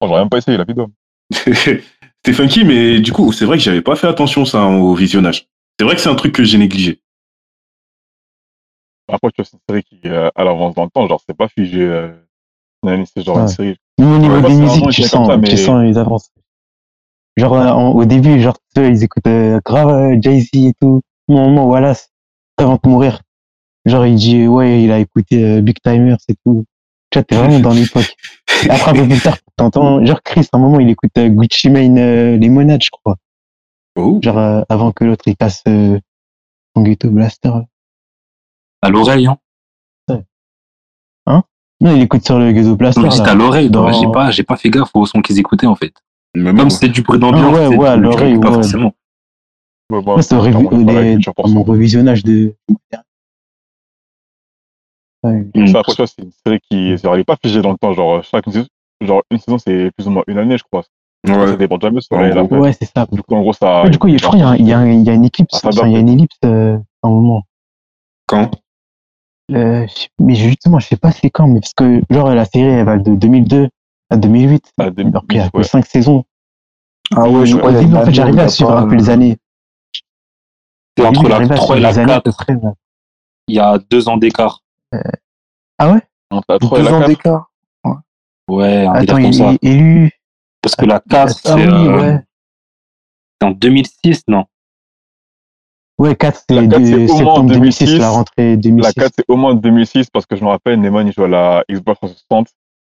Oh, 0.00 0.06
J'aurais 0.06 0.20
même 0.20 0.28
pas 0.28 0.36
essayé, 0.36 0.58
la 0.58 0.64
d'homme. 0.64 0.92
C'était 1.30 2.32
funky, 2.32 2.64
mais 2.64 3.00
du 3.00 3.12
coup, 3.12 3.32
c'est 3.32 3.46
vrai 3.46 3.56
que 3.56 3.62
j'avais 3.62 3.80
pas 3.80 3.96
fait 3.96 4.06
attention 4.06 4.44
ça 4.44 4.66
au 4.66 4.94
visionnage. 4.94 5.48
C'est 5.78 5.84
vrai 5.84 5.94
que 5.94 6.00
c'est 6.00 6.08
un 6.08 6.14
truc 6.14 6.32
que 6.34 6.44
j'ai 6.44 6.58
négligé. 6.58 7.00
Après, 9.08 9.30
tu 9.30 9.34
vois, 9.42 9.44
c'est 9.44 9.56
une 9.56 9.60
série 9.68 9.82
qui, 9.84 10.00
euh, 10.08 10.30
à 10.34 10.44
l'avance 10.44 10.74
dans 10.74 10.84
le 10.84 10.90
temps, 10.90 11.06
genre, 11.06 11.22
c'est 11.26 11.36
pas 11.36 11.48
figé. 11.48 11.82
Euh, 11.82 12.12
c'est 13.14 13.22
genre 13.22 13.36
Ouais. 13.36 13.42
une 13.42 13.48
série. 13.48 13.76
Même 13.98 14.12
au 14.12 14.18
niveau 14.18 14.34
Ouais, 14.36 14.42
des 14.48 14.54
musiques, 14.54 14.88
tu 14.90 15.02
sens, 15.02 15.28
ça, 15.28 15.38
tu 15.38 15.56
sens 15.56 15.82
les 15.82 15.98
avances. 15.98 16.30
Genre, 17.36 17.54
euh, 17.54 17.68
en- 17.68 17.92
au 17.92 18.04
début, 18.04 18.40
genre, 18.40 18.56
ils 18.76 19.04
écoutent 19.04 19.26
euh, 19.26 19.60
grave 19.64 19.88
euh, 19.90 20.18
Jay-Z 20.20 20.48
et 20.54 20.72
tout. 20.80 21.02
Au 21.28 21.32
moment, 21.32 21.66
Wallace, 21.66 22.10
avant 22.56 22.78
de 22.82 22.88
mourir. 22.88 23.20
Genre, 23.84 24.06
il 24.06 24.16
dit, 24.16 24.46
ouais, 24.46 24.82
il 24.82 24.90
a 24.90 24.98
écouté 24.98 25.44
euh, 25.44 25.60
Big 25.60 25.76
Timers 25.82 26.16
et 26.28 26.34
tout. 26.44 26.64
Tu 27.10 27.18
vois, 27.18 27.24
t'es 27.24 27.36
vraiment 27.36 27.60
dans 27.60 27.72
l'époque. 27.72 28.16
Après, 28.70 28.90
un 28.90 28.94
peu 28.94 29.06
plus 29.08 29.20
tard, 29.20 29.38
t'entends, 29.56 30.04
genre, 30.04 30.22
Chris, 30.22 30.48
à 30.52 30.56
un 30.56 30.60
moment, 30.60 30.80
il 30.80 30.88
écoute 30.90 31.10
euh, 31.18 31.28
Gucci 31.28 31.70
Mane 31.70 31.98
euh, 31.98 32.36
Lemonade, 32.38 32.82
je 32.82 32.90
crois. 32.90 33.16
Oh. 33.96 34.18
Genre, 34.22 34.38
euh, 34.38 34.62
avant 34.68 34.92
que 34.92 35.04
l'autre, 35.04 35.24
il 35.26 35.36
passe 35.36 35.62
euh, 35.68 35.98
son 36.76 36.82
ghetto 36.82 37.10
blaster. 37.10 37.50
À 38.82 38.88
l'oreille, 38.90 39.26
hein. 39.26 39.38
Non, 41.78 41.94
il 41.94 42.00
écoute 42.02 42.24
sur 42.24 42.38
le 42.38 42.52
ghetto 42.52 42.74
blaster. 42.74 43.10
C'était 43.10 43.24
là. 43.26 43.32
à 43.32 43.34
l'oreille. 43.34 43.68
Dans- 43.68 43.90
donc 43.90 44.00
J'ai 44.00 44.10
pas, 44.10 44.30
j'ai 44.30 44.42
pas 44.44 44.56
fait 44.56 44.70
gaffe 44.70 44.90
au 44.94 45.04
son 45.04 45.20
qu'ils 45.20 45.38
écoutaient, 45.38 45.66
en 45.66 45.74
fait. 45.74 45.92
Même 46.34 46.56
Comme 46.56 46.70
c'était 46.70 46.88
du 46.88 47.02
bruit 47.02 47.18
d'ambiance. 47.18 47.44
Ah 47.44 47.52
ouais, 47.52 47.68
c'est- 47.68 47.76
ouais, 47.76 47.96
l'oreille, 47.98 48.38
pas 48.40 48.48
ouais. 48.48 48.54
forcément. 48.54 48.94
Ouais, 49.92 50.02
bah, 50.02 50.22
c'est 50.22 50.34
mon 51.52 51.62
revisionnage 51.62 52.24
de. 52.24 52.54
Ouais. 55.22 55.46
Ça, 55.66 55.80
après, 55.80 55.92
tu 55.92 55.96
vois, 55.98 56.06
c'est 56.06 56.22
une 56.22 56.30
série 56.46 56.60
qui, 56.70 56.96
genre, 56.98 57.14
elle 57.14 57.20
est 57.20 57.24
pas 57.24 57.36
figée 57.42 57.60
dans 57.60 57.72
le 57.72 57.78
temps. 57.78 57.92
Genre, 57.92 58.22
chaque 58.24 58.44
saison, 58.46 58.66
genre, 59.00 59.22
une 59.30 59.38
saison, 59.38 59.58
c'est 59.58 59.90
plus 59.96 60.06
ou 60.06 60.10
moins 60.10 60.22
une 60.28 60.38
année, 60.38 60.56
je 60.56 60.64
crois. 60.64 60.84
Ça 61.24 61.32
Ouais. 61.38 61.56
dépend 61.56 61.78
c'est 61.80 62.84
ça. 62.94 63.06
Du 63.10 63.22
coup, 63.22 63.34
en 63.34 63.40
gros, 63.42 63.52
ça. 63.52 63.82
Ouais, 63.82 63.90
du 63.90 63.98
coup, 63.98 64.08
je 64.08 64.16
crois 64.18 64.30
qu'il 64.32 64.40
y 64.40 64.42
a 64.42 64.48
un- 64.48 64.56
il 64.56 64.66
y, 64.68 64.72
a 64.72 64.78
un- 64.78 64.86
il 64.90 65.02
y 65.02 65.10
a 65.10 65.14
une 65.14 65.24
éclipse. 65.24 65.54
Ah, 65.54 65.58
ça 65.58 65.68
enfin, 65.68 65.88
il 65.88 65.92
y 65.92 65.96
a 65.96 65.98
une 66.00 66.08
ellipse 66.08 66.36
euh, 66.44 66.76
à 67.02 67.08
un 67.08 67.10
moment. 67.10 67.42
Quand? 68.26 68.50
Euh, 69.52 69.86
mais 70.20 70.34
justement, 70.34 70.78
je 70.80 70.86
sais 70.88 70.96
pas 70.96 71.12
c'est 71.12 71.30
quand, 71.30 71.46
mais 71.46 71.60
parce 71.60 71.74
que 71.74 72.02
genre 72.10 72.34
la 72.34 72.44
série 72.44 72.64
elle 72.66 72.84
va 72.84 72.96
de 72.98 73.14
2002 73.14 73.68
à 74.10 74.16
2008. 74.16 74.72
À 74.78 74.90
2008, 74.90 75.10
Alors 75.14 75.26
qu'il 75.26 75.36
y 75.36 75.40
a 75.40 75.48
que 75.50 75.56
ouais. 75.58 75.62
5 75.64 75.86
saisons. 75.86 76.24
Ah 77.14 77.28
ouais, 77.28 77.46
je 77.46 77.54
Au 77.54 77.58
crois 77.58 77.70
qu'il 77.70 77.76
y 77.78 77.80
a 77.80 77.84
début, 77.84 77.96
en 77.96 78.04
fait, 78.04 78.12
j'arrivais 78.14 78.42
à 78.42 78.48
suivre 78.48 78.76
un 78.76 78.88
peu 78.88 78.96
les 78.96 79.08
années. 79.10 79.36
C'est 80.98 81.04
Au 81.04 81.08
entre 81.08 81.22
la 81.24 81.28
j'arrivais 81.30 81.54
à 81.54 81.56
3 81.56 81.76
et 81.76 81.80
la 81.80 81.90
les 81.90 81.98
années, 82.00 82.06
4. 82.12 82.18
à 82.18 82.20
peu 82.22 82.32
près, 82.32 82.54
ouais. 82.54 82.72
Il 83.48 83.54
y 83.56 83.60
a 83.60 83.78
deux 83.90 84.08
ans 84.08 84.16
d'écart. 84.16 84.62
Ah 85.78 85.92
ouais? 85.92 86.00
Entre 86.30 86.46
la 86.48 86.58
3 86.58 86.78
et 86.78 86.82
Deux 86.82 86.88
la 86.88 86.94
ans 86.96 86.98
4. 87.00 87.08
d'écart? 87.08 87.50
Ouais, 88.48 88.86
un 88.86 88.92
Attends, 88.94 89.18
il 89.18 89.42
est 89.42 89.58
élu. 89.64 90.10
Parce 90.66 90.76
que 90.76 90.84
la 90.86 91.00
4, 91.00 91.10
Ah 91.10 91.26
c'est 91.28 91.54
oui, 91.54 91.62
euh, 91.62 92.00
ouais. 92.00 92.20
en 93.44 93.50
2006, 93.52 94.22
non 94.28 94.44
Ouais, 95.98 96.14
4, 96.14 96.42
La 96.50 96.60
c'est 96.62 96.68
4, 96.68 96.84
c'est 96.84 96.90
de 96.90 96.96
au 96.96 97.06
moins 97.06 97.16
septembre 97.18 97.50
2006, 97.52 97.84
2006. 97.86 97.98
la 98.00 98.08
rentrée 98.10 98.56
2006. 98.56 98.84
La 98.86 98.92
4, 98.92 99.12
c'est 99.16 99.24
au 99.28 99.36
moins 99.36 99.54
2006 99.54 100.10
parce 100.10 100.26
que 100.26 100.36
je 100.36 100.44
me 100.44 100.48
rappelle, 100.48 100.80
Neyman, 100.80 101.06
il 101.06 101.12
joue 101.12 101.24
à 101.24 101.28
la 101.28 101.64
Xbox 101.70 101.98
360. 102.00 102.48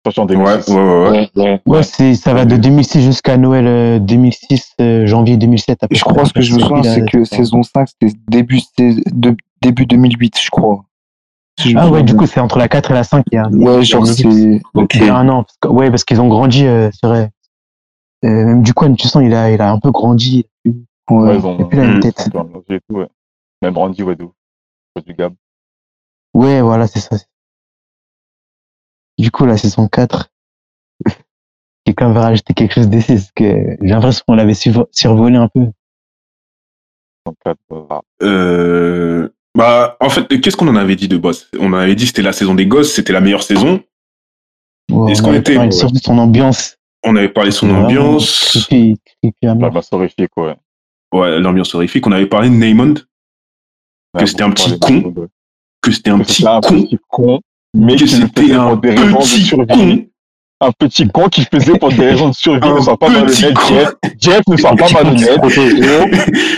Sorti 0.06 0.20
en 0.22 0.24
Ouais, 0.28 0.36
2006. 0.36 0.72
ouais, 0.72 0.78
ouais. 0.78 1.10
ouais. 1.10 1.30
ouais. 1.44 1.62
Ouais, 1.66 1.84
c'est, 1.84 2.16
ça 2.16 2.34
va 2.34 2.46
de 2.46 2.56
2006 2.56 3.02
jusqu'à 3.02 3.36
Noël 3.38 3.68
euh, 3.68 4.00
2006, 4.00 4.72
euh, 4.80 5.06
janvier 5.06 5.36
2007. 5.38 5.84
à 5.84 5.88
peu 5.90 5.96
Je 5.96 6.04
crois 6.04 6.24
ce 6.26 6.32
que 6.34 6.42
je 6.42 6.54
me 6.56 6.60
souviens, 6.60 6.84
c'est 6.84 7.06
que 7.06 7.26
saison 7.26 7.62
5, 7.64 7.88
c'était 7.90 8.16
début, 8.30 8.62
de, 8.80 9.36
début 9.62 9.86
2008, 9.86 10.40
je 10.42 10.50
crois. 10.50 10.84
Si 11.60 11.72
je 11.72 11.76
me 11.76 11.82
Ah 11.82 11.90
ouais, 11.90 12.04
du 12.04 12.16
coup, 12.16 12.26
c'est 12.28 12.40
entre 12.40 12.58
la 12.60 12.68
4 12.70 12.92
et 12.92 12.94
la 12.94 13.04
5. 13.04 13.26
Il 13.32 13.36
y 13.36 13.38
a, 13.40 13.48
Ouais, 13.50 13.84
genre, 13.84 14.06
c'est. 14.08 14.26
Un 15.10 15.28
an. 15.30 15.44
Parce 15.44 15.58
que, 15.60 15.68
ouais, 15.68 15.90
parce 15.90 16.04
qu'ils 16.04 16.22
ont 16.22 16.28
grandi, 16.28 16.66
euh, 16.66 16.90
c'est 16.94 17.08
vrai. 17.08 17.30
Euh, 18.26 18.46
même 18.46 18.64
du 18.64 18.74
coup, 18.74 18.88
tu 18.96 19.08
sens, 19.08 19.22
il 19.24 19.34
a, 19.34 19.52
il 19.52 19.62
a 19.62 19.72
un 19.72 19.80
peu 19.80 19.92
grandi. 19.92 20.46
Ouais, 20.66 20.74
Ouais. 21.10 21.38
ils 21.38 21.46
ont. 21.46 21.60
Et 21.60 21.66
puis 21.66 21.78
là, 21.78 21.86
une 21.86 22.00
tête. 22.00 22.20
et 22.28 22.80
tout, 22.90 22.96
ouais. 22.96 23.08
Même 23.62 23.78
Randy. 23.78 24.04
Ouais, 24.04 24.16
Du 25.06 25.14
Gab. 25.14 25.34
Ouais, 26.34 26.62
voilà, 26.62 26.88
c'est 26.88 27.00
ça. 27.00 27.16
Du 29.18 29.32
coup, 29.32 29.46
la 29.46 29.58
saison 29.58 29.88
4, 29.88 30.30
quelqu'un 31.86 32.12
va 32.12 32.22
rajouter 32.22 32.54
quelque 32.54 32.74
chose 32.74 32.90
d'essai, 32.90 33.16
parce 33.16 33.32
que 33.32 33.78
j'ai 33.82 33.88
l'impression 33.94 34.24
qu'on 34.28 34.36
l'avait 34.36 34.54
survo- 34.54 34.88
survolé 34.92 35.38
un 35.38 35.48
peu. 35.48 35.68
64, 37.26 37.58
voilà. 37.70 38.02
Euh, 38.24 39.30
bah, 39.56 39.98
en 40.00 40.10
fait, 40.10 40.28
qu'est-ce 40.40 40.56
qu'on 40.58 40.68
en 40.68 40.76
avait 40.76 40.96
dit 40.96 41.08
de 41.08 41.18
boss? 41.18 41.50
On 41.60 41.74
en 41.74 41.78
avait 41.78 41.96
dit 41.96 42.04
que 42.04 42.08
c'était 42.10 42.22
la 42.22 42.34
saison 42.34 42.54
des 42.56 42.68
gosses, 42.68 42.94
c'était 42.94 43.14
la 43.14 43.22
meilleure 43.22 43.44
saison. 43.44 43.84
Ouais, 44.92 45.12
Est-ce 45.12 45.22
on 45.24 45.26
qu'on 45.26 45.34
était- 45.34 45.72
surtout 45.72 45.96
de 45.96 46.00
son 46.00 46.18
ambiance. 46.20 46.77
On 47.04 47.16
avait 47.16 47.30
parlé 47.30 47.50
de 47.52 47.56
son 47.56 47.68
Vraiment 47.68 47.86
ambiance. 47.86 48.68
Mort. 48.72 49.56
L'ambiance 49.60 49.90
horrifique, 49.94 50.32
ouais. 50.38 50.56
Ouais, 51.14 51.40
l'ambiance 51.40 51.74
horrifique. 51.76 52.06
On 52.08 52.12
avait 52.12 52.26
parlé 52.26 52.50
de 52.50 52.56
Neymond, 52.56 52.96
Ouais, 54.14 54.26
c'était 54.26 54.44
un 54.44 54.52
petit 54.52 54.78
con. 54.80 55.14
que 55.82 55.92
c'était 55.92 56.10
un 56.10 56.18
Que 56.20 56.24
petit 56.24 56.98
con, 57.08 57.40
mais 57.74 57.96
que 57.98 58.06
c'était 58.08 58.42
faisait 58.42 58.54
un 58.56 58.68
pour 58.70 58.78
des 58.78 58.90
raisons 58.92 59.06
de 59.12 59.16
petit 59.18 59.42
survie. 59.44 59.68
con. 59.68 60.06
Un 60.60 60.72
petit 60.72 61.08
con 61.08 61.30
qui 61.30 61.44
faisait 61.46 61.78
pour 61.78 61.90
des 61.90 62.08
raisons 62.10 62.30
de 62.30 62.34
survie. 62.34 62.68
Ne 62.68 62.82
sois 62.82 62.98
pas 62.98 63.10
malhonnête. 63.10 63.36
Jeff. 63.36 63.94
Jeff, 64.20 64.42
ne 64.48 64.58
sois 64.58 64.76
pas 64.76 64.90
malhonnête. 64.92 65.40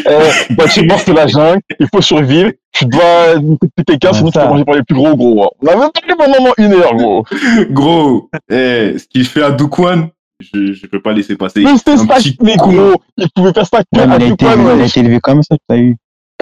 Euh, 0.07 0.29
bah, 0.51 0.65
tu 0.73 0.85
mords 0.85 1.01
sur 1.01 1.13
la 1.13 1.27
jungle, 1.27 1.59
il 1.79 1.87
faut 1.93 2.01
survivre. 2.01 2.51
Tu 2.71 2.85
dois 2.85 3.33
écouter 3.35 3.83
quelqu'un, 3.85 4.13
sinon 4.13 4.31
tu 4.31 4.39
peux 4.39 4.45
manger 4.45 4.63
par 4.63 4.75
les 4.75 4.83
plus 4.83 4.95
gros, 4.95 5.15
gros. 5.17 5.43
hein. 5.43 5.49
On 5.61 5.67
a 5.67 5.75
même 5.75 5.89
parlé 5.91 6.15
pendant 6.33 6.53
une 6.57 6.73
heure, 6.73 6.95
gros. 6.95 7.25
Gros, 7.71 8.29
eh, 8.49 8.95
ce 8.97 9.05
qu'il 9.07 9.25
fait 9.25 9.41
à 9.43 9.51
Dukwan, 9.51 10.09
je, 10.39 10.73
je 10.73 10.85
peux 10.87 11.01
pas 11.01 11.13
laisser 11.13 11.35
passer. 11.35 11.61
Mais 11.63 11.77
ça, 11.77 11.95
petit 12.15 12.37
mais 12.41 12.55
gros, 12.55 13.01
il 13.17 13.29
pouvait 13.35 13.53
faire 13.53 13.65
ça 13.67 13.83
que 13.83 13.99
Ouais, 13.99 14.07
mais 14.07 14.13
à 14.13 14.17
il, 14.19 14.23
a 14.23 14.27
tout 14.27 14.33
été, 14.35 14.45
point, 14.45 14.55
élevé- 14.55 14.63
il 14.63 14.69
a 14.69 14.75
ouais. 14.75 14.87
été 14.87 14.99
élevé 15.01 15.19
comme 15.19 15.43
ça, 15.43 15.55
t'as 15.67 15.77
eu. 15.77 15.95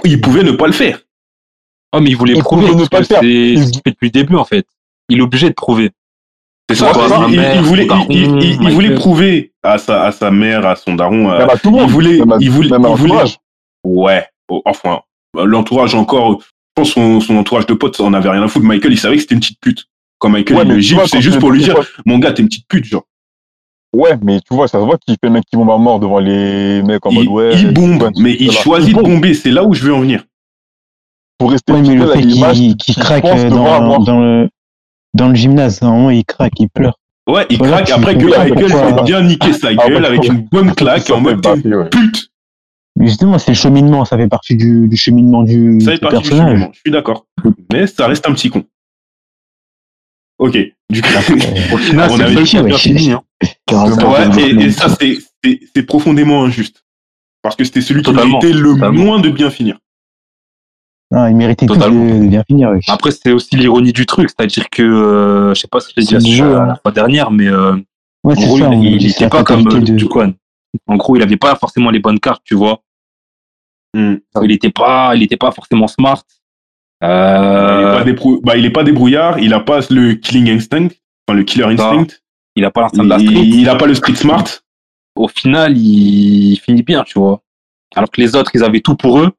Il 0.04 0.20
pouvait 0.20 0.42
ne 0.44 0.52
pas 0.52 0.66
le 0.66 0.72
faire. 0.72 1.00
Oh, 1.92 2.00
mais 2.00 2.10
il 2.10 2.16
voulait 2.16 2.34
Il 2.34 2.42
prouver. 2.42 2.66
pouvait 2.68 2.82
ne 2.82 2.86
pas 2.88 2.98
que 2.98 3.02
le 3.02 3.06
faire. 3.06 3.20
C'est 3.20 3.26
Il- 3.28 3.64
ce 3.66 3.70
qu'il 3.72 3.82
fait 3.82 3.90
depuis 3.90 4.06
le 4.06 4.10
début, 4.10 4.36
en 4.36 4.44
fait. 4.44 4.66
Il 5.08 5.18
est 5.18 5.22
obligé 5.22 5.48
de 5.48 5.54
prouver. 5.54 5.90
C'est 6.70 6.76
ça. 6.76 6.86
Ouais, 6.86 7.02
c'est 7.02 7.08
ça. 7.08 7.26
il, 7.28 7.34
il- 7.34 7.40
il 7.56 7.60
voulait, 7.62 7.86
Daron, 7.86 8.06
il, 8.10 8.16
il- 8.16 8.42
il- 8.42 8.62
il 8.62 8.70
voulait 8.72 8.94
prouver 8.94 9.52
à 9.62 9.78
sa, 9.78 10.04
à 10.04 10.12
sa 10.12 10.30
mère, 10.30 10.66
à 10.66 10.76
son 10.76 10.94
daron. 10.94 11.30
à- 11.30 11.44
à 11.52 11.56
tout 11.56 11.70
le 11.70 11.76
il 11.76 11.80
monde. 11.80 11.90
voulait, 11.90 12.18
Même 12.24 12.38
il 12.40 12.50
voulait, 12.50 12.68
même 12.70 12.84
à 12.84 12.90
il 12.90 12.94
voulait-. 12.96 13.14
Ouais. 13.84 14.26
Enfin, 14.64 15.00
l'entourage 15.34 15.94
encore. 15.94 16.40
Je 16.42 16.82
pense 16.82 16.90
son, 16.92 17.20
son 17.20 17.36
entourage 17.36 17.66
de 17.66 17.74
potes, 17.74 17.98
on 18.00 18.12
avait 18.14 18.28
rien 18.28 18.42
à 18.42 18.48
foutre. 18.48 18.64
Michael, 18.66 18.92
il 18.92 18.98
savait 18.98 19.16
que 19.16 19.22
c'était 19.22 19.34
une 19.34 19.40
petite 19.40 19.60
pute. 19.60 19.86
Quand 20.18 20.28
Michael 20.28 20.56
Ouais, 20.58 20.62
il 20.64 20.68
mais 20.68 20.74
le 20.74 20.80
gifle, 20.80 21.08
c'est 21.08 21.20
juste 21.22 21.40
pour 21.40 21.50
lui 21.50 21.62
dire, 21.62 21.76
mon 22.06 22.18
gars, 22.18 22.32
t'es 22.32 22.42
une 22.42 22.48
petite 22.48 22.68
pute, 22.68 22.84
genre. 22.84 23.04
Ouais, 23.94 24.16
mais 24.22 24.40
tu 24.40 24.54
vois, 24.54 24.68
ça 24.68 24.78
se 24.80 24.84
voit 24.84 24.98
qu'il 24.98 25.14
fait 25.14 25.28
le 25.28 25.30
mec 25.30 25.44
qui 25.50 25.56
bombe 25.56 25.70
à 25.70 25.78
mort 25.78 25.98
devant 25.98 26.18
les 26.18 26.82
mecs 26.82 27.04
en 27.06 27.12
mode 27.12 27.24
Il, 27.24 27.28
ouais. 27.30 27.54
il 27.58 27.72
bombe, 27.72 28.10
mais 28.18 28.36
il 28.38 28.52
choisit 28.52 28.90
Il 28.90 28.96
de 28.96 29.00
bombe. 29.02 29.12
bomber. 29.14 29.34
C'est 29.34 29.50
là 29.50 29.64
où 29.64 29.72
je 29.72 29.82
veux 29.84 29.94
en 29.94 30.00
venir. 30.00 30.24
Pour 31.38 31.50
rester 31.52 31.72
Ouais, 31.72 31.80
mais 31.82 31.94
le 31.94 32.00
fidèle 32.02 32.10
à 32.10 32.14
fait 32.16 32.20
l'image 32.22 32.56
qu'il 32.78 32.94
craque 32.96 33.24
euh, 33.24 33.48
dans, 33.48 33.98
dans, 34.00 34.20
le, 34.20 34.48
dans 35.14 35.28
le 35.28 35.34
gymnase, 35.34 35.82
à 35.82 35.86
un 35.86 35.92
moment, 35.92 36.10
il 36.10 36.24
craque, 36.24 36.52
il 36.58 36.68
pleure. 36.68 36.98
Ouais, 37.28 37.46
il 37.50 37.58
Voilà, 37.58 37.82
craque 37.82 37.90
après 37.98 38.18
que 38.18 38.24
Michael 38.26 38.70
s'est 38.70 39.02
bien 39.04 39.22
niqué 39.22 39.52
sa 39.52 39.68
Ah, 39.68 39.74
gueule 39.88 40.02
bah, 40.02 40.08
avec 40.08 40.24
une 40.26 40.42
bonne 40.50 40.74
claque 40.74 41.08
en 41.10 41.20
mode 41.20 41.44
ouais. 41.46 41.88
pute. 41.90 42.30
Mais 42.96 43.06
justement, 43.06 43.38
c'est 43.38 43.52
le 43.52 43.56
cheminement, 43.56 44.04
ça 44.04 44.16
fait 44.16 44.28
partie 44.28 44.56
du, 44.56 44.88
du 44.88 44.96
cheminement 44.96 45.44
du, 45.44 45.80
Ça 45.80 45.92
du 45.92 45.96
fait 45.98 46.00
partie 46.02 46.22
du 46.30 46.36
cheminement, 46.36 46.70
je 46.74 46.80
suis 46.80 46.90
d'accord. 46.90 47.26
Mais 47.72 47.86
ça 47.86 48.06
reste 48.08 48.26
un 48.28 48.32
petit 48.34 48.50
con. 48.50 48.64
Ok, 50.38 50.56
du 50.90 51.02
coup, 51.02 51.08
Au 51.72 51.76
final, 51.78 52.10
On 52.10 52.16
c'est 52.16 52.22
avait 52.24 52.72
qui 52.72 52.78
fini. 52.78 53.12
Hein. 53.12 53.22
Ouais, 53.42 54.40
et, 54.40 54.64
et 54.64 54.70
ça, 54.72 54.88
c'est- 54.88 55.18
profondément 55.86 56.44
injuste. 56.44 56.84
Parce 57.42 57.54
que 57.56 57.64
c'était 57.64 57.80
celui 57.80 58.02
qui 58.02 58.12
méritait 58.12 58.52
le 58.52 58.74
totalement. 58.74 59.04
moins 59.04 59.20
de 59.20 59.30
bien 59.30 59.48
finir. 59.50 59.78
non, 61.12 61.26
il 61.28 61.36
méritait 61.36 61.66
Totalement. 61.66 62.04
de, 62.18 62.24
de 62.24 62.28
bien 62.28 62.42
finir. 62.46 62.70
Après, 62.88 63.10
c'est 63.12 63.32
aussi 63.32 63.56
l'ironie 63.56 63.92
du 63.92 64.04
truc. 64.06 64.28
C'est-à-dire 64.28 64.68
que, 64.68 64.82
euh, 64.82 65.54
je 65.54 65.60
sais 65.60 65.68
pas 65.68 65.80
si 65.80 65.92
je 65.96 66.00
l'ai 66.00 66.06
dit 66.06 66.14
la, 66.14 66.20
le 66.20 66.26
jeu, 66.26 66.52
la- 66.52 66.62
hein. 66.72 66.76
fois 66.82 66.92
dernière, 66.92 67.30
mais 67.30 67.46
euh, 67.46 67.76
Ouais, 68.24 68.34
en 68.36 68.40
c'est 68.40 68.46
gros, 68.46 68.58
ça. 68.58 68.68
il, 68.74 68.84
il 68.84 68.98
dit, 68.98 69.10
c'est 69.10 69.16
était 69.16 69.24
la 69.24 69.30
pas 69.30 69.44
comme 69.44 69.66
euh, 69.68 69.80
de- 69.80 69.92
Duquan. 69.94 70.32
En 70.86 70.96
gros, 70.96 71.16
il 71.16 71.22
avait 71.22 71.36
pas 71.36 71.54
forcément 71.54 71.90
les 71.90 72.00
bonnes 72.00 72.18
cartes, 72.20 72.42
tu 72.44 72.54
vois. 72.56 72.82
Hmm. 73.94 74.16
Il 74.42 74.50
était 74.50 74.70
pas, 74.70 75.14
il 75.14 75.22
était 75.22 75.36
pas 75.38 75.52
forcément 75.52 75.86
smart. 75.86 76.22
Il, 77.00 77.06
est 77.06 77.08
Euh, 77.08 77.98
pas 77.98 78.04
débrou- 78.04 78.40
bah, 78.42 78.56
il 78.56 78.64
est 78.66 78.70
pas 78.70 78.82
débrouillard, 78.84 79.38
il 79.38 79.54
a 79.54 79.60
pas 79.60 79.80
le 79.90 80.14
killing 80.14 80.50
instinct, 80.50 80.88
enfin 81.26 81.36
le 81.38 81.44
killer 81.44 81.64
instinct. 81.64 82.06
Il 82.58 82.64
a 82.64 82.70
pas 82.70 82.82
l'instinct 82.82 83.04
de 83.04 83.08
la 83.08 83.18
Il, 83.18 83.26
street. 83.28 83.44
il 83.46 83.68
a 83.68 83.74
pas 83.76 83.86
le 83.86 83.94
street 83.94 84.14
smart. 84.14 84.44
Au 85.16 85.28
final, 85.28 85.76
il 85.76 86.56
finit 86.64 86.82
bien, 86.82 87.02
tu 87.04 87.18
vois. 87.18 87.40
Alors 87.96 88.10
que 88.10 88.20
les 88.20 88.36
autres, 88.36 88.50
ils 88.54 88.62
avaient 88.62 88.80
tout 88.80 88.94
pour 88.96 89.18
eux. 89.20 89.30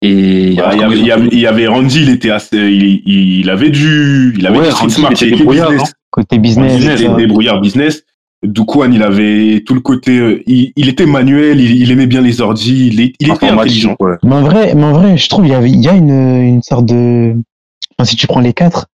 Et 0.00 0.54
Bah, 0.56 0.70
il, 0.74 0.80
y 0.80 0.82
avait, 0.82 0.96
il, 0.98 1.06
y 1.06 1.10
avait, 1.12 1.28
il 1.32 1.38
y 1.40 1.46
avait 1.46 1.66
Randy, 1.66 2.02
il 2.02 2.08
était 2.10 2.30
assez, 2.30 2.56
il, 2.56 3.02
il 3.40 3.50
avait 3.50 3.70
du, 3.70 4.34
il 4.38 4.46
avait 4.46 4.58
Ouais, 4.58 4.64
du 4.66 4.70
street 4.70 4.80
Randy, 4.82 4.94
smart, 4.94 5.10
il 5.10 5.14
était 5.14 5.28
il 5.28 5.38
débrouillard, 5.38 5.70
business. 5.70 5.92
Côté 6.10 6.36
Randy, 6.36 6.48
business. 6.48 6.72
il 6.80 6.90
était 6.90 7.06
ça. 7.06 7.14
débrouillard 7.14 7.60
business. 7.60 8.04
Douquan, 8.44 8.92
il 8.92 9.02
avait 9.02 9.64
tout 9.66 9.74
le 9.74 9.80
côté, 9.80 10.16
euh, 10.18 10.42
il, 10.46 10.72
il 10.76 10.88
était 10.88 11.06
manuel, 11.06 11.60
il, 11.60 11.82
il 11.82 11.90
aimait 11.90 12.06
bien 12.06 12.20
les 12.20 12.40
ordi, 12.40 12.86
il, 12.86 13.00
est- 13.00 13.12
il 13.18 13.32
était 13.32 13.48
intelligent. 13.48 13.96
ouais. 13.98 14.14
Mais 14.22 14.34
en 14.36 14.42
vrai, 14.42 14.74
mais 14.76 14.84
en 14.84 14.92
vrai, 14.92 15.16
je 15.16 15.28
trouve 15.28 15.44
il 15.46 15.50
y 15.50 15.54
avait, 15.54 15.70
il 15.70 15.80
y 15.82 15.88
a 15.88 15.94
une, 15.94 16.10
une 16.42 16.62
sorte 16.62 16.86
de, 16.86 17.34
enfin, 17.98 18.04
si 18.08 18.14
tu 18.14 18.28
prends 18.28 18.38
les 18.38 18.52
quatre, 18.52 18.86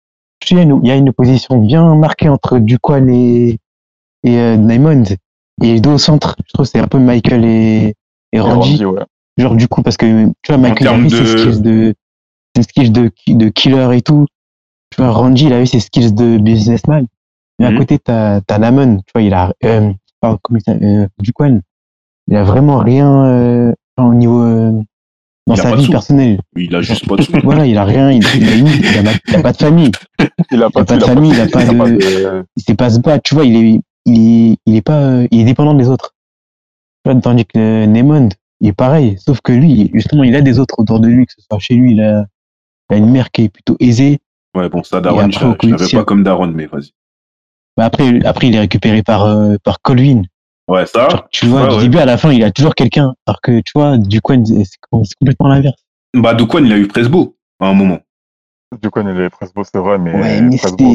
il 0.50 0.56
y 0.56 0.60
a 0.60 0.62
une, 0.62 0.80
il 0.82 0.88
y 0.88 0.90
a 0.90 0.96
une 0.96 1.10
opposition 1.10 1.58
bien 1.58 1.94
marquée 1.94 2.30
entre 2.30 2.58
Duquan 2.58 3.06
et 3.08 3.58
et 4.24 4.38
euh, 4.38 4.56
Diamond. 4.56 5.04
Et 5.62 5.74
les 5.74 5.80
deux 5.80 5.90
au 5.90 5.98
centre, 5.98 6.34
je 6.46 6.52
trouve 6.52 6.66
c'est 6.66 6.80
un 6.80 6.88
peu 6.88 6.98
Michael 6.98 7.44
et 7.44 7.94
et 8.32 8.36
Et 8.38 8.40
Randy. 8.40 8.70
Randy, 8.70 8.84
ouais. 8.86 9.02
Genre 9.38 9.54
du 9.56 9.68
coup 9.68 9.82
parce 9.82 9.96
que 9.96 10.26
tu 10.26 10.32
vois 10.48 10.58
Michael 10.58 10.86
termes 10.88 11.00
avait 11.00 11.10
ses 11.10 11.26
skills 11.26 11.60
de 11.62 11.94
ses 12.56 12.62
skills 12.62 12.90
de 12.90 13.10
de 13.28 13.48
killer 13.48 13.88
et 13.96 14.02
tout. 14.02 14.26
Tu 14.90 15.00
vois 15.02 15.10
Randy 15.12 15.44
il 15.46 15.52
avait 15.52 15.66
ses 15.66 15.80
skills 15.80 16.12
de 16.12 16.38
businessman. 16.38 17.06
Mais 17.58 17.66
à 17.66 17.70
Mhm. 17.70 17.78
côté 17.78 17.98
t'as 18.00 18.40
t'as 18.40 18.58
Namon, 18.58 18.96
tu 18.98 19.12
vois 19.14 19.22
il 19.22 19.32
a 19.34 19.52
euh, 19.64 19.92
pardon, 20.20 20.38
comment 20.42 20.58
il 20.58 20.62
s'appelle, 20.62 20.88
euh, 20.88 21.06
Duquan. 21.20 21.60
Il 22.28 22.36
a 22.36 22.42
vraiment 22.42 22.78
rien 22.78 23.24
euh, 23.26 23.72
au 23.98 24.14
niveau 24.14 24.42
euh, 24.42 24.72
dans 25.46 25.54
Il 25.54 25.60
a 25.60 25.62
sa 25.62 25.76
vie 25.76 25.88
personnelle. 25.88 26.40
Il 26.56 26.74
a 26.74 26.80
juste 26.80 27.06
pas 27.08 27.16
de 27.16 27.22
sous. 27.22 27.32
Voilà, 27.44 27.66
il 27.66 27.76
a 27.76 27.84
rien, 27.84 28.10
il, 28.10 28.22
il, 28.36 28.48
a, 28.48 28.54
il, 28.56 28.98
a, 28.98 29.02
pas- 29.02 29.18
il 29.28 29.34
a 29.36 29.42
pas 29.42 29.52
de 29.52 29.56
famille, 29.58 29.90
Il 30.50 30.62
a 30.62 30.70
pas, 30.70 30.84
pas 30.84 30.96
de 30.96 31.04
famille, 31.04 31.30
il 31.32 31.40
a 31.40 31.46
pas 31.48 31.64
de- 31.64 32.44
il 32.56 32.62
sait 32.62 32.74
pas 32.74 32.90
se 32.90 32.98
battre, 33.00 33.22
tu 33.22 33.34
vois, 33.34 33.44
il 33.44 33.56
est, 33.56 33.80
il 34.06 34.52
est, 34.52 34.56
il 34.66 34.76
est 34.76 34.82
pas, 34.82 35.22
il 35.30 35.40
est 35.40 35.44
dépendant 35.44 35.74
des 35.74 35.88
autres. 35.88 36.14
Tandis 37.22 37.44
que 37.44 37.84
Nemond, 37.84 38.30
il 38.60 38.68
est 38.68 38.72
pareil, 38.72 39.18
sauf 39.18 39.40
que 39.42 39.52
lui, 39.52 39.90
justement, 39.92 40.22
il 40.24 40.34
a 40.36 40.40
des 40.40 40.58
autres 40.58 40.78
autour 40.78 41.00
de 41.00 41.08
lui, 41.08 41.26
que 41.26 41.32
ce 41.36 41.42
soit 41.42 41.58
chez 41.58 41.74
lui, 41.74 41.92
il 41.92 42.00
a, 42.02 42.24
il 42.90 42.94
a 42.94 42.96
une 42.96 43.10
mère 43.10 43.30
qui 43.30 43.42
est 43.44 43.48
plutôt 43.50 43.76
aisée. 43.78 44.20
Ouais, 44.56 44.68
bon, 44.68 44.82
ça, 44.82 45.00
Daron, 45.00 45.18
après, 45.20 45.32
je 45.32 45.38
je 45.68 45.74
l'avais 45.74 45.96
pas 45.98 46.04
comme 46.04 46.22
Daron, 46.22 46.46
mais 46.48 46.66
vas-y. 46.66 46.92
Bah 47.76 47.84
après, 47.86 48.24
après, 48.24 48.48
il 48.48 48.54
est 48.54 48.60
récupéré 48.60 49.02
par, 49.02 49.24
euh, 49.26 49.56
par 49.62 49.82
Colvin. 49.82 50.22
Ouais, 50.68 50.86
ça, 50.86 51.08
Genre, 51.10 51.28
tu 51.30 51.46
vois, 51.46 51.62
ouais, 51.64 51.68
du 51.70 51.74
ouais. 51.74 51.82
début 51.82 51.98
à 51.98 52.06
la 52.06 52.16
fin, 52.16 52.32
il 52.32 52.42
a 52.42 52.50
toujours 52.50 52.74
quelqu'un, 52.74 53.14
alors 53.26 53.40
que 53.42 53.60
tu 53.60 53.72
vois, 53.74 53.98
du 53.98 54.20
coin, 54.22 54.42
c'est 54.44 54.78
complètement 55.18 55.48
l'inverse. 55.48 55.82
bah, 56.14 56.32
Douquan, 56.34 56.64
il 56.64 56.72
a 56.72 56.78
eu 56.78 56.86
Presbo 56.86 57.36
à 57.60 57.66
un 57.66 57.74
moment. 57.74 57.98
Du 58.80 58.90
coup, 58.90 59.00
il 59.00 59.20
est 59.20 59.28
Presbo, 59.30 59.62
c'est 59.62 59.78
vrai, 59.78 59.98
mais, 59.98 60.14
Ouais, 60.14 60.40
mais 60.40 60.56
Presbo, 60.56 60.94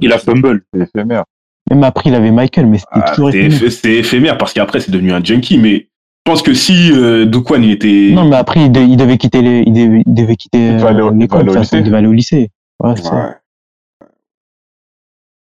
il 0.00 0.12
a 0.12 0.18
fumble. 0.18 0.62
C'est 0.72 0.80
éphémère. 0.80 1.24
Même 1.70 1.82
après, 1.84 2.10
il 2.10 2.14
avait 2.14 2.30
Michael, 2.30 2.66
mais 2.66 2.78
c'était 2.78 2.90
Ah, 2.92 3.14
toujours 3.14 3.30
c'est 3.30 3.38
éphémère. 3.38 3.72
c'est 3.72 3.92
éphémère 3.94 4.38
parce 4.38 4.52
qu'après, 4.52 4.80
c'est 4.80 4.90
devenu 4.90 5.12
un 5.12 5.22
junkie, 5.24 5.58
mais 5.58 5.88
je 6.26 6.30
pense 6.30 6.42
que 6.42 6.52
si 6.54 6.90
euh, 6.92 7.24
il 7.58 7.70
était. 7.70 8.10
Non, 8.14 8.26
mais 8.28 8.36
après, 8.36 8.66
il, 8.66 8.72
de- 8.72 8.80
il 8.80 8.96
devait 8.96 9.16
quitter 9.18 9.40
les, 9.42 9.62
il 9.66 9.72
devait, 9.72 10.02
il 10.06 10.14
devait 10.14 10.36
quitter 10.36 10.70
euh, 10.72 11.10
il 11.12 11.18
l'école, 11.18 11.48
il 11.72 11.82
devait 11.82 11.96
aller 11.96 12.06
au 12.06 12.12
lycée. 12.12 12.50
Ouais, 12.80 12.96
ça. 12.96 13.14
Ouais. 13.14 13.32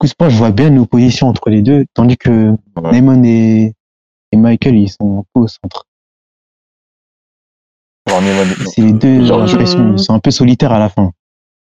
Du 0.01 0.09
coup, 0.09 0.15
pas, 0.19 0.29
je 0.29 0.37
vois 0.37 0.51
bien 0.51 0.69
une 0.69 0.79
opposition 0.79 1.29
entre 1.29 1.51
les 1.51 1.63
deux, 1.63 1.85
tandis 1.95 2.17
que 2.17 2.51
Ouais. 2.77 2.93
Damon 2.93 3.23
et, 3.25 3.73
et 4.33 4.37
Michael, 4.37 4.77
ils 4.77 4.89
sont 4.91 5.21
un 5.21 5.25
peu 5.35 5.41
au 5.41 5.49
centre. 5.49 5.85
C'est 8.75 8.83
les 8.83 8.93
deux, 8.93 9.25
Genre, 9.27 9.47
ils 9.61 9.99
sont 9.99 10.15
un 10.15 10.19
peu 10.21 10.31
solitaires 10.31 10.73
à 10.73 10.79
la 10.79 10.89
fin. 10.89 11.13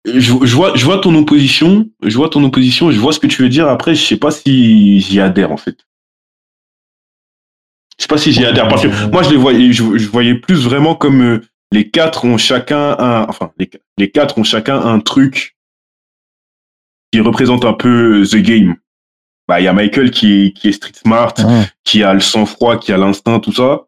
Je, 0.04 0.20
je 0.20 0.54
vois, 0.54 0.74
je 0.76 0.84
vois 0.84 0.98
ton 1.00 1.14
opposition, 1.16 1.88
je 2.02 2.16
vois 2.16 2.28
ton 2.30 2.42
opposition, 2.44 2.90
je 2.90 2.98
vois 2.98 3.12
ce 3.12 3.18
que 3.18 3.26
tu 3.26 3.42
veux 3.42 3.48
dire. 3.48 3.68
Après, 3.68 3.94
je 3.94 4.04
sais 4.04 4.16
pas 4.16 4.30
si 4.30 5.00
j'y 5.00 5.20
adhère 5.20 5.52
en 5.52 5.56
fait. 5.56 5.76
Je 7.98 8.04
sais 8.04 8.08
pas 8.08 8.18
si 8.18 8.32
j'y 8.32 8.44
adhère 8.44 8.68
parce 8.68 8.82
que 8.82 9.10
moi 9.10 9.22
je 9.24 9.30
les 9.30 9.36
voyais, 9.36 9.72
je, 9.72 9.98
je 9.98 10.08
voyais 10.08 10.34
plus 10.36 10.54
vraiment 10.62 10.94
comme 10.94 11.20
euh, 11.22 11.40
les 11.72 11.90
quatre 11.90 12.24
ont 12.24 12.38
chacun 12.38 12.96
un, 12.98 13.26
enfin 13.28 13.52
les, 13.58 13.68
les 13.98 14.10
quatre 14.10 14.38
ont 14.38 14.44
chacun 14.44 14.80
un 14.80 15.00
truc 15.00 15.56
qui 17.12 17.20
représente 17.20 17.64
un 17.64 17.72
peu 17.72 18.22
euh, 18.22 18.26
the 18.26 18.36
game. 18.36 18.76
Bah 19.48 19.60
il 19.60 19.64
y 19.64 19.68
a 19.68 19.72
Michael 19.72 20.10
qui, 20.12 20.52
qui 20.54 20.68
est 20.68 20.72
street 20.72 20.92
smart, 20.94 21.34
Ouais. 21.38 21.64
qui 21.84 22.02
a 22.04 22.14
le 22.14 22.20
sang-froid, 22.20 22.78
qui 22.78 22.92
a 22.92 22.98
l'instinct, 22.98 23.40
tout 23.40 23.52
ça. 23.52 23.86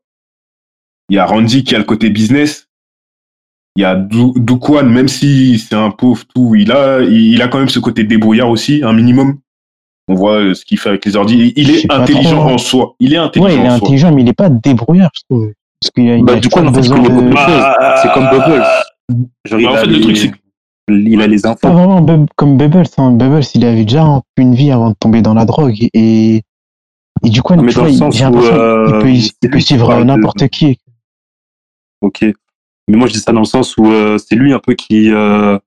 Il 1.08 1.16
y 1.16 1.18
a 1.18 1.26
Randy 1.26 1.62
qui 1.64 1.74
a 1.74 1.78
le 1.78 1.84
côté 1.84 2.10
business. 2.10 2.68
Il 3.80 3.82
y 3.82 3.86
a 3.86 4.82
même 4.82 5.08
si 5.08 5.58
c'est 5.58 5.74
un 5.74 5.90
pauvre 5.90 6.22
tout, 6.34 6.54
il 6.54 6.70
a, 6.70 7.00
il 7.00 7.40
a 7.40 7.48
quand 7.48 7.58
même 7.58 7.70
ce 7.70 7.78
côté 7.78 8.04
débrouillard 8.04 8.50
aussi, 8.50 8.82
un 8.84 8.92
minimum. 8.92 9.38
On 10.06 10.14
voit 10.14 10.34
euh, 10.40 10.52
ce 10.54 10.66
qu'il 10.66 10.78
fait 10.78 10.90
avec 10.90 11.04
les 11.06 11.16
ordi. 11.16 11.54
Il 11.56 11.70
est 11.70 11.86
pas 11.86 11.98
intelligent 12.00 12.40
trop, 12.40 12.48
hein. 12.50 12.54
en 12.54 12.58
soi. 12.58 12.94
Il 13.00 13.14
est 13.14 13.16
intelligent 13.16 13.48
Ouais, 13.48 13.54
il 13.58 13.64
est 13.64 13.68
en 13.68 13.76
soi. 13.78 13.86
intelligent, 13.86 14.14
mais 14.14 14.20
il 14.22 14.28
est 14.28 14.32
pas 14.34 14.50
débrouillard, 14.50 15.10
je 15.14 15.20
trouve. 15.30 15.52
Parce 15.80 15.90
qu'il 15.94 16.10
a, 16.10 16.16
il 16.16 16.24
Bah, 16.24 16.32
a 16.34 16.36
du 16.40 16.48
coup, 16.50 16.60
pas 16.60 16.66
en 16.68 16.74
fait, 16.74 16.82
c'est 16.82 16.90
besoin 16.90 17.02
comme 17.04 17.16
de... 17.16 17.20
Bubbles. 17.22 17.38
C'est 18.02 18.12
comme 18.12 18.28
Bubbles. 18.28 18.64
Genre, 19.46 19.60
il 19.60 19.66
Bah, 19.66 19.72
en 19.72 19.76
fait, 19.76 19.86
le 19.86 19.92
les- 19.94 20.00
truc, 20.02 20.16
c'est 20.18 20.30
que- 20.30 20.36
Il 20.90 21.22
a 21.22 21.26
les 21.26 21.40
Pas 21.40 21.50
infos. 21.52 21.72
vraiment 21.72 22.00
Bub- 22.02 22.26
comme 22.36 22.58
Bubbles, 22.58 22.82
hein. 22.98 23.12
Bubbles, 23.12 23.44
il 23.54 23.64
avait 23.64 23.84
déjà 23.84 24.20
une 24.36 24.54
vie 24.54 24.72
avant 24.72 24.90
de 24.90 24.96
tomber 25.00 25.22
dans 25.22 25.32
la 25.34 25.46
drogue. 25.46 25.88
Et, 25.94 26.42
et 27.24 27.30
du 27.30 27.40
coup, 27.40 27.54
Non, 27.54 27.64
tu 27.64 27.70
vois, 27.78 27.84
le 27.84 27.90
il- 27.92 28.02
où, 28.02 28.42
euh, 28.42 28.86
qu'il 28.90 28.98
peut, 29.00 29.10
il 29.42 29.50
peut 29.50 29.60
suivre 29.60 29.96
de- 29.96 30.04
n'importe 30.04 30.48
qui. 30.48 30.78
Ok. 32.02 32.26
Mais 32.90 32.96
moi, 32.96 33.06
je 33.06 33.12
dis 33.12 33.20
ça 33.20 33.32
dans 33.32 33.40
le 33.40 33.44
sens 33.46 33.76
où 33.76 33.86
euh, 33.86 34.18
c'est 34.18 34.34
lui 34.34 34.52
un 34.52 34.58
peu 34.58 34.74
qui, 34.74 35.12
euh, 35.12 35.58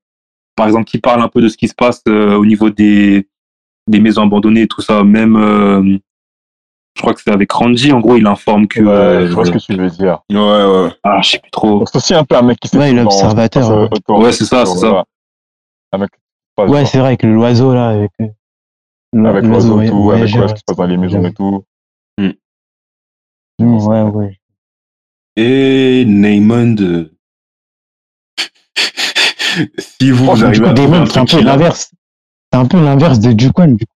par 0.56 0.68
exemple, 0.68 0.86
qui 0.86 0.98
parle 1.00 1.22
un 1.22 1.30
peu 1.30 1.42
de 1.42 1.48
ce 1.48 1.56
qui 1.58 1.68
se 1.68 1.74
passe 1.76 2.02
euh, 2.08 2.36
au 2.36 2.46
niveau 2.46 2.70
des, 2.70 3.28
des 3.88 4.00
maisons 4.00 4.24
abandonnées 4.24 4.64
et 4.64 4.68
tout 4.68 4.82
ça. 4.82 5.04
Même, 5.04 5.36
euh, 5.38 5.98
je 6.96 7.02
crois 7.02 7.14
que 7.14 7.22
c'est 7.22 7.32
avec 7.32 7.52
Randy, 7.52 7.92
en 7.94 8.02
gros, 8.02 8.18
il 8.18 8.28
informe 8.28 8.68
que. 8.68 8.82
Ouais, 8.82 8.90
euh, 8.92 9.28
je 9.28 9.34
vois 9.34 9.46
ce 9.46 9.52
que 9.52 9.58
tu 9.58 9.74
veux 9.76 9.90
dire. 9.90 10.20
Ouais, 10.30 10.38
ouais. 10.38 10.90
Ah, 11.04 11.22
je 11.22 11.30
sais 11.32 11.40
plus 11.40 11.50
trop. 11.52 11.86
C'est 11.86 11.96
aussi 11.98 12.14
un 12.14 12.24
peu 12.26 12.36
un 12.36 12.42
mec 12.42 12.60
qui 12.60 12.76
Ouais, 12.78 12.92
il 12.92 12.98
est 12.98 13.02
observateur, 13.04 13.70
dans- 14.08 14.22
ouais. 14.22 14.32
c'est 14.34 14.46
ça, 14.46 14.66
c'est 14.66 14.78
ça. 14.78 14.90
voilà. 14.90 15.06
Un 15.94 15.98
mec 16.00 16.12
qui 16.12 16.18
passe, 16.56 16.70
Ouais, 16.70 16.86
c'est 16.86 16.98
vrai, 17.00 17.08
avec 17.08 17.24
l'oiseau, 17.24 17.74
là, 17.74 17.90
avec, 17.90 18.12
avec 18.20 19.44
l'oiseau 19.46 19.82
et 19.82 19.90
tout, 19.90 20.12
avec 20.12 20.24
ouais, 20.36 20.48
ce 20.50 20.54
qui 20.54 20.60
se 20.60 20.64
passe 20.68 20.76
dans 20.78 20.86
les 20.86 20.98
maisons 20.98 21.24
et 21.26 21.34
tout. 21.34 21.64
Mm, 22.20 23.78
Ouais, 23.88 24.02
ouais. 24.02 24.40
Et 25.36 26.06
Neymond. 26.08 26.76
si 29.78 30.12
vous, 30.12 30.26
Oh, 30.28 30.32
arrivez 30.44 30.60
coup, 30.60 30.66
à 30.66 30.74
trouver 30.74 30.98
un 30.98 31.06
c'est 31.06 31.20
un 31.20 31.26
peu 31.26 31.42
l'inverse. 31.42 31.92
C'est 32.52 32.60
un 32.60 32.66
peu 32.66 32.84
l'inverse 32.84 33.20
de 33.20 33.32
Duquan, 33.34 33.68
du 33.76 33.86
coup. 33.86 33.94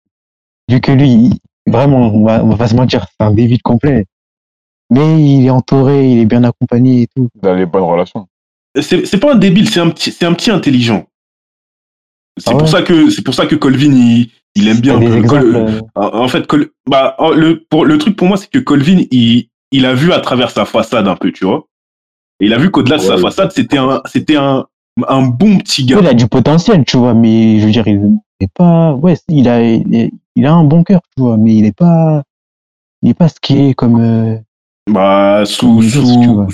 Vu 0.69 0.81
que 0.81 0.93
lui, 0.93 1.31
vraiment, 1.67 2.09
on 2.15 2.25
va, 2.25 2.43
on 2.45 2.49
va 2.51 2.57
pas 2.57 2.69
se 2.69 2.75
mentir, 2.75 3.07
c'est 3.09 3.27
un 3.27 3.33
débile 3.33 3.63
complet. 3.63 4.05
Mais 4.91 5.21
il 5.23 5.47
est 5.47 5.51
entouré, 5.51 6.11
il 6.13 6.19
est 6.21 6.27
bien 6.27 6.45
accompagné 6.45 7.03
et 7.03 7.07
tout. 7.15 7.29
Il 7.43 7.49
a 7.49 7.55
les 7.55 7.67
bonnes 7.67 7.83
relations. 7.85 8.29
c'est 8.81 9.05
c'est 9.05 9.19
pas 9.19 9.33
un 9.33 9.37
débile, 9.37 9.69
c'est 9.69 9.81
un 9.81 9.91
petit, 9.91 10.13
c'est 10.13 10.25
un 10.27 10.33
petit 10.33 10.51
intelligent. 10.51 11.07
C'est 12.39 12.51
Ah 12.51 12.53
pour 12.53 12.63
ouais 12.63 12.69
ça 12.69 12.83
que 12.83 13.11
c'est 13.11 13.23
pour 13.23 13.35
ça 13.35 13.47
que 13.47 13.57
Colvin 13.57 13.93
il, 13.93 14.31
il 14.55 14.69
aime 14.69 14.81
bien. 14.81 14.99
Col- 15.23 15.57
euh, 15.57 15.81
en 15.97 16.29
fait 16.29 16.47
Col- 16.47 16.71
bah 16.89 17.17
le 17.35 17.65
pour 17.69 17.85
le 17.85 17.99
truc 17.99 18.15
pour 18.15 18.29
moi 18.29 18.37
c'est 18.37 18.49
que 18.51 18.59
Colvin 18.59 19.03
il 19.11 19.49
il 19.77 19.87
a 19.87 19.95
vu 19.95 20.13
à 20.13 20.21
travers 20.21 20.51
sa 20.51 20.65
façade 20.65 21.09
un 21.09 21.17
peu 21.17 21.33
tu 21.33 21.45
vois. 21.45 21.67
Et 22.41 22.47
il 22.47 22.55
a 22.55 22.59
vu 22.59 22.71
qu'au-delà 22.71 22.97
de 22.97 23.03
sa 23.03 23.17
façade 23.19 23.53
c'était 23.53 23.79
un 23.79 24.03
c'était 24.07 24.37
un 24.37 24.67
un 25.09 25.23
bon 25.23 25.59
petit 25.59 25.85
gars. 25.85 25.99
Il 26.01 26.07
a 26.07 26.15
du 26.15 26.27
potentiel, 26.27 26.85
tu 26.87 26.97
vois, 26.97 27.13
mais 27.13 27.61
je 27.61 27.67
veux 27.67 27.71
dire, 27.71 27.87
il 27.87 28.19
est 28.41 28.51
pas, 28.55 28.95
ouais, 28.95 29.15
il 29.29 29.47
a, 29.47 29.61
il 29.63 30.47
a 30.47 30.55
un 30.55 30.65
bon 30.65 30.85
cœur, 30.85 31.03
tu 31.15 31.23
vois, 31.23 31.37
mais 31.37 31.55
il 31.55 31.67
est 31.67 31.77
pas, 31.77 32.23
il 33.03 33.11
est 33.11 33.15
pas 33.15 33.29
ce 33.29 33.35
qu'il 33.39 33.61
est 33.61 33.75
comme, 33.75 34.01
euh, 34.01 34.39
bah 34.91 35.45
sous 35.45 35.77
Comme 35.77 35.83
sous 35.83 36.49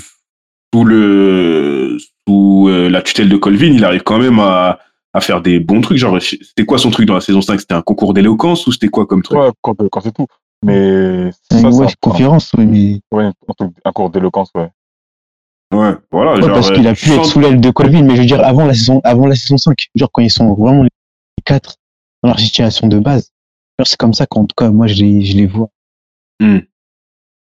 sous 0.73 0.85
le 0.85 1.97
sous 2.27 2.67
euh, 2.67 2.89
la 2.89 3.01
tutelle 3.01 3.29
de 3.29 3.37
Colvin 3.37 3.67
il 3.67 3.85
arrive 3.85 4.01
quand 4.01 4.17
même 4.17 4.39
à 4.39 4.79
à 5.13 5.21
faire 5.21 5.41
des 5.41 5.59
bons 5.59 5.81
trucs. 5.81 5.99
Genre 5.99 6.19
c'était 6.19 6.65
quoi 6.65 6.79
son 6.79 6.89
truc 6.89 7.05
dans 7.05 7.13
la 7.13 7.21
saison 7.21 7.41
5 7.41 7.59
c'était 7.59 7.75
un 7.75 7.83
concours 7.83 8.13
d'éloquence 8.13 8.65
ou 8.65 8.71
c'était 8.71 8.87
quoi 8.87 9.05
comme 9.05 9.21
truc? 9.21 9.37
Ouais, 9.37 9.49
quand, 9.61 9.75
quand 9.91 10.01
c'est 10.01 10.11
tout. 10.11 10.25
Mais 10.63 11.31
ça, 11.51 11.69
ouais, 11.69 11.85
un- 11.85 11.89
conférence, 12.01 12.53
ouais, 12.53 12.65
mais, 12.65 12.99
ouais, 13.11 13.29
un, 13.85 13.91
cours 13.91 14.09
d'éloquence, 14.09 14.49
ouais. 14.55 14.69
ouais 15.73 15.93
voilà 16.11 16.33
ouais, 16.35 16.41
genre 16.41 16.51
parce 16.53 16.71
euh, 16.71 16.75
qu'il 16.75 16.87
a 16.87 16.93
pu 16.93 17.05
je 17.07 17.13
être 17.13 17.23
sens- 17.23 17.33
sous 17.33 17.39
l'aile 17.39 17.59
de 17.61 17.69
Colvin, 17.71 18.03
mais 18.03 18.15
je 18.15 18.21
veux 18.21 18.27
dire, 18.27 18.43
avant 18.43 18.65
la 18.65 18.73
saison, 18.73 19.01
avant 19.03 19.27
la 19.27 19.35
saison 19.35 19.57
5, 19.57 19.77
genre 19.95 20.09
quand 20.11 20.21
ils 20.21 20.31
sont 20.31 20.53
vraiment 20.53 20.83
les 20.83 20.89
quatre 21.45 21.75
dans 22.23 22.29
leur 22.29 22.39
situation 22.39 22.87
de 22.87 22.99
base. 22.99 23.31
C'est 23.83 23.97
comme 23.97 24.13
ça 24.13 24.25
qu'en 24.25 24.45
tout 24.45 24.53
cas, 24.55 24.69
moi, 24.69 24.87
je 24.87 24.95
les, 25.03 25.25
je 25.25 25.35
les 25.35 25.47
vois. 25.47 25.69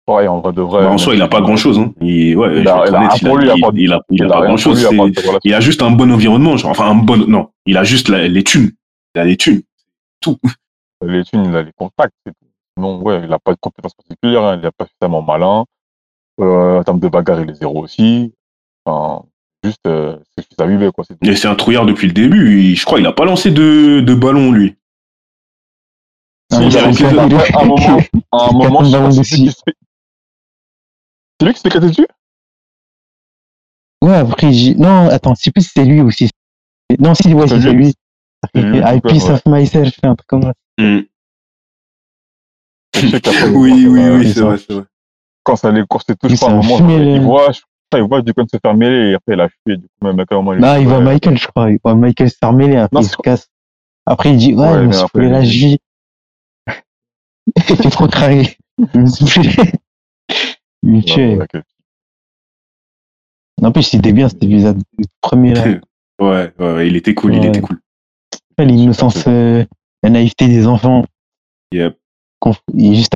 Ouais, 0.10 0.28
en 0.28 0.42
vrai 0.42 0.52
de 0.52 0.62
vrai. 0.62 0.84
Bah, 0.84 0.90
en 0.92 0.98
soi, 0.98 1.16
il 1.16 1.22
a 1.22 1.28
pas 1.30 1.40
grand 1.42 1.56
chose. 1.56 1.80
Hein. 1.80 1.94
Il, 2.02 2.36
ouais, 2.36 2.60
Il 2.62 2.68
a- 2.68 2.84
il 2.88 2.92
lui, 2.94 3.08
il 3.16 3.22
pas 3.22 3.38
de- 3.38 3.44
il 3.44 3.50
a, 3.50 3.56
il 3.74 3.94
a 3.94 4.02
il 4.10 4.24
a 4.24 4.28
pas 4.28 4.36
rien 4.40 4.48
grand 4.48 4.58
chose. 4.58 4.86
lui. 4.90 5.14
Il 5.46 5.54
a 5.54 5.60
juste 5.62 5.82
un 5.82 5.92
bon 5.92 6.12
environnement, 6.12 6.58
genre, 6.58 6.72
enfin 6.72 6.90
un 6.90 6.96
bon, 6.96 7.26
non, 7.28 7.50
il 7.66 7.78
a 7.78 7.84
juste 7.86 8.10
la- 8.10 8.28
les 8.28 8.44
thunes. 8.44 8.72
Il 9.16 9.22
a 9.22 9.24
les 9.26 9.38
thunes. 9.38 9.62
Les 11.06 11.24
thunes, 11.24 11.46
il 11.46 11.56
a 11.56 11.62
les 11.64 11.72
contacts. 11.78 12.14
c'est 12.26 12.32
tout. 12.34 12.43
Non, 12.78 13.02
ouais, 13.02 13.22
il 13.24 13.32
a 13.32 13.40
pas 13.40 13.54
de 13.54 13.60
compétences 13.60 13.94
particulières, 13.94 14.44
hein, 14.44 14.60
il 14.62 14.66
est 14.66 14.72
pas 14.72 14.86
suffisamment 14.86 15.22
malin. 15.22 15.66
Euh, 16.40 16.80
en 16.80 16.84
termes 16.84 17.00
de 17.00 17.08
bagarre, 17.08 17.42
il 17.42 17.50
est 17.50 17.54
zéro 17.56 17.84
aussi. 17.84 18.34
Enfin, 18.86 19.24
juste, 19.64 19.86
euh, 19.88 20.18
c'est 20.36 20.44
ce 20.44 20.48
qu'il 20.50 20.62
a 20.64 20.66
vivre, 20.68 20.90
quoi. 20.92 21.06
Et 21.22 21.36
c'est 21.36 21.48
un 21.48 21.56
trouillard 21.56 21.86
depuis 21.86 22.08
le 22.08 22.14
début. 22.14 22.60
Il- 22.62 22.76
je 22.76 22.84
crois 22.86 22.98
qu'il 22.98 23.06
a 23.08 23.14
pas 23.14 23.26
lancé 23.26 23.52
de, 23.52 24.00
de 24.02 24.16
ballon, 24.16 24.52
lui. 24.52 24.76
Il 26.52 26.68
il 26.68 26.78
a 26.78 26.84
à 26.84 27.62
un 27.62 27.66
moment, 27.66 27.98
à 28.32 28.50
un 28.50 28.52
moment, 28.52 28.84
c'est 29.12 29.12
lui 29.12 29.24
qui 29.24 29.24
scie. 29.26 29.52
se 29.52 29.62
fait- 29.66 29.76
C'est 31.40 31.46
lui 31.48 31.54
qui 31.54 31.58
se 31.60 31.62
fait 31.64 31.70
éclater 31.70 31.88
dessus? 31.90 32.08
Ouais, 34.04 34.16
après, 34.16 34.52
j'ai, 34.52 34.76
non, 34.76 35.08
attends, 35.10 35.34
je 35.36 35.44
sais 35.44 35.52
plus 35.52 35.62
si 35.64 35.70
c'est 35.76 35.86
lui 35.86 36.02
ou 36.02 36.12
si 36.12 36.28
c'est- 36.28 37.00
non, 37.00 37.14
si, 37.16 37.34
ouais, 37.34 37.48
C'est 37.48 37.58
lui. 37.72 37.94
lui. 38.56 38.80
I 38.80 39.00
piece 39.02 39.26
ouais. 39.26 39.32
of 39.36 39.42
myself, 39.46 39.94
un 40.04 40.16
truc 40.16 40.28
comme 40.28 40.42
ça. 40.44 40.54
Hmm. 40.80 41.02
Oui, 42.96 43.88
oui, 43.88 44.10
oui, 44.10 44.32
c'est 44.34 44.42
vrai, 44.42 44.58
c'est 44.58 44.74
vrai. 44.74 44.84
Quand 45.44 45.56
ça 45.56 45.72
les 45.72 45.84
courses 45.86 46.06
et 46.10 46.16
tout, 46.16 46.30
je 46.30 46.36
crois, 46.36 46.50
à 46.50 46.52
ça 46.52 46.58
un 46.58 46.62
moment, 46.62 46.78
fumé, 46.78 47.16
il 47.16 47.22
voit, 47.22 47.50
il 47.94 48.02
voit 48.04 48.22
Ducon 48.22 48.46
se 48.52 48.58
faire 48.64 48.74
mêler 48.76 49.12
et 49.12 49.14
après 49.16 49.34
il 49.34 49.42
a 49.42 49.50
fui. 49.50 49.78
Du 49.78 49.84
coup, 49.88 50.06
même 50.06 50.20
à 50.20 50.24
un 50.30 50.36
moment, 50.36 50.54
il 50.54 50.60
Là, 50.60 50.80
il 50.80 50.88
voit 50.88 51.00
ouais, 51.00 51.04
Michael, 51.04 51.38
je 51.38 51.48
crois. 51.48 51.70
Il 51.72 51.80
voit 51.84 51.96
Michael 51.96 52.30
se 52.30 52.38
faire 52.38 52.54
mêler, 52.54 52.78
après 52.78 52.96
Non, 52.96 53.02
il 53.06 53.10
se 53.10 53.18
casse. 53.18 53.50
Après, 54.06 54.32
il 54.32 54.38
dit, 54.38 54.54
ouais, 54.54 54.62
Ouais, 54.70 54.86
mais 54.88 54.96
après, 54.96 55.28
la 55.30 55.42
il- 55.42 55.50
vie. 55.50 55.78
T'es 57.68 57.76
trop 57.90 58.08
carré. 58.08 58.58
Il 60.86 61.38
ouais, 61.38 61.48
que- 61.48 61.62
En 63.62 63.72
plus, 63.72 63.84
c'était 63.84 64.12
bien 64.14 64.28
cet 64.30 64.44
épisode. 64.44 64.82
Le 64.98 65.06
premier, 65.22 65.54
là. 65.54 65.64
Ouais, 66.22 66.54
ouais, 66.60 66.74
ouais, 66.76 66.88
il 66.88 66.96
était 66.96 67.16
cool, 67.16 67.34
il 67.36 67.40
Ouais. 67.42 67.48
était 67.48 67.60
cool. 67.62 67.80
L'innocence, 68.60 69.24
euh, 69.28 69.66
la 70.04 70.10
naïveté 70.12 70.48
des 70.48 70.68
enfants. 70.68 71.04
Yep. 71.72 71.98
Juste 72.76 73.14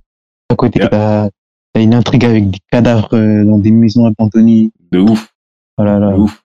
à 0.51 0.55
côté, 0.55 0.79
Yep. 0.79 0.89
t'as 0.91 1.29
t'as 1.73 1.81
une 1.81 1.93
intrigue 1.93 2.25
avec 2.25 2.49
des 2.49 2.59
cadavres 2.71 3.13
euh, 3.15 3.43
dans 3.45 3.57
des 3.59 3.71
maisons 3.71 4.05
abandonnées. 4.05 4.71
De 4.91 4.99
ouf, 4.99 5.33
Oh 5.77 5.83
là 5.83 5.99
là. 5.99 6.11
de 6.13 6.17
ouf. 6.17 6.43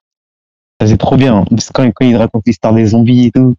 Ça, 0.81 0.87
c'est 0.89 0.99
trop 0.99 1.17
bien. 1.17 1.45
Parce 1.49 1.69
que 1.69 1.73
quand, 1.73 1.91
quand 1.95 2.05
il 2.05 2.17
raconte 2.17 2.43
l'histoire 2.47 2.75
des 2.75 2.87
zombies 2.87 3.27
et 3.27 3.31
tout. 3.31 3.55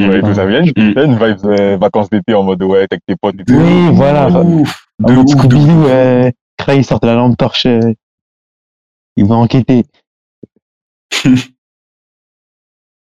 Ouais, 0.00 0.20
tout 0.22 0.34
ça. 0.34 0.50
Y 0.50 0.56
a 0.56 0.60
une, 0.60 1.18
vibe 1.18 1.44
euh, 1.44 1.76
vacances 1.76 2.08
d'été 2.08 2.32
en 2.34 2.42
mode, 2.42 2.62
ouais, 2.62 2.78
avec 2.90 3.04
tes 3.06 3.14
potes 3.16 3.34
et 3.38 3.44
tout. 3.44 3.52
Oui, 3.54 3.90
voilà. 3.92 4.30
De 4.30 4.36
Ouais, 4.38 4.44
ouf, 4.62 4.86
En 5.04 5.06
de 5.08 5.16
ouf, 5.18 5.24
de 5.26 5.30
Scooby-Doo, 5.30 5.86
euh, 5.88 6.30
Cray, 6.56 6.82
sort 6.82 7.00
de 7.00 7.06
la 7.06 7.14
lampe 7.16 7.36
torche. 7.36 7.66
euh, 7.66 7.92
il 9.16 9.26
va 9.26 9.34
enquêter. 9.36 9.84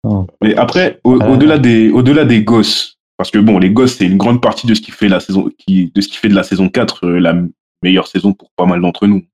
Oh. 0.03 0.25
Mais 0.41 0.55
après, 0.55 0.99
au- 1.03 1.19
Ah. 1.21 1.29
au-delà 1.29 1.57
des, 1.57 1.89
au-delà 1.91 2.23
des 2.25 2.41
gosses, 2.43 2.97
parce 3.19 3.31
que 3.31 3.37
bon, 3.37 3.59
les 3.59 3.69
gosses, 3.69 3.97
c'est 3.97 4.05
une 4.05 4.15
grande 4.15 4.41
partie 4.41 4.65
de 4.65 4.73
ce 4.73 4.79
qui 4.79 4.91
fait 4.91 5.09
la 5.09 5.19
saison, 5.19 5.49
qui, 5.57 5.91
de 5.93 5.99
ce 5.99 6.07
qui 6.07 6.15
fait 6.15 6.29
de 6.29 6.33
la 6.35 6.43
saison 6.43 6.69
4 6.69 7.05
euh, 7.05 7.19
la 7.19 7.35
meilleure 7.83 8.07
saison 8.07 8.31
pour 8.31 8.49
pas 8.51 8.65
mal 8.65 8.79
d'entre 8.81 9.07
nous. 9.07 9.25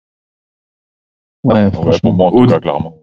Ouais, 1.44 1.72
franchement. 1.72 2.12
moi, 2.12 2.26
en 2.26 2.32
Au- 2.32 2.46
tout 2.48 2.52
cas, 2.52 2.60
clairement. 2.60 2.98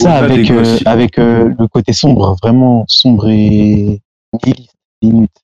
Ça, 0.00 0.18
avec, 0.18 0.48
euh, 0.48 0.58
gosses, 0.58 0.86
avec 0.86 1.18
euh, 1.18 1.52
le 1.58 1.66
côté 1.66 1.92
sombre, 1.92 2.36
vraiment 2.40 2.84
sombre 2.86 3.28
et 3.30 4.00
limite. 5.02 5.42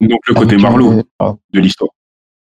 donc 0.00 0.18
le 0.26 0.34
côté 0.34 0.54
Avec, 0.54 0.62
Marlowe 0.62 1.02
de 1.52 1.60
l'histoire. 1.60 1.90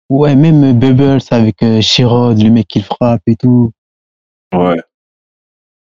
ouais, 0.09 0.35
même 0.35 0.77
Bubbles 0.77 1.21
avec 1.31 1.63
euh, 1.63 1.81
Shirod, 1.81 2.39
le 2.39 2.51
mec 2.51 2.67
qui 2.67 2.79
le 2.79 2.85
frappe 2.85 3.23
et 3.25 3.35
tout. 3.35 3.71
Ouais, 4.53 4.79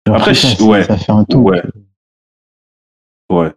Après, 0.07 0.33
ça, 0.33 0.49
ça- 0.57 0.65
ouais. 0.65 0.85
ça 0.85 0.97
fait 0.97 1.13
un 1.13 1.25
tout. 1.25 1.41
Ouais. 1.41 1.61
ouais. 3.31 3.53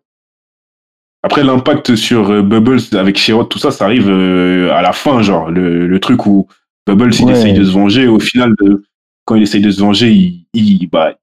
Après, 1.26 1.43
l'impact 1.43 1.95
sur 1.95 2.30
euh, 2.30 2.41
Bubbles 2.43 2.80
avec 2.93 3.17
Sherrod, 3.17 3.49
tout 3.49 3.57
ça, 3.57 3.71
ça 3.71 3.86
arrive 3.86 4.07
euh, 4.09 4.71
à 4.73 4.82
la 4.84 4.93
fin, 4.93 5.23
genre, 5.23 5.49
le, 5.49 5.88
le 5.88 5.99
truc 5.99 6.26
où 6.28 6.47
Bubbles, 6.86 7.13
il 7.19 7.26
Ouais. 7.26 7.32
essaye 7.32 7.53
de 7.53 7.63
se 7.63 7.71
venger, 7.71 8.05
au 8.07 8.19
final, 8.19 8.53
de, 8.61 8.84
quand 9.26 9.34
il 9.34 9.41
essaye 9.41 9.61
de 9.61 9.71
se 9.71 9.80
venger, 9.82 10.11
il, 10.11 10.45
il, 10.53 10.88
bah, 10.88 11.15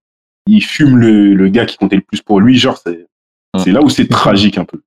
il 0.49 0.61
fume 0.61 0.97
le, 0.99 1.35
le 1.35 1.49
gars 1.49 1.67
qui 1.67 1.77
comptait 1.77 1.95
le 1.97 2.03
plus 2.03 2.21
pour 2.21 2.41
lui, 2.41 2.59
genre, 2.59 2.77
c'est, 2.79 3.07
c'est 3.59 3.71
là 3.71 3.81
où 3.81 3.89
c'est 3.89 4.09
tragique 4.09 4.59
un 4.59 4.65
peu. 4.65 4.83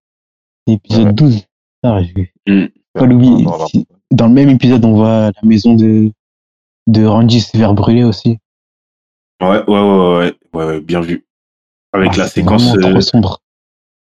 Épisode 0.68 1.05
Ouais. 1.05 1.13
12. 1.13 1.43
Ah, 1.84 2.01
Mm. 2.47 2.66
pas 2.93 3.05
l'oublier. 3.05 3.43
Non, 3.45 3.57
non, 3.59 3.68
Si- 3.68 3.88
Dans 4.11 4.28
le 4.28 4.34
même 4.34 4.49
épisode, 4.49 4.84
on 4.84 4.93
voit 4.95 5.32
la 5.32 5.47
maison 5.47 5.76
de, 5.76 6.11
de 6.88 7.05
Randy 7.05 7.39
se 7.39 7.55
faire 7.55 7.74
brûler 7.74 8.03
aussi. 8.03 8.38
Ouais, 9.41 9.47
ouais, 9.47 9.63
ouais, 9.68 10.18
ouais, 10.18 10.34
ouais, 10.53 10.66
ouais, 10.66 10.82
bien 10.82 10.99
vu. 11.01 11.26
Avec 11.93 12.11
Ah, 12.16 12.18
la 12.18 12.28
séquence, 12.28 12.76
euh, 12.76 12.80
trop 12.82 13.01
sombre. 13.01 13.39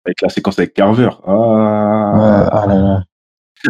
Avec 0.05 0.21
la 0.21 0.29
séquence 0.29 0.57
avec 0.59 0.73
Carver. 0.73 1.05
Ouais, 1.07 1.11
Ah. 1.27 2.49
ah 2.51 2.65
là 2.67 2.75
là. 2.75 3.03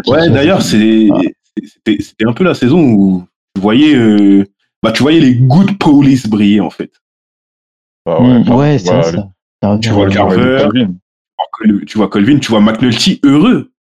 Ouais, 0.08 0.30
d'ailleurs, 0.30 0.62
c'est, 0.62 1.10
Ah. 1.14 1.20
c'était, 1.64 2.02
c'était 2.02 2.26
un 2.26 2.34
peu 2.34 2.44
la 2.44 2.54
saison 2.54 2.80
où 2.82 3.28
tu 3.56 3.62
voyais, 3.62 3.94
euh, 3.96 4.46
bah, 4.82 4.92
tu 4.92 5.04
voyais 5.04 5.20
les 5.20 5.36
good 5.36 5.78
police 5.78 6.28
briller, 6.28 6.62
en 6.62 6.70
fait. 6.70 6.92
Ah 8.06 8.20
Mm, 8.20 8.44
clairement, 8.44 8.58
ouais, 8.60 8.78
tu 8.78 8.86
c'est 8.86 8.92
vois, 8.94 9.02
vrai, 9.02 9.12
le- 9.12 9.18
ça. 9.64 9.80
Tu 9.82 9.90
vois 9.90 10.10
Carver. 10.10 10.68
Tu 11.86 11.98
vois 11.98 12.10
Colvin, 12.10 12.40
tu 12.40 12.48
vois 12.50 12.62
McNulty 12.62 13.20
heureux. 13.24 13.72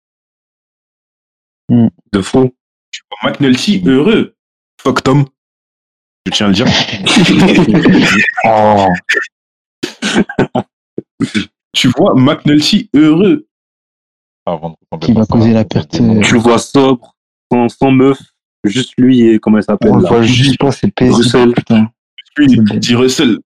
De 1.69 2.21
fond. 2.21 2.51
Tu 2.91 3.01
vois 3.09 3.31
McNulty 3.31 3.81
heureux. 3.85 4.35
Fuck 4.81 5.01
Tom. 5.03 5.25
Je 6.27 6.31
tiens 6.33 6.47
à 6.47 6.49
le 6.49 6.55
dire. 6.55 6.65
Oh, 8.45 8.87
tu 11.73 11.89
vois 11.97 12.13
McNulty 12.15 12.89
heureux. 12.93 13.47
Avant 14.45 14.69
de 14.71 14.75
retomber 14.91 15.05
Qui 15.05 15.13
va 15.13 15.25
causer 15.25 15.53
la 15.53 15.61
c'est 15.61 15.67
perte, 15.69 15.95
euh, 16.01 16.21
Tu 16.21 16.33
le 16.33 16.39
vois 16.39 16.57
sobre, 16.57 17.15
sans, 17.51 17.69
sans 17.69 17.91
meuf, 17.91 18.19
juste 18.63 18.93
lui 18.97 19.21
et 19.21 19.39
comment 19.39 19.57
elle 19.57 19.63
s'appelle 19.63 19.91
on 19.91 19.99
voit 19.99 20.21
juste 20.23 20.59
pas, 20.59 20.71
c'est 20.71 20.91
paisible. 20.91 21.15
Russell. 21.23 21.53
Putain. 21.53 21.91
Puis, 22.35 22.49
C'est 22.49 22.55
bon. 22.57 22.63
petit 22.65 22.95
Russell. 22.95 23.37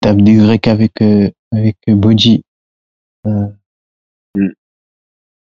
tape 0.00 0.16
des 0.22 0.36
grecs 0.36 0.66
avec, 0.68 1.02
euh, 1.02 1.30
avec 1.52 1.76
euh, 1.88 1.94
Bodji. 1.94 2.42
Euh, 3.26 3.46
Mm. 4.36 4.46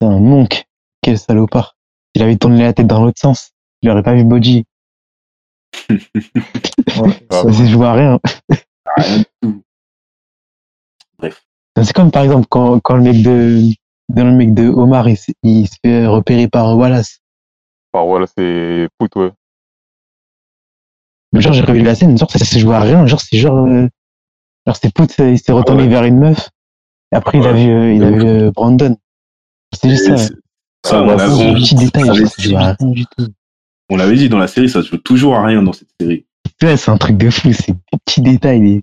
C'est 0.01 0.07
un 0.07 0.19
monk. 0.19 0.65
Quel 1.01 1.19
salopard. 1.19 1.75
Il 2.15 2.23
avait 2.23 2.37
tourné 2.37 2.61
la 2.63 2.71
tête 2.73 2.87
dans 2.87 3.03
l'autre 3.03 3.19
sens. 3.19 3.51
Il 3.81 3.89
aurait 3.89 4.01
pas 4.01 4.15
vu 4.15 4.23
Bodji. 4.23 4.63
Ouais, 5.89 5.97
Ça 7.31 7.51
s'est 7.51 7.67
joué 7.67 7.85
à 7.85 7.93
rien. 7.93 8.19
Rien 8.95 9.17
du 9.19 9.25
tout. 9.41 9.63
Bref. 11.19 11.43
C'est 11.81 11.93
comme 11.93 12.11
par 12.11 12.23
exemple 12.23 12.47
quand, 12.49 12.79
quand 12.79 12.95
le 12.95 13.03
mec 13.03 13.21
de, 13.21 13.61
dans 14.09 14.25
le 14.25 14.31
mec 14.31 14.53
de 14.53 14.67
Omar, 14.67 15.07
il, 15.09 15.17
se 15.17 15.75
fait 15.83 16.05
repérer 16.07 16.47
par 16.47 16.75
Wallace. 16.77 17.19
Enfin, 17.93 18.05
voilà, 18.05 18.25
c'est 18.27 18.87
Pout, 18.97 19.15
ouais. 19.15 19.31
Mais 21.33 21.41
genre, 21.41 21.53
j'ai 21.53 21.61
revu 21.61 21.81
la 21.83 21.95
scène, 21.95 22.17
genre, 22.17 22.31
ça 22.31 22.39
s'est 22.39 22.59
joué 22.59 22.75
à 22.75 22.79
rien. 22.81 23.05
Genre, 23.05 23.19
c'est 23.21 23.37
genre, 23.37 23.65
euh, 23.67 23.87
genre, 24.65 24.75
c'est 24.75 24.93
Pout, 24.93 25.13
il 25.19 25.37
s'est 25.39 25.51
retourné 25.51 25.83
ouais. 25.83 25.89
vers 25.89 26.03
une 26.03 26.17
meuf. 26.19 26.49
Et 27.11 27.15
après, 27.15 27.37
il 27.37 27.45
a 27.45 27.53
vu, 27.53 27.69
euh, 27.69 27.93
il 27.93 28.03
a 28.03 28.11
vu 28.11 28.21
euh, 28.25 28.51
Brandon. 28.51 28.95
C'est 29.73 29.89
juste 29.89 30.05
ça. 30.05 30.13
Et 30.13 30.17
c'est- 30.17 30.33
ça, 30.85 31.01
on 31.03 31.07
Ouais, 31.09 31.15
l'a- 31.17 31.27
c'est 31.29 31.35
C'est 31.35 31.43
un 31.47 31.49
on- 31.49 31.53
petit 31.55 31.75
détail, 31.75 32.01
ça 32.03 32.07
genre, 32.07 32.15
avait 32.17 32.25
ça 32.25 32.35
se 32.35 32.41
joue 32.49 32.57
à 32.57 32.59
rien 32.79 32.89
du 32.91 33.05
tout. 33.05 33.27
on 33.89 33.97
l'avait 33.97 34.15
dit 34.15 34.29
dans 34.29 34.37
la 34.37 34.47
série, 34.47 34.69
ça 34.69 34.81
se 34.81 34.87
joue 34.89 34.97
toujours 34.97 35.35
à 35.35 35.45
rien 35.45 35.61
dans 35.63 35.73
cette 35.73 35.89
série. 35.99 36.25
Ouais, 36.61 36.77
c'est 36.77 36.91
un 36.91 36.97
truc 36.97 37.17
de 37.17 37.29
fou, 37.29 37.51
c'est 37.53 37.71
des 37.73 37.99
petits 38.05 38.21
détails. 38.21 38.61
les- 38.61 38.81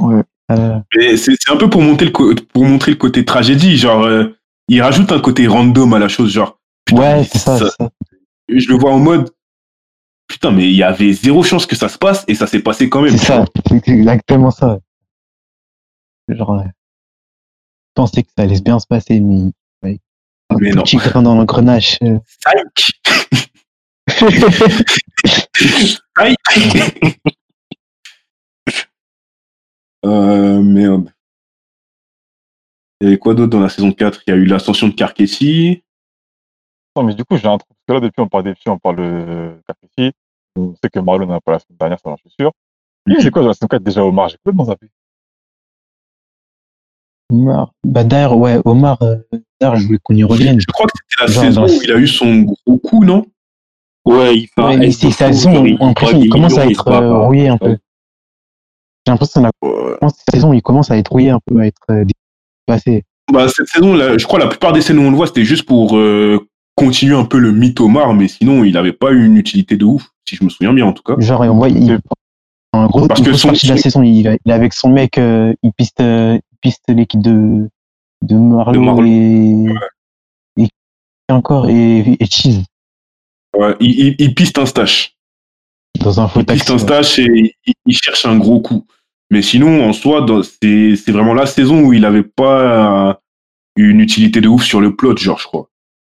Ouais. 0.00 0.22
Euh, 0.52 0.78
Mais 0.96 1.16
c'est 1.16 1.32
un 1.50 1.56
peu 1.56 1.70
pour, 1.70 1.80
monter 1.82 2.04
le 2.04 2.10
co- 2.10 2.34
pour 2.52 2.64
montrer 2.64 2.90
le 2.92 2.96
côté 2.98 3.24
tragédie. 3.24 3.76
Genre, 3.78 4.04
euh, 4.04 4.36
il 4.68 4.82
rajoute 4.82 5.10
un 5.12 5.20
côté 5.20 5.46
random 5.46 5.94
à 5.94 5.98
la 5.98 6.08
chose. 6.08 6.32
Genre, 6.32 6.58
putain, 6.84 7.00
ouais, 7.00 7.24
c'est 7.24 7.38
ça, 7.38 7.58
ça- 7.58 7.64
c'est 7.70 7.84
ça. 7.84 7.90
je 8.48 8.68
le 8.68 8.74
vois 8.76 8.92
en 8.92 8.98
mode 8.98 9.30
putain 10.26 10.50
mais 10.52 10.64
il 10.64 10.74
y 10.76 10.82
avait 10.82 11.12
zéro 11.12 11.42
chance 11.42 11.66
que 11.66 11.76
ça 11.76 11.88
se 11.90 11.98
passe 11.98 12.24
et 12.28 12.34
ça 12.34 12.46
s'est 12.46 12.60
passé 12.60 12.88
quand 12.88 13.02
même 13.02 13.16
C'est 13.16 13.26
ça, 13.26 13.44
c'est 13.68 13.88
exactement 13.88 14.50
ça. 14.50 14.78
Genre, 16.28 16.50
ouais. 16.50 16.64
je 16.66 16.70
pensais 17.94 18.22
que 18.22 18.28
ça 18.36 18.44
allait 18.44 18.60
bien 18.60 18.78
se 18.78 18.86
passer, 18.86 19.20
mais 19.20 19.50
ouais. 19.82 20.00
un 20.50 20.56
Mais 20.60 20.70
tout 20.70 20.76
non. 20.76 20.82
petit 20.82 20.96
grain 20.96 21.20
dans 21.22 21.34
l'engrenage. 21.34 21.98
euh. 22.02 22.18
Psych. 22.76 23.00
Psych. 25.52 26.38
euh, 30.04 30.60
merde 30.60 31.10
il 33.00 33.08
y 33.08 33.08
avait 33.08 33.18
quoi 33.18 33.34
d'autre 33.34 33.50
dans 33.50 33.60
la 33.60 33.68
saison 33.68 33.92
4 33.92 34.22
il 34.26 34.30
y 34.30 34.32
a 34.32 34.36
eu 34.36 34.46
l'ascension 34.46 34.88
de 34.88 34.94
Carcassi 34.94 35.82
Non, 36.96 37.02
mais 37.02 37.14
du 37.14 37.24
coup, 37.24 37.36
j'ai 37.36 37.46
un 37.46 37.58
truc. 37.58 37.68
Parce 37.68 37.86
que 37.86 37.92
là, 37.92 38.08
depuis, 38.08 38.22
on 38.22 38.28
parle 38.28 38.44
des 38.44 38.54
filles, 38.54 38.72
on 38.72 38.78
parle 38.78 38.96
de 38.96 39.52
Capécy. 39.68 40.12
On 40.56 40.74
sait 40.82 40.88
que 40.88 41.00
Marlon 41.00 41.26
n'a 41.26 41.40
pas 41.40 41.52
la 41.52 41.58
semaine 41.58 41.76
dernière, 41.78 41.98
ça, 41.98 42.10
j'en 42.10 42.16
suis 42.16 42.30
sûr. 42.38 42.52
Lui, 43.06 43.16
c'est 43.20 43.30
quoi 43.30 43.42
dans 43.42 43.48
la 43.48 43.54
saison 43.54 43.66
4 43.66 43.82
déjà, 43.82 44.04
Omar? 44.04 44.28
J'ai 44.28 44.36
complètement 44.38 44.64
zappé. 44.64 44.86
Omar, 47.30 47.72
bah 47.84 48.04
d'ailleurs, 48.04 48.36
ouais, 48.36 48.60
Omar, 48.64 49.02
euh, 49.02 49.16
d'ailleurs, 49.60 49.76
je 49.76 49.86
voulais 49.86 49.98
qu'on 50.02 50.14
y 50.14 50.24
revienne. 50.24 50.60
je 50.60 50.66
crois 50.66 50.86
que 50.86 50.92
c'était 50.96 51.24
la 51.24 51.32
Genre, 51.32 51.44
saison 51.44 51.60
dans 51.62 51.68
où 51.68 51.82
il 51.82 51.92
a 51.92 51.96
eu 51.96 52.06
son 52.06 52.42
gros 52.42 52.78
coup 52.78 53.04
non? 53.04 53.26
Ouais, 54.04 54.36
il 54.36 54.46
fait 54.46 54.60
un 54.60 54.68
Ouais, 54.68 54.76
mais 54.76 54.88
S 54.88 54.98
c'est 54.98 55.08
de 55.08 55.12
sa 55.12 55.32
saison, 55.32 55.64
on, 55.80 55.94
commence 55.94 56.58
à 56.58 56.66
être 56.66 56.88
euh, 56.88 57.18
rouillé 57.26 57.48
un 57.48 57.58
peu. 57.58 57.76
J'ai 59.06 59.10
l'impression 59.12 59.42
que 59.42 60.08
cette 60.08 60.34
saison, 60.34 60.52
il 60.52 60.62
commence 60.62 60.90
à 60.90 60.96
être 60.96 61.10
rouillé 61.12 61.30
un 61.30 61.40
peu, 61.44 61.60
à 61.60 61.66
être 61.66 61.82
euh, 61.90 62.04
dépassé. 62.66 63.04
bah, 63.32 63.46
cette 63.48 63.68
saison 63.68 63.94
là, 63.94 64.16
je 64.16 64.24
crois 64.24 64.38
la 64.38 64.46
plupart 64.46 64.72
des 64.72 64.80
scènes 64.80 64.98
où 64.98 65.02
on 65.02 65.10
le 65.10 65.16
voit 65.16 65.26
c'était 65.26 65.44
juste 65.44 65.66
pour 65.66 65.96
euh, 65.96 66.46
continuer 66.74 67.14
un 67.16 67.24
peu 67.24 67.38
le 67.38 67.52
mythe 67.52 67.80
Omar 67.80 68.14
mais 68.14 68.28
sinon 68.28 68.64
il 68.64 68.76
avait 68.76 68.92
pas 68.92 69.12
eu 69.12 69.24
une 69.26 69.36
utilité 69.36 69.76
de 69.76 69.84
ouf 69.84 70.10
si 70.28 70.36
je 70.36 70.44
me 70.44 70.48
souviens 70.48 70.72
bien 70.72 70.86
en 70.86 70.92
tout 70.94 71.02
cas. 71.02 71.14
Genre, 71.18 71.40
on 71.42 71.54
voit, 71.56 71.68
il, 71.68 71.98
en 72.72 72.86
gros, 72.86 73.06
Parce 73.06 73.20
une 73.20 73.26
que 73.26 73.32
son- 73.34 73.48
partie 73.48 73.66
de 73.66 73.72
la 73.72 73.76
son- 73.76 73.82
saison, 73.82 74.02
il, 74.02 74.20
il 74.20 74.50
est 74.50 74.52
avec 74.54 74.72
son 74.72 74.88
mec, 74.88 75.18
euh, 75.18 75.52
il 75.62 75.72
piste, 75.72 76.00
euh, 76.00 76.36
il 76.36 76.58
piste 76.62 76.82
l'équipe 76.88 77.20
de, 77.20 77.68
de 78.22 78.34
Marlowe, 78.36 79.04
et, 79.06 80.64
et 80.64 81.32
encore, 81.32 81.68
et, 81.68 82.16
et 82.18 82.26
Cheese, 82.26 82.62
Ouais, 83.56 83.76
il, 83.80 83.90
il, 84.00 84.16
il 84.18 84.34
piste 84.34 84.58
un 84.58 84.66
stash 84.66 85.14
dans 86.00 86.18
un 86.20 86.26
faux 86.26 86.40
il 86.40 86.46
piste 86.46 86.70
un 86.70 86.78
stash 86.78 87.20
et 87.20 87.54
il 87.86 87.96
cherche 87.96 88.26
un 88.26 88.36
gros 88.36 88.60
coup. 88.60 88.84
Mais 89.30 89.42
sinon, 89.42 89.88
en 89.88 89.92
soi, 89.92 90.24
c'est 90.62 90.96
c'est 90.96 91.12
vraiment 91.12 91.34
la 91.34 91.46
saison 91.46 91.80
où 91.82 91.92
il 91.92 92.04
avait 92.04 92.22
pas 92.22 93.08
euh, 93.10 93.14
une 93.76 94.00
utilité 94.00 94.40
de 94.40 94.48
ouf 94.48 94.62
sur 94.62 94.80
le 94.80 94.94
plot, 94.94 95.16
genre, 95.16 95.38
je 95.38 95.44
crois. 95.46 95.68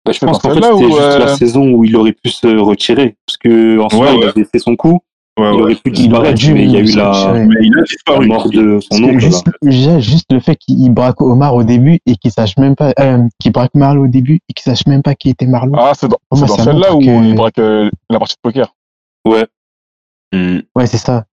Bah, 0.06 0.12
je 0.14 0.20
pense 0.20 0.40
qu'en 0.40 0.54
fait, 0.54 0.64
c'était 0.64 0.86
juste 0.86 1.00
la 1.20 1.30
euh, 1.32 1.36
saison 1.36 1.72
où 1.72 1.84
il 1.84 1.96
aurait 1.96 2.14
pu 2.14 2.30
se 2.30 2.48
retirer. 2.48 3.16
Parce 3.26 3.38
que 3.38 3.80
en 3.80 3.90
soi, 3.90 4.00
Ouais, 4.08 4.14
il 4.16 4.20
ouais. 4.20 4.28
avait 4.30 4.44
fait 4.46 4.60
son 4.60 4.76
coup, 4.76 5.00
Ouais, 5.40 5.46
il 5.54 5.56
ouais. 5.56 5.62
aurait 5.62 5.76
pu 5.76 5.82
Il 5.86 6.14
aurait 6.16 6.34
disparaître, 6.34 6.40
dû 6.40 6.54
mais 6.54 6.64
il 6.64 6.72
y 6.72 6.78
a 6.78 6.80
eu 6.80 6.96
la. 6.96 7.34
Mais 7.34 7.56
il 7.62 7.74
a 7.74 7.78
la 7.78 7.84
disparu. 7.84 8.28
mort 8.28 8.50
de 8.50 8.80
son 8.82 9.04
oncle. 9.04 9.14
là. 9.16 9.20
juste, 9.20 10.00
juste 10.00 10.26
le 10.32 10.40
fait 10.40 10.56
qu'il 10.56 10.92
braque 10.94 11.22
Omar 11.22 11.56
au 11.56 11.64
début 11.64 12.00
et 12.06 12.16
qu'il 12.16 12.32
sache 12.32 12.58
même 12.58 12.76
pas, 12.76 12.94
euh, 13.00 13.20
qu'il 13.40 13.52
braque 13.52 13.74
Marlo 13.76 14.06
au 14.06 14.08
début 14.08 14.40
et 14.50 14.54
qu'il 14.54 14.64
sache 14.64 14.86
même 14.88 15.02
pas 15.02 15.16
qui 15.16 15.30
était 15.30 15.46
Marlo. 15.46 15.74
Ah, 15.78 15.94
c'est 15.96 16.08
dans, 16.08 16.18
dans 16.32 16.48
celle-là 16.48 16.96
où 16.96 17.00
que- 17.00 17.06
il 17.06 17.36
braque 17.36 17.60
euh, 17.60 17.90
la 18.10 18.20
partie 18.20 18.36
de 18.36 18.40
poker. 18.42 18.74
Ouais. 19.26 19.46
Ouais, 20.76 20.88
c'est 20.88 20.98
ça. 20.98 21.26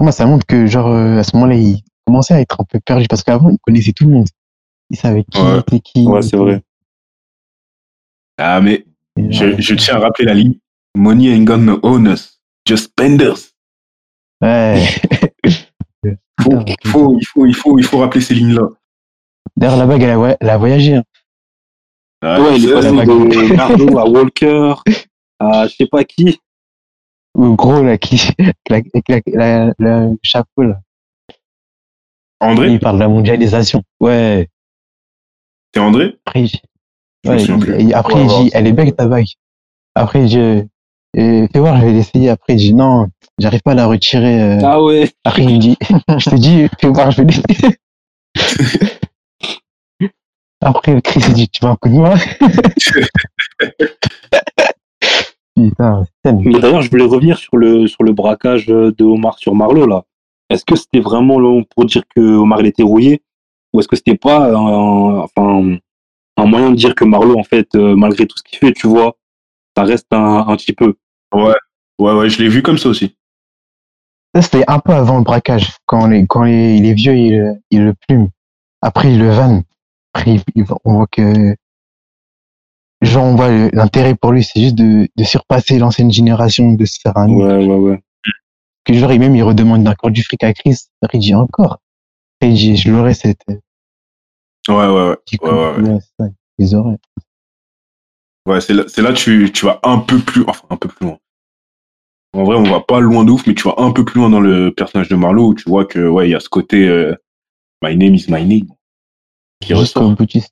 Pour 0.00 0.06
moi, 0.06 0.12
ça 0.12 0.24
montre 0.24 0.46
que, 0.46 0.66
genre, 0.66 0.86
euh, 0.86 1.18
à 1.18 1.22
ce 1.24 1.36
moment-là, 1.36 1.56
il 1.56 1.82
commençait 2.06 2.32
à 2.32 2.40
être 2.40 2.58
un 2.58 2.64
peu 2.64 2.80
perdu 2.80 3.04
parce 3.06 3.22
qu'avant, 3.22 3.50
il 3.50 3.58
connaissait 3.58 3.92
tout 3.92 4.04
le 4.04 4.12
monde. 4.12 4.28
Il 4.88 4.96
savait 4.96 5.24
qui 5.30 5.38
Ouais. 5.38 5.58
était 5.58 5.80
qui. 5.80 6.06
Ouais, 6.06 6.22
c'est 6.22 6.38
vrai. 6.38 6.62
Ah, 8.38 8.62
mais 8.62 8.86
je, 9.18 9.60
je 9.60 9.74
tiens 9.74 9.96
à 9.96 9.98
rappeler 9.98 10.24
la 10.24 10.32
ligne. 10.32 10.54
Money 10.96 11.28
ain't 11.28 11.44
got 11.44 11.58
no 11.58 11.78
owners, 11.82 12.38
just 12.66 12.84
spenders. 12.84 13.52
Ouais. 14.40 14.86
Faut, 16.40 16.64
il, 16.66 16.74
faut, 16.88 17.18
il, 17.18 17.26
faut, 17.26 17.46
il, 17.46 17.54
faut, 17.54 17.78
il 17.78 17.84
faut 17.84 17.98
rappeler 17.98 18.22
ces 18.22 18.32
lignes-là. 18.32 18.68
D'ailleurs, 19.58 19.76
la 19.76 19.84
bague, 19.84 20.00
elle 20.02 20.10
a, 20.12 20.18
ouais, 20.18 20.34
elle 20.40 20.48
a 20.48 20.56
voyagé. 20.56 20.94
hein. 20.94 21.04
Ah, 22.22 22.40
Ouais, 22.40 22.56
il 22.56 22.70
est 22.70 22.72
passé 22.72 22.90
la 22.96 23.04
de 23.04 23.54
Nardo 23.56 23.98
à 23.98 24.08
Walker, 24.08 24.72
à 25.38 25.66
je 25.68 25.74
sais 25.76 25.86
pas 25.86 26.04
qui. 26.04 26.40
Le 27.38 27.54
gros, 27.54 27.82
là, 27.82 27.96
qui, 27.98 28.20
avec 28.38 28.56
la, 28.68 28.76
avec 28.76 29.22
la, 29.26 29.66
la- 29.78 30.04
le 30.08 30.18
chapeau, 30.22 30.62
là. 30.62 30.80
André? 32.40 32.72
Il 32.72 32.80
parle 32.80 32.96
de 32.96 33.00
la 33.02 33.08
mondialisation. 33.08 33.82
Ouais. 34.00 34.48
C'est 35.74 35.80
André? 35.80 36.16
Après, 36.26 36.46
Je 36.46 36.56
ouais, 37.30 37.42
il- 37.82 37.94
après, 37.94 38.14
Ouais, 38.14 38.24
il 38.24 38.28
ouais, 38.30 38.42
dit, 38.44 38.50
elle 38.54 38.66
est 38.66 38.72
belle 38.72 38.94
ta 38.94 39.06
bague. 39.06 39.26
Après, 39.94 40.26
je, 40.26 40.64
et, 41.14 41.48
fais 41.52 41.58
voir, 41.58 41.78
je 41.80 41.86
vais 41.86 41.92
l'essayer. 41.92 42.30
Après, 42.30 42.54
il 42.54 42.56
dit, 42.56 42.74
non, 42.74 43.06
j'arrive 43.38 43.60
pas 43.62 43.72
à 43.72 43.74
la 43.74 43.86
retirer. 43.86 44.40
euh. 44.42 44.58
Ah 44.64 44.82
ouais. 44.82 45.10
Après, 45.24 45.42
il 45.44 45.54
me 45.54 45.58
dit, 45.58 45.76
je 46.18 46.30
te 46.30 46.34
dis, 46.36 46.66
fais 46.80 46.88
voir, 46.88 47.10
je 47.10 47.22
vais 47.22 47.28
l'essayer. 47.28 47.76
Après, 50.62 51.00
Chris, 51.02 51.22
il 51.28 51.34
dit, 51.34 51.48
tu 51.48 51.64
veux 51.64 51.70
un 51.70 51.76
coup 51.76 51.88
de 51.88 51.94
main? 51.94 52.14
Putain, 55.68 56.06
Mais 56.24 56.58
d'ailleurs, 56.58 56.82
je 56.82 56.90
voulais 56.90 57.04
revenir 57.04 57.38
sur 57.38 57.56
le, 57.56 57.86
sur 57.86 58.02
le 58.02 58.12
braquage 58.12 58.66
de 58.66 59.04
Omar 59.04 59.38
sur 59.38 59.54
Marlowe, 59.54 59.86
là. 59.86 60.04
Est-ce 60.48 60.64
que 60.64 60.74
c'était 60.74 61.00
vraiment 61.00 61.38
là, 61.38 61.62
pour 61.74 61.84
dire 61.84 62.02
que 62.14 62.20
Omar 62.20 62.60
il 62.60 62.66
était 62.66 62.82
rouillé? 62.82 63.22
Ou 63.72 63.80
est-ce 63.80 63.88
que 63.88 63.94
c'était 63.96 64.16
pas 64.16 64.50
un, 64.52 65.18
enfin, 65.20 65.76
un 66.36 66.46
moyen 66.46 66.70
de 66.70 66.76
dire 66.76 66.94
que 66.94 67.04
Marlowe, 67.04 67.38
en 67.38 67.44
fait, 67.44 67.68
euh, 67.76 67.94
malgré 67.94 68.26
tout 68.26 68.36
ce 68.36 68.42
qu'il 68.42 68.58
fait, 68.58 68.72
tu 68.72 68.88
vois, 68.88 69.16
ça 69.76 69.84
reste 69.84 70.06
un, 70.12 70.48
un 70.48 70.56
petit 70.56 70.72
peu? 70.72 70.94
Ouais, 71.32 71.54
ouais, 72.00 72.28
je 72.28 72.42
l'ai 72.42 72.48
vu 72.48 72.62
comme 72.62 72.78
ça 72.78 72.88
aussi. 72.88 73.14
Ça, 74.34 74.42
c'était 74.42 74.64
un 74.68 74.78
peu 74.80 74.92
avant 74.92 75.18
le 75.18 75.24
braquage. 75.24 75.76
Quand, 75.86 76.06
les, 76.06 76.26
quand 76.26 76.44
les, 76.44 76.76
il 76.76 76.86
est 76.86 76.94
vieux, 76.94 77.14
il, 77.16 77.60
il 77.70 77.84
le 77.84 77.94
plume. 78.08 78.28
Après, 78.82 79.12
il 79.12 79.20
le 79.20 79.30
vanne. 79.30 79.62
Après, 80.14 80.36
il- 80.54 80.64
on 80.84 80.94
voit 80.94 81.06
que. 81.06 81.54
Genre, 83.02 83.24
on 83.24 83.34
voit 83.34 83.48
l'intérêt 83.72 84.14
pour 84.14 84.32
lui, 84.32 84.44
c'est 84.44 84.60
juste 84.60 84.74
de, 84.74 85.08
de 85.16 85.24
surpasser 85.24 85.78
l'ancienne 85.78 86.12
génération, 86.12 86.72
de 86.72 86.84
se 86.84 87.00
faire 87.00 87.16
un. 87.16 87.28
Ouais, 87.28 87.66
ouais, 87.66 87.74
ouais. 87.76 88.02
Que 88.84 88.94
genre, 88.94 89.12
il 89.12 89.20
même, 89.20 89.34
il 89.34 89.42
redemande 89.42 89.86
encore 89.88 90.10
du 90.10 90.22
fric 90.22 90.42
à 90.44 90.52
Chris. 90.52 90.76
Dit 91.14 91.34
encore. 91.34 91.78
Dit, 92.42 92.76
je 92.76 92.90
l'aurais, 92.90 93.14
cette. 93.14 93.40
Ouais, 94.68 94.74
ouais, 94.74 94.86
ouais. 94.86 95.16
Ouais, 95.42 95.50
ouais, 95.50 95.98
ouais. 96.18 96.28
Les 96.58 96.74
aurais. 96.74 96.98
Ouais, 98.46 98.60
c'est 98.60 98.74
là, 98.74 98.84
c'est 98.88 99.02
là 99.02 99.12
tu, 99.12 99.50
tu 99.52 99.64
vas 99.66 99.80
un 99.82 99.98
peu 99.98 100.18
plus, 100.18 100.44
enfin, 100.46 100.66
un 100.70 100.76
peu 100.76 100.88
plus 100.88 101.06
loin. 101.06 101.18
En 102.32 102.44
vrai, 102.44 102.56
on 102.56 102.64
va 102.64 102.80
pas 102.80 103.00
loin 103.00 103.24
de 103.24 103.30
ouf, 103.30 103.46
mais 103.46 103.54
tu 103.54 103.64
vas 103.64 103.74
un 103.78 103.92
peu 103.92 104.04
plus 104.04 104.20
loin 104.20 104.30
dans 104.30 104.40
le 104.40 104.72
personnage 104.72 105.08
de 105.08 105.16
Marlowe 105.16 105.48
où 105.48 105.54
tu 105.54 105.68
vois 105.68 105.84
que, 105.84 106.06
ouais, 106.08 106.28
il 106.28 106.32
y 106.32 106.34
a 106.34 106.40
ce 106.40 106.48
côté, 106.48 106.88
euh, 106.88 107.14
my 107.82 107.96
name 107.96 108.14
is 108.14 108.26
my 108.28 108.44
name. 108.44 108.68
Qui 109.60 109.68
Juste 109.68 109.80
ressort. 109.80 110.02
comme 110.02 110.16
petit. 110.16 110.44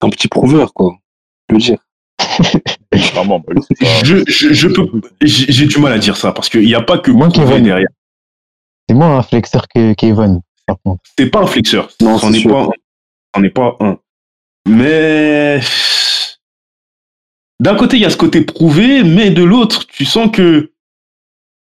Un 0.00 0.10
petit 0.10 0.28
prouveur, 0.28 0.72
quoi. 0.72 0.96
Dire. 1.58 1.78
Vraiment, 3.14 3.40
bah, 3.46 3.52
Je, 4.04 4.18
je, 4.26 4.52
je 4.52 4.68
peux, 4.68 4.86
j'ai 5.22 5.66
du 5.66 5.78
mal 5.78 5.92
à 5.92 5.98
dire 5.98 6.16
ça 6.16 6.32
parce 6.32 6.48
qu'il 6.48 6.64
n'y 6.64 6.74
a 6.74 6.82
pas 6.82 6.98
que 6.98 7.10
Moi, 7.10 7.30
Kevin. 7.30 7.62
derrière. 7.64 7.88
C'est 8.88 8.94
moins 8.94 9.18
un 9.18 9.22
flexeur 9.22 9.66
que 9.68 9.92
Kevin. 9.94 10.40
C'est 11.18 11.30
pas 11.30 11.40
un 11.40 11.46
flexeur. 11.46 11.90
Non, 12.00 12.18
c'en 12.18 12.30
c'est 12.30 12.38
est 12.38 12.40
sûr. 12.40 12.70
pas, 13.32 13.40
est 13.42 13.50
pas 13.50 13.76
un. 13.80 13.98
Mais 14.68 15.60
d'un 17.60 17.76
côté, 17.76 17.96
il 17.96 18.02
y 18.02 18.06
a 18.06 18.10
ce 18.10 18.16
côté 18.16 18.42
prouvé, 18.42 19.02
mais 19.04 19.30
de 19.30 19.42
l'autre, 19.42 19.86
tu 19.86 20.04
sens 20.04 20.30
que 20.32 20.72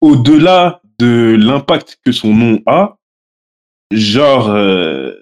au-delà 0.01 0.81
de 0.99 1.35
l'impact 1.39 1.99
que 2.05 2.11
son 2.11 2.33
nom 2.33 2.61
a, 2.65 2.97
genre, 3.91 4.49
euh, 4.49 5.13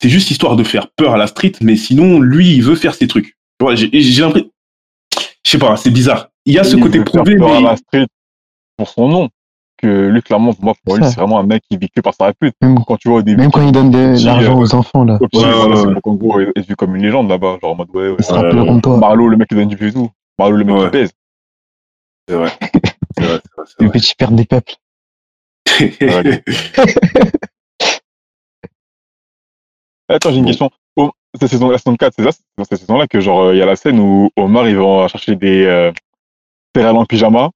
c'est 0.00 0.08
juste 0.08 0.30
histoire 0.30 0.56
de 0.56 0.64
faire 0.64 0.90
peur 0.90 1.14
à 1.14 1.16
la 1.16 1.26
street, 1.26 1.52
mais 1.62 1.76
sinon, 1.76 2.20
lui, 2.20 2.54
il 2.54 2.62
veut 2.62 2.76
faire 2.76 2.94
ses 2.94 3.08
trucs. 3.08 3.37
Tu 3.58 3.64
vois, 3.64 3.74
j'ai 3.74 3.90
j'ai 3.92 4.22
l'impression, 4.22 4.50
je 5.44 5.50
sais 5.50 5.58
pas, 5.58 5.76
c'est 5.76 5.90
bizarre. 5.90 6.28
Il 6.44 6.54
y 6.54 6.58
a 6.58 6.64
ce 6.64 6.76
Il 6.76 6.82
côté 6.82 7.02
prouvé, 7.02 7.36
mais 7.36 7.60
la 7.60 7.76
street 7.76 8.06
pour 8.76 8.88
son 8.88 9.08
nom. 9.08 9.28
Que 9.80 10.08
lui, 10.08 10.22
clairement, 10.22 10.52
pour 10.54 10.64
moi, 10.64 10.74
pour 10.84 10.96
lui, 10.96 11.04
c'est 11.04 11.14
vraiment 11.14 11.38
un 11.38 11.44
mec 11.44 11.62
qui 11.70 11.76
vit 11.76 11.88
que 11.88 12.00
par 12.00 12.12
sa 12.12 12.26
répute. 12.26 12.52
Même, 12.60 12.78
Quand 12.84 12.96
tu 12.96 13.08
vois 13.08 13.18
au 13.18 13.22
début, 13.22 13.40
même 13.40 13.52
quand 13.52 13.64
il 13.64 13.70
donne 13.70 13.92
de 13.92 14.24
l'argent 14.24 14.58
euh, 14.58 14.62
aux 14.62 14.74
enfants, 14.74 15.04
là. 15.04 15.18
Ouais, 15.20 15.44
ouais, 15.44 15.86
ouais. 15.86 15.94
gros, 16.16 16.40
il 16.40 16.52
est 16.56 16.68
vu 16.68 16.74
comme 16.74 16.96
une 16.96 17.02
légende 17.02 17.28
là-bas. 17.28 17.58
Genre 17.62 17.70
en 17.72 17.76
mode, 17.76 17.88
ouais, 17.94 18.08
ouais. 18.08 18.32
Ouais, 18.32 18.54
ouais. 18.60 18.96
Marlo, 18.98 19.28
le 19.28 19.36
mec 19.36 19.48
qui 19.48 19.54
donne 19.54 19.68
du 19.68 19.92
tout. 19.92 20.10
Marlo, 20.36 20.56
le 20.56 20.64
mec 20.64 20.74
Ouais. 20.74 20.84
qui 20.86 20.90
pèse. 20.90 21.12
c'est 22.28 22.34
vrai. 22.34 22.50
C'est 23.16 23.24
vrai, 23.24 23.40
c'est 23.42 23.54
vrai, 23.56 23.66
c'est 23.66 23.84
Le 23.84 23.90
petit 23.90 24.14
père 24.16 24.30
des 24.30 24.44
peuples. 24.44 24.74
Ouais. 25.80 26.44
Attends, 30.08 30.30
j'ai 30.30 30.38
une 30.38 30.46
question. 30.46 30.70
Cette 31.38 31.48
saison, 31.50 31.70
la 31.70 31.78
saison 31.78 31.96
4, 31.96 32.12
c'est 32.16 32.24
dans 32.56 32.64
cette 32.64 32.78
saison-là 32.78 33.06
que 33.06 33.20
genre, 33.20 33.42
euh, 33.42 33.54
il 33.54 33.58
y 33.58 33.62
a 33.62 33.66
la 33.66 33.76
scène 33.76 33.98
où 34.00 34.30
Omar, 34.36 34.68
il 34.68 34.76
va 34.76 35.06
chercher 35.08 35.36
des 35.36 35.64
euh, 35.64 35.92
céréales 36.74 36.96
en 36.96 37.04
pyjama 37.04 37.50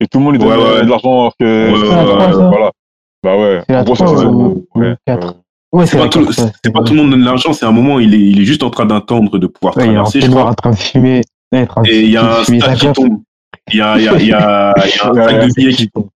et 0.00 0.06
tout 0.06 0.18
le 0.18 0.24
monde 0.24 0.34
lui 0.34 0.38
donne 0.40 0.48
Ouais, 0.50 0.56
ouais, 0.56 0.62
euh, 0.80 0.82
de 0.84 0.90
l'argent 0.90 1.20
alors 1.20 1.34
que. 1.38 1.72
Ouais, 1.72 2.48
Voilà. 2.48 2.70
Bah 3.22 3.36
ouais. 3.38 3.62
C'est 3.66 3.72
la 3.72 3.80
En 3.80 3.84
gros, 3.84 3.94
trois 3.94 4.06
c'est 4.08 4.12
la 4.14 4.18
saison 4.20 4.32
ou- 4.34 4.42
où- 4.44 4.66
ou 4.74 4.80
ouais, 4.80 4.96
quatre. 5.06 5.26
euh, 5.28 5.32
Ouais, 5.72 5.86
C'est 5.86 5.96
pas, 5.96 6.08
tout, 6.08 6.26
pas 6.26 6.82
tout 6.82 6.92
le 6.92 6.96
monde 7.00 7.10
donne 7.12 7.24
l'argent, 7.24 7.54
c'est 7.54 7.64
un 7.64 7.72
moment, 7.72 7.98
il 7.98 8.14
est, 8.14 8.18
il 8.20 8.42
est 8.42 8.44
juste 8.44 8.62
en 8.62 8.68
train 8.68 8.84
d'attendre 8.84 9.38
de 9.38 9.46
pouvoir 9.46 9.74
Ouais, 9.76 9.84
il 9.86 9.94
est 9.94 9.98
en 9.98 10.04
traverser, 10.04 10.54
train 10.56 10.70
de 10.70 10.76
fumer. 10.76 11.20
Ouais, 11.50 11.62
en 11.62 11.66
train 11.66 11.82
de 11.82 11.88
Et 11.88 12.00
il 12.02 12.10
y 12.10 12.16
a 12.18 12.40
un 12.40 12.44
sac 12.44 12.76
qui 12.78 12.92
tombe. 12.92 13.22
Il 13.70 13.78
y 13.78 13.80
a, 13.80 13.96
il 13.96 14.04
y 14.04 14.08
a, 14.08 14.16
il 14.18 14.26
y 14.26 14.32
a, 14.34 14.74
il 14.76 14.90
y 14.90 15.00
a 15.00 15.08
un 15.08 15.14
sac 15.14 15.48
de 15.48 15.54
billets 15.54 15.72
qui 15.72 15.88
tombe. 15.88 16.08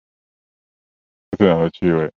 c'est 1.39 1.71
tu- 1.73 1.93
ouais. 1.93 2.09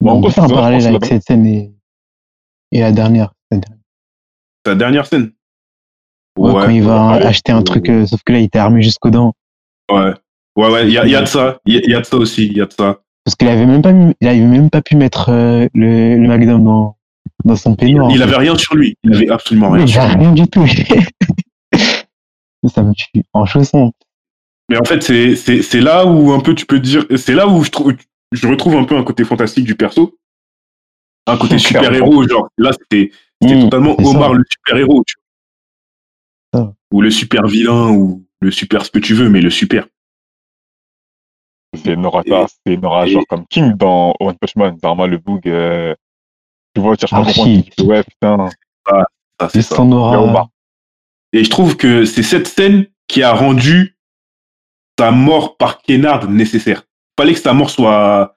Bon, 0.00 0.10
en 0.10 0.14
on 0.16 0.20
gros, 0.20 0.28
peut 0.28 0.34
faire 0.34 0.44
un 0.44 0.48
parallèle 0.48 0.86
avec 0.86 1.04
cette 1.06 1.22
scène 1.22 1.46
et 1.46 2.80
la 2.80 2.92
dernière. 2.92 3.32
La 4.68 4.74
dernière. 4.74 5.06
Scène. 5.06 5.32
Ouais, 6.38 6.52
quand 6.52 6.68
il 6.68 6.82
va 6.82 7.18
ouais. 7.18 7.26
acheter 7.26 7.52
un 7.52 7.62
truc, 7.62 7.88
euh, 7.88 8.06
sauf 8.06 8.22
que 8.22 8.32
là, 8.32 8.38
il 8.38 8.44
était 8.44 8.58
armé 8.58 8.82
jusqu'aux 8.82 9.10
dents. 9.10 9.34
Ouais. 9.90 10.12
Ouais, 10.56 10.70
ouais, 10.70 10.86
il 10.86 10.92
y 10.92 10.98
a, 10.98 11.06
y 11.06 11.14
a 11.14 11.20
de 11.20 11.26
ça. 11.26 11.58
Il 11.66 11.74
y 11.74 11.78
a, 11.78 11.80
il 11.84 11.90
y 11.90 11.94
a 11.94 12.00
de 12.00 12.06
ça 12.06 12.16
aussi, 12.16 12.46
il 12.46 12.56
y 12.56 12.60
a 12.60 12.66
de 12.66 12.72
ça. 12.72 13.00
Parce 13.24 13.36
qu'il 13.36 13.48
avait 13.48 13.66
même 13.66 13.82
pas, 13.82 13.92
il 14.20 14.28
avait 14.28 14.40
même 14.40 14.70
pas 14.70 14.82
pu 14.82 14.96
mettre 14.96 15.30
euh, 15.30 15.66
le, 15.74 16.16
le 16.16 16.28
Magnum 16.28 16.64
dans, 16.64 16.96
dans 17.44 17.56
son 17.56 17.74
peignoir. 17.74 18.10
Il 18.10 18.22
avait 18.22 18.36
rien 18.36 18.56
sur 18.56 18.74
lui. 18.74 18.96
Il 19.02 19.14
avait 19.14 19.30
absolument 19.30 19.70
rien 19.70 19.84
Il 19.84 19.98
avait 19.98 20.14
rien 20.14 20.32
du 20.32 20.48
tout. 20.48 20.66
ça 22.66 22.82
me 22.82 22.92
tue. 22.94 23.22
En 23.32 23.44
chaussons. 23.44 23.92
Mais 24.68 24.78
en 24.78 24.84
fait, 24.84 25.02
c'est, 25.02 25.80
là 25.80 26.06
où 26.06 26.32
un 26.32 26.40
peu 26.40 26.54
tu 26.54 26.66
peux 26.66 26.80
dire, 26.80 27.04
c'est 27.16 27.34
là 27.34 27.48
où 27.48 27.64
je 27.64 27.70
trouve, 27.70 27.94
je 28.32 28.48
retrouve 28.48 28.76
un 28.76 28.84
peu 28.84 28.96
un 28.96 29.02
côté 29.02 29.24
fantastique 29.24 29.64
du 29.64 29.74
perso. 29.74 30.18
Un 31.26 31.36
côté 31.36 31.56
Clairement. 31.56 31.86
super-héros, 31.86 32.28
genre, 32.28 32.48
là, 32.58 32.70
c'était, 32.72 33.10
c'était 33.42 33.56
Mmh, 33.56 33.60
totalement 33.64 33.94
c'est 33.98 34.04
ça. 34.04 34.10
Omar 34.10 34.34
le 34.34 34.44
super-héros, 34.50 35.04
tu 35.06 35.14
vois. 36.52 36.60
Ça. 36.64 36.74
Ou 36.92 37.00
le 37.02 37.10
super-vilain, 37.10 37.90
ou 37.90 38.26
le 38.40 38.50
super 38.50 38.84
ce 38.84 38.90
que 38.90 38.98
tu 38.98 39.14
veux, 39.14 39.28
mais 39.28 39.40
le 39.40 39.50
super. 39.50 39.86
C'est 41.74 41.96
Nora, 41.96 42.22
c'est 42.66 42.76
Nora, 42.78 43.06
et- 43.06 43.10
genre 43.10 43.24
comme 43.28 43.46
King 43.46 43.72
dans 43.74 44.14
One 44.20 44.36
Punch 44.38 44.56
Man. 44.56 44.76
Vraiment 44.82 45.06
le 45.06 45.18
bug. 45.18 45.46
euh, 45.48 45.94
tu 46.74 46.80
vois, 46.80 46.96
tu 46.96 47.06
cherches 47.06 47.36
pas 47.36 47.44
dis, 47.44 47.70
Ouais, 47.82 48.02
putain. 48.02 48.48
Ça, 49.40 49.48
c'est 49.50 49.62
ça. 49.62 49.76
Il 49.84 49.92
aura. 49.92 50.20
Omar. 50.22 50.48
Et 51.32 51.44
je 51.44 51.50
trouve 51.50 51.76
que 51.76 52.04
c'est 52.06 52.22
cette 52.22 52.48
scène 52.48 52.86
qui 53.06 53.22
a 53.22 53.32
rendu 53.34 53.96
sa 54.98 55.10
mort 55.10 55.56
par 55.58 55.82
Kennard 55.82 56.28
nécessaire. 56.30 56.84
Fallait 57.18 57.34
que 57.34 57.40
sa 57.40 57.52
mort 57.52 57.70
soit 57.70 58.36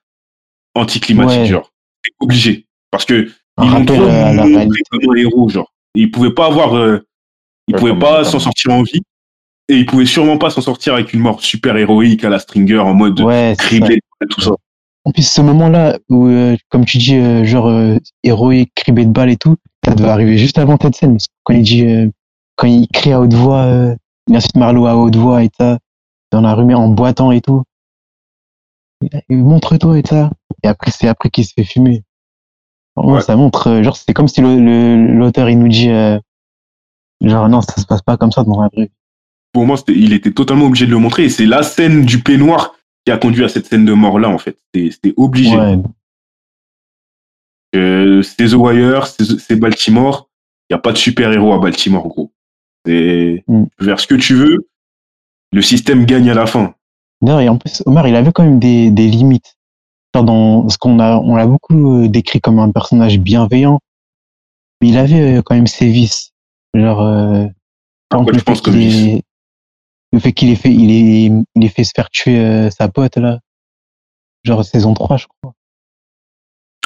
anticlimatique, 0.75 1.39
Ouais. 1.39 1.45
genre. 1.47 1.71
C'est 2.03 2.13
obligé. 2.19 2.67
Parce 2.91 3.05
que 3.05 3.31
Un 3.61 3.69
rappel 3.69 3.85
trop 3.85 4.03
à 4.05 4.33
la 4.33 4.43
montré 4.43 4.55
réalité. 4.55 4.81
comme 4.91 5.11
un 5.11 5.15
héros, 5.17 5.49
genre. 5.49 5.71
Il 5.95 6.11
pouvait 6.11 6.33
pas 6.33 6.47
avoir, 6.47 6.75
euh, 6.77 6.99
il 7.67 7.75
Ouais, 7.75 7.79
pouvait 7.79 7.99
pas 7.99 8.23
s'en 8.23 8.39
sortir 8.39 8.71
en 8.73 8.83
vie. 8.83 9.01
Et 9.69 9.75
il 9.77 9.85
pouvait 9.85 10.05
sûrement 10.05 10.37
pas 10.37 10.49
s'en 10.49 10.61
sortir 10.61 10.93
avec 10.95 11.13
une 11.13 11.19
mort 11.21 11.41
super 11.41 11.77
héroïque 11.77 12.23
à 12.25 12.29
la 12.29 12.39
Stringer 12.39 12.79
en 12.79 12.93
mode 12.93 13.19
Ouais, 13.21 13.55
criblé, 13.57 13.99
tout 14.29 14.41
ça. 14.41 14.51
En 15.05 15.11
plus, 15.11 15.23
ce 15.27 15.41
moment-là, 15.41 15.97
où, 16.09 16.27
euh, 16.27 16.55
comme 16.69 16.85
tu 16.85 16.97
dis, 16.97 17.15
euh, 17.15 17.43
genre, 17.45 17.67
euh, 17.67 17.97
héroïque, 18.23 18.71
cribé 18.75 19.05
de 19.05 19.11
balles 19.11 19.31
et 19.31 19.37
tout, 19.37 19.55
ça 19.85 19.95
devait 19.95 20.09
arriver 20.09 20.37
juste 20.37 20.57
avant 20.59 20.77
cette 20.81 20.95
scène. 20.95 21.13
Parce 21.13 21.27
que 21.27 21.33
Quand 21.43 21.53
il 21.53 21.63
dit, 21.63 21.85
euh, 21.85 22.07
quand 22.55 22.67
il 22.67 22.87
crie 22.89 23.11
à 23.13 23.19
haute 23.21 23.33
voix, 23.33 23.63
euh, 23.63 23.95
il 24.27 24.35
insulte 24.35 24.55
Marlowe 24.57 24.85
à 24.87 24.95
haute 24.95 25.15
voix 25.15 25.43
et 25.43 25.49
ça, 25.57 25.79
dans 26.31 26.41
la 26.41 26.53
rue, 26.53 26.65
mais 26.65 26.75
en 26.75 26.89
boitant 26.89 27.31
et 27.31 27.41
tout. 27.41 27.63
Et 29.29 29.35
Montre-toi 29.35 29.97
et 29.99 30.03
ça. 30.07 30.29
Et 30.63 30.67
après, 30.67 30.91
c'est 30.91 31.07
après 31.07 31.29
qu'il 31.29 31.45
se 31.45 31.53
fait 31.55 31.63
fumer. 31.63 32.03
Ouais. 32.97 33.21
Ça 33.21 33.35
montre, 33.35 33.67
euh, 33.67 33.83
genre, 33.83 33.95
c'est 33.95 34.13
comme 34.13 34.27
si 34.27 34.41
l'auteur, 34.41 35.49
il 35.49 35.57
nous 35.59 35.67
dit, 35.69 35.89
euh, 35.89 36.19
genre, 37.21 37.47
non, 37.49 37.61
ça 37.61 37.75
se 37.81 37.85
passe 37.85 38.01
pas 38.01 38.17
comme 38.17 38.31
ça 38.31 38.43
dans 38.43 38.61
la 38.61 38.67
vraie 38.73 38.85
vie. 38.85 38.91
Pour 39.53 39.65
moi, 39.65 39.77
il 39.87 40.13
était 40.13 40.31
totalement 40.31 40.65
obligé 40.65 40.85
de 40.85 40.91
le 40.91 40.97
montrer. 40.97 41.25
Et 41.25 41.29
c'est 41.29 41.45
la 41.45 41.63
scène 41.63 42.05
du 42.05 42.21
peignoir 42.21 42.75
qui 43.05 43.11
a 43.11 43.17
conduit 43.17 43.43
à 43.43 43.49
cette 43.49 43.65
scène 43.65 43.85
de 43.85 43.93
mort-là, 43.93 44.29
en 44.29 44.37
fait. 44.37 44.57
C'était 44.73 45.13
obligé. 45.17 45.57
Ouais, 45.57 45.77
Euh, 47.75 48.21
c'est 48.21 48.47
The 48.49 48.53
Wire, 48.53 49.07
c'est 49.07 49.55
Baltimore. 49.55 50.29
Il 50.69 50.73
n'y 50.73 50.75
a 50.75 50.79
pas 50.79 50.91
de 50.91 50.97
super-héros 50.97 51.53
à 51.53 51.59
Baltimore, 51.59 52.07
gros. 52.07 52.31
C'est 52.85 53.43
Mm. 53.47 53.63
tu 53.65 53.69
peux 53.77 53.85
faire 53.85 53.99
ce 53.99 54.07
que 54.07 54.15
tu 54.15 54.35
veux. 54.35 54.67
Le 55.53 55.61
système 55.61 56.05
gagne 56.05 56.29
à 56.29 56.33
la 56.33 56.45
fin. 56.45 56.73
D'ailleurs, 57.21 57.41
et 57.41 57.49
en 57.49 57.57
plus, 57.57 57.83
Omar, 57.85 58.07
il 58.07 58.15
avait 58.15 58.31
quand 58.31 58.43
même 58.43 58.59
des, 58.59 58.89
des 58.91 59.07
limites. 59.07 59.57
Genre 60.13 60.23
dans 60.25 60.69
ce 60.69 60.77
qu'on 60.77 60.99
a, 60.99 61.17
on 61.17 61.35
l'a 61.35 61.47
beaucoup 61.47 62.03
euh, 62.03 62.07
décrit 62.09 62.41
comme 62.41 62.59
un 62.59 62.69
personnage 62.71 63.17
bienveillant, 63.19 63.79
mais 64.81 64.89
il 64.89 64.97
avait 64.97 65.37
euh, 65.37 65.41
quand 65.41 65.55
même 65.55 65.67
ses 65.67 65.87
vices. 65.89 66.31
Genre, 66.73 67.01
euh, 67.01 67.45
exemple, 68.11 68.37
tu 68.37 68.43
penses 68.43 68.57
le 68.57 68.63
fait 68.63 68.63
comme 68.63 68.73
qu'il 68.73 68.89
vice 68.89 69.07
ait- 69.19 69.21
le 70.13 70.19
fait 70.19 70.33
qu'il 70.33 70.49
ait 70.49 70.55
fait, 70.55 70.73
il 70.73 70.91
est, 70.91 71.31
il 71.55 71.63
ait 71.63 71.69
fait 71.69 71.85
se 71.85 71.91
faire 71.95 72.09
tuer 72.09 72.39
euh, 72.39 72.69
sa 72.69 72.89
pote 72.89 73.15
là. 73.17 73.39
Genre 74.43 74.65
saison 74.65 74.93
3, 74.93 75.15
je 75.17 75.27
crois. 75.27 75.53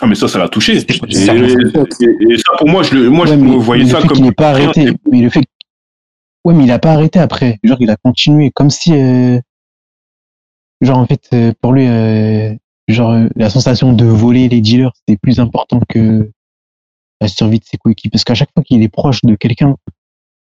Ah, 0.01 0.07
mais 0.07 0.15
ça, 0.15 0.27
ça 0.27 0.37
l'a 0.37 0.49
touché. 0.49 0.75
Et, 0.75 0.79
C'est- 0.81 0.93
et- 0.93 1.07
et- 1.09 2.33
et 2.33 2.37
ça, 2.37 2.51
pour 2.59 2.67
moi, 2.67 2.83
je, 2.83 2.93
le- 2.95 3.09
moi, 3.09 3.25
Ouais, 3.25 3.31
je 3.31 3.35
mais 3.37 3.55
voyais 3.57 3.83
le 3.85 3.89
ça 3.89 4.01
fait 4.01 4.07
comme. 4.07 4.17
qu'il 4.17 4.25
n'ait 4.25 4.31
pas 4.33 4.49
arrêté, 4.49 4.91
mais 5.09 5.21
le 5.21 5.29
fait, 5.29 5.41
que- 5.41 5.47
ouais, 6.43 6.53
mais 6.53 6.65
il 6.65 6.71
a 6.71 6.79
pas 6.79 6.91
arrêté 6.91 7.17
après. 7.17 7.57
Genre, 7.63 7.77
il 7.79 7.89
a 7.89 7.95
continué, 7.95 8.51
comme 8.51 8.69
si, 8.69 8.93
euh, 8.93 9.39
genre 10.81 10.97
en 10.99 11.07
fait, 11.07 11.21
euh, 11.33 11.53
pour 11.61 11.71
lui, 11.73 11.87
euh, 11.87 12.53
genre 12.87 13.11
euh, 13.11 13.27
la 13.35 13.49
sensation 13.49 13.93
de 13.93 14.05
voler 14.05 14.47
les 14.49 14.61
dealers, 14.61 14.91
c'était 14.95 15.17
plus 15.17 15.39
important 15.39 15.79
que 15.89 16.29
la 17.21 17.27
survie 17.27 17.59
de 17.59 17.65
ses 17.65 17.77
coéquipiers. 17.77 18.11
Parce 18.11 18.23
qu'à 18.23 18.35
chaque 18.35 18.51
fois 18.53 18.63
qu'il 18.63 18.81
est 18.83 18.89
proche 18.89 19.21
de 19.23 19.35
quelqu'un, 19.35 19.75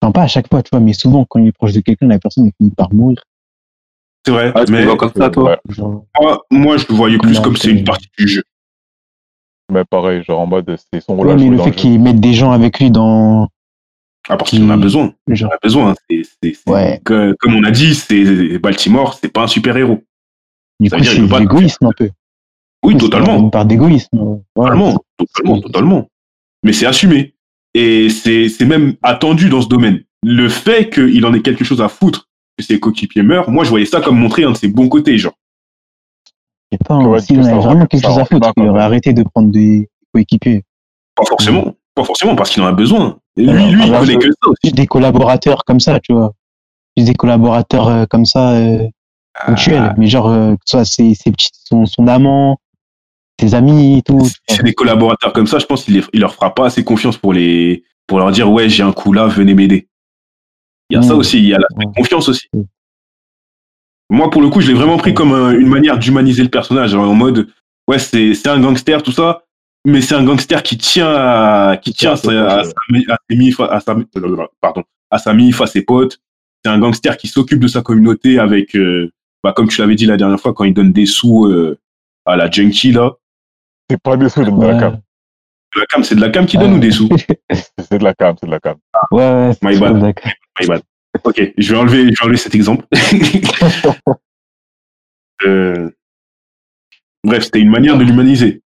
enfin 0.01 0.13
pas 0.13 0.23
à 0.23 0.27
chaque 0.29 0.49
fois, 0.49 0.63
tu 0.63 0.71
vois, 0.73 0.81
mais 0.81 0.93
souvent 0.93 1.25
quand 1.25 1.39
il 1.41 1.49
est 1.49 1.53
proche 1.53 1.73
de 1.73 1.81
quelqu'un, 1.81 2.07
la 2.09 2.19
personne 2.19 2.47
elle 2.47 2.53
finit 2.59 2.71
par 2.75 2.93
mourir. 2.93 3.23
C'est 4.25 4.33
vrai. 4.33 4.53
Ah, 4.55 4.65
tu 4.65 4.73
mais 4.73 4.87
comme 4.97 5.13
ça, 5.17 5.31
toi 5.31 5.51
Ouais, 5.51 5.59
Genre, 5.69 6.05
moi, 6.21 6.43
moi, 6.51 6.77
je 6.77 6.87
le 6.89 6.95
voyais 6.95 7.19
plus 7.19 7.35
Non, 7.37 7.43
comme 7.43 7.57
c'est 7.57 7.71
une 7.73 7.83
partie 7.85 8.09
du 8.19 8.29
jeu. 8.29 8.43
mais 9.71 9.85
pareil, 9.85 10.23
genre 10.23 10.41
en 10.41 10.47
mode, 10.47 10.77
c'est 10.93 11.01
son 11.01 11.17
rôle 11.17 11.27
ouais, 11.27 11.33
à 11.33 11.37
mais 11.37 11.47
jouer 11.47 11.57
le 11.57 11.63
fait 11.63 11.73
qu'il 11.73 12.01
mette 12.01 12.21
des 12.21 12.33
gens 12.35 12.53
avec 12.53 12.79
lui 12.79 12.91
dans, 12.91 13.49
Ah, 14.29 14.37
parce 14.37 14.51
qu'il 14.51 14.63
en 14.63 14.71
a 14.71 14.77
Qui- 14.77 14.83
besoin. 14.83 15.13
Il 15.27 15.35
genre, 15.35 15.51
en 15.51 15.55
a 15.55 15.59
besoin. 15.61 15.95
C'est- 16.09 16.23
c'est- 16.23 16.55
c'est- 16.55 16.71
ouais, 16.71 17.01
que- 17.05 17.35
comme 17.41 17.57
on 17.57 17.65
a 17.65 17.73
dit, 17.73 17.95
c'est 17.97 18.59
Baltimore, 18.61 19.15
c'est 19.15 19.29
pas 19.29 19.43
un 19.43 19.47
super-héros. 19.49 20.01
du 20.79 20.89
Ça 20.89 20.97
coup, 20.99 21.03
veut 21.05 21.11
dire, 21.11 21.25
il 21.25 21.29
c'est 21.31 21.39
l'égoïsme 21.41 21.87
un 21.87 21.91
peu. 21.97 22.11
Oui, 22.85 22.97
totalement. 22.97 23.39
Une 23.39 23.51
part 23.51 23.65
d'égoïsme. 23.65 24.09
ouais. 24.19 24.39
Totalement, 24.57 24.95
totalement, 25.19 25.61
totalement. 25.61 26.09
Mais 26.65 26.73
c'est 26.73 26.87
assumé. 26.87 27.35
Et 27.75 28.11
c'est 28.11 28.49
c'est 28.49 28.65
même 28.67 28.95
attendu 29.03 29.49
dans 29.49 29.63
ce 29.63 29.69
domaine. 29.69 30.03
Le 30.23 30.49
fait 30.49 30.91
qu'il 30.93 31.25
en 31.25 31.33
ait 31.35 31.41
quelque 31.43 31.65
chose 31.65 31.81
à 31.81 31.89
foutre 31.89 32.29
que 32.59 32.65
ses 32.65 32.79
coéquipiers 32.79 33.23
meurent, 33.23 33.51
moi, 33.51 33.65
je 33.65 33.71
voyais 33.71 33.87
ça 33.87 34.01
comme 34.01 34.19
montrer 34.19 34.45
un 34.45 34.51
de 34.53 34.57
ses 34.57 34.69
bons 34.69 34.89
côtés, 34.89 35.17
genre. 35.19 35.33
Je 36.71 36.77
sais 36.77 36.85
pas, 36.85 36.97
Ouais, 36.99 37.19
hein, 37.19 37.21
s'il 37.21 37.41
en 37.41 37.45
avait 37.45 37.59
vraiment 37.59 37.87
quelque 37.87 38.05
chose 38.07 38.19
à 38.19 38.25
foutre, 38.25 38.53
il 38.57 38.69
aurait 38.69 38.83
arrêté 38.83 39.13
de 39.13 39.23
prendre 39.23 39.51
des 39.51 39.89
coéquipiers. 40.13 40.65
Pas 41.15 41.25
forcément. 41.27 41.75
Pas 41.95 42.05
forcément, 42.05 42.35
parce 42.37 42.51
qu'il 42.51 42.63
en 42.63 42.67
a 42.67 42.73
besoin. 42.73 43.19
Et 43.37 43.49
Alors, 43.49 43.67
lui, 43.67 43.73
lui, 43.75 43.83
il 43.87 43.93
connaît 43.93 44.13
je- 44.15 44.19
que 44.19 44.27
ça 44.29 44.49
aussi. 44.49 44.57
Juste 44.65 44.77
des 44.77 44.87
collaborateurs 44.87 45.65
comme 45.65 45.81
ça, 45.81 46.01
tu 46.01 46.13
vois. 46.15 46.33
Juste 46.97 47.09
des 47.09 47.15
collaborateurs 47.15 47.89
euh, 47.89 48.05
comme 48.07 48.25
ça, 48.25 48.53
euh, 48.53 48.87
ponctuels. 49.47 49.95
Mais 49.99 50.07
genre, 50.07 50.29
euh, 50.29 50.53
que 50.55 50.61
ce 50.65 50.71
soit 50.79 50.85
ses, 50.85 51.15
ses 51.15 51.31
petits, 51.33 51.51
son, 51.53 51.85
son 51.87 52.07
amant, 52.07 52.59
ses 53.41 53.55
amis 53.55 53.99
et 53.99 54.03
tout. 54.03 54.21
C'est 54.49 54.63
des 54.63 54.75
collaborateurs 54.75 55.33
comme 55.33 55.47
ça, 55.47 55.59
je 55.59 55.67
pense 55.67 55.85
qu'il 55.85 56.03
leur 56.15 56.35
fera 56.35 56.55
pas 56.55 56.67
assez 56.67 56.85
confiance 56.85 57.17
pour 57.17 57.33
les 57.33 57.85
pour 58.07 58.19
leur 58.19 58.31
dire 58.31 58.51
ouais 58.51 58.69
j'ai 58.69 58.83
un 58.83 58.93
coup 58.93 59.13
là, 59.13 59.27
venez 59.27 59.55
m'aider. 59.55 59.89
Il 60.91 60.97
y 60.97 60.99
a 60.99 61.03
ça 61.03 61.15
Mm. 61.15 61.19
aussi, 61.19 61.39
il 61.39 61.47
y 61.47 61.55
a 61.55 61.59
la 61.59 61.85
confiance 61.97 62.29
aussi. 62.29 62.47
Mm. 62.53 62.63
Moi 64.11 64.31
pour 64.31 64.43
le 64.43 64.49
coup, 64.51 64.61
je 64.61 64.69
l'ai 64.69 64.75
vraiment 64.75 64.97
pris 64.99 65.15
comme 65.15 65.33
un- 65.33 65.53
une 65.53 65.69
manière 65.69 65.99
d'humaniser 65.99 66.43
le 66.43 66.49
personnage, 66.51 66.91
genre, 66.91 67.09
en 67.09 67.15
mode 67.15 67.49
ouais 67.89 67.99
c'est 67.99 68.35
c'est 68.35 68.49
un 68.49 68.61
gangster 68.61 69.03
tout 69.03 69.13
ça, 69.13 69.43
mais 69.87 70.01
c'est 70.01 70.15
un 70.15 70.25
gangster 70.25 70.63
qui 70.63 70.77
tient 70.79 71.09
à 71.15 71.77
qui 71.83 71.93
tient 71.93 72.13
à 72.13 72.17
sa, 72.17 72.31
à 72.59 72.61
à 72.61 72.65
pardon 74.61 74.83
à 75.11 75.19
sa 75.19 75.33
mif, 75.35 75.61
à 75.61 75.67
ses 75.67 75.83
potes. 75.83 76.21
C'est 76.65 76.71
un 76.71 76.79
gangster 76.79 77.17
qui 77.17 77.27
s'occupe 77.29 77.59
de 77.61 77.67
sa 77.69 77.83
communauté 77.83 78.39
avec 78.39 78.77
euh, 78.77 79.11
bah, 79.43 79.53
comme 79.53 79.69
tu 79.69 79.81
l'avais 79.81 79.95
dit 79.97 80.07
la 80.07 80.17
dernière 80.17 80.39
fois 80.39 80.53
quand 80.55 80.65
il 80.65 80.75
donne 80.75 80.93
des 80.93 81.07
sous 81.07 81.47
euh, 81.47 81.79
à 82.25 82.37
la 82.37 82.49
junkie 82.51 82.93
là. 82.93 83.13
C'est 83.93 84.01
pas 84.03 84.17
des 84.17 84.31
sous, 84.31 84.43
de 84.43 84.49
vois. 84.51 84.73
la 84.73 84.81
cam. 84.81 84.95
De 85.75 85.81
la 85.81 85.87
cam, 85.87 86.03
c'est 86.03 86.15
de 86.15 86.21
la 86.23 86.31
cam 86.31 86.47
qui 86.47 86.57
donne 86.57 86.71
Ouais. 86.73 86.77
ou 86.79 86.81
des 86.81 86.91
sous? 86.93 87.09
C'est 87.79 87.99
de 87.99 88.05
la 88.05 88.15
cam, 88.15 88.35
c'est 88.41 88.47
de 88.47 88.51
la 88.51 88.59
cam. 88.61 88.77
ouais, 89.11 89.19
ouais, 89.19 89.49
My 89.63 89.75
c'est 89.75 89.81
bad. 89.81 89.99
d'accord. 90.01 90.33
My 90.61 90.67
bad. 90.67 90.83
Ok, 91.25 91.53
je 91.59 91.73
vais 91.75 91.79
enlever, 91.79 92.05
je 92.05 92.19
vais 92.19 92.25
enlever 92.25 92.39
cet 92.39 92.55
exemple. 92.55 92.87
Euh, 95.45 95.91
Bref, 97.25 97.45
c'était 97.45 97.59
une 97.61 97.71
manière 97.71 97.99
de 97.99 98.05
l'humaniser. 98.05 98.63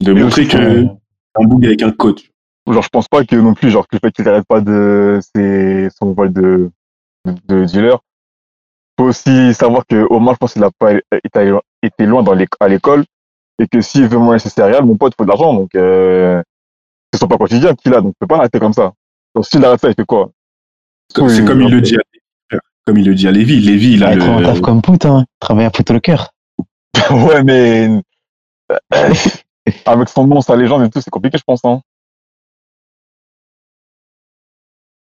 De 0.00 0.12
montrer 0.12 0.46
que 0.46 0.56
Ouais. 0.56 0.88
un 1.34 1.44
bug 1.46 1.66
avec 1.66 1.82
un 1.82 1.90
coach. 1.90 2.30
Genre, 2.68 2.82
je 2.82 2.88
pense 2.88 3.08
pas 3.08 3.24
que 3.24 3.34
non 3.36 3.52
plus, 3.54 3.70
genre, 3.70 3.86
que 3.88 3.96
le 3.96 4.00
fait 4.00 4.12
qu'il 4.12 4.28
arrête 4.28 4.46
pas 4.46 4.60
de 4.60 5.18
ses, 5.34 5.88
son 5.98 6.12
vol 6.12 6.32
de, 6.32 6.70
de, 7.26 7.34
de 7.48 7.64
dealer. 7.64 7.98
Faut 8.98 9.06
aussi 9.06 9.52
savoir 9.52 9.84
que 9.86 10.06
Omar, 10.10 10.34
je 10.34 10.38
pense 10.38 10.52
qu'il 10.52 10.62
a 10.64 10.70
pas 10.78 10.92
été, 10.94 12.06
loin 12.06 12.22
dans 12.22 12.36
à 12.60 12.68
l'école 12.68 13.04
et 13.58 13.68
que 13.68 13.80
s'il 13.80 14.06
veut 14.06 14.18
manger 14.18 14.38
ses 14.38 14.50
céréales, 14.50 14.84
mon 14.84 14.96
pote, 14.96 15.12
il 15.14 15.16
faut 15.18 15.24
de 15.24 15.30
l'argent. 15.30 15.54
Donc, 15.54 15.74
euh, 15.74 16.42
c'est 17.12 17.20
son 17.20 17.28
pas 17.28 17.38
quotidien 17.38 17.74
qu'il 17.74 17.94
a, 17.94 18.00
donc 18.00 18.14
il 18.16 18.18
peut 18.20 18.26
pas 18.26 18.36
l'arrêter 18.36 18.58
comme 18.58 18.72
ça. 18.72 18.92
Donc, 19.34 19.46
s'il 19.46 19.64
arrête 19.64 19.80
ça, 19.80 19.88
il 19.88 19.94
fait 19.94 20.04
quoi? 20.04 20.30
C'est 21.14 21.22
Oui, 21.22 21.44
comme 21.44 21.62
il 21.62 21.70
le 21.70 21.80
dit 21.80 21.96
à 21.96 22.00
Lévi. 22.12 22.60
Comme 22.86 22.98
il 22.98 23.06
le 23.06 23.14
dit 23.14 23.28
à 23.28 23.32
Lévi. 23.32 23.60
Lévi, 23.60 23.94
il 23.94 24.04
a 24.04 24.08
Ouais, 24.08 24.14
il 24.14 24.20
trouve 24.20 24.36
un 24.36 24.42
taf 24.42 24.56
le. 24.56 24.60
comme 24.60 24.82
pout, 24.82 25.04
hein? 25.04 25.24
Il 25.26 25.38
travaille 25.40 25.66
à 25.66 25.70
Footlocker. 25.70 26.16
ouais, 27.10 27.42
mais, 27.42 27.88
avec 29.84 30.08
son 30.08 30.26
nom, 30.26 30.40
sa 30.40 30.56
légende 30.56 30.84
et 30.84 30.90
tout, 30.90 31.00
c'est 31.00 31.10
compliqué, 31.10 31.38
je 31.38 31.44
pense, 31.44 31.64
hein. 31.64 31.80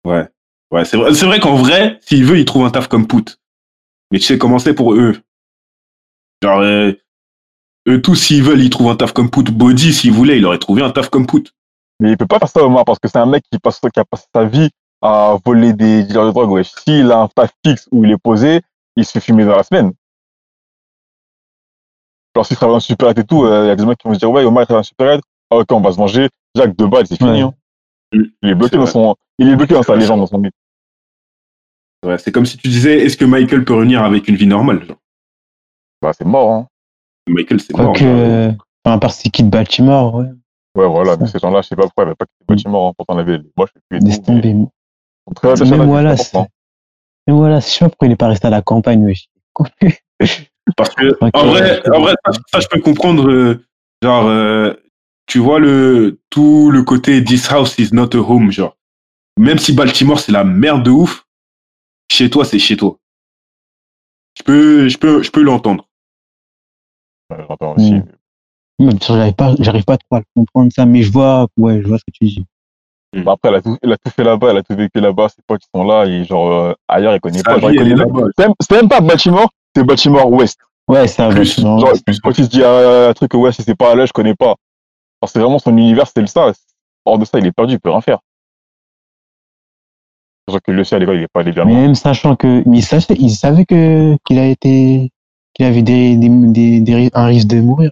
Ouais. 0.05 0.29
Ouais, 0.71 0.85
c'est 0.85 0.97
vrai, 0.97 1.13
c'est 1.15 1.27
vrai 1.27 1.41
qu'en 1.41 1.57
vrai, 1.57 1.99
s'il 2.03 2.25
veut, 2.25 2.39
il 2.39 2.45
trouve 2.45 2.65
un 2.65 2.71
taf 2.71 2.89
comme 2.89 3.07
Pout. 3.07 3.39
Mais 4.11 4.19
tu 4.19 4.25
sais 4.25 4.39
comment 4.39 4.59
c'est 4.59 4.75
pour 4.75 4.95
eux. 4.95 5.21
Genre, 6.43 6.61
euh, 6.61 6.93
eux 7.91 8.03
tous, 8.03 8.15
s'ils 8.17 8.43
veulent, 8.43 8.61
ils 8.61 8.71
trouvent 8.71 8.91
un 8.91 8.97
taf 8.97 9.13
comme 9.13 9.31
Pout. 9.31 9.51
Body, 9.51 9.93
s'il 9.93 10.13
voulait, 10.13 10.39
il 10.39 10.47
aurait 10.47 10.59
trouvé 10.59 10.83
un 10.83 10.91
taf 10.91 11.09
comme 11.09 11.27
Pout. 11.27 11.53
Mais 12.01 12.11
il 12.13 12.17
peut 12.17 12.27
pas 12.27 12.39
faire 12.39 12.49
ça, 12.49 12.65
Omar, 12.65 12.85
parce 12.85 12.99
que 12.99 13.09
c'est 13.09 13.19
un 13.19 13.27
mec 13.27 13.45
qui 13.51 13.59
passe, 13.59 13.79
qui 13.81 14.01
a 14.01 14.05
passé 14.05 14.25
sa 14.35 14.45
vie 14.45 14.71
à 15.03 15.37
voler 15.45 15.73
des 15.73 16.03
dealers 16.05 16.27
de 16.27 16.31
drogue, 16.31 16.51
ouais. 16.51 16.63
S'il 16.65 17.11
a 17.13 17.21
un 17.21 17.29
taf 17.29 17.51
fixe 17.65 17.89
où 17.91 18.05
il 18.05 18.11
est 18.11 18.19
posé, 18.19 18.61
il 18.97 19.05
se 19.05 19.13
fait 19.13 19.21
fumer 19.21 19.45
dans 19.45 19.57
la 19.57 19.63
semaine. 19.63 19.93
Genre, 22.37 22.47
s'il 22.47 22.57
travaille 22.57 22.77
en 22.77 22.81
supérette 22.81 23.19
et 23.19 23.25
tout, 23.25 23.45
euh, 23.45 23.65
il 23.65 23.69
y 23.69 23.71
a 23.71 23.77
des 23.77 23.85
mecs 23.85 23.99
qui 23.99 24.07
vont 24.09 24.15
se 24.15 24.19
dire, 24.19 24.31
ouais, 24.31 24.45
Omar, 24.45 24.63
il 24.63 24.67
travaille 24.67 24.81
en 24.81 24.85
supérette. 24.85 25.21
Ah, 25.51 25.57
ok, 25.57 25.67
on 25.73 25.81
va 25.81 25.93
se 25.93 25.99
manger. 25.99 26.29
Jacques, 26.55 26.77
deux 26.77 26.87
balles, 26.87 27.07
c'est 27.07 27.17
fini, 27.17 27.31
Ouais. 27.31 27.41
hein. 27.43 27.55
Il 28.13 28.33
est 28.51 28.55
bloqué 28.55 28.71
C'est 28.73 28.77
dans 28.77 28.85
vrai. 28.85 28.93
son, 28.93 29.17
il 29.39 29.49
est 29.49 29.57
bloqué 29.57 29.75
dans 29.75 29.83
sa 29.83 29.97
légende, 29.97 30.21
dans 30.21 30.27
son 30.27 30.39
mythe. 30.39 30.55
Ouais, 32.05 32.19
c'est 32.19 32.33
comme 32.33 32.47
si 32.47 32.57
tu 32.57 32.69
disais, 32.69 32.99
est-ce 33.05 33.17
que 33.17 33.25
Michael 33.25 33.65
peut 33.65 33.75
revenir 33.75 34.03
avec 34.03 34.27
une 34.29 34.37
vie 34.37 34.47
normale 34.47 34.85
genre? 34.87 34.97
Bah, 36.03 36.13
c'est 36.17 36.25
mort, 36.25 36.51
hein. 36.51 36.67
Michael, 37.31 37.61
c'est 37.61 37.77
mort. 37.77 37.95
Euh, 38.01 38.51
enfin, 38.85 38.97
à 38.97 38.99
part 38.99 39.13
s'il 39.13 39.31
quitte 39.31 39.49
Baltimore, 39.51 40.15
ouais. 40.15 40.27
Ouais, 40.77 40.87
voilà, 40.87 41.17
mais 41.17 41.27
ces 41.27 41.39
gens-là, 41.41 41.63
je 41.63 41.69
sais 41.69 41.77
pas 41.77 41.83
pourquoi, 41.83 42.05
il 42.05 42.07
n'y 42.07 42.11
avait 42.11 42.17
pas 42.17 42.27
quitté 42.27 42.45
le 42.49 42.55
bâtiment, 42.55 42.89
hein. 42.89 42.93
Pourtant, 42.97 43.15
on 43.15 43.19
avait 43.19 43.39
les 43.39 43.51
moches 43.57 43.71
et 43.91 43.99
Laisse 43.99 44.23
tout, 44.23 44.33
mais 44.33 44.41
tomber. 44.43 44.67
très 45.35 45.55
Mais 45.65 45.85
voilà, 45.87 46.17
c'est 46.17 46.25
c'est. 46.25 46.37
important. 46.37 46.53
Mais 47.27 47.35
voilà, 47.35 47.61
je 47.61 47.67
sais 47.67 47.79
pas 47.81 47.89
pourquoi 47.89 48.09
il 48.09 48.13
est 48.13 48.17
pas 48.17 48.29
resté 48.29 48.47
à 48.47 48.51
la 48.51 48.63
campagne, 48.63 49.05
wesh. 49.05 49.29
Parce 50.77 50.95
que, 50.95 51.17
en 51.21 51.47
vrai, 51.47 51.83
en 51.91 52.01
vrai 52.01 52.15
ça, 52.25 52.33
ça, 52.53 52.61
je 52.61 52.69
peux 52.69 52.81
comprendre. 52.81 53.29
euh, 53.29 53.65
genre, 54.03 54.27
euh, 54.27 54.75
tu 55.27 55.39
vois, 55.39 55.59
le, 55.59 56.21
tout 56.31 56.71
le 56.71 56.83
côté 56.83 57.23
This 57.25 57.51
house 57.51 57.79
is 57.79 57.91
not 57.93 58.15
a 58.15 58.19
home. 58.19 58.53
Genre, 58.53 58.77
même 59.39 59.59
si 59.59 59.73
Baltimore, 59.73 60.21
c'est 60.21 60.33
la 60.33 60.45
merde 60.45 60.85
de 60.85 60.91
ouf, 60.91 61.27
chez 62.11 62.31
toi, 62.31 62.45
c'est 62.45 62.59
chez 62.59 62.77
toi. 62.77 62.97
Je 64.39 64.43
peux, 64.45 64.89
je 64.89 64.97
peux, 64.99 65.23
je 65.23 65.31
peux 65.31 65.43
l'entendre. 65.43 65.89
Ouais, 67.31 67.45
J'entends 67.49 67.75
aussi. 67.77 67.95
Même 68.79 69.01
si 69.01 69.13
j'arrive 69.13 69.35
pas, 69.35 69.55
j'arrive 69.59 69.85
pas 69.85 69.99
trop 69.99 70.17
à 70.17 70.23
comprendre 70.35 70.73
ça, 70.75 70.87
mais 70.87 71.03
je 71.03 71.13
vois, 71.13 71.47
ouais, 71.59 71.83
je 71.83 71.87
vois 71.89 71.99
ce 71.99 72.05
que 72.05 72.11
tu 72.13 72.25
dis. 72.25 72.45
Bah 73.13 73.33
après, 73.33 73.49
elle 73.49 73.57
a, 73.57 73.63
tout, 73.63 73.77
elle 73.83 73.93
a 73.93 73.97
tout 73.99 74.11
fait 74.11 74.23
là-bas, 74.25 74.51
elle 74.53 74.59
a 74.59 74.63
tout 74.63 74.75
vécu 74.77 75.01
là-bas, 75.01 75.29
ses 75.29 75.43
potes 75.47 75.61
qui 75.61 75.69
sont 75.75 75.85
là, 75.85 76.07
et 76.07 76.25
genre, 76.25 76.51
euh, 76.51 76.73
ailleurs, 76.89 77.15
il 77.15 77.21
connaît 77.21 77.43
pas. 77.43 77.59
Vie, 77.59 77.67
elle 77.67 77.77
connaît 77.77 77.95
là-bas. 77.97 78.21
C'est 78.39 78.47
même- 78.47 78.55
c'est 78.61 78.75
même 78.77 78.89
pas 78.89 79.01
Baltimore, 79.01 79.51
c'est 79.75 79.85
Baltimore 79.85 80.31
Ouest. 80.31 80.59
Ouais, 80.89 81.07
va. 81.07 81.29
Plus, 81.29 81.59
non, 81.59 81.79
genre, 81.79 81.93
c'est- 81.95 82.21
quand 82.21 82.39
il 82.39 82.45
se 82.45 82.51
dit 82.51 82.63
euh, 82.63 83.11
un 83.11 83.13
truc, 83.13 83.35
ouais, 83.35 83.53
si 83.53 83.63
c'est 83.63 83.75
pas 83.77 83.95
là, 83.95 84.07
je 84.07 84.13
connais 84.13 84.35
pas. 84.35 84.55
Alors, 85.21 85.29
c'est 85.31 85.41
vraiment 85.41 85.59
son 85.59 85.77
univers, 85.77 86.07
c'est 86.07 86.21
le 86.21 86.27
ça. 86.27 86.53
Hors 87.05 87.19
de 87.19 87.25
ça, 87.25 87.39
il 87.39 87.47
est 87.47 87.53
perdu, 87.53 87.75
il 87.75 87.81
peut 87.81 87.91
rien 87.91 88.01
faire. 88.01 88.19
Sachant 90.49 90.61
que 90.65 90.73
le 90.73 90.83
à 90.95 90.99
l'école, 90.99 91.17
il 91.17 91.23
est 91.23 91.29
pas 91.33 91.41
allé 91.41 91.53
bien 91.53 91.65
loin. 91.65 91.75
même 91.75 91.95
sachant 91.95 92.35
que, 92.37 92.63
mais 92.67 92.79
il 92.79 92.83
savait, 92.83 93.15
il 93.19 93.31
savait 93.31 93.65
que, 93.65 94.17
qu'il 94.25 94.39
a 94.39 94.47
été, 94.47 95.11
qu'il 95.61 95.67
avait 95.67 95.83
des, 95.83 96.17
des, 96.17 96.29
des, 96.31 96.81
des- 96.81 97.11
un 97.13 97.27
risque 97.27 97.49
de 97.49 97.61
mourir. 97.61 97.91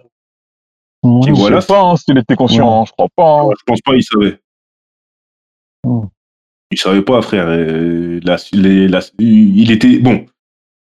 Et 1.03 1.07
Je 1.27 1.31
voilà. 1.33 1.61
sais 1.61 1.67
pas 1.67 1.81
hein, 1.81 1.95
s'il 1.95 2.17
était 2.17 2.35
conscient, 2.35 2.81
hein, 2.81 2.85
je 2.87 2.91
crois 2.91 3.07
pas. 3.15 3.41
hein. 3.41 3.49
Je 3.57 3.63
pense 3.65 3.81
pas, 3.81 3.95
il 3.95 4.03
savait. 4.03 4.37
Hmm. 5.85 6.07
Il 6.71 6.77
savait 6.79 7.01
pas, 7.01 7.21
frère. 7.21 7.45
Euh, 7.47 8.19
la- 8.23 8.37
les- 8.53 8.87
la- 8.87 8.99
il 9.19 9.71
était 9.71 9.99
bon. 9.99 10.25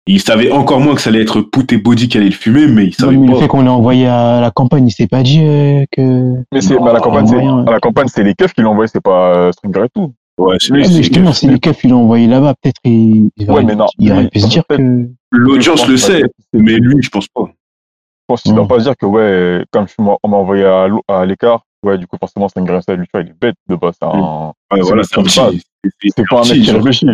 Il 0.06 0.20
savait 0.20 0.50
encore 0.52 0.80
moins 0.80 0.94
que 0.94 1.00
ça 1.00 1.08
allait 1.10 1.22
être 1.22 1.40
Put 1.40 1.72
et 1.72 1.78
Body 1.78 2.08
qui 2.08 2.18
allait 2.18 2.26
le 2.26 2.32
fumer, 2.32 2.66
mais 2.66 2.84
il 2.84 2.88
Non, 2.88 2.92
savait 3.06 3.16
mais 3.16 3.26
le 3.26 3.32
pas. 3.32 3.38
fait 3.40 3.48
qu'on 3.48 3.62
l'ait 3.62 3.68
envoyé 3.70 4.06
à 4.06 4.40
la 4.42 4.50
campagne, 4.50 4.86
il 4.86 4.90
s'est 4.90 5.06
pas 5.06 5.22
dit 5.22 5.40
euh, 5.40 5.84
que. 5.90 6.34
Mais 6.52 6.60
c'est, 6.60 6.74
Non, 6.74 6.84
mais 6.84 6.90
à 6.90 6.92
la 6.94 7.00
campagne, 7.00 7.26
c'est, 7.26 7.34
moyen. 7.36 7.64
à 7.66 7.70
la 7.72 7.80
campagne, 7.80 8.08
c'est 8.08 8.22
les 8.22 8.34
keufs 8.34 8.52
qui 8.52 8.60
l'ont 8.60 8.72
envoyé, 8.72 8.88
c'est 8.92 9.00
pas 9.02 9.34
euh, 9.34 9.52
Stringer 9.52 9.86
et 9.86 9.88
tout. 9.94 10.12
Ouais, 10.36 10.56
c'est- 10.60 10.72
Oui, 10.72 10.82
Ah, 10.84 11.32
c'est- 11.32 11.46
les 11.46 11.58
keufs 11.58 11.82
ils 11.84 11.90
l'ont 11.90 12.02
envoyé 12.02 12.26
là-bas, 12.26 12.54
peut-être 12.60 12.80
il, 12.84 13.30
il 13.38 13.46
Ouais, 13.46 13.50
aurait, 13.52 13.64
mais 13.64 13.74
non. 13.76 13.86
il 13.98 14.12
aurait 14.12 14.28
pu 14.28 14.40
se 14.40 14.46
dire 14.48 14.64
que. 14.68 15.08
L'audience 15.36 15.86
le 15.88 15.96
sait, 15.96 16.22
mais 16.52 16.76
lui, 16.78 17.02
je 17.02 17.10
pense 17.10 17.28
pas. 17.28 17.44
Je 17.46 18.24
pense 18.28 18.42
qu'il 18.42 18.52
ne 18.52 18.56
Mm. 18.60 18.66
doit 18.66 18.76
pas 18.76 18.78
se 18.80 18.84
dire 18.88 18.96
que, 18.96 19.06
ouais, 19.06 19.64
comme 19.70 19.86
je 19.88 19.94
on 19.98 20.28
m'a 20.28 20.36
envoyé 20.36 20.64
à, 20.64 20.86
à 21.08 21.26
l'écart, 21.26 21.64
ouais, 21.84 21.98
du 21.98 22.06
coup, 22.06 22.16
forcément, 22.18 22.48
c'est 22.48 22.58
un 22.60 22.64
grain 22.64 22.80
lui, 22.88 23.04
tu 23.06 23.10
vois, 23.12 23.20
il 23.22 23.28
est 23.30 23.38
bête 23.38 23.56
de 23.68 23.76
base. 23.76 23.94
C'est 24.00 24.06
un, 24.06 24.52
Ouais, 24.72 24.80
voilà, 24.80 25.02
c'est 25.02 25.18
un 25.18 25.22
petit. 25.22 25.62
c'est- 26.00 26.24
pas 26.30 26.40
un 26.40 26.48
mec 26.48 26.62
qui 26.62 26.70
réfléchit. 26.70 27.06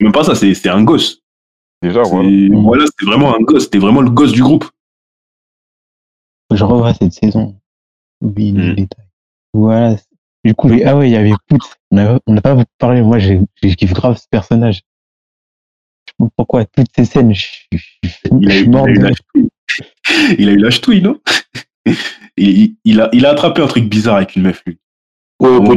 Même 0.00 0.12
pas 0.12 0.24
ça, 0.24 0.34
c'est 0.34 0.54
c'est 0.54 0.68
un 0.70 0.82
gosse. 0.82 1.20
Déjà, 1.82 2.04
C'est- 2.04 2.10
voilà. 2.10 2.28
Voilà, 2.62 2.84
c'est 2.98 3.06
vraiment 3.06 3.34
un 3.36 3.40
gosse. 3.40 3.64
C'était 3.64 3.78
vraiment 3.78 4.00
le 4.00 4.10
gosse 4.10 4.32
du 4.32 4.42
groupe. 4.42 4.64
Je 6.52 6.64
revois 6.64 6.94
cette 6.94 7.12
saison. 7.12 7.56
Oublie 8.22 8.52
les 8.52 8.72
Mm. 8.72 8.74
détails. 8.76 9.06
Voilà. 9.52 9.96
Du 10.44 10.54
coup, 10.54 10.68
les- 10.68 10.84
ah 10.84 10.96
ouais, 10.96 11.08
il 11.08 11.12
y 11.12 11.16
avait 11.16 11.32
Put. 11.48 11.58
On 11.90 12.32
n'a 12.32 12.40
pas 12.42 12.54
beaucoup 12.54 12.70
parlé. 12.78 13.02
Moi, 13.02 13.18
j'ai 13.18 13.40
j'ai 13.62 13.74
kiffé 13.76 13.94
grave 13.94 14.16
ce 14.16 14.26
personnage. 14.30 14.82
Pourquoi 16.36 16.64
toutes 16.64 16.86
ces 16.94 17.04
scènes, 17.04 17.34
je 17.34 17.40
suis 17.46 17.68
je 18.02 18.08
Il 18.40 18.50
a, 18.50 18.56
il 18.60 18.70
mort 18.70 18.86
a 18.86 18.90
eu 18.90 18.94
de 18.94 19.02
la. 19.04 19.10
Il 20.38 20.48
a 20.48 20.52
eu 20.52 20.58
la 20.58 20.70
ch'touille, 20.70 21.02
non? 21.02 21.18
Il, 22.36 23.00
a, 23.00 23.10
il 23.12 23.26
a 23.26 23.30
attrapé 23.30 23.62
un 23.62 23.66
truc 23.68 23.84
bizarre 23.88 24.16
avec 24.16 24.34
une 24.34 24.42
meuf, 24.42 24.60
lui. 24.66 24.78
Ouais, 25.40 25.50
Au 25.50 25.62
quand 25.62 25.76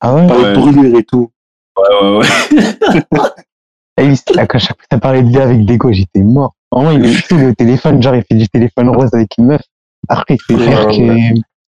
Ah 0.00 0.14
ouais? 0.14 0.26
de 0.26 0.54
brûlure 0.54 0.98
et 0.98 1.04
tout. 1.04 1.30
Ouais, 1.78 2.00
ouais, 2.02 2.16
ouais. 2.18 3.02
Et 3.98 4.04
il- 4.06 4.38
à 4.38 4.40
chaque 4.40 4.52
fois 4.52 4.58
que 4.58 4.84
ça 4.90 4.98
parlait 4.98 5.22
de 5.22 5.28
lui 5.28 5.38
avec 5.38 5.64
Dégo, 5.64 5.92
j'étais 5.92 6.20
mort. 6.22 6.54
Vraiment, 6.72 6.90
il 6.92 7.04
est 7.04 7.28
tout 7.28 7.36
le 7.36 7.54
téléphone, 7.54 8.02
genre, 8.02 8.14
il 8.16 8.24
fait 8.24 8.34
du 8.34 8.48
téléphone 8.48 8.88
rose 8.88 9.10
avec 9.12 9.36
une 9.38 9.46
meuf. 9.46 9.60
Après, 10.08 10.34
il 10.34 10.40
fait 10.40 10.54
Ouais, 10.54 10.64
faire 10.64 10.86
ouais, 10.88 11.34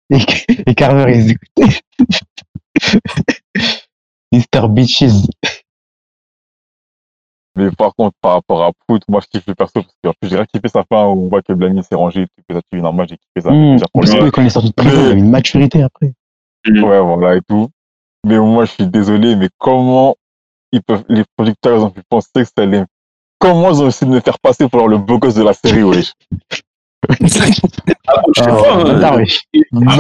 que, 0.10 0.70
et, 0.70 0.76
Carver, 0.76 1.14
il 1.16 1.32
écoutait. 1.32 1.80
Mr. 4.32 4.68
Bitches. 4.70 5.28
Mais 7.56 7.70
par 7.72 7.94
contre, 7.96 8.16
par 8.22 8.34
rapport 8.34 8.64
à 8.64 8.72
Prout, 8.88 9.02
moi, 9.08 9.22
je 9.22 9.28
kiffe 9.28 9.48
le 9.48 9.56
perso 9.56 9.72
parce 9.76 9.88
que 10.04 10.10
en 10.10 10.14
plus, 10.20 10.30
j'ai 10.30 10.36
rien 10.36 10.46
kiffé 10.46 10.68
sa 10.68 10.84
fin 10.84 11.06
où 11.06 11.26
on 11.26 11.30
voit 11.30 11.42
que 11.42 11.54
Blamy 11.54 11.84
s'est 11.84 11.96
rangé 11.96 12.24
et 12.24 12.26
tout, 12.28 12.44
que 12.50 12.56
ça 12.56 12.62
tue 12.72 12.82
normal, 12.82 13.08
j'ai 13.10 13.18
kiffé 13.18 13.48
ça. 13.48 13.52
Mmh. 13.52 13.80
Pour 13.94 14.02
Parce 14.02 14.14
lui. 14.14 14.20
que 14.20 14.30
quand 14.30 14.42
il 14.42 14.48
est 14.48 14.50
sorti 14.50 14.70
de 14.70 14.74
prison, 14.74 15.00
il 15.02 15.06
avait 15.12 15.20
une 15.20 15.30
maturité 15.30 15.84
après. 15.84 16.14
Ouais, 16.68 17.00
voilà, 17.02 17.36
et 17.38 17.42
tout. 17.48 17.70
Mais 18.26 18.38
moi, 18.40 18.66
je 18.66 18.72
suis 18.72 18.88
désolé, 18.88 19.36
mais 19.36 19.50
comment 19.58 20.16
ils 20.72 20.82
peuvent, 20.82 21.06
les 21.10 21.24
producteurs, 21.38 21.78
ils 21.78 21.84
ont 21.84 21.90
pu 21.92 22.02
penser 22.10 22.30
que 22.36 22.44
ça 22.44 22.52
allait, 22.58 22.84
comment 23.40 23.70
ils 23.72 23.82
ont 23.82 23.88
essayé 23.88 24.10
de 24.12 24.16
me 24.16 24.20
faire 24.20 24.40
passer 24.40 24.68
pour 24.68 24.88
le 24.90 24.98
beau 24.98 25.18
gosse 25.20 25.36
de 25.36 25.44
la 25.44 25.54
série, 25.54 25.84
wesh? 25.84 26.12
Ah, 27.08 28.22
je 28.36 28.42
sais 28.42 28.50
Ah, 28.50 28.56
pas, 28.56 28.74
hein. 28.74 28.84
bâtard, 28.84 29.16
wesh. 29.18 29.42
Non, 29.72 29.82
non, 29.82 29.92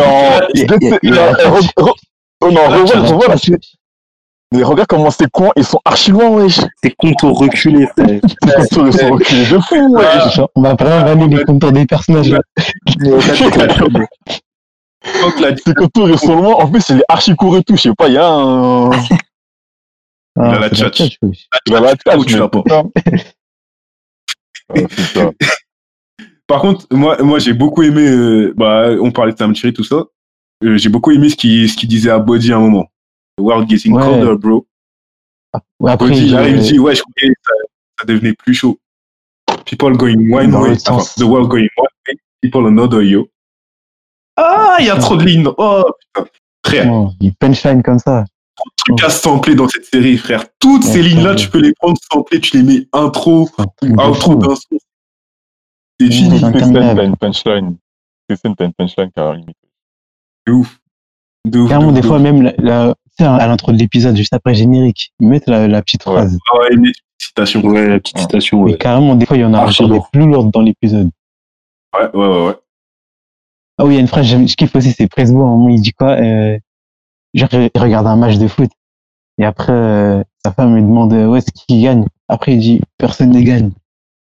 oh 1.78 1.92
Ah, 2.42 2.78
revois 2.78 3.28
la- 3.28 3.58
mais 4.54 4.64
regarde 4.64 4.88
comment 4.88 5.10
c'est 5.12 5.30
con, 5.30 5.52
ils 5.56 5.66
sont 5.66 5.80
archi 5.86 6.12
loin, 6.12 6.30
wesh. 6.30 6.60
C'est 6.84 6.96
contours 6.98 7.38
reculés, 7.40 7.88
frère. 7.88 8.08
Les 8.08 8.20
contours, 8.56 8.88
ils 8.88 8.94
sont 8.94 9.10
reculés 9.12 9.46
de 9.50 9.60
fou, 9.60 9.96
wesh. 9.96 10.36
Genre, 10.36 10.50
On 10.56 10.62
va 10.62 10.76
vraiment 10.76 11.06
vanner 11.06 11.28
les 11.38 11.44
contours 11.44 11.72
des 11.72 11.86
personnages. 11.86 12.34
Ces 15.66 15.74
contours, 15.76 16.10
ils 16.10 16.18
sont 16.18 16.36
loin. 16.36 16.54
En 16.56 16.70
plus, 16.70 16.88
il 16.90 17.00
est 17.00 17.06
archi 17.08 17.36
court 17.36 17.58
et 17.58 17.64
tout, 17.64 17.76
je 17.76 17.82
sais 17.84 17.94
pas, 17.96 18.08
il 18.08 18.14
y 18.14 18.18
a 18.18 18.28
un, 18.28 18.90
Ah, 20.38 20.52
a 20.52 20.60
la 20.60 20.70
tchatch. 20.70 20.98
tchatch, 20.98 21.18
wesh. 21.22 21.48
il 21.68 21.76
a 21.76 21.80
la 21.80 21.96
tâche, 21.96 22.26
tu 22.26 22.34
mais 22.34 22.40
l'as 22.40 22.50
pas. 22.50 22.64
Ah. 22.72 22.84
Par 26.48 26.62
contre, 26.62 26.86
moi, 26.92 27.18
moi 27.22 27.40
j'ai 27.40 27.54
beaucoup 27.54 27.84
aimé. 27.84 28.08
euh, 28.08 28.54
bah, 28.56 28.90
on 29.02 29.12
parlait 29.12 29.34
de 29.34 29.38
Sam 29.38 29.54
Thierry, 29.54 29.74
tout 29.74 29.84
ça. 29.84 30.04
Euh, 30.64 30.78
j'ai 30.78 30.90
beaucoup 30.90 31.12
aimé 31.12 31.30
ce 31.30 31.36
qu'il 31.36 31.70
ce 31.70 31.76
qu'il 31.76 31.90
disait 31.90 32.10
à 32.12 32.20
Body 32.20 32.52
à 32.54 32.58
un 32.58 32.60
moment. 32.60 32.86
The 33.38 33.42
world 33.42 33.68
getting 33.70 33.94
Ouais. 33.94 34.02
colder, 34.04 34.36
bro. 34.38 34.66
Ouais, 35.80 35.92
après, 35.92 36.08
Body, 36.10 36.20
il 36.22 36.28
il- 36.28 36.36
arrive, 36.36 36.56
il 36.58 36.62
dit, 36.62 36.80
ouais, 36.80 36.96
je 36.96 37.02
croyais 37.02 37.34
que 37.34 37.40
ça, 37.46 37.54
ça 38.00 38.06
devenait 38.06 38.34
plus 38.34 38.54
chaud. 38.54 38.78
People 39.66 39.96
going 39.98 40.32
one 40.32 40.52
Dans 40.52 40.62
way. 40.62 40.78
Enfin, 40.88 41.04
the 41.18 41.24
world 41.24 41.50
going 41.50 41.68
one 41.78 41.88
way. 42.08 42.18
People 42.42 42.68
another, 42.68 43.02
yo. 43.02 43.28
Ah, 44.38 44.78
il 44.80 44.86
y 44.86 44.90
a 44.90 44.98
trop 44.98 45.16
de 45.18 45.24
lignes. 45.24 45.48
Oh, 45.58 45.84
putain. 46.14 46.30
Frère, 46.66 46.88
Bon, 46.88 47.14
il 47.22 47.34
punchline 47.36 47.84
comme 47.84 48.00
ça. 48.00 48.26
tu 48.86 48.96
casses 48.96 49.22
samplé 49.22 49.54
dans 49.56 49.68
cette 49.68 49.86
série, 49.86 50.18
frère. 50.18 50.46
Toutes 50.60 50.84
Ouais, 50.86 50.92
ces 50.92 51.04
lignes-là, 51.04 51.32
ouais. 51.32 51.36
tu 51.36 51.50
peux 51.50 51.60
les 51.60 51.74
prendre 51.74 51.98
samplées, 52.12 52.40
tu 52.42 52.58
les 52.58 52.64
mets 52.64 52.88
intro 52.94 53.48
C'est 53.82 53.90
ou 53.90 53.96
de 53.96 54.02
outro 54.10 54.36
d'un 54.36 54.56
son. 54.56 54.62
C'est 56.00 56.06
Ouais. 56.08 56.12
fini. 56.12 56.40
C'est 56.40 56.52
t'as 56.52 57.04
une 57.04 57.16
punchline. 57.18 57.78
T'as 58.28 58.66
une 58.66 58.74
punchline 58.74 59.12
qui 59.12 59.20
a 59.20 59.34
limite. 59.34 59.58
De 60.48 60.54
ouf. 60.54 60.80
De 61.46 61.60
ouf. 61.60 61.70
Carrément, 61.70 61.92
de 61.92 62.00
des 62.02 62.08
fois, 62.08 62.18
de 62.20 62.24
ouf. 62.28 62.32
même 62.34 62.54
la, 62.58 62.96
à 63.20 63.48
l'intro 63.48 63.72
de 63.72 63.78
l'épisode, 63.78 64.16
juste 64.16 64.34
après 64.34 64.52
le 64.52 64.58
générique, 64.58 65.14
ils 65.20 65.28
mettent 65.28 65.48
la, 65.48 65.68
la 65.68 65.82
petite 65.82 66.06
Ouais. 66.06 66.14
phrase. 66.14 66.38
Ah 66.54 66.60
ouais, 66.60 66.68
une 66.74 66.92
citation. 67.20 67.62
Ouais, 67.62 67.72
Ouais, 67.82 67.88
la 67.88 68.00
petite 68.00 68.18
citation, 68.20 68.64
Mais 68.64 68.72
ouais. 68.74 68.78
carrément, 68.78 69.16
des 69.16 69.26
fois, 69.26 69.38
il 69.38 69.42
y 69.42 69.46
en 69.46 69.54
a 69.54 69.60
encore 69.60 69.88
des 69.88 69.94
lourd. 69.94 70.10
plus 70.12 70.26
lourdes 70.28 70.52
dans 70.52 70.62
l'épisode. 70.62 71.10
ouais, 71.98 72.10
ouais, 72.14 72.46
ouais. 72.48 72.56
Ah 73.78 73.86
oui, 73.86 73.94
il 73.94 73.96
y 73.96 73.98
a 73.98 74.02
une 74.02 74.08
phrase, 74.08 74.26
je 74.26 74.56
kiffe 74.56 74.76
aussi, 74.76 74.92
c'est 74.94 75.08
Presbo, 75.08 75.42
à 75.42 75.46
un 75.48 75.50
moment, 75.50 75.70
il 75.70 75.82
dit 75.82 75.92
quoi 75.92 76.12
euh, 76.12 76.58
Genre, 77.34 77.50
il 77.54 77.70
regarde 77.78 78.08
un 78.08 78.16
match 78.16 78.38
de 78.38 78.48
foot. 78.48 78.70
Et 79.38 79.44
après, 79.44 79.74
euh, 79.74 80.24
sa 80.46 80.54
femme 80.54 80.76
lui 80.76 80.82
demande 80.82 81.12
euh, 81.12 81.28
où 81.28 81.36
est-ce 81.36 81.52
qu'il 81.52 81.82
gagne? 81.84 82.06
Après, 82.30 82.54
il 82.54 82.60
dit 82.60 82.82
personne 82.98 83.32
ne 83.32 83.42
gagne. 83.42 83.72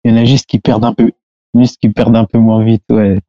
Il 0.06 0.12
y 0.12 0.14
en 0.14 0.18
a 0.22 0.24
juste 0.26 0.46
qui 0.46 0.60
perdent 0.60 0.86
un 0.86 0.94
peu, 0.94 1.12
juste 1.56 1.78
qui 1.82 1.90
perdent 1.90 2.16
un 2.16 2.24
peu 2.24 2.38
moins 2.38 2.64
vite. 2.64 2.84
Ouais. 2.90 3.20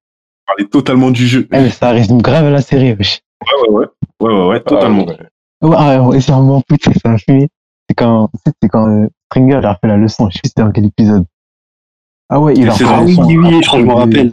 Parler 0.47 0.69
totalement 0.69 1.11
du 1.11 1.27
jeu. 1.27 1.49
Eh, 1.53 1.57
mais 1.63 1.71
ça 1.71 1.91
résume 1.91 2.23
grave 2.23 2.49
la 2.51 2.61
série. 2.61 2.93
wesh. 2.93 3.21
Ouais, 3.43 3.69
ouais, 3.69 3.75
ouais. 3.75 3.87
Ouais, 4.21 4.33
ouais, 4.35 4.47
ouais, 4.51 4.61
totalement. 4.61 5.07
Ah, 5.09 5.11
ouais. 5.13 5.29
Ouais, 5.63 5.77
ah, 5.79 6.03
ouais, 6.03 6.21
c'est 6.21 6.33
un 6.33 6.41
moment 6.41 6.63
putain, 6.67 6.93
ça 6.93 7.09
m'a 7.11 7.19
fumé. 7.19 7.49
C'est 7.89 7.95
quand, 7.95 8.31
c'est 8.63 8.69
quand 8.69 8.89
euh, 8.89 9.09
Stringer 9.27 9.65
a 9.65 9.77
fait 9.77 9.89
la 9.89 9.97
leçon. 9.97 10.29
Je 10.31 10.35
sais 10.35 10.41
plus 10.43 10.49
c'était 10.49 10.63
dans 10.63 10.73
quel 10.73 10.87
épisode. 10.87 11.25
Ah 12.29 12.41
ouais, 12.41 12.55
il 12.57 12.69
a 12.69 12.73
fait 12.73 12.85
la 12.85 12.91
Ah 12.99 13.03
oui, 13.03 13.11
leçon 13.11 13.25
oui, 13.27 13.37
oui, 13.39 13.55
à 13.57 13.61
je 13.61 13.67
crois 13.67 13.79
que 13.79 13.85
je 13.85 13.89
me 13.89 13.93
propos 13.93 14.07
de- 14.07 14.17
rappelle. 14.17 14.33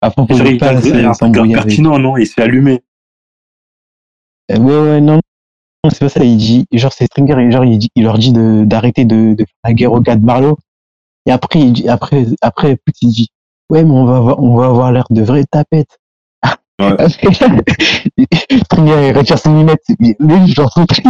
À 0.00 0.10
propos 0.10 0.34
de 0.38 0.44
il 0.46 0.58
pas 0.58 0.68
a 0.68 0.76
un 0.76 1.12
truc 1.12 1.52
pertinent, 1.52 1.98
non 1.98 2.16
Il 2.16 2.26
se 2.26 2.32
fait 2.32 2.42
allumer. 2.42 2.82
Euh, 4.50 4.58
Ouais, 4.58 4.80
ouais, 4.80 5.00
non, 5.00 5.14
non, 5.84 5.90
c'est 5.90 6.00
pas 6.00 6.08
ça. 6.08 6.24
Il 6.24 6.36
dit, 6.36 6.66
genre, 6.72 6.92
c'est 6.92 7.06
Stringer, 7.06 7.38
et 7.40 7.50
genre, 7.52 7.64
il, 7.64 7.78
dit, 7.78 7.90
il 7.94 8.02
leur 8.04 8.18
dit 8.18 8.32
de, 8.32 8.64
d'arrêter 8.64 9.04
de, 9.04 9.34
de 9.34 9.44
faire 9.44 9.54
la 9.64 9.72
guerre 9.72 9.92
au 9.92 10.00
gars 10.00 10.16
de 10.16 10.24
Barlow. 10.24 10.58
Et 11.26 11.30
après, 11.32 11.60
il 11.60 11.72
dit, 11.72 11.88
après, 11.88 12.26
après, 12.40 12.76
Put, 12.76 12.92
il 13.02 13.10
dit, 13.12 13.28
ouais, 13.70 13.84
mais 13.84 13.90
on 13.92 14.04
va 14.04 14.16
avoir, 14.16 14.40
on 14.42 14.56
va 14.56 14.66
avoir 14.66 14.92
l'air 14.92 15.04
de 15.10 15.22
vraies 15.22 15.44
tapettes. 15.50 15.98
Ouais. 16.90 16.96
Il 18.16 18.62
ses 19.38 19.48
lunettes. 19.48 19.82
Il- 20.00 20.16
Lui, 20.18 20.52
j'en 20.54 20.66
pris. 20.86 21.02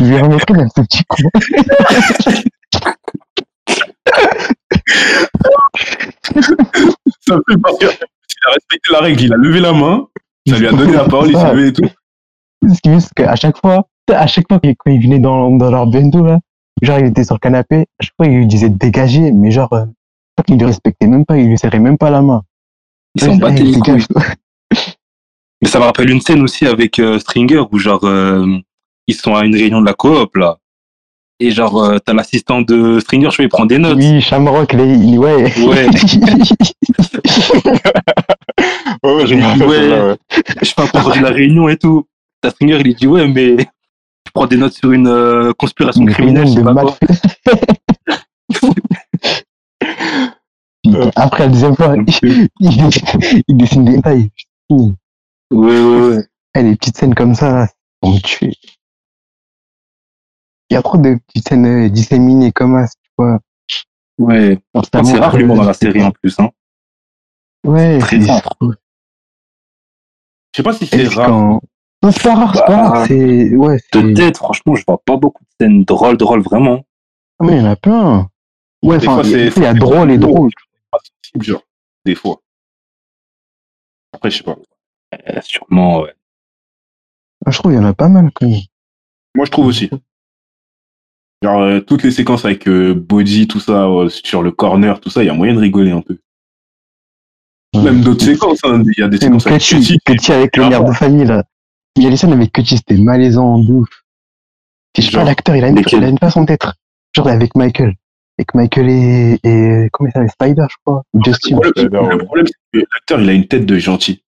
Je 0.00 0.04
lui 0.04 0.18
remettrai 0.18 0.54
dans 0.54 0.68
ce 0.68 0.80
petit 0.82 1.04
con. 1.08 1.30
Ça 7.26 7.36
fait 7.48 7.56
que 7.56 7.86
il 8.42 8.46
a 8.46 8.52
respecté 8.54 8.92
la 8.92 8.98
règle, 9.00 9.22
il 9.22 9.32
a 9.32 9.36
levé 9.36 9.60
la 9.60 9.72
main, 9.72 10.06
ça 10.48 10.56
lui 10.58 10.66
a 10.66 10.72
donné 10.72 10.92
la 10.92 11.04
parole, 11.04 11.28
il 11.28 11.36
s'est 11.36 11.52
levé 11.54 11.68
et 11.68 11.72
tout. 11.72 11.88
Ce 12.72 12.80
qui 12.80 12.88
est 12.88 12.94
juste 12.94 13.12
qu'à 13.14 13.36
chaque 13.36 13.58
fois, 13.58 13.86
à 14.10 14.26
chaque 14.26 14.46
fois 14.48 14.58
qu'il- 14.60 14.74
quand 14.76 14.90
il 14.90 15.02
venait 15.02 15.18
dans, 15.18 15.50
dans 15.50 15.70
leur 15.70 15.86
bendo, 15.86 16.24
là, 16.24 16.38
genre, 16.82 16.98
il 16.98 17.06
était 17.06 17.24
sur 17.24 17.34
le 17.34 17.38
canapé, 17.40 17.82
à 17.98 18.02
chaque 18.02 18.14
fois, 18.16 18.26
il 18.26 18.36
lui 18.38 18.46
disait 18.46 18.68
dégager, 18.70 19.32
mais 19.32 19.50
genre, 19.50 19.72
euh, 19.72 19.84
qu'il 20.46 20.58
le 20.58 20.66
respectait 20.66 21.06
même 21.06 21.26
pas, 21.26 21.36
il 21.36 21.48
lui 21.48 21.58
serrait 21.58 21.78
même 21.80 21.98
pas 21.98 22.08
la 22.10 22.22
main. 22.22 22.42
Il 23.16 23.22
s'en 23.22 23.32
les 23.34 23.38
couilles. 23.40 23.72
dégage. 23.72 24.04
Mais 25.62 25.68
ça 25.68 25.78
me 25.78 25.84
rappelle 25.84 26.10
une 26.10 26.20
scène 26.20 26.42
aussi 26.42 26.66
avec 26.66 26.98
euh, 26.98 27.18
Stringer 27.18 27.62
où 27.70 27.78
genre 27.78 28.04
euh, 28.04 28.46
ils 29.06 29.14
sont 29.14 29.34
à 29.34 29.44
une 29.44 29.54
réunion 29.54 29.80
de 29.80 29.86
la 29.86 29.94
coop 29.94 30.36
là. 30.36 30.58
Et 31.38 31.50
genre 31.50 31.82
euh, 31.82 31.98
t'as 31.98 32.12
l'assistant 32.14 32.60
de 32.62 32.98
Stringer, 33.00 33.30
je 33.30 33.42
vais 33.42 33.48
prendre 33.48 33.68
des 33.68 33.78
notes. 33.78 33.96
Oui, 33.98 34.20
Shamrock, 34.20 34.72
il, 34.74 35.18
ouais. 35.18 35.52
Ouais. 35.64 35.86
Ouais, 39.02 39.14
ouais, 39.14 39.26
je 39.26 39.34
me 39.34 39.42
rappelle, 39.42 39.66
Ouais. 39.66 39.88
ouais. 40.10 40.16
Je 40.62 40.68
fais 40.72 40.82
un 40.82 40.86
compte 40.86 41.02
rendu 41.02 41.20
de 41.20 41.24
la 41.24 41.30
réunion 41.30 41.68
et 41.70 41.76
tout. 41.78 42.06
T'as 42.42 42.50
Stringer, 42.50 42.82
il 42.84 42.94
dit 42.94 43.06
ouais 43.06 43.26
mais 43.26 43.56
je 43.56 44.30
prends 44.34 44.46
des 44.46 44.56
notes 44.58 44.74
sur 44.74 44.92
une 44.92 45.52
conspiration 45.56 46.02
Une 46.02 46.10
criminelle, 46.10 46.48
sais 46.48 46.56
de 46.56 46.62
pas 46.62 46.72
mal 46.74 46.86
Putain, 50.92 51.10
Après, 51.16 51.44
la 51.44 51.48
deuxième 51.50 51.76
fois, 51.76 51.94
il, 52.22 52.48
il, 52.60 53.42
il 53.48 53.56
dessine 53.56 53.84
des 53.84 53.96
détails. 53.96 54.30
Ouais 54.70 54.86
ouais 55.52 56.00
ouais. 56.16 56.24
Eh, 56.56 56.62
les 56.62 56.76
petites 56.76 56.96
scènes 56.96 57.14
comme 57.14 57.34
ça, 57.34 57.50
là, 57.52 57.68
pour 58.00 58.12
me 58.12 58.18
tuer. 58.20 58.54
Il 60.70 60.74
y 60.74 60.76
a 60.76 60.82
trop 60.82 60.98
de 60.98 61.16
petites 61.26 61.48
scènes 61.48 61.66
euh, 61.66 61.88
disséminées 61.88 62.52
comme 62.52 62.76
ça, 62.86 62.92
tu 63.02 63.10
vois. 63.18 63.38
Ouais. 64.18 64.58
C'est 65.04 65.18
rare 65.18 65.36
l'humour 65.36 65.56
euh, 65.56 65.60
dans 65.60 65.64
la 65.66 65.74
série 65.74 66.02
en 66.02 66.10
plus. 66.12 66.38
Hein. 66.38 66.50
Ouais, 67.66 67.98
Très 67.98 68.20
c'est 68.20 68.30
rare. 68.30 68.54
Je 68.60 68.68
sais 70.56 70.62
pas 70.62 70.72
si 70.72 70.86
c'est 70.86 71.08
rare. 71.08 71.26
quand- 71.28 71.60
Non, 72.02 72.12
c'est 72.12 72.22
pas 72.22 72.34
rare, 72.34 72.54
c'est 72.54 72.64
pas 72.66 72.76
Bah, 72.76 72.88
rare. 72.90 73.06
C'est, 73.06 73.54
ouais, 73.56 73.78
Peut-être, 73.92 74.36
franchement, 74.38 74.74
je 74.76 74.84
vois 74.86 75.00
pas 75.04 75.16
beaucoup 75.16 75.42
de 75.42 75.48
scènes 75.64 75.84
drôles, 75.84 76.16
drôles, 76.16 76.42
vraiment. 76.42 76.84
Ah, 77.40 77.44
mais 77.44 77.56
il 77.56 77.58
y 77.58 77.66
en 77.66 77.70
a 77.70 77.76
plein. 77.76 78.28
Ouais, 78.82 78.96
enfin, 78.96 79.22
il 79.24 79.62
y 79.62 79.66
a- 79.66 79.74
drôle 79.74 80.10
et 80.10 80.18
drôle. 80.18 80.50
Sensible, 80.92 81.44
genre, 81.44 81.62
des 82.04 82.14
fois. 82.14 82.40
Après, 84.12 84.30
je 84.30 84.38
sais 84.38 84.44
pas. 84.44 84.56
Euh, 85.14 85.40
sûrement, 85.42 86.02
ouais. 86.02 86.14
Ah, 87.46 87.50
Je 87.50 87.58
trouve 87.58 87.72
qu'il 87.72 87.80
y 87.80 87.84
en 87.84 87.88
a 87.88 87.94
pas 87.94 88.08
mal, 88.08 88.30
quand 88.34 88.48
même. 88.48 88.60
Moi, 89.34 89.46
je 89.46 89.50
trouve 89.50 89.66
aussi. 89.66 89.90
Genre, 91.42 91.62
euh, 91.62 91.80
toutes 91.80 92.02
les 92.02 92.10
séquences 92.10 92.44
avec 92.44 92.68
euh, 92.68 92.94
Body, 92.94 93.48
tout 93.48 93.60
ça, 93.60 93.86
euh, 93.86 94.08
sur 94.08 94.42
le 94.42 94.50
corner, 94.50 95.00
tout 95.00 95.08
ça, 95.08 95.22
il 95.22 95.26
y 95.26 95.30
a 95.30 95.34
moyen 95.34 95.54
de 95.54 95.60
rigoler 95.60 95.90
un 95.90 96.02
peu. 96.02 96.18
Ouais. 97.74 97.82
Même 97.82 98.02
d'autres 98.02 98.24
séquences, 98.24 98.60
hein. 98.64 98.82
il 98.84 99.00
y 99.00 99.02
a 99.02 99.08
des 99.08 99.18
Même 99.18 99.38
séquences 99.38 99.46
avec 99.46 99.62
Cutty, 99.62 99.98
Cutty. 99.98 100.00
Cutty 100.04 100.32
avec 100.32 100.56
le 100.56 100.68
mère 100.68 100.84
de 100.84 100.92
famille, 100.92 101.24
là. 101.24 101.44
Il 101.96 102.02
y 102.02 102.06
a 102.06 102.10
les 102.10 102.16
scènes 102.16 102.32
avec 102.32 102.52
Cutty, 102.52 102.76
c'était 102.76 102.96
malaisant 102.96 103.58
de 103.58 103.72
ouf. 103.72 103.88
Je 104.96 105.02
sais 105.02 105.08
pas, 105.08 105.18
Genre, 105.18 105.24
l'acteur, 105.24 105.56
il 105.56 105.64
a 105.64 105.68
une, 105.68 105.76
lesquels 105.76 106.00
il 106.00 106.04
a 106.04 106.08
une 106.08 106.18
façon 106.18 106.42
d'être. 106.42 106.74
Genre 107.14 107.28
avec 107.28 107.54
Michael. 107.56 107.94
Avec 108.40 108.54
Michael 108.54 108.88
et, 108.88 109.38
et, 109.44 109.88
comment 109.92 110.08
il 110.08 110.12
s'appelle, 110.12 110.30
Spider, 110.30 110.64
je 110.70 110.76
crois. 110.82 111.02
Le 111.12 111.20
Justin. 111.22 111.56
problème, 111.56 111.72
c'est- 111.76 111.82
Spider, 111.82 112.00
le 112.10 112.24
problème, 112.24 112.46
c'est 112.46 112.80
que 112.80 112.86
l'acteur, 112.90 113.20
il 113.20 113.28
a 113.28 113.32
une 113.34 113.46
tête 113.46 113.66
de 113.66 113.76
gentil. 113.78 114.24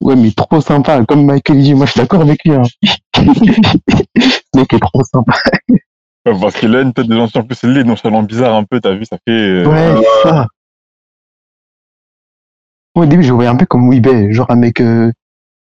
Ouais, 0.00 0.16
mais 0.16 0.30
trop 0.30 0.62
sympa. 0.62 1.04
Comme 1.04 1.26
Michael 1.26 1.56
il 1.58 1.62
dit, 1.62 1.74
moi, 1.74 1.84
je 1.84 1.92
suis 1.92 2.00
d'accord 2.00 2.22
avec 2.22 2.42
lui, 2.46 2.54
hein. 2.54 2.62
Le 4.14 4.60
mec 4.60 4.72
est 4.72 4.78
trop 4.80 5.04
sympa. 5.04 5.34
Ouais, 5.68 6.40
Parce 6.40 6.54
qu'il 6.56 6.74
a 6.74 6.80
une 6.80 6.94
tête 6.94 7.06
de 7.06 7.14
gentil, 7.16 7.36
en 7.36 7.42
plus, 7.44 7.58
il 7.64 7.76
est 7.76 7.84
nonchalant 7.84 8.22
bizarre 8.22 8.54
un 8.54 8.64
peu, 8.64 8.80
t'as 8.80 8.94
vu, 8.94 9.04
ça 9.04 9.18
fait. 9.28 9.30
euh, 9.30 9.66
Ouais, 9.66 10.02
c'est 10.22 10.28
ça. 10.30 10.46
Au 12.94 13.04
début, 13.04 13.22
je 13.24 13.28
le 13.28 13.34
voyais 13.34 13.50
un 13.50 13.56
peu 13.56 13.66
comme 13.66 13.90
Weebay, 13.90 14.32
genre 14.32 14.50
un 14.50 14.56
mec, 14.56 14.80
euh, 14.80 15.12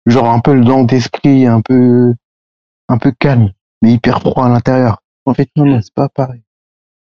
genre 0.06 0.28
un 0.28 0.40
peu 0.40 0.52
lent 0.52 0.82
d'esprit, 0.82 1.46
un 1.46 1.60
peu, 1.60 2.12
un 2.88 2.98
peu 2.98 3.12
calme, 3.12 3.52
mais 3.82 3.92
hyper 3.92 4.18
froid 4.20 4.46
à 4.46 4.48
l'intérieur. 4.48 5.00
En 5.26 5.34
fait, 5.34 5.48
non, 5.54 5.64
non, 5.64 5.80
c'est 5.80 5.94
pas 5.94 6.08
pareil. 6.08 6.42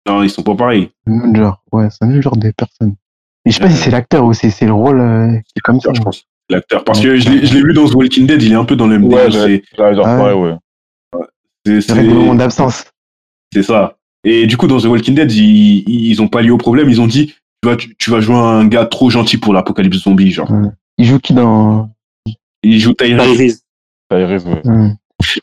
Non, 0.07 0.23
ils 0.23 0.31
sont 0.31 0.43
pas 0.43 0.55
pareils. 0.55 0.91
C'est 1.07 1.12
le 1.12 1.19
même 1.20 1.37
genre, 1.37 1.62
ouais, 1.73 1.89
c'est 1.91 2.05
un 2.05 2.09
même 2.09 2.23
genre 2.23 2.37
de 2.37 2.51
personne. 2.57 2.95
Et 3.45 3.51
je 3.51 3.55
sais 3.57 3.61
pas 3.61 3.70
si 3.70 3.77
c'est 3.77 3.91
l'acteur 3.91 4.24
ou 4.24 4.33
si 4.33 4.51
c'est 4.51 4.66
le 4.66 4.73
rôle 4.73 5.01
euh, 5.01 5.33
qui 5.45 5.53
est 5.57 5.61
comme 5.61 5.81
ça. 5.81 5.91
je 5.95 6.01
pense. 6.01 6.24
L'acteur. 6.49 6.85
Parce 6.85 7.01
que 7.01 7.16
je 7.16 7.28
l'ai 7.28 7.45
je 7.47 7.55
l'ai 7.55 7.62
vu 7.62 7.73
dans 7.73 7.89
The 7.89 7.95
Walking 7.95 8.27
Dead, 8.27 8.41
il 8.43 8.53
est 8.53 8.57
un 8.57 8.65
peu 8.65 8.77
dans 8.77 8.87
le 8.87 8.99
même 8.99 9.12
Ouais, 9.12 9.27
délire, 9.27 9.43
c'est- 9.43 9.62
Ah 9.78 9.93
pareil, 9.95 10.35
ouais. 10.37 10.55
c'est- 11.65 11.81
C'est 11.81 11.93
règlement 11.93 12.33
c'est- 12.33 12.39
d'absence. 12.39 12.85
C'est 13.53 13.62
ça. 13.65 13.97
Et 14.24 14.47
du 14.47 14.57
coup, 14.57 14.66
dans 14.66 14.78
The 14.81 14.85
Walking 14.87 15.15
Dead, 15.15 15.31
ils, 15.33 15.85
ils 15.89 16.23
ont 16.23 16.28
pas 16.28 16.43
lié 16.43 16.51
au 16.51 16.59
problème. 16.59 16.89
Ils 16.89 17.01
ont 17.01 17.07
dit, 17.07 17.35
tu 17.62 17.69
vas, 17.69 17.77
tu, 17.77 17.95
tu 17.97 18.11
vas 18.11 18.20
jouer 18.20 18.37
un 18.37 18.66
gars 18.66 18.87
trop 18.87 19.11
gentil 19.11 19.39
pour 19.39 19.53
l'apocalypse 19.55 19.99
zombie, 19.99 20.31
genre. 20.31 20.51
Il 20.99 21.05
joue 21.05 21.19
qui 21.19 21.35
dans. 21.35 21.91
Il 22.62 22.78
joue 22.81 22.95
Tyrese. 22.95 23.37
Tyrese. 23.37 23.62
Tyrese, 24.11 24.47
ouais. 24.47 24.62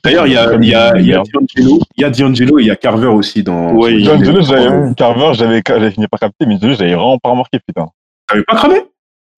D'ailleurs, 0.04 0.28
il 0.28 0.34
y 0.34 0.38
a, 0.38 0.54
il 0.56 0.66
y 0.66 0.76
a, 0.76 0.96
il 0.98 1.08
y 1.08 1.14
a 1.14 1.24
D'Angelo, 1.24 1.80
il 1.98 2.02
y 2.02 2.06
a 2.06 2.10
D'Angelo 2.10 2.60
et 2.60 2.62
il 2.64 2.68
y 2.68 2.72
a 2.72 2.76
Carver 2.76 3.08
aussi 3.08 3.44
dans. 3.44 3.74
Ouais, 3.74 3.94
Ouais. 3.96 4.94
Carver, 4.96 5.34
j'avais, 5.34 5.62
j'avais 5.66 5.92
fini 5.92 6.08
par 6.08 6.20
capter, 6.20 6.46
mais 6.46 6.58
Jones, 6.62 6.76
j'avais 6.78 6.94
vraiment 6.94 7.18
pas 7.18 7.30
remarqué, 7.30 7.60
putain. 7.66 7.88
T'avais 8.28 8.44
pas 8.44 8.56
cramé? 8.56 8.82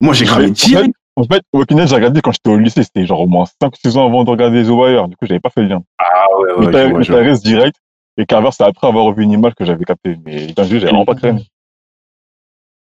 Moi, 0.01 0.13
j'ai 0.13 0.25
cramé 0.25 0.45
En 0.45 0.47
fait, 0.49 0.53
direct. 0.67 0.95
en 1.15 1.23
fait, 1.23 1.41
Walking 1.53 1.77
Dead, 1.77 1.87
j'ai 1.87 1.95
regardé 1.95 2.21
quand 2.21 2.31
j'étais 2.33 2.49
au 2.49 2.57
lycée, 2.57 2.83
c'était 2.83 3.05
genre 3.05 3.21
au 3.21 3.27
moins 3.27 3.45
5-6 3.61 3.97
ans 3.97 4.05
avant 4.07 4.23
de 4.25 4.29
regarder 4.29 4.63
The 4.63 4.69
Wire, 4.69 5.07
du 5.07 5.15
coup, 5.15 5.25
j'avais 5.25 5.39
pas 5.39 5.49
fait 5.49 5.61
le 5.61 5.69
lien. 5.69 5.81
Ah 5.99 6.25
ouais, 6.37 6.65
ouais, 6.67 6.93
mais 6.93 7.37
direct, 7.39 7.77
et 8.17 8.25
Carver, 8.25 8.49
c'est 8.51 8.63
après 8.63 8.87
avoir 8.87 9.05
revu 9.05 9.23
une 9.23 9.31
image 9.31 9.55
que 9.55 9.63
j'avais 9.63 9.85
capté, 9.85 10.17
mais 10.25 10.47
Jones, 10.49 10.65
j'avais 10.67 10.79
vraiment 10.79 11.05
pas 11.05 11.15
créé. 11.15 11.33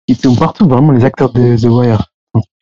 Ils 0.07 0.17
sont 0.17 0.35
partout, 0.37 0.67
vraiment, 0.69 0.93
les 0.93 1.05
acteurs 1.05 1.33
de 1.33 1.57
The 1.57 1.65
Wire. 1.69 2.07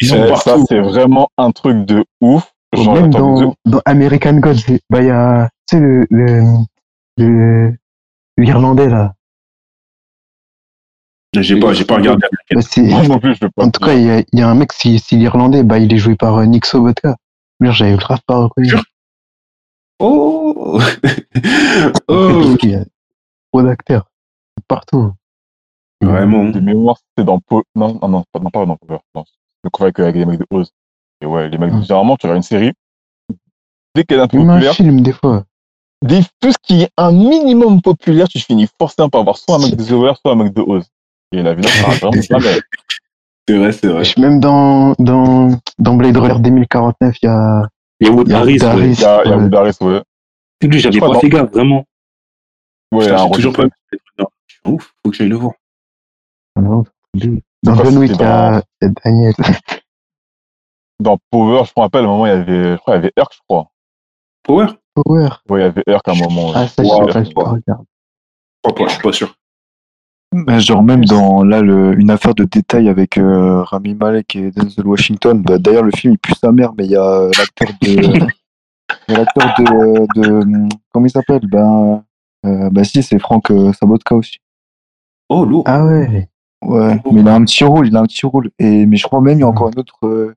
Ils 0.00 0.08
sont 0.08 0.36
ça, 0.36 0.52
partout. 0.52 0.64
c'est 0.68 0.80
vraiment 0.80 1.28
un 1.36 1.50
truc 1.50 1.84
de 1.84 2.04
ouf. 2.22 2.50
Genre, 2.74 2.94
Même 2.94 3.10
dans, 3.10 3.54
dans 3.64 3.80
American 3.86 4.34
Gods, 4.40 4.78
bah, 4.90 5.00
il 5.00 5.06
y 5.06 5.10
a, 5.10 5.48
tu 5.68 5.76
sais, 5.76 5.80
le, 5.80 6.06
le, 6.10 6.42
le- 7.16 7.74
l'Irlandais, 8.36 8.88
là. 8.88 9.14
J'ai 11.34 11.58
pas, 11.60 11.72
j'ai 11.72 11.84
pas 11.84 11.96
regardé. 11.96 12.26
Bah, 12.50 12.60
moi 12.76 13.06
non 13.08 13.18
plus, 13.18 13.34
je 13.34 13.46
pas. 13.46 13.64
en 13.64 13.70
tout 13.70 13.80
cas, 13.84 13.94
il 13.94 14.02
y 14.04 14.10
a, 14.10 14.18
il 14.20 14.38
y 14.38 14.42
a 14.42 14.48
un 14.48 14.54
mec, 14.54 14.72
si, 14.72 14.98
si 14.98 15.16
l'Irlandais, 15.16 15.62
bah, 15.62 15.78
il 15.78 15.92
est 15.92 15.98
joué 15.98 16.16
par 16.16 16.36
euh, 16.36 16.44
Nick 16.46 16.66
Sobotka. 16.66 17.16
J'avais 17.60 17.96
grave 17.96 18.20
pas 18.26 18.36
reconnu. 18.36 18.70
Oh 20.00 20.78
Oh 22.08 22.56
qu'il 22.60 22.70
y 22.70 22.74
a 22.74 22.84
trop 23.52 23.62
d'acteurs. 23.62 24.10
Partout. 24.68 25.12
Vraiment. 26.00 26.44
De 26.50 26.60
mémoire, 26.60 26.96
c'était 26.98 27.26
dans 27.26 27.40
Po- 27.40 27.64
Non, 27.74 27.98
non, 28.00 28.08
non, 28.08 28.24
pas, 28.32 28.40
non, 28.40 28.50
pas 28.50 28.64
dans 28.66 28.76
Power. 28.76 29.00
Non, 29.14 29.24
le 29.64 29.70
coup 29.70 29.82
avec, 29.82 29.98
avec 29.98 30.14
les 30.16 30.24
mecs 30.24 30.38
de 30.38 30.46
Oz. 30.50 30.70
Et 31.20 31.26
ouais, 31.26 31.48
les 31.48 31.58
mecs, 31.58 31.72
généralement, 31.82 32.16
tu 32.16 32.26
regardes 32.26 32.38
une 32.38 32.42
série, 32.42 32.72
dès 33.94 34.04
qu'elle 34.04 34.18
est 34.18 34.22
un 34.22 34.28
peu 34.28 34.38
Même 34.38 34.50
un 34.50 34.54
populaire, 34.54 34.74
film, 34.74 35.00
des 35.00 35.12
fois. 35.12 35.44
dès 36.02 36.20
tout 36.40 36.52
ce 36.52 36.58
qui 36.62 36.82
est 36.82 36.90
un 36.96 37.10
minimum 37.10 37.82
populaire, 37.82 38.28
tu 38.28 38.38
finis 38.38 38.68
forcément 38.78 39.08
par 39.08 39.22
avoir 39.22 39.36
soit 39.36 39.56
un 39.56 39.58
mec 39.58 39.74
de 39.76 39.82
The 39.82 40.16
soit 40.16 40.32
un 40.32 40.36
mec 40.36 40.52
de 40.54 40.62
Oz. 40.62 40.86
Et 41.32 41.42
la 41.42 41.54
vidéo, 41.54 41.70
ça 41.70 41.88
vraiment 42.06 42.22
jamais. 42.22 42.60
C'est 43.48 43.56
vrai, 43.56 43.72
c'est 43.72 43.86
vrai. 43.86 44.02
Même 44.18 44.40
dans, 44.40 44.94
dans, 44.98 45.58
dans 45.78 45.94
Blade 45.94 46.18
Runner 46.18 46.38
2049, 46.38 47.16
il 47.22 47.24
y 47.24 47.28
a, 47.30 47.66
Il 47.98 48.06
y 48.06 48.10
a 48.10 48.12
Wood 48.12 48.28
il 48.28 48.32
y 48.32 48.34
a 48.34 48.40
Harris, 48.40 48.58
ouais. 48.60 48.90
Il 48.90 49.00
y 49.00 49.04
a, 49.06 49.22
il 49.24 49.30
y 49.30 49.32
a 49.32 49.36
ouais. 49.38 49.42
Wood 49.42 49.54
Harris, 49.54 49.76
ouais. 49.80 50.02
Lui, 50.62 50.78
j'avais 50.80 51.00
pas 51.00 51.18
fait 51.18 51.30
gaffe, 51.30 51.50
vraiment. 51.52 51.82
Ouais, 52.92 53.06
j'ai 53.08 53.30
toujours 53.32 53.54
pas. 53.54 53.64
Non, 54.18 54.26
je 54.46 54.54
suis 54.54 54.60
ouf, 54.66 54.92
faut 55.02 55.10
que 55.10 55.16
j'aille 55.16 55.30
le 55.30 55.36
voir. 55.36 55.52
Dans 56.56 56.84
John 57.14 57.96
Wick, 57.96 58.12
il 58.12 58.20
y 58.20 58.22
a 58.22 58.62
Daniel. 58.82 59.32
Dans 61.00 61.16
Power, 61.30 61.62
je 61.64 61.72
me 61.76 61.82
rappelle, 61.82 62.04
à 62.04 62.08
un 62.08 62.10
moment, 62.10 62.26
il 62.26 62.30
y 62.30 62.32
avait, 62.32 62.72
je 62.72 62.76
crois, 62.76 62.94
il 62.94 62.96
y 62.96 62.98
avait 63.00 63.12
Herc, 63.16 63.32
je 63.32 63.38
crois. 63.48 63.68
Power? 64.42 64.66
Power. 64.94 65.28
Ouais, 65.48 65.60
il 65.60 65.62
y 65.62 65.66
avait 65.66 65.82
Herc 65.86 66.08
à 66.08 66.12
un 66.12 66.16
moment. 66.16 66.52
Ah, 66.54 66.66
ça, 66.66 66.82
je 66.82 66.88
Ouais, 66.88 67.12
sais 67.24 67.32
pas, 67.34 67.54
je. 67.66 67.72
Je 67.72 67.74
crois 68.62 68.74
pas, 68.74 68.86
je 68.88 68.92
suis 68.94 69.02
pas 69.02 69.12
sûr. 69.12 69.34
Bah, 70.34 70.58
genre 70.58 70.82
même 70.82 71.04
dans 71.06 71.42
là 71.42 71.62
le- 71.62 71.98
une 71.98 72.10
affaire 72.10 72.34
de 72.34 72.44
détail 72.44 72.88
avec 72.90 73.16
euh, 73.16 73.62
Rami 73.62 73.94
Malek 73.94 74.36
et 74.36 74.50
Denzel 74.50 74.86
Washington. 74.86 75.40
Bah, 75.40 75.56
D'ailleurs 75.58 75.84
le 75.84 75.90
film 75.90 76.12
il 76.14 76.18
pue 76.18 76.34
sa 76.34 76.52
mère, 76.52 76.72
mais 76.76 76.84
il 76.84 76.90
y 76.90 76.96
a 76.96 77.02
euh, 77.02 77.30
l'acteur 77.38 77.68
de, 77.80 77.88
il 79.08 79.12
y 79.12 79.14
a 79.14 79.16
l'acteur 79.16 79.54
de, 79.58 80.20
de 80.20 80.68
comment 80.92 81.06
il 81.06 81.10
s'appelle? 81.10 81.46
Ben 81.50 82.04
euh, 82.44 82.68
bah 82.70 82.84
si 82.84 83.02
c'est 83.02 83.18
Franck 83.18 83.50
euh, 83.50 83.72
Sabotka 83.72 84.16
aussi. 84.16 84.36
Oh, 85.30 85.46
lourd. 85.46 85.62
Ah 85.66 85.86
ouais. 85.86 86.28
Ouais, 86.62 87.00
mais 87.10 87.20
il 87.22 87.28
a 87.28 87.34
un 87.34 87.44
petit 87.44 87.64
rôle, 87.64 87.86
il 87.86 87.96
a 87.96 88.00
un 88.00 88.04
petit 88.06 88.26
rôle. 88.26 88.50
Et 88.58 88.84
mais 88.84 88.96
je 88.98 89.04
crois 89.06 89.22
même 89.22 89.38
il 89.38 89.40
y 89.40 89.44
a 89.44 89.48
encore 89.48 89.68
une 89.68 89.78
autre 89.78 90.34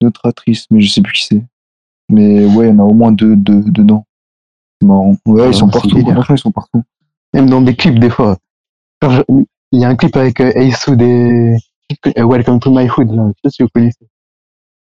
une 0.00 0.08
autre 0.08 0.20
actrice, 0.24 0.66
mais 0.70 0.80
je 0.80 0.90
sais 0.92 1.02
plus 1.02 1.12
qui 1.12 1.24
c'est. 1.24 1.44
Mais 2.10 2.46
ouais, 2.46 2.68
il 2.68 2.70
y 2.70 2.72
en 2.72 2.78
a 2.80 2.82
au 2.82 2.94
moins 2.94 3.12
deux, 3.12 3.36
deux 3.36 3.62
dedans. 3.70 4.06
C'est 4.80 4.86
marrant. 4.86 5.16
Ouais, 5.26 5.42
Ah, 5.44 5.48
ils 5.48 5.54
sont 5.54 5.68
partout. 5.68 5.88
délire. 5.94 6.14
Franchement, 6.14 6.34
ils 6.36 6.38
sont 6.40 6.52
partout. 6.52 6.82
Même 7.34 7.50
dans 7.50 7.60
des 7.60 7.74
clips, 7.76 7.98
des 7.98 8.10
fois. 8.10 8.38
Je- 9.02 9.22
Il 9.72 9.80
y 9.80 9.84
a 9.84 9.88
un 9.88 9.96
clip 9.96 10.16
avec 10.16 10.40
euh, 10.40 10.50
Hood 10.86 11.02
et 11.02 11.56
euh, 12.16 12.24
Welcome 12.26 12.58
to 12.60 12.70
My 12.70 12.88
Hood, 12.88 13.10
là. 13.10 13.24
Je 13.26 13.32
sais 13.32 13.40
pas 13.42 13.50
si 13.50 13.62
vous 13.62 13.68
connaissez. 13.74 14.08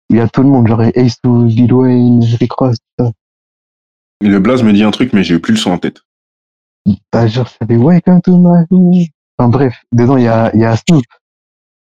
Il 0.10 0.16
y 0.18 0.20
a 0.20 0.28
tout 0.28 0.42
le 0.42 0.50
monde, 0.50 0.68
genre 0.68 0.80
Hood, 0.82 1.50
Lil 1.52 1.72
Wayne, 1.74 2.24
Rick 2.40 2.54
Ross, 2.54 2.78
tout 2.98 3.06
ça. 3.06 3.12
Le 4.22 4.40
blaze 4.40 4.64
me 4.64 4.74
dit 4.74 4.84
un 4.84 4.92
truc, 4.92 5.14
mais 5.14 5.24
j'ai 5.24 5.38
plus 5.38 5.54
le 5.54 5.60
son 5.60 5.72
en 5.72 5.78
tête. 5.78 6.02
Bah, 7.12 7.28
genre, 7.28 7.48
ça 7.48 7.66
fait 7.68 7.78
Welcome 7.78 8.22
to 8.22 8.38
My 8.38 8.66
Hood. 8.72 9.08
Enfin 9.38 9.50
bref, 9.50 9.76
dedans, 9.92 10.18
il 10.18 10.24
y 10.24 10.28
a, 10.28 10.52
il 10.56 10.62
y 10.62 10.66
a 10.66 10.76
Snoop 10.76 11.04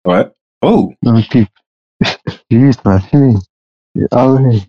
Ouais. 0.06 0.26
Oh 0.62 0.94
dans 1.04 1.14
le 1.14 1.22
clip. 1.22 1.50
Fumé. 2.52 3.36
Et- 3.96 4.06
Ah 4.12 4.32
ouais. 4.32 4.60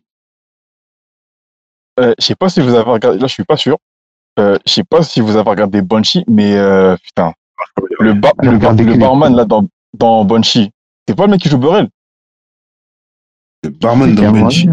Euh, 2.01 2.15
je 2.19 2.25
sais 2.25 2.35
pas 2.37 2.49
si 2.49 2.61
vous 2.61 2.75
avez 2.75 2.89
regardé, 2.91 3.19
là 3.19 3.27
je 3.27 3.33
suis 3.33 3.45
pas 3.45 3.57
sûr. 3.57 3.77
Euh, 4.39 4.57
je 4.67 4.73
sais 4.73 4.85
pas 4.85 5.03
si 5.03 5.21
vous 5.21 5.37
avez 5.37 5.49
regardé 5.51 5.83
Banshee, 5.83 6.25
mais 6.29 6.57
euh, 6.57 6.97
putain, 7.03 7.33
le, 7.99 8.15
bar, 8.15 8.33
J'ai 8.41 8.47
le, 8.47 8.53
bar- 8.53 8.61
regardé 8.61 8.85
le 8.85 8.93
que 8.93 8.95
les 8.95 9.01
barman 9.01 9.35
là 9.35 9.45
dans, 9.45 9.67
dans 9.95 10.25
Banshee, 10.25 10.71
c'est 11.07 11.15
pas 11.17 11.25
le 11.27 11.33
mec 11.33 11.41
qui 11.41 11.49
joue 11.49 11.59
Burrell? 11.59 11.89
Le 13.65 13.71
barman 13.71 14.15
dans 14.15 14.29
a 14.29 14.31
Banshee. 14.31 14.69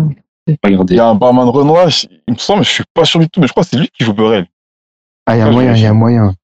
Il 0.48 0.94
y 0.94 1.00
a 1.00 1.08
un 1.08 1.16
barman 1.16 1.50
Renoir, 1.50 1.88
il 2.28 2.34
me 2.34 2.38
semble, 2.38 2.64
je 2.64 2.70
suis 2.70 2.84
pas 2.94 3.06
sûr 3.06 3.20
du 3.20 3.28
tout, 3.30 3.40
mais 3.42 3.48
je 3.48 3.52
crois 3.54 3.64
que 3.64 3.70
c'est 3.70 3.78
lui 3.78 3.90
qui 3.90 4.04
joue 4.04 4.14
Burrell. 4.14 4.46
Ah, 5.26 5.36
il 5.36 5.40
y 5.40 5.42
a 5.42 5.48
Ah, 5.48 5.52
moyen, 5.52 5.76
il 5.76 5.82
y 5.82 5.86
a 5.88 5.94
moyen. 5.94 6.36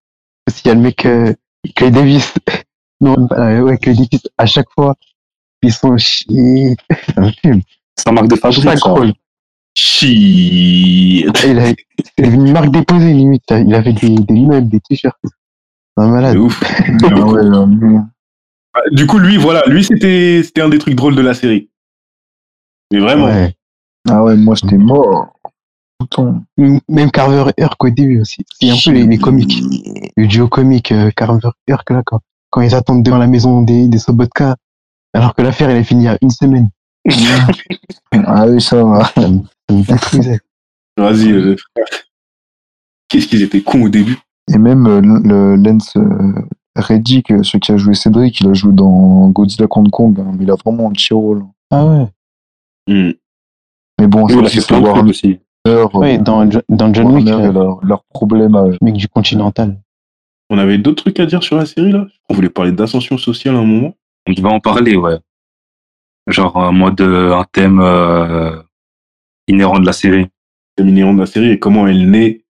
Parce 0.44 0.60
qu'il 0.60 0.70
y 0.70 0.72
a 0.72 0.76
le 0.76 0.82
mec, 0.82 1.06
euh, 1.06 1.36
Clay 1.76 1.92
Davis. 1.92 2.34
non, 3.02 3.16
euh, 3.34 3.62
ouais, 3.62 3.78
Clay 3.78 3.94
Davis, 3.94 4.24
à 4.40 4.48
chaque 4.48 4.72
fois, 4.74 4.96
ils 5.64 5.72
sont 5.74 5.92
me 5.92 5.98
fume. 5.98 7.62
Ça 7.98 8.12
marque 8.12 8.28
de 8.28 8.36
fabrique, 8.36 8.64
ça. 8.64 8.94
Il 11.46 11.60
a, 11.60 11.74
c'est 12.18 12.26
une 12.26 12.52
marque 12.52 12.72
déposée, 12.72 13.14
limite. 13.14 13.44
Il 13.52 13.74
avait 13.74 13.94
des, 13.94 14.16
des 14.16 14.34
mugs, 14.34 14.68
des 14.68 14.80
t-shirts. 14.80 15.18
C'est 15.24 16.04
un 16.04 16.08
malade. 16.08 16.36
De 16.36 16.40
ouf. 16.40 16.62
Ah 17.04 17.26
ouais, 17.26 17.42
Ah, 18.74 18.80
Du 18.92 19.06
coup, 19.06 19.18
lui, 19.20 19.38
voilà, 19.38 19.64
lui, 19.68 19.84
c'était, 19.84 20.42
c'était 20.44 20.62
un 20.62 20.70
des 20.70 20.80
trucs 20.80 20.96
drôles 20.96 21.16
de 21.16 21.22
la 21.22 21.34
série. 21.34 21.70
Mais 22.92 23.00
vraiment. 23.00 23.26
Ouais. 23.26 23.56
ah 24.10 24.24
ouais, 24.24 24.36
moi 24.36 24.56
j'étais 24.56 24.78
mort. 24.78 25.34
le 26.02 26.08
temps. 26.08 26.44
Même 26.58 27.12
Carver 27.12 27.46
et 27.58 27.62
Herc 27.62 27.82
au 27.84 27.90
début 27.90 28.22
aussi. 28.22 28.44
C'est 28.60 28.70
un 28.70 28.76
peu 28.84 28.92
les, 28.92 29.06
les 29.06 29.18
comiques. 29.18 29.62
Le 30.18 30.28
duo 30.28 30.48
comique 30.48 30.92
euh, 30.92 31.12
Carver 31.16 31.48
et 31.68 31.72
Herc 31.72 31.90
là, 31.90 32.02
quand, 32.06 32.20
quand 32.50 32.62
ils 32.62 32.76
attendent 32.76 33.04
devant 33.04 33.18
la 33.18 33.28
maison 33.28 33.62
des, 33.62 33.88
des 33.88 33.98
Sobotka, 33.98 34.58
alors 35.14 35.36
que 35.36 35.42
l'affaire 35.42 35.70
elle 35.70 35.78
est 35.78 35.84
finie 35.84 36.04
il 36.04 36.06
y 36.06 36.10
a 36.10 36.18
une 36.22 36.30
semaine. 36.30 36.70
Ah 38.14 38.46
oui, 38.48 38.62
ça 38.62 38.84
va. 38.84 39.06
Ça 39.06 39.28
me 39.28 39.84
détruisait. 39.84 40.40
Vas-y, 40.98 41.32
euh, 41.32 41.56
frère. 41.56 41.86
Qu'est-ce 43.10 43.28
qu'ils 43.28 43.42
étaient 43.42 43.62
cons 43.62 43.84
au 43.84 43.90
début. 43.90 44.18
Et 44.54 44.58
même 44.58 44.86
euh, 44.88 45.02
le 45.02 45.56
Lens 45.56 45.96
euh, 45.96 46.34
Reddick, 46.76 47.32
euh, 47.32 47.42
celui 47.44 47.60
qui 47.62 47.72
a 47.72 47.78
joué 47.78 47.94
Cédric, 47.94 48.40
il 48.42 48.48
a 48.50 48.54
joué 48.54 48.74
dans 48.74 49.30
Godzilla 49.30 49.68
contre 49.68 49.92
Kong, 49.92 50.20
hein, 50.20 50.32
mais 50.38 50.44
il 50.44 50.52
a 50.52 50.56
vraiment 50.56 50.90
un 50.90 50.92
petit 50.92 51.14
rôle. 51.14 51.46
Ah 51.72 51.86
ouais. 51.86 52.08
Hmm. 52.88 53.12
Mais 54.00 54.08
bon, 54.08 54.26
Oui, 54.26 54.34
a 54.34 54.38
aussi, 54.40 54.56
fait 54.56 54.62
c'est 54.62 54.78
Warner, 54.78 55.10
aussi. 55.10 55.40
euh, 55.68 55.88
Ouais, 55.94 56.18
dans, 56.18 56.46
dans 56.70 56.94
John 56.94 57.12
Wick, 57.12 57.28
euh, 57.30 57.52
leur, 57.52 57.84
leur 57.86 58.04
problème 58.14 58.56
à 58.56 58.66
mec 58.82 58.96
du 58.96 59.08
Continental. 59.08 59.80
On 60.50 60.58
avait 60.58 60.78
d'autres 60.78 61.04
trucs 61.04 61.20
à 61.20 61.26
dire 61.26 61.44
sur 61.44 61.56
la 61.56 61.66
série 61.66 61.94
là? 61.94 62.06
On 62.30 62.34
voulait 62.34 62.50
parler 62.50 62.72
d'ascension 62.74 63.18
sociale 63.18 63.56
à 63.56 63.60
un 63.60 63.66
moment. 63.66 63.94
On 64.28 64.34
devait 64.34 64.50
en 64.50 64.60
parler, 64.60 64.96
ouais. 64.96 65.18
Genre 66.28 66.56
en 66.56 66.72
mode 66.72 67.02
euh, 67.02 67.36
un 67.36 67.46
thème 67.52 67.80
euh, 67.80 68.62
inhérent 69.48 69.80
de 69.80 69.86
la 69.86 69.94
série. 69.94 70.28
Terminé 70.76 71.02
de 71.02 71.20
la 71.20 71.26
série 71.26 71.52
et 71.52 71.60
comment 71.60 71.88
elle 71.88 72.10
naît. 72.10 72.46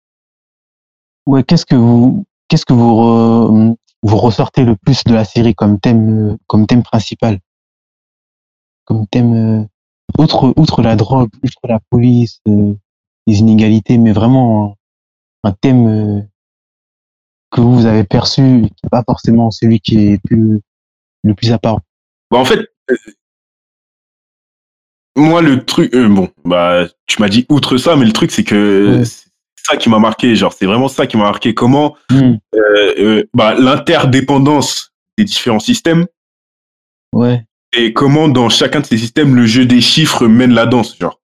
Ouais, 1.26 1.44
qu'est-ce 1.44 1.66
que 1.66 1.76
vous, 1.76 2.26
qu'est-ce 2.48 2.66
que 2.66 2.74
vous, 2.74 2.92
re- 2.92 3.76
vous 4.04 4.18
ressortez 4.18 4.64
le 4.64 4.76
plus 4.76 5.04
de 5.06 5.14
la 5.14 5.24
série 5.24 5.56
comme 5.56 5.80
thème, 5.80 6.32
euh, 6.32 6.38
comme 6.48 6.68
thème 6.68 6.84
principal? 6.84 7.40
Comme 8.86 9.08
thème, 9.08 9.34
euh, 9.34 9.64
outre, 10.20 10.54
outre 10.58 10.82
la 10.82 10.96
drogue, 10.96 11.30
outre 11.44 11.60
la 11.64 11.80
police, 11.90 12.42
euh, 12.48 12.76
les 13.28 13.40
inégalités, 13.40 13.98
mais 13.98 14.12
vraiment 14.12 14.76
un, 15.44 15.50
un 15.50 15.54
thème 15.54 15.88
euh, 15.88 16.22
que 17.50 17.62
vous 17.62 17.86
avez 17.86 18.04
perçu, 18.04 18.42
qui 18.42 18.74
n'est 18.84 18.90
pas 18.92 19.04
forcément 19.04 19.52
celui 19.52 19.80
qui 19.80 19.98
est 19.98 20.18
plus, 20.24 20.62
le 21.24 21.34
plus 21.34 21.52
apparent. 21.52 21.82
Bah, 22.32 22.38
en 22.38 22.46
fait, 22.46 22.68
euh, 22.90 22.96
moi, 25.16 25.42
le 25.42 25.64
truc, 25.66 25.94
euh, 25.94 26.08
bon, 26.08 26.30
bah, 26.46 26.88
tu 27.08 27.22
m'as 27.22 27.30
dit 27.30 27.46
outre 27.50 27.78
ça, 27.78 27.96
mais 27.96 28.06
le 28.06 28.14
truc, 28.14 28.32
c'est 28.32 28.44
que 28.44 29.00
Ouais. 29.00 29.06
c'est 29.06 29.26
ça 29.58 29.78
qui 29.78 29.90
m'a 29.90 30.00
marqué. 30.00 30.36
Genre, 30.36 30.54
c'est 30.54 30.66
vraiment 30.66 30.88
ça 30.88 31.06
qui 31.08 31.18
m'a 31.18 31.24
marqué. 31.24 31.54
Comment 31.54 31.96
Hmm, 32.10 32.36
euh, 32.56 32.94
euh, 33.00 33.24
bah, 33.34 33.54
l'interdépendance 33.56 34.94
des 35.18 35.26
différents 35.26 35.60
systèmes 35.60 36.06
ouais. 37.14 37.44
et 37.74 37.92
comment 37.94 38.28
dans 38.30 38.48
chacun 38.50 38.80
de 38.80 38.86
ces 38.86 38.98
systèmes 38.98 39.36
le 39.36 39.46
jeu 39.46 39.66
des 39.66 39.82
chiffres 39.82 40.28
mène 40.28 40.54
la 40.54 40.66
danse. 40.66 40.98
Genre, 41.00 41.20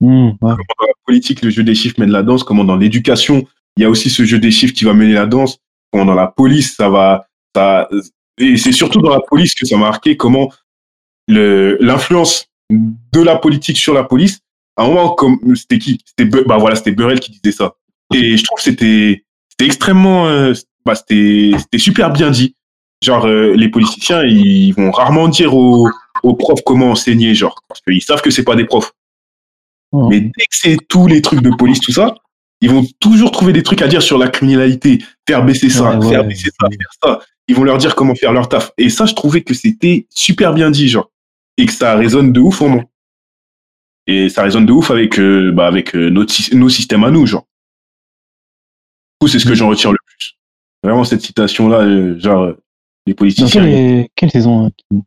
Hmm, 0.00 0.28
ouais. 0.28 0.36
comment 0.40 0.54
dans 0.80 0.86
la 0.86 0.92
politique 1.06 1.42
le 1.42 1.50
jeu 1.50 1.62
des 1.64 1.74
chiffres 1.74 1.98
mène 1.98 2.10
la 2.10 2.22
danse, 2.22 2.42
comment 2.44 2.64
dans 2.64 2.76
l'éducation 2.76 3.44
il 3.76 3.82
y 3.82 3.84
a 3.84 3.90
aussi 3.90 4.10
ce 4.10 4.24
jeu 4.24 4.38
des 4.38 4.50
chiffres 4.52 4.74
qui 4.74 4.84
va 4.84 4.92
mener 4.92 5.12
la 5.14 5.26
danse, 5.26 5.58
comment 5.92 6.04
dans 6.04 6.14
la 6.14 6.26
police 6.28 6.74
ça 6.76 6.88
va, 6.88 7.26
ça 7.54 7.88
et 8.38 8.56
c'est 8.56 8.72
surtout 8.72 9.00
dans 9.00 9.10
la 9.10 9.20
police 9.20 9.54
que 9.54 9.66
ça 9.66 9.76
m'a 9.76 9.86
marqué 9.86 10.16
comment 10.16 10.50
l'influence 11.28 12.46
de 12.70 13.20
la 13.20 13.36
politique 13.36 13.78
sur 13.78 13.94
la 13.94 14.04
police. 14.04 14.40
À 14.76 14.84
un 14.84 14.88
moment, 14.88 15.10
comme 15.10 15.38
c'était 15.54 15.78
qui? 15.78 16.00
C'était 16.04 16.24
bah 16.44 16.56
voilà, 16.58 16.74
c'était 16.74 16.90
Burrell 16.90 17.20
qui 17.20 17.30
disait 17.30 17.56
ça. 17.56 17.74
Et 18.12 18.36
je 18.36 18.44
trouve 18.44 18.56
que 18.56 18.64
c'était 18.64 19.24
c'était 19.50 19.66
extrêmement, 19.66 20.26
euh, 20.26 20.52
bah 20.84 20.94
c'était 20.94 21.52
c'était 21.58 21.78
super 21.78 22.10
bien 22.10 22.30
dit. 22.30 22.56
Genre 23.02 23.26
euh, 23.26 23.54
les 23.54 23.68
politiciens, 23.68 24.24
ils 24.24 24.72
vont 24.72 24.90
rarement 24.90 25.28
dire 25.28 25.54
aux, 25.54 25.88
aux 26.22 26.34
profs 26.34 26.62
comment 26.66 26.90
enseigner, 26.90 27.34
genre 27.34 27.62
parce 27.68 27.80
qu'ils 27.82 28.02
savent 28.02 28.22
que 28.22 28.30
c'est 28.30 28.44
pas 28.44 28.56
des 28.56 28.64
profs. 28.64 28.92
Mais 29.92 30.20
dès 30.20 30.30
que 30.30 30.56
c'est 30.56 30.76
tous 30.88 31.06
les 31.06 31.22
trucs 31.22 31.40
de 31.40 31.50
police, 31.50 31.78
tout 31.78 31.92
ça, 31.92 32.16
ils 32.60 32.70
vont 32.70 32.84
toujours 33.00 33.30
trouver 33.30 33.52
des 33.52 33.62
trucs 33.62 33.82
à 33.82 33.88
dire 33.88 34.02
sur 34.02 34.16
la 34.18 34.28
criminalité, 34.28 34.98
faire 35.28 35.44
baisser 35.44 35.68
ça, 35.70 35.98
Ouais, 35.98 36.08
faire 36.08 36.20
ouais. 36.22 36.28
baisser 36.28 36.50
ça, 36.58 36.68
faire 36.68 36.90
ça. 37.02 37.20
Ils 37.48 37.54
vont 37.54 37.64
leur 37.64 37.76
dire 37.78 37.94
comment 37.94 38.14
faire 38.14 38.32
leur 38.32 38.48
taf. 38.48 38.72
Et 38.78 38.88
ça, 38.88 39.04
je 39.06 39.14
trouvais 39.14 39.42
que 39.42 39.52
c'était 39.54 40.06
super 40.10 40.54
bien 40.54 40.70
dit, 40.70 40.88
genre, 40.88 41.10
et 41.58 41.66
que 41.66 41.72
ça 41.72 41.94
résonne 41.96 42.32
de 42.32 42.40
ouf 42.40 42.62
en 42.62 42.68
moi. 42.70 42.84
Et 44.06 44.28
ça 44.28 44.42
résonne 44.42 44.66
de 44.66 44.72
ouf 44.72 44.90
avec, 44.90 45.18
euh, 45.18 45.50
bah, 45.52 45.66
avec 45.66 45.94
euh, 45.94 46.08
notre, 46.10 46.34
nos 46.54 46.68
systèmes 46.68 47.04
à 47.04 47.10
nous, 47.10 47.26
genre. 47.26 47.42
Du 47.42 49.26
coup, 49.26 49.28
c'est 49.28 49.38
ce 49.38 49.46
que 49.46 49.54
j'en 49.54 49.68
retire 49.68 49.92
le 49.92 49.98
plus. 50.06 50.34
Vraiment, 50.82 51.04
cette 51.04 51.22
citation-là, 51.22 51.78
euh, 51.80 52.18
genre, 52.18 52.54
les 53.06 53.12
Dans 53.12 53.16
politiciens. 53.18 53.48
quelle, 53.62 54.06
quelle 54.14 54.30
saison? 54.30 54.66
hein, 54.66 55.00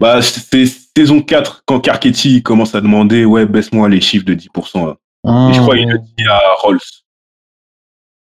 Bah, 0.00 0.22
c'est 0.22 0.66
saison 0.96 1.20
4, 1.22 1.62
quand 1.66 1.80
Carcetti 1.80 2.42
commence 2.42 2.74
à 2.74 2.80
demander, 2.80 3.24
ouais, 3.24 3.46
baisse-moi 3.46 3.88
les 3.88 4.00
chiffres 4.00 4.24
de 4.24 4.34
10%. 4.34 4.86
Là. 4.86 4.96
Ah, 5.26 5.48
Et 5.50 5.54
je 5.54 5.60
crois 5.60 5.76
qu'il 5.76 5.88
le 5.88 5.98
dit 5.98 6.26
à 6.28 6.40
Rolls. 6.58 6.78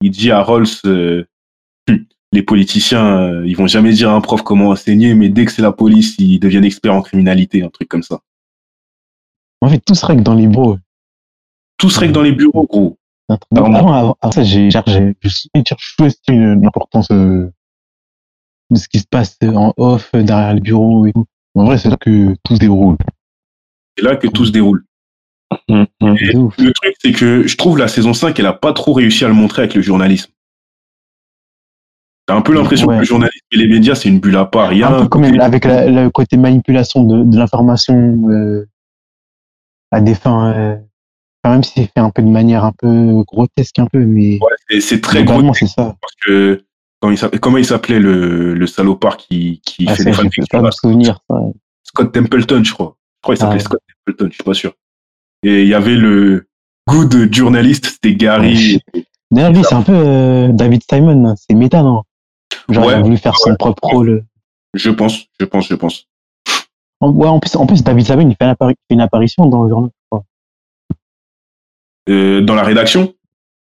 Il 0.02 0.10
dit 0.10 0.30
à 0.30 0.42
Rolls, 0.42 0.66
euh, 0.86 1.24
Hum, 1.88 2.06
les 2.32 2.42
politiciens, 2.42 3.18
euh, 3.18 3.46
ils 3.46 3.56
vont 3.56 3.66
jamais 3.66 3.92
dire 3.92 4.10
à 4.10 4.14
un 4.14 4.20
prof 4.20 4.42
comment 4.42 4.68
enseigner, 4.68 5.14
mais 5.14 5.28
dès 5.28 5.44
que 5.44 5.52
c'est 5.52 5.62
la 5.62 5.72
police, 5.72 6.14
ils 6.18 6.38
deviennent 6.38 6.64
experts 6.64 6.94
en 6.94 7.02
criminalité, 7.02 7.62
un 7.62 7.70
truc 7.70 7.88
comme 7.88 8.02
ça. 8.02 8.20
En 9.60 9.68
fait, 9.68 9.80
tout 9.80 9.94
se 9.94 10.06
règle 10.06 10.22
dans 10.22 10.34
les 10.34 10.46
bros. 10.46 10.78
Tout 11.76 11.90
serait 11.90 12.08
que 12.08 12.12
dans 12.12 12.22
les 12.22 12.32
bureaux, 12.32 12.66
gros. 12.66 12.98
Avant, 13.54 13.74
avant, 13.74 14.16
avant 14.20 14.32
ça, 14.32 14.42
j'ai, 14.42 14.70
je 14.70 15.12
sous-estimé 15.78 16.56
l'importance 16.56 17.08
euh, 17.10 17.50
de 18.70 18.78
ce 18.78 18.88
qui 18.88 18.98
se 18.98 19.06
passe 19.06 19.36
en 19.42 19.72
off, 19.76 20.10
derrière 20.12 20.54
les 20.54 20.60
bureaux 20.60 21.06
et 21.06 21.12
tout. 21.12 21.26
En 21.54 21.64
vrai, 21.64 21.78
c'est 21.78 21.90
là 21.90 21.96
que 21.96 22.34
tout 22.44 22.54
se 22.54 22.60
déroule. 22.60 22.96
C'est 23.96 24.04
là 24.04 24.16
que 24.16 24.28
tout 24.28 24.46
se 24.46 24.50
déroule. 24.50 24.84
Ouf. 25.50 26.54
le 26.58 26.72
truc, 26.72 26.94
c'est 27.00 27.12
que 27.12 27.46
je 27.46 27.56
trouve 27.56 27.78
la 27.78 27.88
saison 27.88 28.12
5, 28.14 28.38
elle 28.38 28.46
a 28.46 28.52
pas 28.52 28.72
trop 28.72 28.92
réussi 28.92 29.24
à 29.24 29.28
le 29.28 29.34
montrer 29.34 29.62
avec 29.62 29.74
le 29.74 29.82
journalisme. 29.82 30.30
T'as 32.26 32.36
un 32.36 32.42
peu 32.42 32.52
l'impression 32.54 32.86
Ouais. 32.86 32.96
que 32.96 33.00
le 33.00 33.06
journalisme 33.06 33.44
et 33.52 33.56
les 33.56 33.66
médias, 33.66 33.94
c'est 33.94 34.08
une 34.08 34.20
bulle 34.20 34.36
à 34.36 34.44
part. 34.44 34.72
Il 34.72 34.78
y 34.78 34.82
a 34.84 34.88
Un 34.94 35.06
comme 35.08 35.24
côté- 35.26 35.40
avec 35.40 35.64
la- 35.64 35.86
le 35.86 36.10
côté 36.10 36.36
manipulation 36.36 37.02
de, 37.02 37.24
de 37.24 37.36
l'information 37.36 38.28
euh, 38.30 38.68
à 39.90 40.00
des 40.00 40.14
fins, 40.14 40.52
euh, 40.54 40.76
enfin, 41.42 41.54
même 41.54 41.62
si 41.64 41.72
c'est 41.74 41.86
fait 41.92 41.98
un 42.00 42.10
peu 42.10 42.22
de 42.22 42.28
manière 42.28 42.64
un 42.64 42.72
peu 42.72 43.24
grotesque 43.26 43.78
un 43.80 43.86
peu, 43.86 43.98
mais 44.04 44.38
Ouais, 44.40 44.80
c'est- 44.80 45.00
très 45.00 45.24
c'est 45.54 45.66
ça. 45.66 45.96
parce 46.00 46.14
que 46.24 46.64
quand 47.00 47.10
il 47.10 47.18
s'appelait- 47.18 47.40
comment 47.40 47.58
il 47.58 47.64
s'appelait 47.64 47.98
le, 47.98 48.54
le 48.54 48.66
salopard 48.68 49.16
qui, 49.16 49.60
qui 49.64 49.86
Ah, 49.88 49.94
fait 49.96 50.04
ça, 50.04 50.10
peux 50.10 50.16
fanfictions. 50.16 50.70
Scott 51.82 52.12
Templeton, 52.12 52.62
je 52.62 52.72
crois. 52.72 52.96
Je 53.18 53.22
crois 53.22 53.34
qu'il 53.34 53.40
s'appelait 53.40 53.56
Ah. 53.60 53.64
Scott 53.64 53.80
Templeton, 54.06 54.28
je 54.30 54.34
suis 54.34 54.44
pas 54.44 54.54
sûr. 54.54 54.72
Et 55.42 55.62
il 55.62 55.68
y 55.68 55.74
avait 55.74 55.96
le 55.96 56.48
good 56.88 57.32
journaliste, 57.34 57.86
c'était 57.86 58.14
Gary. 58.14 58.80
D'ailleurs, 59.30 59.52
lui, 59.52 59.62
c'est 59.64 59.74
un 59.74 59.82
peu 59.82 59.92
euh, 59.94 60.48
David 60.52 60.82
Simon. 60.90 61.24
hein. 61.30 61.34
C'est 61.36 61.54
méta, 61.56 61.82
non? 61.82 62.02
Genre, 62.68 62.84
il 62.84 62.94
a 62.94 63.00
voulu 63.00 63.16
faire 63.16 63.36
son 63.36 63.54
propre 63.54 63.84
rôle. 63.88 64.24
Je 64.74 64.90
pense, 64.90 65.24
je 65.38 65.44
pense, 65.46 65.68
je 65.68 65.74
pense. 65.74 66.06
En, 67.00 67.10
ouais, 67.12 67.28
en 67.28 67.38
plus, 67.40 67.56
en 67.56 67.66
plus, 67.66 67.82
David 67.82 68.04
Simon, 68.06 68.28
il 68.28 68.36
fait, 68.36 68.44
une 68.44 68.50
appari- 68.52 69.00
apparition 69.02 69.46
dans 69.46 69.62
le 69.64 69.68
journal. 69.70 69.90
je 69.94 70.06
crois. 70.10 70.24
Euh, 72.08 72.40
dans 72.42 72.54
la 72.54 72.62
rédaction, 72.62 73.14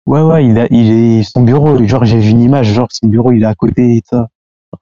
Ouais, 0.07 0.21
ouais, 0.21 0.45
il 0.45 0.59
a, 0.59 0.67
il 0.71 0.91
est 0.91 1.23
son 1.23 1.43
bureau. 1.45 1.83
Genre, 1.87 2.05
j'ai 2.05 2.19
vu 2.19 2.29
une 2.29 2.43
image, 2.43 2.67
genre, 2.75 2.89
son 2.91 3.09
bureau, 3.09 3.33
il 3.33 3.43
est 3.43 3.47
à 3.47 3.55
côté 3.55 3.97
et 3.97 4.03
ça. 4.05 4.29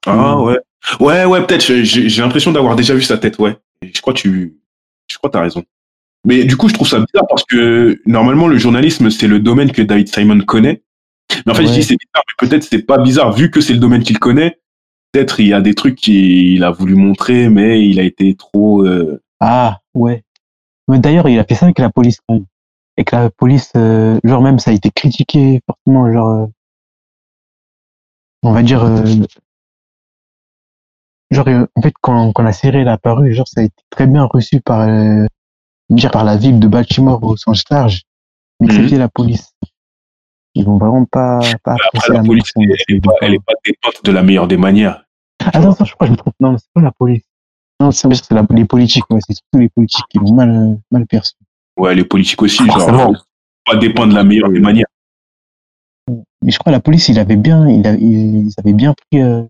Ah 0.05 0.40
ouais. 0.40 0.59
Ouais, 0.98 1.24
ouais, 1.24 1.47
peut-être. 1.47 1.62
J'ai 1.85 2.23
l'impression 2.23 2.51
d'avoir 2.51 2.74
déjà 2.74 2.93
vu 2.94 3.02
sa 3.02 3.16
tête, 3.19 3.39
ouais. 3.39 3.56
Je 3.82 4.01
crois 4.01 4.14
que 4.14 4.19
tu, 4.19 4.56
je 5.09 5.16
crois 5.16 5.31
que 5.31 5.35
t'as 5.35 5.43
raison. 5.43 5.62
Mais 6.24 6.44
du 6.44 6.57
coup, 6.57 6.69
je 6.69 6.74
trouve 6.74 6.89
ça 6.89 6.99
bizarre 7.01 7.27
parce 7.28 7.44
que 7.44 8.01
normalement, 8.07 8.47
le 8.47 8.57
journalisme, 8.57 9.11
c'est 9.11 9.27
le 9.27 9.40
domaine 9.40 9.73
que 9.73 9.82
David 9.82 10.09
Simon 10.09 10.40
connaît. 10.40 10.82
Mais 11.47 11.53
en 11.53 11.55
fait, 11.55 11.66
je 11.66 11.73
dis 11.73 11.82
c'est 11.82 11.97
bizarre, 11.97 12.23
mais 12.27 12.49
peut-être 12.49 12.62
c'est 12.65 12.82
pas 12.82 12.99
bizarre 12.99 13.32
vu 13.32 13.51
que 13.51 13.61
c'est 13.61 13.73
le 13.73 13.78
domaine 13.81 14.03
qu'il 14.03 14.19
connaît. 14.19 14.61
Peut-être 15.12 15.40
il 15.40 15.49
y 15.49 15.53
a 15.53 15.61
des 15.61 15.74
trucs 15.74 15.97
qu'il 15.97 16.62
a 16.62 16.70
voulu 16.70 16.94
montrer, 16.94 17.49
mais 17.49 17.86
il 17.86 17.99
a 17.99 18.03
été 18.03 18.35
trop. 18.35 18.85
euh, 18.85 19.20
Ah, 19.40 19.81
ouais. 19.94 20.23
Mais 20.89 20.99
d'ailleurs, 20.99 21.28
il 21.28 21.39
a 21.39 21.44
fait 21.44 21.55
ça 21.55 21.66
avec 21.66 21.78
la 21.78 21.90
police 21.90 22.19
quand 22.27 22.35
même. 22.35 22.47
Avec 22.97 23.11
la 23.11 23.31
police, 23.31 23.73
euh, 23.77 24.19
genre 24.23 24.43
même, 24.43 24.59
ça 24.59 24.70
a 24.70 24.74
été 24.74 24.90
critiqué 24.90 25.61
fortement, 25.66 26.12
genre, 26.12 26.28
euh, 26.28 26.47
on 28.43 28.53
va 28.53 28.62
dire, 28.62 28.85
genre, 31.31 31.49
en 31.49 31.82
fait, 31.82 31.94
quand, 32.01 32.32
quand 32.32 32.43
la 32.43 32.53
série 32.53 32.78
elle 32.78 32.86
est 32.89 32.90
apparue, 32.90 33.32
genre, 33.35 33.49
ça 33.49 33.61
a 33.62 33.65
été 33.65 33.82
très 33.90 34.07
bien 34.07 34.24
reçu 34.24 34.61
par, 34.61 34.86
dire 35.94 36.10
par 36.10 36.24
la 36.24 36.36
ville 36.36 36.59
de 36.60 36.69
Baltimore 36.69 37.23
au 37.23 37.36
sens 37.36 37.62
large, 37.70 38.02
excepté 38.62 38.97
la 38.97 39.09
police. 39.09 39.52
Ils 40.55 40.64
vont 40.64 40.77
vraiment 40.77 41.05
pas, 41.06 41.40
pas 41.64 41.77
Après, 41.94 42.09
la 42.12 42.20
la 42.20 42.24
police, 42.24 42.52
elle, 42.56 42.70
est 42.97 43.01
pas, 43.01 43.12
elle 43.23 43.35
est 43.35 43.44
pas 43.44 43.55
dépeinte 43.64 44.05
de 44.05 44.12
la 44.12 44.23
meilleure 44.23 44.48
des 44.48 44.59
manières. 44.59 45.05
Attends, 45.40 45.73
attends, 45.73 45.85
je 45.85 45.94
crois 45.94 46.06
que 46.06 46.09
je 46.09 46.12
me 46.12 46.16
trompe. 46.16 46.35
Non, 46.40 46.56
c'est 46.59 46.69
pas 46.74 46.82
la 46.82 46.93
police. 46.93 47.23
Non, 47.81 47.90
c'est 47.90 48.06
les 48.55 48.64
politiques, 48.64 49.05
ouais. 49.10 49.19
C'est 49.27 49.35
surtout 49.35 49.59
les 49.59 49.69
politiques 49.70 50.05
qui 50.10 50.19
l'ont 50.19 50.35
mal, 50.35 50.78
mal 50.90 51.06
perçu. 51.06 51.35
Ouais, 51.78 51.94
les 51.94 52.05
politiques 52.05 52.43
aussi, 52.43 52.64
Forcément. 52.66 52.98
genre, 53.12 53.27
pas 53.64 53.77
dépeindre 53.77 54.10
de 54.12 54.16
la 54.16 54.24
meilleure 54.24 54.51
des 54.51 54.60
manières. 54.60 54.86
Mais 56.43 56.51
je 56.51 56.59
crois 56.59 56.70
que 56.70 56.77
la 56.77 56.81
police, 56.81 57.09
il 57.09 57.19
avait 57.19 57.36
bien, 57.36 57.69
il, 57.69 57.86
a- 57.86 57.94
il- 57.94 58.47
ils 58.48 58.52
avaient 58.59 58.73
bien 58.74 58.93
pris, 58.94 59.23
euh, 59.23 59.39
enfin, 59.40 59.48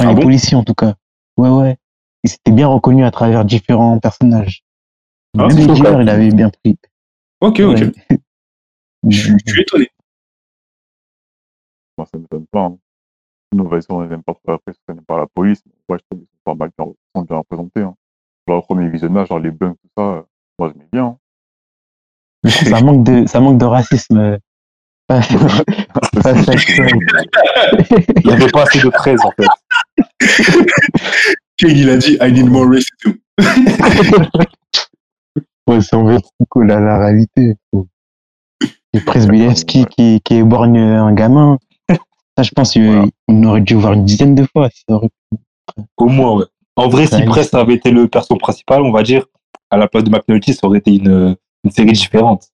Ah 0.00 0.06
les 0.10 0.14
bon? 0.14 0.22
policiers 0.22 0.56
en 0.56 0.64
tout 0.64 0.74
cas. 0.74 0.94
Ouais, 1.36 1.48
ouais. 1.48 1.76
Ils 2.24 2.30
s'étaient 2.30 2.52
bien 2.52 2.66
reconnus 2.68 3.06
à 3.06 3.10
travers 3.10 3.44
différents 3.44 3.98
personnages. 3.98 4.61
Ah, 5.38 5.46
Même 5.48 5.58
il 6.02 6.08
avait 6.08 6.30
bien 6.30 6.50
pris. 6.50 6.76
Ok, 7.40 7.60
ok. 7.60 7.78
Ouais. 7.78 7.92
Je 9.10 9.16
suis 9.18 9.34
je 9.46 9.52
suis 9.52 9.62
étonné. 9.62 9.88
Moi, 11.98 12.06
ça 12.12 12.18
m'étonne 12.18 12.46
pas. 12.52 12.66
Hein. 12.66 12.78
L'innovation, 13.52 13.96
on 13.96 14.06
n'aime 14.06 14.22
pas 14.22 14.34
trop 14.34 14.52
après, 14.52 14.72
ça 14.72 14.94
n'aime 14.94 15.04
pas 15.04 15.18
la 15.18 15.26
police. 15.26 15.60
Mais 15.66 15.72
ouais, 15.88 15.98
je 15.98 16.04
trouve 16.08 16.20
qu'ils 16.20 16.28
sont 16.28 16.42
pas 16.44 16.54
mal 16.54 16.70
bien, 16.78 16.86
ils 16.88 17.18
sont 17.18 17.24
bien 17.24 17.36
représentés. 17.38 17.80
Hein. 17.80 17.94
Genre, 18.48 18.58
au 18.58 18.62
premier 18.62 18.88
visionnage, 18.88 19.28
genre 19.28 19.40
les 19.40 19.50
bugs, 19.50 19.72
tout 19.82 19.88
ça, 19.96 20.02
euh, 20.04 20.22
moi, 20.58 20.72
j'aimais 20.72 20.88
bien. 20.92 21.04
hein. 21.06 21.18
Ça 22.48 22.80
manque 22.80 23.04
de, 23.04 23.26
ça 23.26 23.40
manque 23.40 23.58
de 23.58 23.64
racisme. 23.64 24.18
euh, 24.18 24.38
Pas. 25.08 25.20
Il 25.28 25.36
n'y 28.26 28.32
avait 28.32 28.50
pas 28.50 28.62
assez 28.62 28.80
de 28.80 28.88
13 28.88 29.20
en 29.24 29.32
fait. 29.32 29.46
King, 31.56 31.76
il 31.76 31.90
a 31.90 31.96
dit 31.96 32.16
I 32.20 32.32
need 32.32 32.48
more 32.50 32.66
racism. 32.68 33.18
Ouais, 35.72 35.80
c'est 35.80 35.96
en 35.96 36.06
fait 36.08 36.22
cool 36.48 36.70
à 36.70 36.80
la 36.80 36.98
réalité. 36.98 37.54
Et 38.94 39.00
Presbilevski 39.00 39.86
qui, 39.86 40.20
qui 40.22 40.34
éborgne 40.34 40.78
un 40.78 41.12
gamin. 41.14 41.58
Ça, 42.36 42.42
je 42.42 42.50
pense 42.50 42.72
qu'il 42.72 43.10
on 43.28 43.44
aurait 43.44 43.60
dû 43.60 43.74
voir 43.74 43.92
une 43.94 44.04
dizaine 44.04 44.34
de 44.34 44.46
fois. 44.52 44.68
ça 44.70 44.94
aurait- 44.96 45.08
Au 45.96 46.06
moins, 46.06 46.36
ouais. 46.38 46.44
En 46.76 46.88
vrai, 46.88 47.06
si 47.06 47.14
Ouais, 47.16 47.24
Prest 47.26 47.54
avait 47.54 47.74
été 47.74 47.90
le 47.90 48.08
perso 48.08 48.36
principal, 48.36 48.82
on 48.82 48.90
va 48.92 49.02
dire, 49.02 49.26
à 49.70 49.76
la 49.76 49.88
place 49.88 50.04
de 50.04 50.10
McNulty, 50.10 50.54
ça 50.54 50.66
aurait 50.66 50.78
été 50.78 50.94
une, 50.94 51.36
une 51.64 51.70
série 51.70 51.92
différente. 51.92 52.48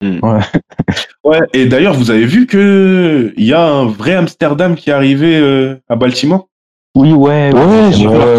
Ouais, 1.24 1.40
et 1.52 1.66
d'ailleurs, 1.66 1.94
vous 1.94 2.10
avez 2.10 2.24
vu 2.24 2.46
que 2.46 3.34
il 3.36 3.44
y 3.44 3.52
a 3.52 3.62
un 3.62 3.84
vrai 3.86 4.14
Amsterdam 4.14 4.74
qui 4.74 4.90
est 4.90 4.92
arrivé 4.94 5.36
euh, 5.36 5.76
à 5.88 5.96
Baltimore? 5.96 6.48
Oui, 6.96 7.12
ouais, 7.12 7.52
Ouais, 7.54 7.90
c'est 7.92 7.98
j'ai 7.98 8.08
vu 8.08 8.14
vrai. 8.14 8.36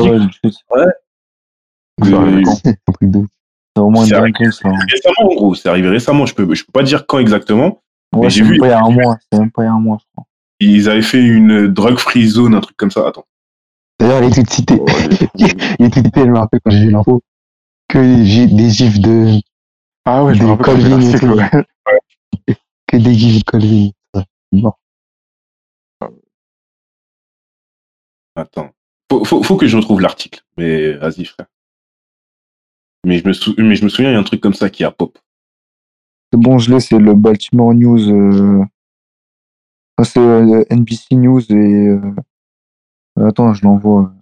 Au 3.77 3.89
moins 3.89 4.06
C'est 4.06 4.11
dingue 4.11 4.35
ça. 4.52 4.69
récemment, 4.91 5.31
en 5.31 5.35
gros. 5.35 5.56
C'est 5.56 5.69
arrivé 5.69 5.89
récemment. 5.89 6.26
Je 6.26 6.34
peux, 6.35 6.53
je 6.53 6.64
peux 6.65 6.72
pas 6.72 6.84
dire 6.84 7.06
quand 7.07 7.19
exactement. 7.19 7.81
Ouais, 8.14 8.30
j'ai 8.30 8.39
c'est 8.41 8.45
vu- 8.45 8.52
même 8.52 8.60
pas 8.60 8.68
il 8.68 8.69
y 8.69 8.73
a 8.73 8.84
un 8.84 8.89
mois. 8.89 9.18
C'est 9.31 9.39
même 9.39 9.52
pas 9.52 9.64
il 9.64 9.65
y 9.65 9.69
a 9.69 9.73
un 9.73 9.80
mois, 9.80 9.98
je 9.99 10.06
crois. 10.14 10.26
Ils 10.60 10.89
avaient 10.89 11.02
fait 11.02 11.23
une 11.23 11.68
drug-free 11.68 12.27
zone, 12.27 12.53
un 12.56 12.61
truc 12.61 12.76
comme 12.77 12.91
ça. 12.91 13.07
Attends. 13.07 13.26
D'ailleurs, 13.99 14.23
il 14.23 14.34
tout 14.34 14.43
cité. 14.53 14.77
Oh, 14.80 14.85
les- 15.10 15.48
il 15.80 15.89
tout 15.91 15.99
cité, 16.06 16.22
je 16.22 16.26
me 16.26 16.38
rappelle 16.38 16.60
quand 16.64 16.72
j'ai 16.72 16.85
vu 16.85 16.91
l'info. 16.91 17.22
Que 17.88 17.98
des 17.99 18.26
gifs- 18.26 18.53
des 18.53 18.69
gifs 18.69 18.99
de, 18.99 19.39
Ah 20.06 20.23
ouais, 20.23 20.34
je 20.35 20.43
me 20.43 20.45
Des 20.45 20.52
rappelle 20.52 20.76
vu 20.76 20.89
Colvin 20.89 20.99
et 21.02 21.11
l'article, 21.11 21.27
tout. 21.27 22.48
ouais. 22.48 22.56
que 22.88 22.98
des 22.98 23.14
gifs 23.14 23.39
de 23.39 23.43
Colvin. 23.43 23.89
Bon. 24.52 24.73
Attends. 28.35 28.72
Faut, 29.10 29.23
faut, 29.26 29.43
faut 29.43 29.57
que 29.57 29.68
je 29.68 29.77
retrouve 29.77 30.02
l'article. 30.02 30.41
Mais 30.57 30.93
vas-y, 30.93 31.26
frère. 31.26 31.48
Mais 33.05 33.17
je, 33.19 33.27
me 33.27 33.33
sou- 33.33 33.55
mais 33.57 33.75
je 33.75 33.83
me 33.83 33.89
souviens, 33.89 34.11
il 34.11 34.13
y 34.13 34.15
a 34.15 34.19
un 34.19 34.23
truc 34.23 34.41
comme 34.41 34.53
ça 34.53 34.69
qui 34.69 34.83
a 34.83 34.91
pop. 34.91 35.17
C'est 36.31 36.39
bon, 36.39 36.57
je 36.59 36.71
l'ai, 36.71 36.79
c'est 36.79 36.97
le 36.99 37.13
Baltimore 37.13 37.73
News. 37.73 38.09
euh, 38.09 38.63
enfin, 39.97 40.09
c'est 40.13 40.19
euh, 40.19 40.63
NBC 40.69 41.15
News 41.15 41.41
et. 41.51 41.53
euh, 41.53 41.99
Attends, 43.19 43.53
je 43.53 43.63
l'envoie. 43.63 44.13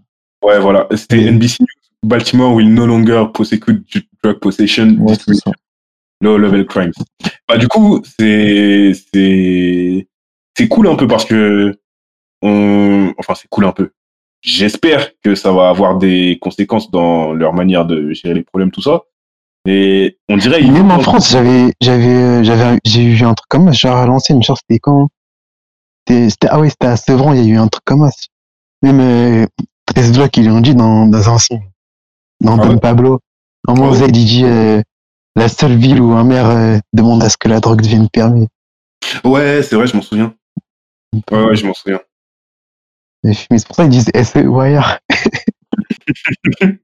Ouais, 0.43 0.59
voilà. 0.59 0.87
C'était. 0.95 1.29
NBC 1.31 1.57
News. 1.61 1.67
Baltimore 2.03 2.53
will 2.55 2.73
no 2.73 2.85
longer 2.87 3.25
prosecute 3.33 3.85
drug 4.23 4.39
possession, 4.39 4.95
Ouais, 4.99 5.15
low 6.21 6.37
level 6.37 6.65
crimes. 6.65 6.93
Bah, 7.47 7.57
du 7.57 7.67
coup, 7.67 8.01
c'est, 8.17 8.93
c'est, 9.13 10.07
c'est 10.57 10.67
cool 10.69 10.87
un 10.87 10.95
peu 10.95 11.07
parce 11.07 11.25
que 11.25 11.77
on, 12.41 13.13
enfin, 13.17 13.35
c'est 13.35 13.49
cool 13.49 13.65
un 13.65 13.73
peu. 13.73 13.91
J'espère 14.41 15.09
que 15.21 15.35
ça 15.35 15.51
va 15.51 15.69
avoir 15.69 15.97
des 15.97 16.37
conséquences 16.41 16.91
dans 16.91 17.33
leur 17.33 17.53
manière 17.53 17.85
de 17.85 18.11
gérer 18.13 18.33
les 18.33 18.43
problèmes, 18.43 18.71
tout 18.71 18.81
ça. 18.81 19.01
Et 19.67 20.17
on 20.29 20.37
dirait, 20.37 20.61
ils 20.61 20.71
Même 20.71 20.91
en 20.91 20.99
France, 20.99 21.29
j'avais, 21.31 21.73
j'avais, 21.81 22.05
euh, 22.15 22.43
j'avais, 22.43 22.79
j'ai 22.85 23.03
eu 23.03 23.23
un 23.23 23.33
truc 23.33 23.47
comme 23.49 23.67
ça, 23.67 23.73
genre 23.73 23.97
à 23.97 24.05
l'ancienne, 24.05 24.41
genre 24.41 24.57
c'était 24.57 24.79
quand? 24.79 25.09
C'était, 26.07 26.47
ah 26.49 26.59
ouais, 26.59 26.69
c'était 26.69 26.87
à 26.87 26.95
Sevran, 26.95 27.33
il 27.33 27.43
y 27.45 27.51
a 27.51 27.53
eu 27.53 27.57
un 27.57 27.67
truc 27.67 27.83
comme 27.85 28.09
ça. 28.09 28.27
Même, 28.81 28.99
euh, 29.01 29.45
13 29.85 30.13
blocs, 30.13 30.37
ils 30.37 30.47
l'ont 30.47 30.61
dit 30.61 30.73
dans, 30.73 31.05
dans 31.07 31.29
un 31.29 31.37
son. 31.37 31.59
Dans 32.41 32.57
Ah 32.57 32.65
Don 32.65 32.73
ouais? 32.75 32.79
Pablo. 32.79 33.19
Moment, 33.67 33.89
Ah 33.89 33.91
ouais? 33.91 34.07
Il 34.07 34.11
dit, 34.25 34.45
euh, 34.45 34.81
la 35.35 35.49
seule 35.49 35.75
ville 35.75 35.99
où 36.01 36.13
un 36.13 36.23
maire 36.23 36.47
euh, 36.49 36.77
demande 36.93 37.21
à 37.23 37.29
ce 37.29 37.37
que 37.37 37.49
la 37.49 37.59
drogue 37.59 37.81
devienne 37.81 38.07
permis. 38.09 38.47
Ouais, 39.25 39.61
c'est 39.61 39.75
vrai, 39.75 39.87
je 39.87 39.95
m'en 39.95 40.01
souviens. 40.01 40.33
Ouais, 41.31 41.43
ouais, 41.43 41.55
je 41.55 41.65
m'en 41.65 41.73
souviens. 41.73 41.99
Mais 43.23 43.33
c'est 43.33 43.67
pour 43.67 43.75
ça 43.75 43.83
qu'ils 43.83 43.91
disent 43.91 44.11
SE 44.23 44.59
ailleurs. 44.59 44.99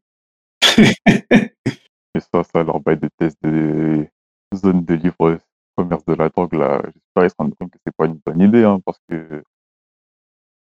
Et 0.78 2.20
ça, 2.20 2.44
ça 2.44 2.64
leur 2.64 2.80
bail 2.80 2.98
de 2.98 3.10
test 3.18 3.38
des 3.44 4.10
zones 4.54 4.84
de 4.86 4.94
livre 4.96 5.38
commerce 5.76 6.06
de 6.06 6.14
la 6.14 6.30
drogue, 6.30 6.54
là, 6.54 6.82
j'espère 6.86 7.24
qu'ils 7.24 7.30
se 7.30 7.36
rendent 7.38 7.56
compte 7.60 7.72
que 7.72 7.78
c'est 7.86 7.96
pas 7.96 8.06
une 8.06 8.20
bonne 8.26 8.40
idée, 8.42 8.64
hein, 8.64 8.80
parce 8.86 8.98
que 9.10 9.44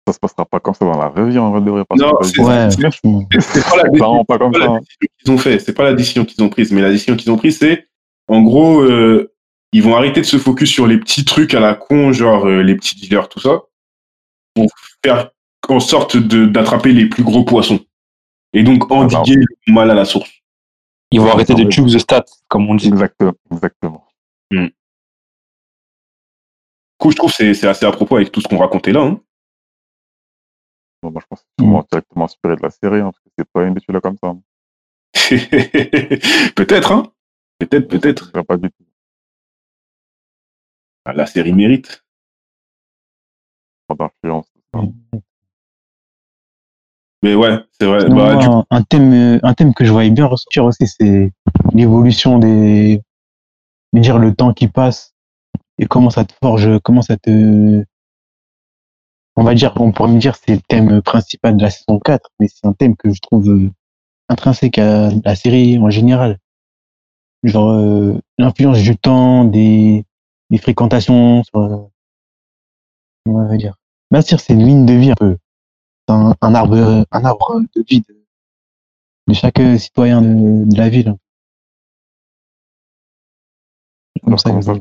ça 0.06 0.14
se 0.14 0.18
passera 0.18 0.46
pas 0.46 0.58
comme 0.60 0.74
ça 0.74 0.84
dans 0.86 0.98
la 0.98 1.08
vraie 1.08 1.28
vie, 1.28 1.38
en 1.38 1.50
vrai 1.50 1.60
de 1.60 1.70
vrai. 1.70 1.84
Parce 1.86 2.00
Non, 2.00 2.18
c'est- 2.22 2.40
Ouais, 2.40 2.68
pas 3.98 4.24
pas 4.26 4.38
comme 4.38 4.52
c'est 4.54 4.60
pas 4.60 4.66
ça. 4.66 4.70
la 4.70 4.76
hein. 4.76 4.80
décision 4.80 5.08
qu'ils 5.18 5.32
ont 5.32 5.38
fait. 5.38 5.58
C'est 5.58 5.74
pas 5.74 5.84
la 5.84 5.94
décision 5.94 6.24
qu'ils 6.24 6.42
ont 6.42 6.48
prise, 6.48 6.72
mais 6.72 6.80
la 6.80 6.90
décision 6.90 7.16
qu'ils 7.16 7.30
ont 7.30 7.36
prise, 7.36 7.58
c'est 7.58 7.86
en 8.28 8.42
gros, 8.42 8.80
euh, 8.80 9.32
ils 9.72 9.82
vont 9.82 9.94
arrêter 9.96 10.20
de 10.22 10.26
se 10.26 10.38
focus 10.38 10.70
sur 10.70 10.86
les 10.86 10.98
petits 10.98 11.24
trucs 11.24 11.54
à 11.54 11.60
la 11.60 11.74
con, 11.74 12.12
genre 12.12 12.46
euh, 12.46 12.62
les 12.62 12.74
petits 12.74 12.96
dealers, 12.96 13.28
tout 13.28 13.40
ça, 13.40 13.60
pour 14.54 14.66
faire 15.04 15.30
en 15.68 15.80
sorte 15.80 16.16
de- 16.16 16.46
d'attraper 16.46 16.92
les 16.92 17.08
plus 17.08 17.22
gros 17.24 17.44
poissons. 17.44 17.80
Et 18.52 18.62
donc 18.62 18.90
endiguer 18.90 19.36
le 19.66 19.72
mal 19.72 19.90
à 19.90 19.94
la 19.94 20.04
source. 20.04 20.30
Ils 21.10 21.20
vont 21.20 21.30
arrêter 21.30 21.54
de 21.54 21.64
tube 21.64 21.86
the 21.86 21.98
stats, 21.98 22.24
comme 22.48 22.68
on 22.68 22.74
dit. 22.74 22.88
Exactement, 22.88 23.34
exactement. 23.50 24.06
Du 24.50 24.72
coup, 26.98 27.10
je 27.10 27.16
trouve 27.16 27.30
que 27.30 27.36
c'est 27.36 27.54
c'est 27.54 27.66
assez 27.68 27.84
à 27.86 27.90
propos 27.92 28.16
avec 28.16 28.30
tout 28.30 28.40
ce 28.40 28.48
qu'on 28.48 28.58
racontait 28.58 28.92
là. 28.92 29.02
hein. 29.02 29.20
Bon, 31.02 31.10
moi, 31.10 31.20
je 31.20 31.26
pense 31.26 31.40
que 31.40 31.46
c'est 31.58 31.88
directement 31.90 32.24
inspiré 32.26 32.56
de 32.56 32.62
la 32.62 32.70
série, 32.70 33.00
hein, 33.00 33.10
parce 33.10 33.18
que 33.18 33.30
c'est 33.36 33.48
pas 33.52 33.64
une 33.64 33.76
étude 33.76 33.92
là 33.94 34.00
comme 34.00 34.16
ça. 34.22 34.28
hein. 34.28 34.40
peut-être, 36.54 36.92
hein 36.92 37.12
Peut-être, 37.58 37.88
peut-être. 37.88 38.30
Pas 38.44 38.56
du 38.56 38.70
tout. 38.70 38.84
Ah, 41.04 41.12
La 41.12 41.26
série 41.26 41.52
mérite. 41.52 42.04
Pas 43.88 43.94
d'influence. 43.96 44.46
tout 44.52 44.60
ça. 45.12 45.18
Mais 47.22 47.34
ouais, 47.34 47.58
c'est 47.78 47.86
vrai. 47.86 48.04
Bah, 48.08 48.34
moi, 48.34 48.66
un, 48.70 48.82
thème, 48.82 49.12
euh, 49.12 49.38
un 49.42 49.54
thème 49.54 49.74
que 49.74 49.84
je 49.84 49.92
voyais 49.92 50.10
bien 50.10 50.26
ressortir 50.26 50.64
aussi, 50.64 50.86
c'est 50.86 51.30
l'évolution 51.72 52.38
des, 52.38 53.00
dire, 53.92 54.18
le 54.18 54.34
temps 54.34 54.52
qui 54.52 54.68
passe 54.68 55.14
et 55.78 55.86
comment 55.86 56.10
ça 56.10 56.24
te 56.24 56.34
forge, 56.42 56.78
comment 56.80 57.02
ça 57.02 57.16
te, 57.16 57.84
on 59.36 59.44
va 59.44 59.54
dire, 59.54 59.72
on 59.76 59.92
pourrait 59.92 60.10
me 60.10 60.18
dire, 60.18 60.36
c'est 60.36 60.56
le 60.56 60.60
thème 60.60 61.00
principal 61.00 61.56
de 61.56 61.62
la 61.62 61.70
saison 61.70 61.98
4, 61.98 62.30
mais 62.40 62.48
c'est 62.48 62.66
un 62.66 62.72
thème 62.72 62.96
que 62.96 63.10
je 63.10 63.20
trouve 63.20 63.48
euh, 63.48 63.70
intrinsèque 64.28 64.78
à 64.78 65.10
la 65.24 65.34
série 65.36 65.78
en 65.78 65.90
général. 65.90 66.38
Genre, 67.44 67.70
euh, 67.70 68.20
l'influence 68.38 68.78
du 68.78 68.96
temps, 68.96 69.44
des, 69.44 70.04
des 70.50 70.58
fréquentations, 70.58 71.42
sur, 71.44 71.90
on 73.26 73.48
va 73.48 73.56
dire. 73.56 73.74
Sûr, 74.22 74.40
c'est 74.40 74.52
une 74.52 74.66
ligne 74.66 74.86
de 74.86 74.92
vie 74.92 75.10
un 75.10 75.14
peu. 75.14 75.38
Un, 76.08 76.34
un 76.40 76.54
arbre, 76.54 77.06
un 77.10 77.24
arbre 77.24 77.60
de 77.74 77.84
vie 77.88 78.00
de, 78.00 78.14
de 79.28 79.34
chaque 79.34 79.60
citoyen 79.78 80.20
de, 80.20 80.68
de 80.70 80.76
la 80.76 80.88
ville. 80.88 81.14
Comme 84.22 84.28
Alors, 84.28 84.40
ça, 84.40 84.62
ça. 84.62 84.74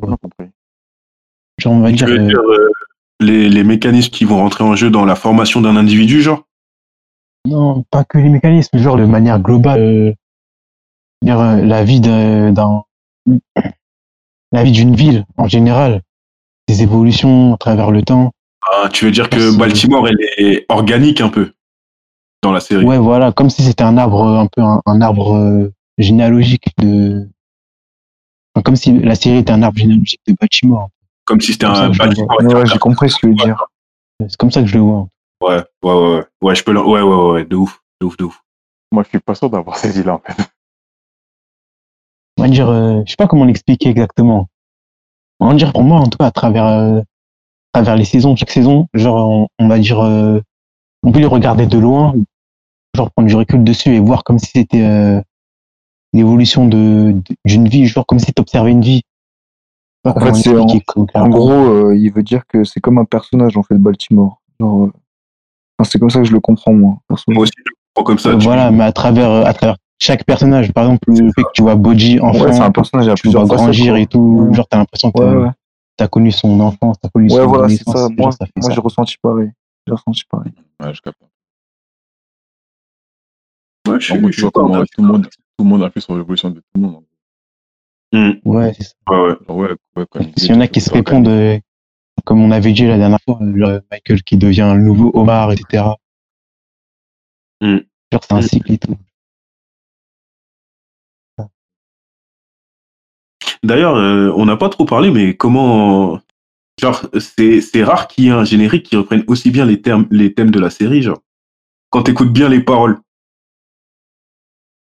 Genre, 1.60 1.74
on 1.74 1.80
va 1.82 1.90
tu 1.90 1.96
dire, 1.98 2.08
veux 2.08 2.20
euh, 2.20 2.28
dire, 2.28 2.40
euh, 2.40 2.72
les, 3.20 3.50
les 3.50 3.64
mécanismes 3.64 4.12
qui 4.12 4.26
vont 4.26 4.38
rentrer 4.38 4.64
en 4.64 4.76
jeu 4.76 4.90
dans 4.90 5.06
la 5.06 5.16
formation 5.16 5.62
d'un 5.62 5.76
individu, 5.76 6.22
genre? 6.22 6.44
Non, 7.48 7.84
pas 7.90 8.04
que 8.04 8.18
les 8.18 8.30
mécanismes, 8.30 8.78
genre 8.78 8.98
de 8.98 9.06
manière 9.06 9.40
globale, 9.40 9.82
euh, 9.82 10.14
dire 11.24 11.40
euh, 11.40 11.62
la 11.62 11.84
vie 11.84 12.02
d'un- 12.02 12.84
la 14.52 14.64
vie 14.64 14.72
d'une 14.72 14.96
ville 14.96 15.26
en 15.38 15.48
général, 15.48 16.02
des 16.68 16.84
évolutions 16.84 17.54
à 17.54 17.58
travers 17.58 17.92
le 17.92 18.02
temps. 18.02 18.32
Ah, 18.72 18.90
Tu 18.92 19.06
veux 19.06 19.12
dire 19.12 19.30
que. 19.30 19.58
Baltimore, 19.58 20.08
elle 20.08 20.18
est 20.38 20.66
organique 20.70 21.22
un 21.22 21.30
peu 21.30 21.52
dans 22.42 22.52
la 22.52 22.60
série? 22.60 22.86
Ouais, 22.86 22.98
voilà, 22.98 23.32
comme 23.32 23.50
si 23.50 23.64
c'était 23.64 23.84
un 23.84 23.98
arbre, 23.98 24.26
un 24.26 24.48
peu 24.48 24.62
un, 24.62 24.82
un 24.86 25.02
arbre 25.02 25.36
euh, 25.36 25.72
généalogique 25.98 26.66
de, 26.78 27.28
enfin, 28.56 28.64
comme 28.64 28.76
si 28.76 28.98
la 29.00 29.16
série 29.16 29.38
était 29.40 29.52
un 29.52 29.62
arbre 29.62 29.78
généalogique 29.78 30.22
de 30.28 30.36
Baltimore. 30.40 30.90
Comme 31.26 31.42
si 31.42 31.54
c'était 31.54 31.66
un 31.66 31.90
Baltimore. 31.90 32.38
Ouais, 32.42 32.66
j'ai 32.66 32.80
compris 32.80 33.10
ce 33.10 33.16
que 33.16 33.22
tu 33.22 33.28
veux 33.30 33.36
dire. 33.36 33.66
C'est 34.22 34.38
comme 34.38 34.52
ça 34.52 34.62
que 34.62 34.68
je 34.68 34.76
le 34.76 34.82
vois. 34.84 35.08
Ouais, 35.42 35.64
ouais, 35.84 35.94
ouais, 35.94 36.16
ouais. 36.16 36.24
Ouais, 36.42 36.56
je 36.56 36.64
peux 36.64 36.74
le... 36.74 36.82
Ouais, 36.82 37.02
ouais, 37.02 37.16
ouais, 37.16 37.32
ouais, 37.32 37.46
de 37.46 37.56
ouf, 37.56 37.82
de 38.00 38.06
ouf, 38.06 38.18
de 38.18 38.26
ouf. 38.26 38.44
Moi, 38.92 39.04
je 39.04 39.10
suis 39.10 39.20
pas 39.20 39.36
sûr 39.36 39.50
d'avoir 39.50 39.78
cette 39.78 39.96
idée-là, 39.96 40.16
en 40.16 40.20
fait. 40.20 40.36
on 42.38 42.44
va 42.44 42.50
dire, 42.50 42.70
euh, 42.70 43.02
je 43.06 43.12
sais 43.12 43.16
pas 43.18 43.28
comment 43.28 43.46
l'expliquer 43.46 43.90
exactement. 43.90 44.48
On 45.40 45.48
va 45.48 45.54
dire 45.56 45.72
pour 45.72 45.84
moi, 45.84 46.00
en 46.00 46.08
tout 46.08 46.18
cas, 46.18 46.28
à 46.28 46.32
travers, 46.32 46.66
euh, 46.66 47.02
travers 47.74 47.96
les 47.96 48.06
saisons, 48.06 48.36
chaque 48.36 48.52
saison, 48.52 48.88
genre, 48.94 49.30
on, 49.30 49.48
on 49.60 49.68
va 49.68 49.80
dire, 49.80 50.00
euh, 50.00 50.40
on 51.04 51.12
peut 51.12 51.20
les 51.20 51.26
regarder 51.26 51.66
de 51.66 51.78
loin, 51.78 52.14
genre 52.96 53.10
prendre 53.12 53.28
du 53.30 53.36
recul 53.36 53.64
dessus 53.64 53.96
et 53.96 54.00
voir 54.00 54.24
comme 54.24 54.40
si 54.40 54.52
c'était 54.54 54.84
euh, 54.84 55.22
l'évolution 56.14 56.68
de 56.68 57.16
d'une 57.46 57.68
vie, 57.68 57.86
genre 57.86 58.06
comme 58.06 58.20
si 58.20 58.34
tu 58.34 58.42
observais 58.42 58.72
une 58.72 58.82
vie. 58.82 59.02
En 60.04 60.20
fait, 60.20 60.34
c'est 60.34 60.58
en, 60.58 60.68
en 61.14 61.30
gros, 61.30 61.52
euh, 61.52 61.96
il 61.96 62.12
veut 62.12 62.24
dire 62.24 62.42
que 62.48 62.64
c'est 62.64 62.80
comme 62.80 62.98
un 62.98 63.06
personnage 63.06 63.56
en 63.56 63.64
fait 63.64 63.76
de 63.76 63.80
Baltimore. 63.80 64.42
Genre, 64.60 64.86
euh, 64.86 65.84
c'est 65.84 66.00
comme 66.00 66.10
ça 66.10 66.20
que 66.20 66.26
je 66.26 66.32
le 66.34 66.40
comprends 66.40 66.74
moi. 66.74 66.98
Moi 67.28 67.44
aussi, 67.44 67.52
je 67.58 67.64
le 67.72 67.76
prends 67.94 68.04
comme 68.04 68.18
ça. 68.18 68.36
tu- 68.36 68.44
voilà, 68.44 68.72
mais 68.72 68.84
à 68.84 68.92
travers, 68.92 69.30
euh, 69.30 69.44
à 69.46 69.54
travers 69.54 69.78
chaque 70.00 70.26
personnage. 70.26 70.74
Par 70.74 70.86
exemple, 70.86 71.04
le 71.08 71.32
fait 71.36 71.44
que 71.44 71.50
tu 71.54 71.62
vois 71.62 71.76
Boji 71.76 72.20
enfant, 72.20 72.46
Ouais, 72.46 72.52
c'est 72.54 72.60
un 72.62 72.72
personnage 72.72 73.08
à 73.10 73.14
tu 73.14 73.30
vois 73.30 73.46
grandir 73.46 73.96
et 73.96 74.08
tout. 74.08 74.48
Ouais. 74.50 74.54
Genre, 74.56 74.68
t'as 74.68 74.78
l'impression 74.78 75.12
que 75.12 75.22
Ouais, 75.22 75.50
t'as 75.50 75.52
t'as 75.98 76.08
connu 76.08 76.32
son 76.32 76.60
enfance, 76.60 76.98
t'as 77.00 77.10
connu 77.10 77.26
Ouais, 77.32 77.42
son 77.42 77.48
voilà, 77.48 77.70
c'est 77.70 77.82
adolescence. 77.88 77.96
ça. 77.96 78.10
Moi, 78.18 78.32
ça 78.32 78.46
moi 78.56 78.72
j'ai 78.72 78.82
ressenti 78.82 79.16
pareil. 79.22 79.52
J'ai 79.88 79.94
ressenti 79.94 80.24
pareil. 80.30 80.52
Ouais, 80.82 80.94
je 80.94 81.02
capte. 81.02 81.22
Ouais, 83.88 84.00
je 84.00 84.06
suis, 84.14 84.32
je 84.32 84.48
tout 84.48 84.52
le 85.00 85.04
monde, 85.04 85.26
tout 85.58 85.64
le 85.64 85.70
monde 85.70 85.84
a 85.84 85.90
fait 85.90 86.00
sur 86.00 86.16
l'évolution 86.16 86.50
de 86.50 86.60
tout 86.60 86.66
le 86.76 86.82
monde. 86.82 87.04
Hmm. 88.14 88.32
Ouais, 88.46 88.74
c'est 88.74 88.84
ça. 88.84 88.94
Ouais, 89.10 89.18
ouais. 89.20 89.36
Genre, 89.48 89.58
ouais, 89.58 90.34
qu'il 90.36 90.52
y 90.52 90.54
en 90.54 90.62
a 90.62 90.68
qui 90.68 90.82
se 90.82 90.92
répondent, 90.92 91.28
euh, 91.28 91.58
comme 92.26 92.42
on 92.42 92.52
avait 92.52 92.74
dit 92.74 92.86
la 92.86 92.98
dernière 92.98 93.20
fois, 93.22 93.40
genre 93.56 93.80
Michael 93.92 94.22
qui 94.24 94.38
devient 94.38 94.72
le 94.76 94.82
nouveau 94.82 95.12
Omar, 95.14 95.52
etc. 95.52 95.86
Mm. 97.62 97.78
Genre, 98.12 98.24
c'est 98.24 98.34
un 98.34 98.40
Mm. 98.40 98.42
cycle 98.44 98.72
et 98.74 98.78
tout. 98.78 98.96
D'ailleurs, 103.64 103.96
euh, 103.96 104.34
on 104.36 104.46
n'a 104.46 104.58
pas 104.58 104.70
trop 104.70 104.86
parlé, 104.86 105.12
mais 105.12 105.36
comment. 105.36 106.20
Genre, 106.80 107.02
c'est 107.20 107.62
c'est 107.62 107.84
rare 107.84 108.08
qu'il 108.08 108.26
y 108.26 108.28
ait 108.28 108.32
un 108.32 108.44
générique 108.44 108.84
qui 108.84 108.96
reprenne 108.96 109.24
aussi 109.28 109.52
bien 109.52 109.66
les, 109.66 109.82
termes, 109.82 110.08
les 110.10 110.34
thèmes 110.34 110.52
de 110.52 110.60
la 110.60 110.70
série, 110.70 111.02
genre. 111.02 111.20
Quand 111.90 112.04
t'écoutes 112.04 112.32
bien 112.32 112.50
les 112.50 112.62
paroles. 112.62 113.00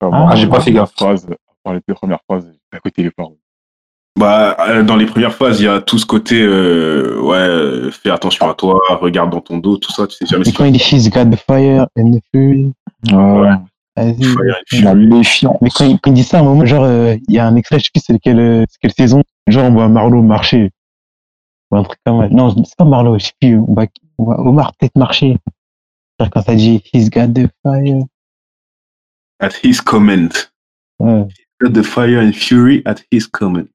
Ah, 0.02 0.36
j'ai 0.36 0.48
pas 0.48 0.60
fait 0.60 0.72
gaffe. 0.72 0.94
Phrases, 0.96 1.26
à 1.30 1.54
part 1.64 1.74
les 1.74 1.82
deux 1.88 1.94
premières 1.94 2.20
phrases, 2.30 2.46
j'ai 2.72 2.78
écouté 2.78 3.04
les 3.04 3.12
paroles. 3.12 3.38
Bah, 4.20 4.56
euh, 4.70 4.84
dans 4.84 4.96
les 4.96 5.08
premières 5.08 5.34
phases, 5.34 5.60
il 5.60 5.64
y 5.64 5.68
a 5.68 5.82
tout 5.82 5.98
ce 5.98 6.06
côté, 6.06 6.40
euh, 6.40 7.20
ouais, 7.20 7.92
fais 7.92 8.12
attention 8.12 8.48
à 8.48 8.54
toi, 8.54 8.80
regarde 9.02 9.32
dans 9.32 9.42
ton 9.42 9.58
dos, 9.58 9.78
tout 9.78 9.92
ça, 9.92 10.06
tu 10.06 10.16
sais 10.16 10.26
jamais 10.28 10.44
quand 10.52 10.66
il 10.66 10.72
dit 10.72 10.78
He's 10.78 11.10
got 11.10 11.26
the 11.26 11.36
fire 11.36 11.88
and 11.98 12.12
the 12.12 12.22
fury, 12.32 12.72
Ouais. 13.12 13.56
Vas-y. 13.96 14.96
méfiance. 14.96 15.58
Mais 15.62 15.70
quand 15.70 15.86
il, 15.86 16.00
quand 16.00 16.12
il 16.12 16.14
dit 16.14 16.24
ça, 16.24 16.38
à 16.38 16.42
un 16.42 16.44
moment, 16.44 16.66
genre, 16.66 16.84
euh, 16.84 17.16
il 17.28 17.34
y 17.34 17.40
a 17.40 17.48
un 17.48 17.56
extrait, 17.56 17.80
je 17.80 17.86
sais 17.86 17.90
plus 17.94 18.04
c'est 18.06 18.20
quelle, 18.20 18.40
euh, 18.40 18.66
c'est 18.70 18.80
quelle 18.80 18.94
saison, 18.94 19.24
genre, 19.48 19.66
on 19.66 19.74
voit 19.74 19.90
Marlowe 19.90 20.22
marcher. 20.22 20.72
Ou 21.72 21.78
un 21.78 21.84
truc 21.84 22.00
comme 22.06 22.22
ça. 22.22 22.30
Non, 22.30 22.54
c'est 22.64 22.76
pas 22.76 22.86
Marlowe, 22.86 23.20
je 23.20 23.26
sais 23.26 23.34
plus, 23.40 23.58
on 23.58 23.74
voit, 23.74 23.88
on 24.18 24.24
voit 24.26 24.40
Omar 24.40 24.74
peut-être 24.78 24.98
marcher. 24.98 25.38
Genre, 26.20 26.30
quand 26.30 26.42
ça 26.42 26.56
dit 26.56 26.84
He's 26.94 27.10
got 27.10 27.28
the 27.28 27.50
fire. 27.64 28.04
At 29.40 29.52
his 29.64 29.82
command. 29.82 30.32
Ouais. 31.00 31.28
Got 31.62 31.74
the 31.74 31.84
fire 31.84 32.20
and 32.20 32.34
fury 32.34 32.82
at 32.86 32.98
his 33.12 33.28
command. 33.28 33.68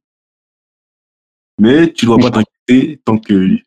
Mais 1.60 1.92
tu 1.92 2.06
dois 2.06 2.18
pas 2.18 2.30
t'inquiéter 2.30 3.00
tant 3.04 3.18
que. 3.18 3.58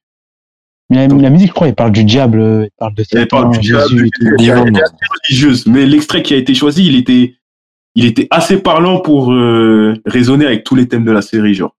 Mais 0.92 1.08
la, 1.08 1.16
la 1.16 1.30
musique, 1.30 1.48
je 1.48 1.54
crois, 1.54 1.70
il 1.70 1.74
parle 1.74 1.94
du 1.94 2.04
diable, 2.04 2.42
euh, 2.42 2.66
il 2.66 2.72
parle 2.78 2.94
de 2.96 3.06
Elle 3.14 3.28
parle 3.30 3.56
Satan, 3.56 3.62
du 3.62 3.66
Jésus 3.66 4.10
diable, 4.38 4.78
est 4.78 4.82
assez 4.82 4.96
religieuse. 5.10 5.66
Mais 5.66 5.86
l'extrait 5.86 6.22
qui 6.22 6.34
a 6.34 6.38
été 6.38 6.54
choisi, 6.54 6.86
il 6.86 6.98
était, 6.98 7.36
il 7.96 8.06
était 8.06 8.28
assez 8.30 8.62
parlant 8.62 9.00
pour 9.00 9.32
euh, 9.32 9.96
résonner 10.06 10.46
avec 10.46 10.66
tous 10.66 10.76
les 10.76 10.90
thèmes 10.90 11.06
de 11.06 11.12
la 11.14 11.22
série, 11.22 11.54
genre. 11.54 11.78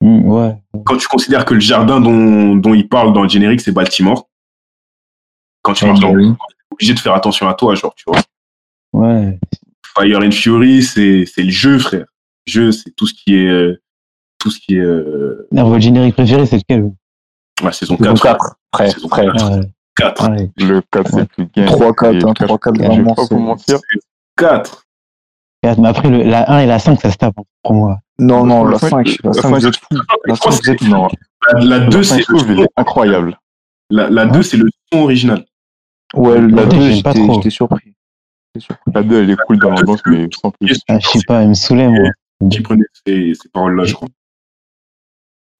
Mm, 0.00 0.26
ouais. 0.30 0.56
quand 0.86 0.96
tu 0.96 1.06
considères 1.08 1.44
que 1.44 1.52
le 1.52 1.60
jardin 1.60 2.00
dont, 2.00 2.56
dont 2.56 2.72
il 2.72 2.88
parle 2.88 3.12
dans 3.12 3.22
le 3.22 3.28
générique, 3.28 3.60
c'est 3.60 3.70
Baltimore, 3.70 4.30
quand 5.60 5.74
tu 5.74 5.84
Ouais, 5.84 5.90
marches 5.90 6.00
bah 6.00 6.08
dans 6.08 6.14
oui. 6.14 6.32
t'es 6.32 6.64
obligé 6.72 6.94
de 6.94 6.98
faire 7.00 7.14
attention 7.14 7.46
à 7.46 7.52
toi, 7.54 7.74
genre, 7.74 7.94
tu 7.94 8.04
vois. 8.06 8.20
Ouais. 8.94 9.38
Fire 9.94 10.20
and 10.20 10.30
Fury, 10.30 10.82
c'est, 10.82 11.26
c'est 11.26 11.42
le 11.42 11.50
jeu, 11.50 11.78
frère. 11.78 12.06
Le 12.46 12.50
jeu, 12.50 12.72
c'est 12.72 12.96
tout 12.96 13.06
ce 13.06 13.12
qui 13.12 13.34
est, 13.34 13.46
euh, 13.46 13.78
tout 14.38 14.50
ce 14.50 14.58
qui 14.58 14.76
est, 14.76 14.80
euh, 14.80 15.46
Alors, 15.52 15.68
votre 15.68 15.82
générique 15.82 16.14
préféré, 16.14 16.46
c'est 16.46 16.56
lequel? 16.56 16.90
Ouais, 17.62 17.72
saison 17.72 17.96
Saison 17.96 18.14
4. 18.14 18.22
4, 18.22 18.56
frère, 18.74 18.92
Saison 18.92 19.08
frère. 19.08 19.32
4. 19.32 19.50
Ouais. 19.58 19.70
4. 19.96 20.30
Ouais. 20.30 20.50
Le 20.58 20.80
4, 20.90 21.10
c'est 21.10 21.28
plus. 21.28 21.44
3-4, 21.64 22.10
Et 22.10 22.20
le 22.20 22.28
hein, 22.28 22.32
4, 22.34 22.48
3-4, 22.56 22.74
Je 22.74 22.80
vais 22.80 22.86
vraiment. 22.88 23.14
pas 23.14 23.22
vous 23.30 23.38
mentir. 23.38 23.78
4. 24.36 24.84
Quatre, 25.62 25.80
Mais 25.80 25.88
après, 25.88 26.10
le, 26.10 26.22
la 26.24 26.50
1 26.52 26.58
et 26.60 26.66
la 26.66 26.78
5, 26.78 27.00
ça 27.00 27.10
se 27.10 27.16
tape, 27.16 27.34
pour 27.62 27.74
moi. 27.74 27.98
Non, 28.18 28.44
non, 28.44 28.64
Le 28.64 28.72
la 28.72 28.78
cinq- 28.78 28.90
5, 28.90 29.06
la 29.24 29.30
le 29.30 29.32
5, 29.34 29.48
vous 29.50 29.66
êtes 29.66 29.76
fous. 29.76 29.86
La 30.24 30.34
Je 30.34 30.40
crois 30.40 30.52
5, 30.52 30.60
que 30.60 30.64
vous 30.66 30.70
êtes 30.72 30.84
fous. 30.84 31.08
La, 31.52 31.60
la 31.64 31.78
2, 31.86 31.96
le 31.98 32.02
c'est 32.04 32.14
5, 32.16 32.16
je 32.16 32.32
le 32.32 32.36
trouve, 32.38 32.50
il 32.50 32.56
son, 32.56 32.62
est 32.64 32.68
incroyable. 32.76 33.38
la, 33.90 34.10
la 34.10 34.26
2, 34.26 34.42
c'est 34.42 34.56
le 34.56 34.68
son 34.92 34.98
original. 35.00 35.44
Ouais, 36.14 36.40
la 36.40 36.62
Ouais, 36.62 36.66
2, 36.68 36.80
j'aime 36.80 37.02
pas 37.02 37.12
j'étais 37.12 37.26
trop. 37.26 37.34
j'étais 37.34 37.50
surpris. 37.50 37.94
La 38.94 39.02
2, 39.02 39.22
elle 39.22 39.30
est 39.30 39.36
cool 39.46 39.58
dans 39.58 39.70
l'ambiance, 39.70 40.00
mais 40.06 40.28
sans 40.40 40.50
plus. 40.50 40.80
Ah, 40.88 40.98
je 41.00 41.08
sais 41.08 41.18
pas, 41.26 41.42
il 41.42 41.48
me 41.48 41.54
saoulait, 41.54 41.88
moi. 41.88 42.08
Qui 42.50 42.60
prenait 42.60 42.84
ces, 43.06 43.32
ces 43.40 43.48
paroles-là, 43.48 43.84
je 43.84 43.94
crois. 43.94 44.08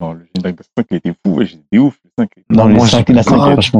Non, 0.01 0.13
le 0.13 0.27
générique 0.35 0.57
de 0.57 0.63
5, 0.77 0.85
il 0.91 0.97
était 0.97 1.13
fou. 1.25 1.33
Ouais, 1.35 1.45
j'étais 1.45 1.77
ouf. 1.77 1.95
Le 2.03 2.09
5, 2.23 2.29
il 2.35 2.41
était- 2.41 2.53
Non, 2.61 2.69
moi, 2.69 2.87
5, 2.87 3.05
j'ai 3.07 3.13
la 3.13 3.23
5, 3.23 3.37
pas 3.37 3.51
franchement. 3.53 3.79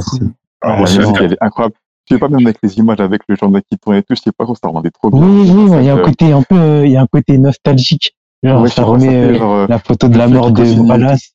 Ah, 0.62 0.78
Ah, 0.80 0.84
4. 0.86 1.22
elle 1.24 1.34
est 1.34 1.38
incroyable. 1.42 1.76
Je 2.08 2.14
sais 2.14 2.20
pas, 2.20 2.28
même 2.30 2.46
avec 2.46 2.58
les 2.62 2.78
images, 2.78 3.00
avec 3.00 3.22
le 3.28 3.36
gendarme 3.36 3.64
qui 3.70 3.78
tourne 3.80 3.96
et 3.96 4.04
tout, 4.04 4.16
je 4.16 4.22
sais 4.22 4.32
pas 4.32 4.46
ça 4.46 4.68
rendait 4.68 4.92
trop 4.92 5.10
bien. 5.10 5.20
oui, 5.22 5.50
oui, 5.50 5.72
il 5.80 5.86
y 5.86 5.90
a 5.90 5.94
un 5.94 5.98
Euh, 5.98 6.04
côté 6.04 6.32
un 6.32 6.44
peu, 6.44 6.56
euh, 6.56 6.86
il 6.86 6.92
y 6.92 6.98
a 6.98 7.02
un 7.02 7.08
côté 7.08 7.38
nostalgique. 7.40 8.16
Genre, 8.44 8.62
Ouais, 8.62 8.70
ça 8.70 8.84
remet 8.84 9.06
ça 9.06 9.10
fait 9.12 9.16
euh, 9.18 9.38
genre, 9.40 9.68
la 9.68 9.80
photo 9.80 10.08
de 10.08 10.18
la 10.18 10.28
mort 10.28 10.52
de 10.52 10.64
Wallace. 10.82 11.32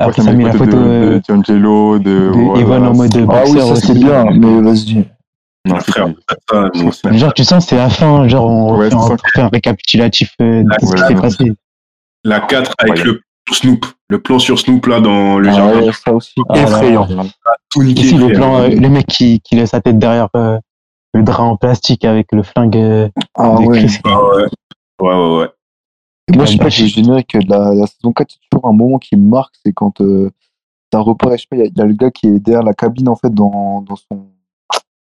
Ouais, 0.00 0.06
Après, 0.06 0.22
ça 0.22 0.32
met 0.34 0.44
la 0.44 0.52
photo 0.52 0.76
de, 0.76 0.76
euh, 0.76 1.14
de 1.18 1.22
D'Angelo, 1.26 1.98
de, 1.98 2.04
de 2.04 2.60
Evan 2.60 2.84
en 2.86 2.94
mode 2.94 3.16
Ah 3.16 3.42
oui, 3.46 3.52
boxeur 3.54 3.68
ça 3.68 3.86
c'est 3.86 3.94
bien, 3.94 4.24
mais 4.32 4.60
vas-y. 4.60 5.08
Non, 5.66 5.76
c'est 5.80 5.92
frère, 5.92 6.08
Genre, 7.12 7.32
tu 7.34 7.44
sens, 7.44 7.66
c'est 7.66 7.76
la 7.76 7.88
fin, 7.88 8.28
genre, 8.28 8.46
on 8.50 8.76
Ouais, 8.78 8.90
fait 9.34 9.40
un 9.40 9.48
récapitulatif 9.48 10.32
de 10.38 10.62
tout 10.78 10.86
ce 10.86 10.94
qui 10.94 11.00
Ouais, 11.00 11.08
s'est 11.08 11.14
ouais. 11.14 11.20
passé. 11.22 11.52
la 12.24 12.40
4 12.40 12.74
avec 12.78 13.02
le 13.02 13.22
Snoop. 13.54 13.86
Le 14.08 14.20
plan 14.20 14.38
sur 14.38 14.58
Snoop, 14.58 14.86
là, 14.86 15.00
dans 15.00 15.38
le 15.38 15.48
Ah 15.48 15.52
jardin. 15.52 15.80
ouais, 15.86 15.92
ça 15.92 16.12
aussi. 16.12 16.34
Ah, 16.48 16.54
là, 16.56 16.62
Effrayant. 16.62 17.06
Tout 17.70 17.82
niqué, 17.82 18.02
Ici, 18.02 18.14
le 18.16 18.26
frère. 18.26 18.36
plan, 18.38 18.58
euh, 18.60 18.68
le 18.68 18.88
mec 18.88 19.06
qui, 19.06 19.40
qui 19.40 19.56
laisse 19.56 19.70
sa 19.70 19.80
tête 19.80 19.98
derrière 19.98 20.28
euh, 20.36 20.58
le 21.14 21.22
drap 21.22 21.44
en 21.44 21.56
plastique 21.56 22.04
avec 22.04 22.32
le 22.32 22.42
flingue 22.42 22.76
euh, 22.76 23.08
Ah 23.34 23.56
de 23.58 23.64
ouais. 23.66 23.78
Chris. 23.78 23.98
Ah 24.04 24.18
ouais. 24.24 24.44
Ouais, 25.00 25.14
ouais, 25.14 25.38
ouais. 25.40 25.48
Moi, 26.34 26.44
je 26.44 26.52
sais 26.52 26.58
pas, 26.58 26.68
j'ai 26.68 26.84
le 26.84 26.88
générique 26.88 27.36
de 27.36 27.48
la, 27.50 27.72
la 27.74 27.86
saison 27.86 28.12
4, 28.12 28.28
c'est 28.30 28.38
toujours 28.50 28.66
un 28.68 28.72
moment 28.72 28.98
qui 28.98 29.14
me 29.16 29.28
marque, 29.28 29.54
c'est 29.64 29.72
quand 29.72 30.00
euh, 30.00 30.30
ça 30.92 30.98
reparaît, 31.00 31.36
je 31.38 31.42
sais 31.42 31.46
pas, 31.48 31.56
il 31.56 31.60
y, 31.60 31.62
a- 31.62 31.66
il 31.66 31.78
y 31.78 31.80
a 31.80 31.84
le 31.84 31.92
gars 31.94 32.10
qui 32.10 32.26
est 32.26 32.40
derrière 32.40 32.64
la 32.64 32.74
cabine, 32.74 33.08
en 33.08 33.14
fait, 33.16 33.32
dans, 33.32 33.82
dans 33.82 33.96
son 33.96 34.26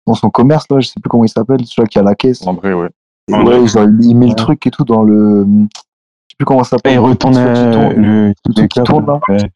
dans 0.06 0.15
son 0.15 0.31
commerce, 0.31 0.65
là, 0.70 0.81
je 0.81 0.86
sais 0.89 1.01
plus 1.02 1.10
comment 1.10 1.24
il 1.24 1.28
s'appelle, 1.28 1.59
celui 1.66 1.86
qui 1.89 1.98
a 1.98 2.02
la 2.02 2.15
caisse. 2.15 2.47
André, 2.47 2.73
ouais. 2.73 2.89
André. 3.31 3.59
ouais, 3.60 3.66
genre, 3.69 3.85
il 4.01 4.15
met 4.15 4.24
Ouais. 4.27 4.31
le 4.31 4.36
truc 4.36 4.66
et 4.66 4.70
tout 4.70 4.85
dans 4.85 5.02
le... 5.02 5.47
Plus 6.39 6.44
comment 6.44 6.65
ça 6.65 6.77
Et 6.77 6.78
s'appelle. 6.78 6.93
il 6.94 6.98
retourne 6.98 7.35
Le 7.36 7.44
truc 7.44 7.56
qui 7.56 7.60
euh, 7.60 7.73
tourne. 7.73 7.94
le 7.97 8.35
truc 8.55 8.69
qui 8.70 8.82
tourne, 8.82 9.06
là. 9.06 9.20
Ouais. 9.28 9.51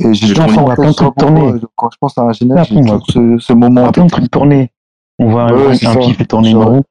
Et 0.00 0.14
j'ai 0.14 0.32
plein 0.32 0.46
de 0.46 0.52
trucs 0.92 0.96
pourquoi, 0.96 1.58
Quand 1.74 1.90
je 1.90 1.96
pense 2.00 2.16
à 2.18 2.22
un 2.22 2.32
générique, 2.32 2.70
Après, 2.72 2.82
j'ai 2.82 3.12
ce, 3.12 3.38
ce 3.38 3.52
moment 3.52 3.80
On 3.80 3.84
voit 3.84 3.92
plein 3.92 4.04
de 4.04 4.10
trucs. 4.10 4.70
On 5.18 5.30
voit 5.30 5.42
un, 5.50 5.96
qui 5.96 6.14
fait 6.14 6.24
tourner 6.24 6.50
une 6.50 6.58
roue. 6.62 6.82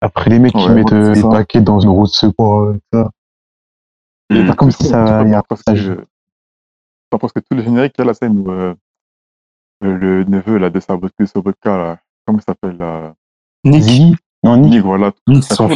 Après, 0.00 0.30
les 0.30 0.38
mecs 0.40 0.52
qui 0.52 0.66
Ouais, 0.66 0.74
mettent 0.74 0.92
euh, 0.92 1.14
ça. 1.14 1.28
paquets 1.28 1.60
dans 1.60 1.78
une 1.78 1.90
roue 1.90 2.04
de 2.04 2.08
secours. 2.08 2.60
euh, 2.62 2.80
ça. 2.92 3.10
Mm. 4.30 4.46
Pas 4.48 4.54
comme 4.54 4.70
si 4.72 4.84
ça. 4.84 5.22
Il 5.24 5.30
y 5.30 5.34
a 5.34 5.38
un 5.38 5.42
passage. 5.42 5.92
parce 7.10 7.32
que 7.32 7.38
tout 7.40 7.54
le 7.56 7.62
générique, 7.62 7.92
il 7.98 8.00
y 8.00 8.02
a 8.02 8.06
la 8.06 8.14
scène 8.14 8.38
où 8.40 8.50
euh, 8.50 8.74
euh, 9.84 9.96
le 9.96 10.24
neveu 10.24 10.58
là, 10.58 10.70
de 10.70 10.80
Sabotka, 10.80 11.26
Sobotka, 11.26 11.76
là, 11.78 11.98
comment 12.26 12.38
il 12.38 12.42
s'appelle 12.42 12.76
là? 12.78 13.14
Nick, 13.64 13.84
Nick. 13.84 14.18
Nick, 14.42 14.82
voilà. 14.82 15.12
Nick, 15.28 15.44
son 15.44 15.68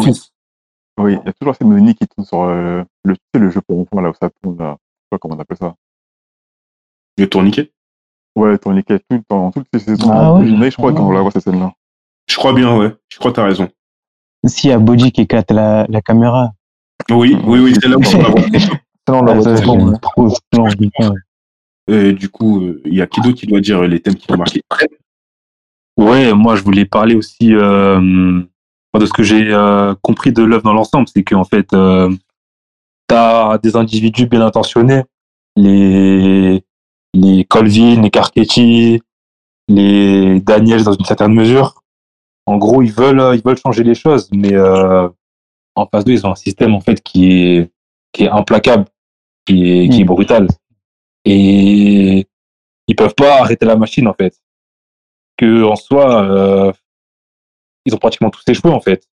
fils. 0.00 0.29
Oui, 1.02 1.12
il 1.22 1.26
y 1.26 1.28
a 1.28 1.32
toujours 1.32 1.54
de 1.60 1.78
Nick 1.80 1.98
qui 1.98 2.06
tourne 2.08 2.26
sur 2.26 2.42
euh, 2.42 2.82
le, 3.04 3.14
tu 3.16 3.20
sais, 3.34 3.40
le 3.40 3.50
jeu 3.50 3.60
pour 3.66 3.78
enfants 3.80 4.00
là 4.00 4.10
où 4.10 4.14
ça 4.20 4.30
tourne 4.42 4.58
là. 4.58 4.76
Je 4.78 4.84
sais 5.04 5.08
pas 5.10 5.18
comment 5.18 5.36
on 5.36 5.38
appelle 5.40 5.56
ça. 5.58 5.74
Le 7.18 7.28
tourniquet? 7.28 7.70
Ouais, 8.36 8.56
tourniquet, 8.58 8.98
tout 8.98 9.16
le 9.16 9.22
temps, 9.28 9.50
toutes 9.50 9.66
les 9.72 9.80
saisons. 9.80 10.10
Ah 10.10 10.40
le 10.40 10.58
ouais. 10.58 10.70
je 10.70 10.76
crois 10.76 10.90
Ah 10.92 10.96
qu'on 10.96 11.08
ouais. 11.08 11.14
la 11.14 11.22
voit 11.22 11.30
cette 11.30 11.42
scène-là. 11.44 11.72
Je 12.28 12.36
crois 12.36 12.52
bien, 12.52 12.76
ouais. 12.76 12.94
Je 13.08 13.18
crois 13.18 13.30
que 13.32 13.36
t'as 13.36 13.44
raison. 13.44 13.68
Si, 14.46 14.68
il 14.68 14.70
y 14.70 14.72
a 14.72 14.78
Bodji 14.78 15.10
qui 15.12 15.22
éclate 15.22 15.50
la, 15.50 15.86
la 15.88 16.00
caméra. 16.00 16.52
Oui, 17.10 17.36
oui, 17.44 17.58
oui, 17.60 17.74
c'est 17.80 17.88
là 17.88 17.96
où 17.96 18.00
on 18.00 18.18
va 18.18 18.28
voir. 18.30 18.44
Ça, 19.08 19.14
on 19.14 19.22
la 19.22 19.32
Ah, 19.32 19.34
voit 19.34 19.42
ça, 19.44 19.50
le 19.52 19.66
temps, 19.66 19.78
j'aime 19.78 19.88
ouais. 19.88 19.98
trop 20.00 20.28
plan. 20.50 21.14
Euh, 21.90 22.12
du 22.12 22.28
coup, 22.28 22.60
euh, 22.62 22.80
il 22.84 22.94
y 22.94 23.02
a 23.02 23.06
qui 23.06 23.20
d'autre 23.20 23.36
qui 23.38 23.46
doit 23.46 23.60
dire 23.60 23.82
les 23.82 24.00
thèmes 24.00 24.14
qui 24.14 24.26
t'ont 24.26 24.36
marqué 24.36 24.62
Ouais, 25.96 26.32
moi 26.32 26.54
je 26.56 26.62
voulais 26.62 26.84
parler 26.84 27.14
aussi 27.16 27.52
euh, 27.54 28.40
de 28.98 29.06
ce 29.06 29.12
que 29.12 29.22
j'ai 29.22 29.52
euh, 29.52 29.94
compris 30.02 30.32
de 30.32 30.42
l'œuvre 30.42 30.64
dans 30.64 30.72
l'ensemble, 30.72 31.06
c'est 31.08 31.22
qu'en 31.22 31.44
fait, 31.44 31.72
euh, 31.72 32.10
t'as 33.06 33.58
des 33.58 33.76
individus 33.76 34.26
bien 34.26 34.42
intentionnés, 34.42 35.02
les 35.56 36.64
les 37.14 37.44
Colvin, 37.44 38.00
les 38.02 38.10
Carcetti, 38.10 39.00
les 39.68 40.40
Daniels 40.40 40.84
dans 40.84 40.92
une 40.92 41.04
certaine 41.04 41.34
mesure. 41.34 41.82
En 42.46 42.56
gros, 42.58 42.82
ils 42.82 42.92
veulent 42.92 43.34
ils 43.34 43.42
veulent 43.42 43.58
changer 43.58 43.84
les 43.84 43.94
choses, 43.94 44.28
mais 44.32 44.54
euh, 44.54 45.08
en 45.76 45.86
face 45.86 46.04
d'eux, 46.04 46.12
ils 46.12 46.26
ont 46.26 46.32
un 46.32 46.36
système 46.36 46.74
en 46.74 46.80
fait 46.80 47.00
qui 47.02 47.32
est 47.32 47.70
qui 48.12 48.24
est 48.24 48.28
implacable, 48.28 48.86
qui 49.46 49.70
est 49.70 49.88
qui 49.88 50.00
est 50.00 50.04
Mm. 50.04 50.06
brutal, 50.06 50.48
et 51.24 52.26
ils 52.88 52.96
peuvent 52.96 53.14
pas 53.14 53.40
arrêter 53.40 53.66
la 53.66 53.76
machine 53.76 54.08
en 54.08 54.14
fait 54.14 54.34
que 55.36 55.64
en 55.64 55.76
soi, 55.76 56.22
euh, 56.24 56.72
ils 57.84 57.94
ont 57.94 57.98
pratiquement 57.98 58.30
tous 58.30 58.42
échoué 58.46 58.70
en 58.70 58.80
fait. 58.80 59.06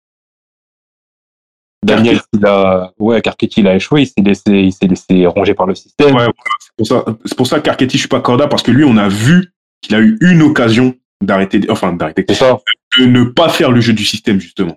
Daniel, 1.84 2.20
il 2.32 2.44
a, 2.44 2.92
ouais, 2.98 3.20
Carcetti, 3.22 3.60
il 3.60 3.68
a 3.68 3.76
échoué, 3.76 4.02
il 4.02 4.06
s'est 4.06 4.20
laissé, 4.22 4.42
il 4.50 4.72
s'est 4.72 4.88
laissé 4.88 5.26
ronger 5.26 5.54
par 5.54 5.66
le 5.66 5.74
système. 5.76 6.16
Ouais, 6.16 6.26
c'est 6.58 6.72
pour 6.76 6.86
ça, 6.86 7.04
c'est 7.24 7.36
pour 7.36 7.46
ça 7.46 7.60
qu'Archetti, 7.60 7.96
je 7.96 8.02
suis 8.02 8.08
pas 8.08 8.20
corda 8.20 8.48
parce 8.48 8.62
que 8.64 8.72
lui, 8.72 8.82
on 8.84 8.96
a 8.96 9.08
vu 9.08 9.52
qu'il 9.82 9.94
a 9.94 10.00
eu 10.00 10.18
une 10.20 10.42
occasion 10.42 10.96
d'arrêter, 11.22 11.60
enfin, 11.70 11.92
d'arrêter, 11.92 12.24
C'est 12.28 12.34
ça. 12.34 12.58
de 12.98 13.04
ne 13.06 13.24
pas 13.24 13.48
faire 13.48 13.70
le 13.70 13.80
jeu 13.80 13.92
du 13.92 14.04
système, 14.04 14.40
justement. 14.40 14.76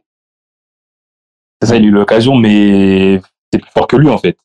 C'est 1.61 1.69
ça, 1.69 1.75
il 1.77 1.83
a 1.83 1.87
eu 1.87 1.91
l'occasion, 1.91 2.35
mais 2.35 3.19
c'est 3.51 3.59
plus 3.59 3.71
fort 3.71 3.87
que 3.87 3.95
lui, 3.95 4.09
en 4.09 4.17
fait. 4.19 4.37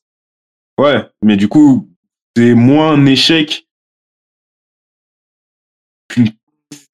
Ouais, 0.79 1.07
mais 1.21 1.37
du 1.37 1.47
coup, 1.47 1.87
c'est 2.35 2.55
moins 2.55 2.93
un 2.93 3.05
échec, 3.05 3.67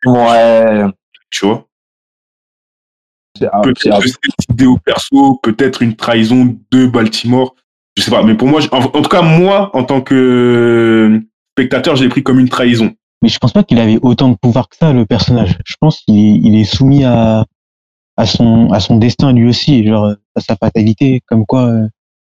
Ouais. 0.05 0.83
tu 1.29 1.45
vois? 1.45 1.67
Peut-être 3.39 4.01
cette 4.01 4.49
idéo 4.49 4.77
perso, 4.83 5.39
peut-être 5.41 5.81
une 5.81 5.95
trahison 5.95 6.57
de 6.71 6.85
Baltimore. 6.85 7.55
Je 7.97 8.03
sais 8.03 8.11
pas, 8.11 8.23
mais 8.23 8.35
pour 8.35 8.47
moi, 8.47 8.61
en, 8.71 8.79
en 8.83 9.01
tout 9.01 9.09
cas, 9.09 9.21
moi, 9.21 9.69
en 9.75 9.83
tant 9.83 10.01
que 10.01 11.21
spectateur, 11.57 11.95
je 11.95 12.03
l'ai 12.03 12.09
pris 12.09 12.23
comme 12.23 12.39
une 12.39 12.49
trahison. 12.49 12.93
Mais 13.21 13.29
je 13.29 13.37
pense 13.37 13.51
pas 13.53 13.63
qu'il 13.63 13.79
avait 13.79 13.99
autant 14.01 14.29
de 14.29 14.35
pouvoir 14.35 14.67
que 14.69 14.75
ça, 14.77 14.93
le 14.93 15.05
personnage. 15.05 15.57
Je 15.65 15.75
pense 15.79 15.99
qu'il 15.99 16.17
est, 16.17 16.39
il 16.43 16.55
est 16.59 16.63
soumis 16.63 17.03
à, 17.03 17.45
à 18.17 18.25
son, 18.25 18.71
à 18.71 18.79
son 18.79 18.97
destin 18.97 19.31
lui 19.33 19.47
aussi, 19.47 19.85
genre, 19.85 20.13
à 20.35 20.41
sa 20.41 20.55
fatalité, 20.55 21.21
comme 21.27 21.45
quoi, 21.45 21.65
euh, 21.67 21.87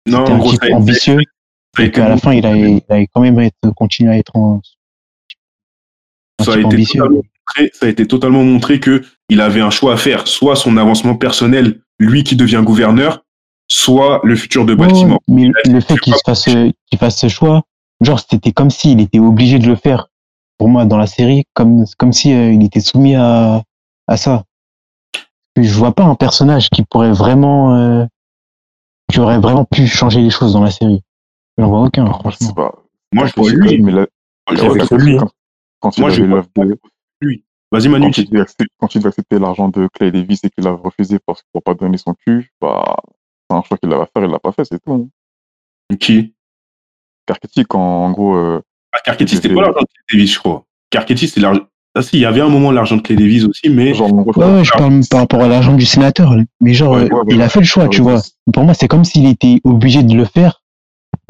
Non, 0.06 0.24
en 0.24 0.34
un 0.34 0.38
gros, 0.38 0.50
type 0.52 0.64
été- 0.64 0.74
ambitieux, 0.74 1.18
et 1.78 1.90
qu'à 1.90 2.08
la 2.08 2.16
fin, 2.16 2.32
il 2.32 2.44
a, 2.46 2.56
il 2.56 2.82
a 2.88 3.06
quand 3.06 3.20
même 3.20 3.38
être, 3.40 3.70
continué 3.76 4.10
à 4.12 4.18
être 4.18 4.36
un 4.36 4.60
ça 6.42 6.52
a 6.52 6.56
été 6.56 6.64
ambitieux. 6.64 7.00
totalement 7.00 7.22
montré, 7.56 7.70
ça 7.74 7.86
a 7.86 7.88
été 7.88 8.06
totalement 8.06 8.42
montré 8.44 8.80
que 8.80 9.02
il 9.28 9.40
avait 9.40 9.60
un 9.60 9.70
choix 9.70 9.94
à 9.94 9.96
faire, 9.96 10.26
soit 10.26 10.56
son 10.56 10.76
avancement 10.76 11.14
personnel, 11.16 11.80
lui 11.98 12.24
qui 12.24 12.36
devient 12.36 12.62
gouverneur, 12.64 13.24
soit 13.68 14.20
le 14.24 14.36
futur 14.36 14.64
de 14.64 14.74
Baltimore. 14.74 15.20
mais 15.28 15.50
le 15.66 15.80
fait 15.80 15.98
qu'il 15.98 16.14
fasse, 16.24 16.44
qu'il 16.44 16.98
fasse 16.98 17.18
ce 17.18 17.28
choix, 17.28 17.62
genre, 18.00 18.20
c'était 18.20 18.52
comme 18.52 18.70
s'il 18.70 19.00
était 19.00 19.18
obligé 19.18 19.58
de 19.58 19.66
le 19.66 19.76
faire. 19.76 20.08
Pour 20.58 20.68
moi, 20.68 20.84
dans 20.84 20.98
la 20.98 21.06
série, 21.06 21.44
comme, 21.54 21.84
comme 21.98 22.12
si 22.12 22.32
euh, 22.32 22.52
il 22.52 22.62
était 22.64 22.80
soumis 22.80 23.14
à, 23.16 23.62
à 24.06 24.16
ça. 24.16 24.44
Je 25.56 25.72
vois 25.74 25.92
pas 25.92 26.04
un 26.04 26.14
personnage 26.14 26.68
qui 26.70 26.82
pourrait 26.84 27.12
vraiment, 27.12 27.74
euh, 27.76 28.04
qui 29.10 29.18
aurait 29.20 29.38
vraiment 29.38 29.64
pu 29.64 29.86
changer 29.86 30.20
les 30.20 30.30
choses 30.30 30.52
dans 30.52 30.62
la 30.62 30.70
série. 30.70 31.02
J'en 31.58 31.68
vois 31.68 31.80
aucun, 31.82 32.06
franchement. 32.06 32.52
pas. 32.52 32.72
Moi, 33.12 33.26
je 33.26 33.32
vois 33.36 33.50
sais 33.50 33.56
lui. 33.56 33.66
quand 33.66 33.72
même, 33.72 33.88
il 33.88 33.98
a- 33.98 34.06
Moi, 35.98 36.10
je 36.10 36.22
vois 36.22 36.42
de, 36.64 36.78
Vas-y, 37.72 37.88
Manu. 37.88 38.10
quand 38.12 38.18
il 38.18 38.46
quand 38.78 39.06
accepter 39.06 39.38
l'argent 39.38 39.68
de 39.70 39.88
Clay 39.94 40.10
Davis 40.10 40.44
et 40.44 40.50
qu'il 40.50 40.66
a 40.68 40.72
refusé 40.72 41.18
parce 41.26 41.40
qu'il 41.40 41.48
ne 41.54 41.60
pas 41.60 41.72
donner 41.72 41.96
son 41.96 42.14
cul, 42.14 42.52
bah, 42.60 42.96
c'est 43.48 43.56
un 43.56 43.62
choix 43.62 43.78
qu'il 43.78 43.90
avait 43.90 44.02
à 44.02 44.06
faire, 44.14 44.24
il 44.24 44.30
l'a 44.30 44.38
pas 44.38 44.52
fait, 44.52 44.64
c'est 44.66 44.78
tout. 44.78 44.92
Hein. 44.92 45.96
Qui? 45.98 46.34
Carcetti, 47.26 47.64
quand, 47.64 47.80
en 47.80 48.10
gros, 48.10 48.36
euh, 48.36 48.60
ah, 48.92 48.98
Carcetti, 49.02 49.36
c'était 49.36 49.48
pas 49.48 49.62
l'argent 49.62 49.80
de 49.80 49.86
Clay 49.86 50.18
Davis, 50.18 50.34
je 50.34 50.38
crois? 50.38 50.64
Carcetti, 50.90 51.28
c'est 51.28 51.40
l'argent. 51.40 51.62
Ah 51.94 52.02
si, 52.02 52.16
il 52.16 52.20
y 52.20 52.26
avait 52.26 52.40
un 52.42 52.48
moment 52.48 52.72
l'argent 52.72 52.96
de 52.96 53.02
Clay 53.02 53.16
Davis 53.16 53.44
aussi, 53.44 53.70
mais 53.70 53.94
genre, 53.94 54.12
gros, 54.12 54.38
Ouais, 54.38 54.52
ouais, 54.56 54.64
je 54.64 54.72
parle 54.72 55.00
par 55.10 55.20
rapport 55.20 55.42
à 55.42 55.48
l'argent 55.48 55.74
du 55.74 55.86
sénateur. 55.86 56.34
Mais 56.60 56.74
genre, 56.74 56.92
Ouais, 56.92 57.04
euh, 57.04 57.14
ouais, 57.14 57.20
ouais. 57.20 57.34
il 57.34 57.40
a 57.40 57.48
fait 57.48 57.60
le 57.60 57.66
choix, 57.66 57.88
tu 57.88 58.02
vois. 58.02 58.20
Pour 58.52 58.64
moi, 58.64 58.74
c'est 58.74 58.88
comme 58.88 59.04
s'il 59.04 59.26
était 59.26 59.60
obligé 59.64 60.02
de 60.02 60.14
le 60.14 60.26
faire 60.26 60.62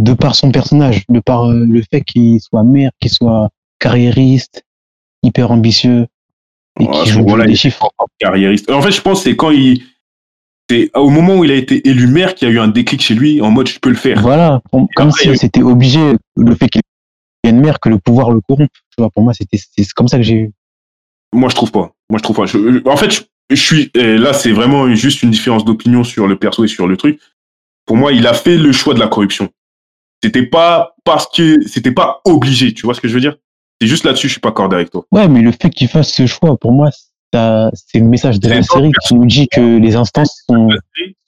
de 0.00 0.12
par 0.12 0.34
son 0.34 0.50
personnage, 0.50 1.04
de 1.08 1.20
par 1.20 1.48
euh, 1.50 1.64
le 1.68 1.82
fait 1.82 2.02
qu'il 2.02 2.40
soit 2.40 2.64
maire, 2.64 2.90
qu'il 3.00 3.10
soit 3.10 3.50
carriériste, 3.78 4.64
hyper 5.22 5.52
ambitieux 5.52 6.06
et 6.80 6.84
Ouais, 6.84 6.88
à 6.88 6.92
qu'il 7.00 7.08
ce 7.08 7.12
joue 7.14 7.18
moment-là, 7.20 7.44
des 7.46 7.54
chiffres. 7.54 7.88
carriériste. 8.18 8.70
En 8.70 8.80
fait, 8.82 8.90
je 8.92 9.00
pense 9.00 9.22
que 9.22 9.30
c'est 9.30 9.36
quand 9.36 9.50
il. 9.50 9.82
C'est 10.70 10.90
au 10.94 11.10
moment 11.10 11.36
où 11.38 11.44
il 11.44 11.50
a 11.50 11.54
été 11.56 11.86
élu 11.88 12.06
maire 12.06 12.34
qu'il 12.34 12.48
y 12.48 12.50
a 12.50 12.54
eu 12.54 12.58
un 12.58 12.68
déclic 12.68 13.02
chez 13.02 13.14
lui 13.14 13.40
en 13.42 13.50
mode 13.50 13.68
je 13.68 13.78
peux 13.78 13.90
le 13.90 13.96
faire. 13.96 14.20
Voilà, 14.22 14.62
comme 14.70 14.86
après, 15.08 15.24
y 15.24 15.28
si 15.28 15.30
eu- 15.32 15.36
c'était 15.36 15.62
obligé, 15.62 16.00
le 16.36 16.54
fait 16.54 16.68
qu'il 16.68 16.80
devienne 17.44 17.60
maire, 17.60 17.78
que 17.80 17.88
le 17.88 17.98
pouvoir 17.98 18.30
le 18.30 18.40
corrompe. 18.40 18.70
Tu 18.72 18.94
vois, 19.02 19.10
pour 19.10 19.22
moi, 19.22 19.34
c'était 19.34 19.58
c'est 19.58 19.86
comme 19.92 20.08
ça 20.08 20.16
que 20.16 20.22
j'ai 20.22 20.34
eu. 20.34 20.50
Moi, 21.34 21.48
je 21.50 21.54
trouve 21.56 21.72
pas. 21.72 21.92
Moi, 22.08 22.18
je 22.18 22.22
trouve 22.22 22.36
pas. 22.36 22.46
Je- 22.46 22.88
en 22.88 22.96
fait, 22.96 23.10
je, 23.10 23.20
je 23.50 23.56
suis 23.56 23.90
là, 23.94 24.32
c'est 24.32 24.52
vraiment 24.52 24.92
juste 24.94 25.22
une 25.22 25.30
différence 25.30 25.64
d'opinion 25.64 26.04
sur 26.04 26.26
le 26.26 26.36
perso 26.38 26.64
et 26.64 26.68
sur 26.68 26.86
le 26.86 26.96
truc. 26.96 27.20
Pour 27.84 27.96
moi, 27.96 28.12
il 28.12 28.26
a 28.26 28.32
fait 28.34 28.56
le 28.56 28.72
choix 28.72 28.94
de 28.94 29.00
la 29.00 29.08
corruption. 29.08 29.50
C'était 30.22 30.46
pas 30.46 30.94
parce 31.04 31.26
que 31.26 31.60
c'était 31.66 31.90
pas 31.92 32.20
obligé. 32.24 32.72
Tu 32.72 32.82
vois 32.86 32.94
ce 32.94 33.00
que 33.00 33.08
je 33.08 33.14
veux 33.14 33.20
dire? 33.20 33.36
C'est 33.82 33.88
juste 33.88 34.04
là-dessus, 34.04 34.28
je 34.28 34.34
suis 34.34 34.40
pas 34.40 34.50
accordé 34.50 34.76
avec 34.76 34.90
toi. 34.90 35.04
Ouais, 35.10 35.26
mais 35.26 35.40
le 35.40 35.50
fait 35.50 35.68
qu'il 35.68 35.88
fasse 35.88 36.12
ce 36.12 36.24
choix, 36.28 36.56
pour 36.56 36.70
moi, 36.70 36.90
c'est 36.92 37.98
le 37.98 38.04
message 38.04 38.38
de 38.38 38.48
la 38.48 38.62
série 38.62 38.92
qui 39.04 39.14
nous 39.16 39.26
dit 39.26 39.48
que 39.48 39.60
les 39.78 39.96
instances 39.96 40.44
sont, 40.48 40.68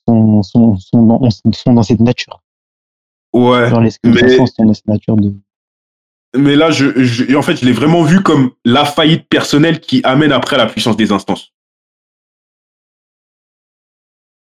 sont, 0.07 0.43
sont, 0.45 0.77
sont, 0.79 1.03
dans, 1.03 1.29
sont 1.53 1.73
dans 1.73 1.83
cette 1.83 1.99
nature. 1.99 2.41
Ouais. 3.33 3.69
Genre, 3.71 3.81
les, 3.81 3.91
les 4.05 4.11
mais- 4.13 4.23
instances 4.31 4.53
sont 4.55 4.67
dans 4.67 4.75
cette 4.75 4.87
nature 4.87 5.17
de. 5.17 5.35
Mais 6.37 6.55
là, 6.55 6.71
je, 6.71 7.03
je- 7.03 7.35
en 7.35 7.43
fait, 7.43 7.57
je 7.57 7.65
l'ai 7.65 7.73
vraiment 7.73 8.05
vu 8.05 8.23
comme 8.23 8.53
la 8.65 8.85
faillite 8.85 9.29
personnelle 9.29 9.81
qui 9.81 10.01
amène 10.05 10.31
après 10.31 10.57
la 10.57 10.67
puissance 10.67 10.97
des 10.97 11.11
instances. 11.11 11.53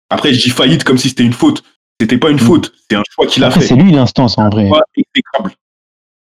Après, 0.09 0.33
je 0.33 0.43
dis 0.43 0.49
faillite 0.49 0.83
comme 0.83 0.97
si 0.97 1.07
c'était 1.07 1.23
une 1.23 1.31
faute. 1.31 1.63
C'était 2.01 2.17
pas 2.17 2.31
une 2.31 2.35
Mm. 2.35 2.39
faute, 2.39 2.73
c'est 2.89 2.97
un 2.97 3.03
choix 3.09 3.27
qu'il 3.27 3.45
a 3.45 3.51
fait. 3.51 3.61
c'est 3.61 3.75
lui 3.75 3.91
l'instance 3.93 4.37
en 4.37 4.49
vrai. 4.49 4.69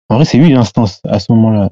En 0.09 0.15
vrai, 0.15 0.25
c'est 0.25 0.37
lui 0.37 0.49
l'instance 0.53 1.01
à 1.07 1.19
ce 1.19 1.31
moment-là. 1.33 1.69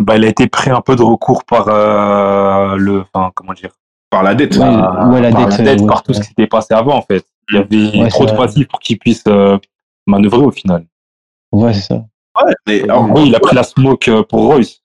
Bah, 0.00 0.16
il 0.16 0.24
a 0.24 0.28
été 0.28 0.46
pris 0.46 0.70
un 0.70 0.80
peu 0.80 0.94
de 0.94 1.02
recours 1.02 1.44
par 1.44 1.66
euh, 1.68 2.76
le, 2.76 3.04
enfin, 3.12 3.32
comment 3.34 3.52
dire, 3.52 3.70
Par 4.10 4.22
la 4.22 4.34
dette. 4.34 4.54
Ouais, 4.56 4.60
par, 4.60 5.10
ouais, 5.10 5.20
la 5.20 5.30
par 5.32 5.48
dette, 5.48 5.58
la 5.58 5.64
dette, 5.64 5.86
par 5.86 5.96
ouais, 5.96 6.02
tout 6.04 6.14
ce 6.14 6.20
qui 6.20 6.26
s'était 6.28 6.46
passé 6.46 6.74
avant, 6.74 6.94
en 6.96 7.02
fait. 7.02 7.24
Il 7.50 7.56
y 7.56 7.58
avait 7.58 7.98
Ouais, 8.02 8.08
trop 8.08 8.26
de 8.26 8.32
passifs 8.32 8.68
pour 8.68 8.78
qu'il 8.78 8.98
puisse 8.98 9.24
euh, 9.26 9.58
manœuvrer 10.06 10.44
au 10.44 10.50
final. 10.52 10.86
Ouais, 11.50 11.72
c'est 11.72 11.80
ça. 11.80 11.94
Ouais, 11.96 12.52
mais 12.66 12.90
en 12.90 13.08
gros, 13.08 13.24
il 13.24 13.34
a 13.34 13.40
pris 13.40 13.56
la 13.56 13.64
smoke 13.64 14.08
euh, 14.08 14.22
pour 14.22 14.44
Royce. 14.44 14.82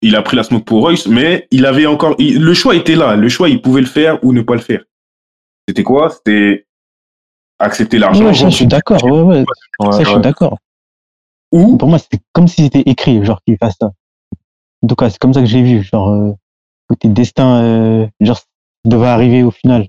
il 0.00 0.16
a 0.16 0.22
pris 0.22 0.36
la 0.36 0.42
smoke 0.42 0.64
pour 0.64 0.80
Royce, 0.80 1.06
mais 1.06 1.46
il 1.52 1.64
avait 1.64 1.86
encore. 1.86 2.16
il- 2.18 2.42
le 2.42 2.54
choix 2.54 2.74
était 2.74 2.96
là. 2.96 3.14
Le 3.14 3.28
choix, 3.28 3.48
il 3.48 3.62
pouvait 3.62 3.82
le 3.82 3.86
faire 3.86 4.18
ou 4.24 4.32
ne 4.32 4.42
pas 4.42 4.54
le 4.54 4.60
faire. 4.60 4.82
C'était 5.68 5.84
quoi? 5.84 6.10
C'était 6.10 6.66
accepter 7.60 7.98
l'argent. 7.98 8.24
Ouais, 8.24 8.34
je 8.34 8.48
suis 8.48 8.66
d'accord. 8.66 9.04
Ouais, 9.04 9.20
ouais. 9.20 9.44
Ouais, 9.78 9.92
ça, 9.92 10.02
je 10.02 10.08
suis 10.10 10.18
d'accord. 10.20 10.58
Ou 11.52 11.76
Pour 11.76 11.88
moi, 11.88 11.98
c'était 11.98 12.18
comme 12.32 12.48
si 12.48 12.62
c'était 12.62 12.82
écrit, 12.86 13.24
genre, 13.24 13.40
qu'il 13.46 13.56
fasse 13.58 13.76
ça. 13.80 13.90
En 14.82 14.86
tout 14.88 14.94
cas, 14.96 15.10
c'est 15.10 15.18
comme 15.18 15.34
ça 15.34 15.40
que 15.40 15.46
j'ai 15.46 15.62
vu. 15.62 15.82
Genre, 15.82 16.08
euh, 16.08 16.32
côté 16.88 17.08
destin, 17.08 17.62
euh, 17.62 18.06
genre, 18.20 18.38
ça 18.38 18.44
devait 18.86 19.06
arriver 19.06 19.42
au 19.42 19.50
final. 19.50 19.86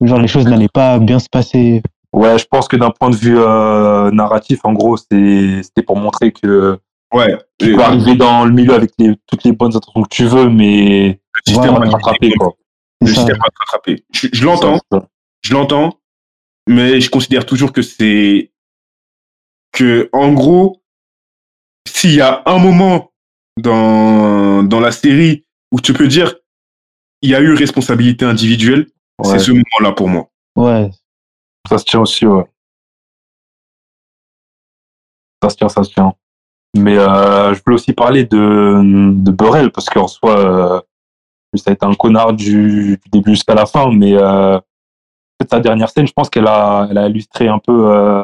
Genre, 0.00 0.18
les 0.20 0.28
choses 0.28 0.44
n'allaient 0.46 0.68
pas 0.68 0.98
bien 0.98 1.18
se 1.18 1.28
passer. 1.28 1.82
Ouais, 2.12 2.38
je 2.38 2.44
pense 2.46 2.68
que 2.68 2.76
d'un 2.76 2.90
point 2.90 3.10
de 3.10 3.16
vue 3.16 3.38
euh, 3.38 4.10
narratif, 4.10 4.60
en 4.64 4.72
gros, 4.72 4.96
c'est- 4.96 5.62
c'était 5.62 5.82
pour 5.82 5.96
montrer 5.96 6.32
que 6.32 6.78
ouais. 7.12 7.36
tu 7.58 7.74
peux 7.74 7.82
arriver 7.82 8.14
dans 8.14 8.44
le 8.44 8.52
milieu 8.52 8.74
avec 8.74 8.92
les, 8.98 9.14
toutes 9.26 9.44
les 9.44 9.52
bonnes 9.52 9.74
intentions 9.76 10.02
que 10.02 10.08
tu 10.08 10.24
veux, 10.24 10.48
mais 10.48 11.08
le 11.34 11.40
système 11.46 11.70
Voilà. 11.70 11.80
va 11.80 11.86
te 11.86 11.92
rattraper, 11.96 12.30
quoi. 12.38 12.52
Le 13.00 13.06
système 13.08 13.36
va 13.36 13.48
te 13.50 13.58
rattraper. 13.58 14.04
Je, 14.12 14.28
je 14.32 14.44
l'entends. 14.44 14.78
Je 15.42 15.52
l'entends, 15.52 15.98
mais 16.68 17.00
je 17.00 17.10
considère 17.10 17.44
toujours 17.46 17.72
que 17.72 17.82
c'est 17.82 18.52
que 19.72 20.08
en 20.12 20.32
gros, 20.32 20.82
s'il 21.96 22.14
y 22.14 22.20
a 22.20 22.42
un 22.46 22.58
moment 22.58 23.10
dans 23.56 24.62
dans 24.62 24.80
la 24.80 24.92
série 24.92 25.44
où 25.72 25.80
tu 25.80 25.92
peux 25.92 26.06
dire 26.08 26.34
il 27.22 27.30
y 27.30 27.34
a 27.34 27.40
eu 27.40 27.52
responsabilité 27.54 28.24
individuelle, 28.24 28.86
Ouais. 29.20 29.30
c'est 29.30 29.38
ce 29.40 29.50
moment-là 29.50 29.90
pour 29.92 30.08
moi. 30.08 30.28
Ouais. 30.56 30.90
Ça 31.68 31.78
se 31.78 31.84
tient 31.84 32.00
aussi, 32.00 32.24
ouais. 32.24 32.44
Ça 35.42 35.50
se 35.50 35.56
tient, 35.56 35.68
ça 35.68 35.82
se 35.84 35.90
tient. 35.92 36.14
Mais 36.76 36.96
euh, 36.96 37.54
je 37.54 37.60
voulais 37.64 37.74
aussi 37.74 37.92
parler 37.92 38.24
de, 38.24 38.80
de 39.14 39.30
Burrell, 39.32 39.70
parce 39.72 39.88
qu'en 39.88 40.06
soi, 40.06 40.38
euh, 40.38 40.80
ça 41.56 41.70
a 41.70 41.74
été 41.74 41.84
un 41.86 41.94
connard 41.94 42.32
du, 42.34 42.98
du 43.02 43.10
début 43.10 43.30
jusqu'à 43.30 43.54
la 43.54 43.66
fin, 43.66 43.90
mais 43.92 44.14
euh, 44.14 44.58
peut-être 45.38 45.50
sa 45.50 45.60
dernière 45.60 45.88
scène, 45.90 46.06
je 46.06 46.12
pense 46.12 46.28
qu'elle 46.30 46.46
a, 46.46 46.86
elle 46.90 46.98
a 46.98 47.08
illustré 47.08 47.48
un 47.48 47.58
peu 47.58 47.90
euh, 47.92 48.22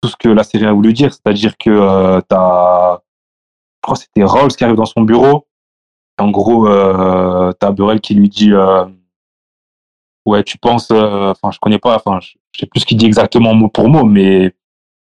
tout 0.00 0.08
ce 0.08 0.16
que 0.16 0.28
la 0.28 0.42
série 0.44 0.66
a 0.66 0.72
voulu 0.72 0.92
dire. 0.92 1.12
C'est-à-dire 1.12 1.56
que 1.58 1.70
euh, 1.70 2.20
t'as, 2.28 2.94
je 2.96 3.80
crois 3.82 3.94
que 3.96 4.02
c'était 4.02 4.24
Rawls 4.24 4.52
qui 4.52 4.64
arrive 4.64 4.76
dans 4.76 4.84
son 4.86 5.02
bureau. 5.02 5.46
En 6.18 6.30
gros, 6.30 6.68
euh, 6.68 7.52
t'as 7.58 7.70
Burrell 7.70 8.00
qui 8.00 8.14
lui 8.14 8.28
dit 8.28 8.52
euh, 8.52 8.84
Ouais, 10.26 10.42
tu 10.44 10.58
penses, 10.58 10.90
euh, 10.90 11.30
enfin, 11.30 11.50
je 11.50 11.58
connais 11.58 11.78
pas, 11.78 11.96
enfin, 11.96 12.20
je 12.20 12.60
sais 12.60 12.66
plus 12.66 12.80
ce 12.80 12.86
qu'il 12.86 12.98
dit 12.98 13.06
exactement 13.06 13.54
mot 13.54 13.68
pour 13.68 13.88
mot, 13.88 14.04
mais 14.04 14.54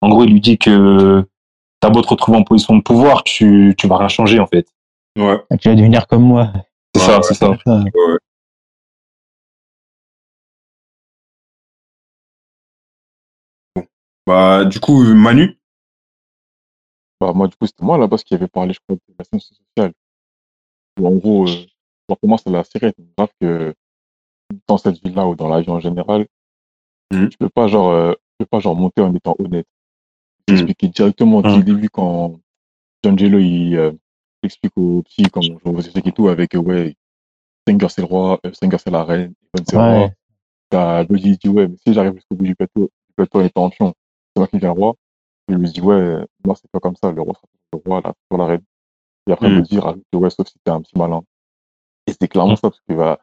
en 0.01 0.09
gros, 0.09 0.25
il 0.25 0.33
lui 0.33 0.41
dit 0.41 0.57
que 0.59 1.23
t'as 1.81 1.91
beau 1.91 2.01
te 2.01 2.09
retrouver 2.09 2.39
en 2.39 2.45
position 2.45 2.77
de 2.77 2.83
pouvoir, 2.83 3.23
tu, 3.25 3.75
tu 3.77 3.87
vas 3.87 3.99
rien 3.99 4.09
changer, 4.09 4.41
en 4.41 4.47
fait. 4.47 4.67
Ouais. 5.19 5.39
Tu 5.61 5.69
vas 5.69 5.75
devenir 5.75 6.07
comme 6.07 6.23
moi. 6.23 6.51
C'est 6.95 7.03
Ouais, 7.03 7.07
ça, 7.07 7.17
ouais. 7.17 7.23
c'est 7.23 7.35
ça. 7.35 7.51
Ça. 7.67 7.85
Bah 14.27 14.65
du 14.65 14.79
coup 14.81 15.03
Manu, 15.03 15.59
Bah, 17.21 17.33
moi, 17.33 17.47
du 17.47 17.57
coup, 17.57 17.67
c'était 17.67 17.85
moi 17.85 17.99
là-bas 17.99 18.19
qui 18.19 18.35
avait 18.35 18.49
parlé, 18.49 18.73
je 18.75 18.81
crois, 18.81 18.97
de 18.97 19.15
la 19.17 19.25
science 19.25 19.49
sociale. 19.49 19.93
Où, 20.99 21.07
en 21.07 21.13
gros, 21.13 21.45
euh, 21.45 21.47
genre, 22.09 22.19
pour 22.19 22.29
moi, 22.29 22.39
c'est 22.39 22.51
la 22.51 22.65
série. 22.65 22.93
C'est 22.99 23.17
grave 23.17 23.31
que 23.41 23.75
dans 24.67 24.77
cette 24.77 25.01
ville-là 25.05 25.27
ou 25.29 25.37
dans 25.37 25.49
la 25.49 25.61
vie 25.61 25.71
en 25.71 25.81
général, 25.81 26.27
Mhm. 27.13 27.29
Tu 27.29 27.37
peux 27.39 27.51
pas, 27.51 27.69
genre, 27.69 27.91
euh, 27.91 28.13
tu 28.13 28.19
peux 28.39 28.47
pas, 28.47 28.61
genre, 28.61 28.75
monter 28.75 29.03
en 29.03 29.15
étant 29.15 29.37
honnête. 29.39 29.67
Mhm. 30.49 30.57
Expliquer 30.57 30.89
directement 30.89 31.43
dès 31.43 31.51
Mhm. 31.51 31.57
le 31.59 31.63
début 31.63 31.91
quand 31.91 32.41
Jello, 33.05 33.39
il 33.39 33.77
euh, 33.77 33.93
explique 34.43 34.73
au 34.77 35.03
psy, 35.03 35.25
comme 35.25 35.43
je 35.43 35.53
vous 35.63 35.79
explique 35.81 36.07
et 36.07 36.13
tout, 36.13 36.29
avec, 36.29 36.55
euh, 36.55 36.59
ouais, 36.59 36.95
Singer 37.69 37.89
c'est 37.91 38.01
le 38.03 38.07
roi, 38.07 38.41
euh, 38.47 38.53
Singer 38.55 38.79
c'est 38.79 38.91
la 38.91 39.05
reine, 39.05 39.35
Evan 39.55 39.67
c'est 39.69 39.77
le 39.77 39.83
roi. 39.99 40.11
T'as 40.71 41.05
qui 41.05 41.37
dit, 41.37 41.49
ouais, 41.49 41.69
mais 41.69 41.77
si 41.87 41.93
j'arrive 41.93 42.15
jusqu'au 42.15 42.35
bout 42.35 42.45
du 42.45 42.55
plateau, 42.55 42.83
du 43.09 43.15
plateau 43.17 43.41
en 43.41 43.45
étant 43.45 43.65
en 43.65 43.71
pion, 43.71 43.95
c'est 44.35 44.41
moi 44.41 44.47
qui 44.49 44.57
deviens 44.57 44.71
roi. 44.71 44.95
Je 45.49 45.55
lui 45.57 45.71
dis, 45.71 45.81
ouais, 45.81 46.25
non, 46.47 46.55
c'est 46.55 46.71
pas 46.71 46.81
comme 46.81 46.97
ça, 46.97 47.13
le 47.13 47.21
roi 47.23 47.35
sera 47.35 47.47
toujours 47.73 47.83
le 47.85 47.91
roi, 47.91 48.01
la, 48.05 48.15
toujours 48.31 48.45
la 48.45 48.47
reine. 48.53 48.63
Et 49.29 49.33
après, 49.33 49.49
Mm. 49.51 49.57
me 49.57 49.63
dire, 49.63 49.85
rajoute 49.85 50.05
ouais, 50.15 50.31
sauf 50.31 50.49
si 50.49 50.59
t'es 50.65 50.71
un 50.71 50.83
petit 50.83 50.99
malin. 50.99 51.23
Et 52.07 52.13
c'est 52.21 52.29
clairement 52.29 52.57
ça, 52.57 52.71
parce 52.71 52.81
que 52.89 52.95
bah, 52.95 53.21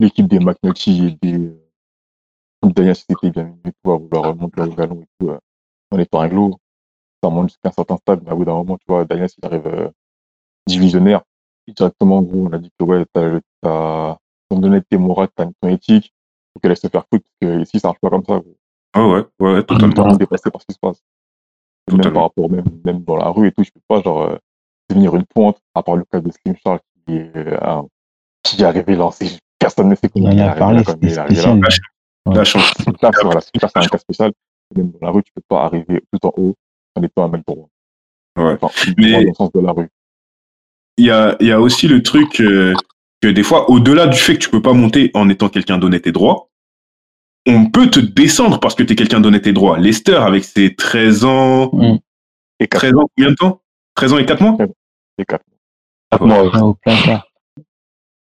l'équipe 0.00 0.28
des 0.28 0.40
McNulty 0.40 1.06
et 1.06 1.10
des, 1.22 1.38
euh, 1.38 2.94
si 2.94 3.04
c'était 3.08 3.30
bien 3.30 3.56
et 3.64 3.72
tout, 3.82 3.92
à 3.92 3.98
vouloir 3.98 4.24
remonter 4.24 4.62
au 4.62 4.74
galon 4.74 5.02
et 5.02 5.06
tout, 5.20 5.30
euh, 5.30 5.38
en 5.92 5.98
étant 5.98 6.20
un 6.20 6.28
glow, 6.28 6.56
ça 7.22 7.30
monte 7.30 7.48
jusqu'à 7.50 7.70
un 7.70 7.72
certain 7.72 7.96
stade, 7.98 8.22
mais 8.24 8.30
à 8.32 8.36
bout 8.36 8.44
d'un 8.44 8.54
moment, 8.54 8.78
tu 8.78 8.84
vois, 8.88 9.04
Daniel, 9.06 9.28
s'il 9.30 9.44
arrive 9.46 9.66
euh, 9.66 9.90
divisionnaire, 10.68 11.22
et 11.68 11.72
directement, 11.72 12.18
en 12.18 12.22
gros, 12.22 12.46
on 12.48 12.52
a 12.52 12.58
dit 12.58 12.72
que 12.78 12.84
ouais, 12.84 13.06
t'as, 13.14 13.40
t'as 13.62 14.18
ton 14.50 14.62
honnêteté 14.62 14.98
morale, 14.98 15.28
t'as 15.36 15.46
ton 15.60 15.68
éthique, 15.70 16.14
faut 16.54 16.60
qu'elle 16.60 16.72
laisse 16.72 16.82
se 16.82 16.88
faire 16.88 17.06
foutre, 17.12 17.24
parce 17.40 17.52
que 17.54 17.62
ici, 17.62 17.80
ça 17.80 17.88
marche 17.88 18.00
pas 18.00 18.10
comme 18.10 18.24
ça, 18.26 18.40
gros. 18.40 18.57
Ah 18.94 19.06
ouais, 19.06 19.24
ouais, 19.40 19.52
ouais, 19.54 19.62
totalement. 19.62 20.16
dépassé 20.16 20.50
par 20.50 20.60
ce 20.60 20.66
qui 20.66 20.74
se 20.74 20.78
passe. 20.78 21.02
Et 21.88 21.92
Même 21.92 21.98
Totalement. 22.00 22.14
par 22.14 22.22
rapport, 22.24 22.50
même, 22.50 22.64
même 22.84 23.04
dans 23.04 23.16
la 23.16 23.28
rue 23.30 23.48
et 23.48 23.52
tout, 23.52 23.62
je 23.64 23.70
peux 23.70 23.80
pas, 23.86 24.00
genre, 24.02 24.22
euh, 24.22 24.36
devenir 24.88 25.14
une 25.16 25.24
pointe, 25.26 25.58
à 25.74 25.82
part 25.82 25.96
le 25.96 26.04
cas 26.04 26.20
de 26.20 26.30
Slim 26.30 26.54
Charles, 26.64 26.80
qui 27.06 27.16
est, 27.16 27.32
euh, 27.36 27.82
qui 28.42 28.60
est 28.60 28.64
arrivé 28.64 28.96
lancé. 28.96 29.38
Personne 29.58 29.88
ne 29.88 29.94
sait 29.94 30.08
comment 30.08 30.28
On 30.28 30.32
il 30.32 30.38
est 30.38 30.42
arrivé 30.42 30.58
parlé, 30.58 30.78
là, 30.78 30.84
comme 30.84 30.98
il 31.02 31.08
est 31.08 31.18
arrivé 31.18 31.42
là. 31.42 31.54
La 32.34 32.44
chance. 32.44 32.72
Là, 33.02 33.10
c'est 33.14 33.24
voilà, 33.24 33.40
c'est 33.40 33.64
un 33.76 33.86
cas 33.86 33.98
spécial. 33.98 34.32
Même 34.76 34.90
dans 34.90 34.98
la 35.06 35.10
rue, 35.12 35.22
tu 35.22 35.32
peux 35.32 35.42
pas 35.48 35.64
arriver 35.64 36.02
tout 36.12 36.26
en 36.26 36.32
haut 36.36 36.54
en 36.94 37.02
étant 37.02 37.24
un 37.24 37.28
mec 37.28 37.42
droit. 37.46 37.68
Ouais. 38.36 38.56
Enfin, 38.60 38.92
Mais- 38.98 39.12
dans 39.12 39.20
le 39.20 39.34
sens 39.34 39.52
de 39.52 39.60
la 39.60 39.72
rue. 39.72 39.88
Il 40.98 41.06
y 41.06 41.10
a, 41.10 41.36
il 41.40 41.46
y 41.46 41.52
a 41.52 41.60
aussi 41.60 41.88
le 41.88 42.02
truc 42.02 42.40
euh, 42.40 42.74
que 43.22 43.28
des 43.28 43.42
fois, 43.42 43.70
au-delà 43.70 44.06
du 44.08 44.18
fait 44.18 44.34
que 44.34 44.40
tu 44.40 44.50
peux 44.50 44.60
pas 44.60 44.72
monter 44.74 45.10
en 45.14 45.28
étant 45.28 45.48
quelqu'un 45.48 45.78
d'honnête 45.78 46.06
et 46.06 46.12
droit, 46.12 46.47
on 47.48 47.70
peut 47.70 47.88
te 47.88 47.98
descendre 47.98 48.60
parce 48.60 48.74
que 48.74 48.82
tu 48.82 48.92
es 48.92 48.96
quelqu'un 48.96 49.20
d'honnête 49.20 49.46
et 49.46 49.52
droit. 49.52 49.78
Lester, 49.78 50.14
avec 50.14 50.44
ses 50.44 50.74
13 50.74 51.24
ans, 51.24 51.70
Et 52.60 52.68
quatre, 52.68 52.80
13 52.82 52.94
ans, 52.94 53.08
combien 53.16 53.30
de 53.30 53.36
temps? 53.36 53.62
13 53.94 54.12
ans 54.12 54.18
et 54.18 54.26
4 54.26 54.42
mois? 54.42 54.56
Et 55.18 55.24
quatre. 55.24 55.44
Quatre 56.10 56.26
mois. 56.26 56.50
Pas 56.50 56.62
au 56.62 56.74
placard. 56.74 57.26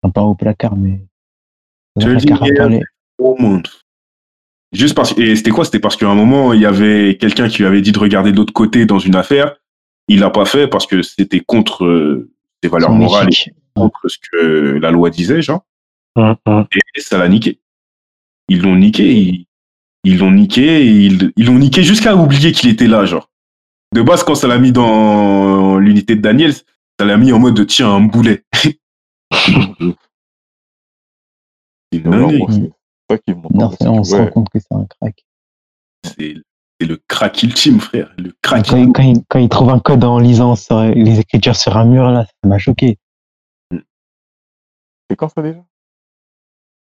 Enfin, 0.02 0.11
pas 0.11 0.22
au 0.22 0.36
placard, 0.36 0.77
mais. 0.77 1.02
Au 3.18 3.36
monde. 3.38 3.68
Juste 4.72 4.95
parce 4.95 5.18
et 5.18 5.36
c'était 5.36 5.49
quoi? 5.49 5.65
C'était 5.65 5.80
parce 5.80 5.98
qu'à 5.98 6.07
un 6.07 6.15
moment, 6.15 6.53
il 6.53 6.61
y 6.61 6.65
avait 6.65 7.18
quelqu'un 7.19 7.49
qui 7.49 7.60
lui 7.60 7.65
avait 7.65 7.81
dit 7.81 7.91
de 7.91 7.99
regarder 7.99 8.31
de 8.31 8.38
l'autre 8.38 8.53
côté 8.53 8.86
dans 8.86 8.99
une 8.99 9.15
affaire. 9.15 9.56
Il 10.07 10.19
l'a 10.19 10.30
pas 10.30 10.45
fait 10.45 10.68
parce 10.68 10.86
que 10.86 11.02
c'était 11.02 11.40
contre 11.40 11.86
euh, 11.86 12.31
ses 12.64 12.69
valeurs 12.69 12.91
morales 12.91 13.30
et 13.30 13.53
contre 13.76 14.07
ce 14.07 14.18
que 14.31 14.77
la 14.80 14.91
loi 14.91 15.10
disait, 15.10 15.41
genre. 15.41 15.65
Hum, 16.15 16.36
hum. 16.45 16.68
Et 16.95 17.02
ça 17.02 17.18
l'a 17.18 17.27
niqué. 17.27 17.60
Ils 18.49 18.61
l'ont 18.61 18.76
niqué, 18.76 19.13
ils 19.15 19.45
ils 20.03 20.17
l'ont 20.17 20.31
niqué, 20.31 20.85
ils 20.85 21.31
ils 21.35 21.45
l'ont 21.45 21.59
niqué 21.59 21.84
jusqu'à 21.84 22.15
oublier 22.15 22.51
qu'il 22.51 22.69
était 22.69 22.88
là, 22.88 23.05
genre. 23.05 23.30
De 23.93 24.01
base, 24.01 24.23
quand 24.23 24.35
ça 24.35 24.47
l'a 24.47 24.59
mis 24.59 24.71
dans 24.71 25.77
l'unité 25.77 26.15
de 26.15 26.21
Daniel, 26.21 26.53
ça 26.53 27.05
l'a 27.05 27.17
mis 27.17 27.31
en 27.34 27.39
mode 27.39 27.55
de 27.55 27.63
tiens, 27.63 27.89
un 27.89 28.01
boulet. 28.01 28.43
C'est 31.91 31.99
gros, 32.01 32.30
c'est 32.51 32.71
ça 33.09 33.17
qui 33.17 33.34
montre. 33.34 33.76
On 33.81 34.03
se 34.03 34.13
ouais, 34.13 34.19
rend 34.26 34.27
compte 34.31 34.49
que 34.49 34.59
c'est 34.59 34.73
un 34.73 34.85
crack. 34.85 35.26
C'est 36.03 36.35
c'est 36.80 36.88
le 36.88 36.97
crack 37.07 37.41
ultime, 37.43 37.80
frère. 37.80 38.13
Le 38.17 38.31
crack 38.41 38.67
Quand 38.69 38.77
il, 38.77 38.91
quand, 38.93 39.03
il, 39.03 39.23
quand 39.27 39.39
il 39.39 39.49
trouve 39.49 39.69
un 39.71 39.80
code 39.80 40.03
en 40.03 40.19
lisant 40.19 40.55
sur- 40.55 40.81
les 40.84 41.19
écritures 41.19 41.55
sur 41.55 41.76
un 41.76 41.85
mur, 41.85 42.09
là, 42.09 42.26
ça 42.26 42.47
m'a 42.47 42.57
choqué. 42.59 42.97
C'est 43.71 45.15
quand 45.17 45.30
ça 45.30 45.41
déjà? 45.41 45.65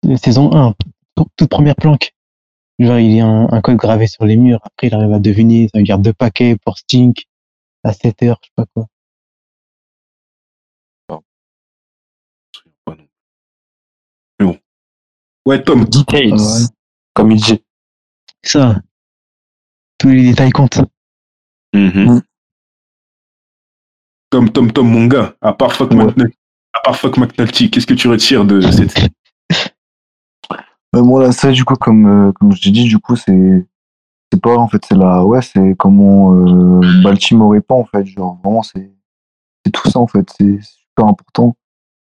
Euh, 0.07 0.17
Saison 0.17 0.53
1, 0.53 0.75
toute, 1.17 1.29
toute 1.37 1.49
première 1.51 1.75
planque. 1.77 2.13
Genre, 2.79 2.99
il 2.99 3.13
y 3.13 3.21
a 3.21 3.27
un, 3.27 3.49
un 3.51 3.61
code 3.63 3.77
gravé 3.77 4.07
sur 4.07 4.25
les 4.27 4.37
murs. 4.37 4.61
Après, 4.63 4.89
il 4.89 4.95
arrive 4.95 5.13
à 5.13 5.19
deviner. 5.19 5.69
Ça 5.73 5.79
veut 5.79 5.85
dire 5.85 5.99
deux 5.99 6.13
paquets 6.13 6.57
pour 6.65 6.77
Stink 6.79 7.25
à 7.85 7.93
7 7.93 8.23
heures, 8.25 8.39
je 8.43 8.49
sais 8.49 8.53
pas 8.57 8.67
quoi. 8.75 8.87
pas 12.85 12.95
non. 12.95 13.07
Mais 14.41 14.47
bon. 14.47 14.59
Ouais, 15.47 15.63
Tom. 15.63 15.85
Details. 15.85 16.33
Ouais. 16.33 16.67
Comme 17.15 17.31
il 17.33 17.41
dit. 17.41 17.63
Ça. 18.43 18.77
Tous 19.99 20.09
les 20.09 20.23
détails 20.23 20.51
comptent. 20.51 20.81
Mhm. 21.75 22.23
Tom, 24.31 24.51
Tom, 24.51 24.73
Tom, 24.73 24.89
mon 24.91 25.07
gars, 25.07 25.35
à 25.41 25.53
part 25.55 25.73
Fuck, 25.73 25.93
Ouais. 25.93 26.05
McNulty, 26.05 26.37
à 26.75 26.81
part 26.81 26.97
Fuck 26.97 27.17
McNulty, 27.17 27.71
qu'est-ce 27.71 27.87
que 27.87 27.95
tu 27.95 28.09
retires 28.09 28.45
de 28.45 28.61
cette 28.61 28.91
série 28.91 29.09
Mais 30.97 31.03
bon, 31.03 31.19
là, 31.19 31.31
ça, 31.31 31.53
du 31.53 31.63
coup, 31.63 31.75
comme, 31.75 32.07
euh, 32.07 32.33
comme 32.33 32.53
je 32.53 32.63
t'ai 32.63 32.71
dit, 32.71 32.85
du 32.85 32.99
coup, 32.99 33.17
c'est, 33.17 33.67
c'est 34.33 34.41
pas, 34.41 34.57
en 34.57 34.67
fait, 34.67 34.83
c'est 34.89 34.95
la, 34.95 35.27
ouais, 35.27 35.43
c'est 35.43 35.75
comment 35.77 36.33
euh, 36.33 36.81
Baltimore 37.03 37.55
est 37.55 37.61
pas, 37.61 37.75
en 37.75 37.85
fait. 37.85 38.07
Genre, 38.07 38.41
vraiment, 38.43 38.63
c'est, 38.63 38.91
c'est 39.63 39.71
tout 39.71 39.91
ça, 39.91 39.99
en 39.99 40.07
fait. 40.07 40.27
C'est 40.39 40.59
super 40.63 41.07
important. 41.07 41.55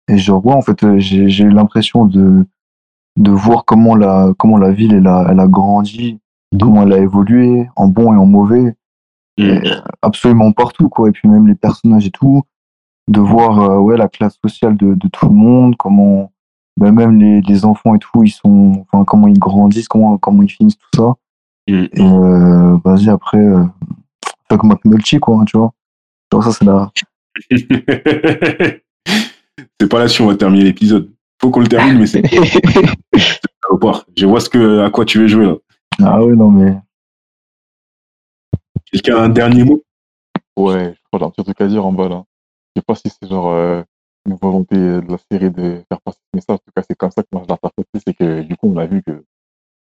Et 0.07 0.17
genre, 0.17 0.47
ouais, 0.47 0.55
en 0.55 0.63
fait, 0.63 0.85
euh, 0.85 1.01
j'ai, 1.01 1.29
j'ai 1.29 1.43
eu 1.43 1.51
l'impression 1.51 2.05
de, 2.05 2.47
de 3.17 3.31
voir 3.33 3.65
comment 3.65 3.97
la, 3.97 4.33
comment 4.39 4.59
la 4.59 4.71
ville, 4.71 4.95
elle 4.95 5.09
a, 5.09 5.27
elle 5.29 5.41
a 5.41 5.49
grandi, 5.49 6.21
comment 6.57 6.85
elle 6.85 6.93
a 6.93 6.99
évolué, 6.99 7.69
en 7.75 7.89
bon 7.89 8.15
et 8.15 8.17
en 8.17 8.27
mauvais. 8.27 8.77
Et 9.39 9.61
absolument 10.03 10.53
partout, 10.53 10.89
quoi. 10.89 11.09
Et 11.09 11.13
puis 11.13 11.29
même 11.29 11.49
les 11.49 11.57
personnages 11.57 12.07
et 12.07 12.13
tout. 12.13 12.43
De 13.09 13.19
voir, 13.19 13.59
euh, 13.61 13.79
ouais, 13.79 13.97
la 13.97 14.09
classe 14.09 14.39
sociale 14.41 14.77
de, 14.77 14.95
de 14.95 15.09
tout 15.09 15.27
le 15.27 15.35
monde, 15.35 15.75
comment, 15.77 16.31
bah, 16.79 16.93
même 16.93 17.19
les, 17.19 17.41
les 17.41 17.65
enfants 17.65 17.95
et 17.95 17.99
tout, 17.99 18.23
ils 18.23 18.31
sont, 18.31 18.87
enfin, 18.91 19.05
comment 19.05 19.27
ils 19.27 19.39
grandissent, 19.39 19.89
comment, 19.89 20.17
comment 20.17 20.43
ils 20.43 20.51
finissent 20.51 20.79
tout 20.79 21.01
ça. 21.01 21.15
Mm. 21.69 21.87
Et 21.93 22.01
euh, 22.01 22.77
vas-y, 22.85 23.09
après, 23.11 23.39
euh, 23.39 23.65
fuck 24.49 24.63
McNulty, 24.63 25.19
quoi, 25.19 25.43
tu 25.47 25.59
vois. 25.59 25.73
Genre, 26.33 26.45
ça, 26.45 26.53
c'est 26.53 26.65
la. 26.65 26.91
c'est 29.81 29.89
pas 29.89 29.99
là-dessus 29.99 30.23
on 30.23 30.29
va 30.29 30.37
terminer 30.37 30.65
l'épisode. 30.65 31.11
Faut 31.41 31.51
qu'on 31.51 31.61
le 31.61 31.69
termine, 31.69 31.99
mais 31.99 32.07
c'est. 32.07 32.23
Je 34.17 34.27
vois 34.27 34.41
ce 34.41 34.49
que, 34.49 34.81
à 34.81 34.91
quoi 34.91 35.05
tu 35.05 35.19
veux 35.19 35.27
jouer 35.27 35.47
là. 35.47 35.57
Ah 36.03 36.25
ouais, 36.25 36.35
non, 36.35 36.51
mais. 36.51 36.77
Quelqu'un 38.91 39.17
a 39.17 39.23
un 39.23 39.29
dernier 39.29 39.65
mot? 39.65 39.83
Ouais, 40.57 40.95
je 40.95 41.01
crois 41.13 41.19
que 41.19 41.19
j'ai 41.19 41.25
un 41.25 41.31
petit 41.31 41.45
truc 41.45 41.61
à 41.61 41.67
dire 41.67 41.85
en 41.85 41.93
bas 41.93 42.09
là. 42.09 42.25
Je 42.75 42.81
sais 42.81 42.85
pas 42.85 42.95
si 42.95 43.09
c'est 43.09 43.29
genre 43.29 43.51
euh, 43.51 43.83
une 44.29 44.37
volonté 44.37 44.77
de 44.77 45.11
la 45.11 45.19
série 45.31 45.51
de 45.51 45.83
faire 45.89 46.01
passer 46.03 46.19
ce 46.21 46.37
message. 46.37 46.55
En 46.55 46.59
tout 46.59 46.73
cas, 46.75 46.83
c'est 46.89 46.97
comme 46.97 47.11
ça 47.11 47.23
que 47.23 47.29
moi 47.33 47.43
je 47.45 47.49
l'interprète. 47.49 47.87
C'est 47.95 48.15
que 48.15 48.43
du 48.43 48.57
coup, 48.57 48.69
on 48.69 48.77
a 48.77 48.87
vu 48.87 49.03
que 49.03 49.25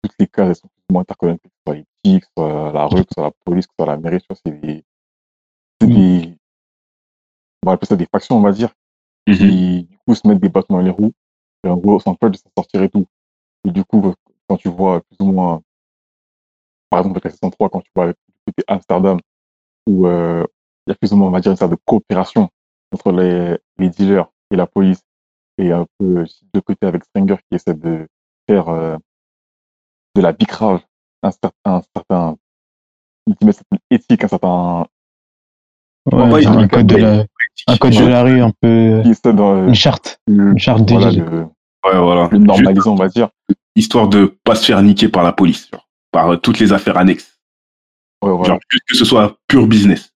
toutes 0.02 0.14
les 0.18 0.26
cases 0.26 0.48
elles 0.48 0.56
sont 0.56 0.68
plus 0.68 0.82
ou 0.90 0.92
moins 0.92 1.02
interconnectées, 1.02 1.48
que 1.48 1.54
ce 1.54 1.62
soit 1.66 1.74
les 1.74 1.84
petits, 2.02 2.20
que 2.20 2.26
ce 2.26 2.32
soit 2.36 2.72
la 2.72 2.86
rue, 2.86 3.04
que 3.04 3.08
ce 3.10 3.14
soit 3.14 3.24
la 3.24 3.32
police, 3.44 3.66
que 3.66 3.72
ce 3.78 3.84
soit 3.84 3.92
la 3.92 4.00
mairie. 4.00 4.24
C'est 4.44 4.60
des. 4.60 4.84
C'est 5.80 5.88
des. 5.88 6.38
On 7.62 7.66
va 7.66 7.72
appeler 7.72 7.88
ça 7.88 7.96
des 7.96 8.06
factions, 8.06 8.36
on 8.36 8.42
va 8.42 8.52
dire, 8.52 8.72
qui 9.26 9.82
du 9.84 9.98
coup 10.06 10.14
se 10.14 10.26
mettent 10.28 10.40
des 10.40 10.48
bâtons 10.48 10.74
dans 10.74 10.80
les 10.80 10.90
roues. 10.90 11.12
Et 11.64 11.68
en 11.68 11.76
gros, 11.76 11.98
s'empêchent 11.98 12.32
de 12.32 12.36
s'en 12.36 12.50
sortir 12.56 12.82
et 12.82 12.88
tout. 12.88 13.06
Et 13.64 13.72
du 13.72 13.84
coup, 13.84 14.14
quand 14.48 14.56
tu 14.56 14.68
vois 14.68 15.00
plus 15.00 15.16
ou 15.20 15.32
moins, 15.32 15.60
par 16.90 17.00
exemple, 17.00 17.14
avec 17.14 17.24
la 17.24 17.30
saison 17.30 17.50
3, 17.50 17.68
quand 17.68 17.80
tu 17.80 17.90
vois 17.94 18.08
du 18.08 18.14
côté 18.46 18.62
Amsterdam, 18.68 19.18
où 19.88 20.06
euh, 20.06 20.44
il 20.86 20.90
y 20.90 20.92
a 20.92 20.94
plus 20.94 21.12
ou 21.12 21.16
moins, 21.16 21.28
on 21.28 21.32
va 21.32 21.40
dire, 21.40 21.50
une 21.50 21.56
sorte 21.56 21.72
de 21.72 21.78
coopération 21.84 22.48
entre 22.92 23.10
les, 23.10 23.58
les 23.78 23.90
dealers 23.90 24.30
et 24.50 24.56
la 24.56 24.66
police, 24.66 25.02
et 25.58 25.72
un 25.72 25.86
peu 25.98 26.22
aussi 26.22 26.46
de 26.52 26.60
côté 26.60 26.86
avec 26.86 27.04
Stringer 27.04 27.36
qui 27.48 27.56
essaie 27.56 27.74
de 27.74 28.06
faire 28.48 28.68
euh, 28.68 28.96
de 30.14 30.20
la 30.20 30.32
bicrave 30.32 30.80
un 31.22 31.30
certain, 31.30 31.50
un 31.64 31.82
certain 31.94 32.36
une 33.26 33.52
certaine 33.52 33.78
éthique, 33.90 34.24
un 34.24 34.28
certain 34.28 34.86
Ouais, 36.12 36.46
a 36.46 36.50
un 36.50 36.68
code 36.68 36.86
de 36.86 36.96
la, 36.96 37.24
un 37.66 37.76
code 37.78 37.92
de 37.92 38.06
la 38.06 38.22
rue, 38.22 38.40
un 38.40 38.52
peu, 38.60 39.00
qui 39.02 39.10
essaie 39.10 39.32
dans 39.32 39.66
une 39.66 39.74
charte, 39.74 40.20
le, 40.28 40.52
une 40.52 40.58
charte 40.58 40.84
de 40.84 40.92
voilà, 40.94 41.10
ville. 41.10 41.24
le, 41.24 41.40
Ouais, 41.84 41.98
voilà. 41.98 42.28
le 42.30 42.38
normaliser, 42.38 42.88
on 42.88 42.94
va 42.94 43.08
dire. 43.08 43.28
Histoire 43.74 44.08
de 44.08 44.26
pas 44.44 44.54
se 44.54 44.66
faire 44.66 44.80
niquer 44.82 45.08
par 45.08 45.24
la 45.24 45.32
police, 45.32 45.68
genre, 45.72 45.88
par 46.12 46.30
euh, 46.30 46.36
toutes 46.36 46.60
les 46.60 46.72
affaires 46.72 46.96
annexes. 46.96 47.40
Ouais, 48.22 48.30
voilà. 48.30 48.54
Genre, 48.54 48.60
juste 48.70 48.84
que 48.88 48.96
ce 48.96 49.04
soit 49.04 49.36
pur 49.48 49.66
business. 49.66 50.12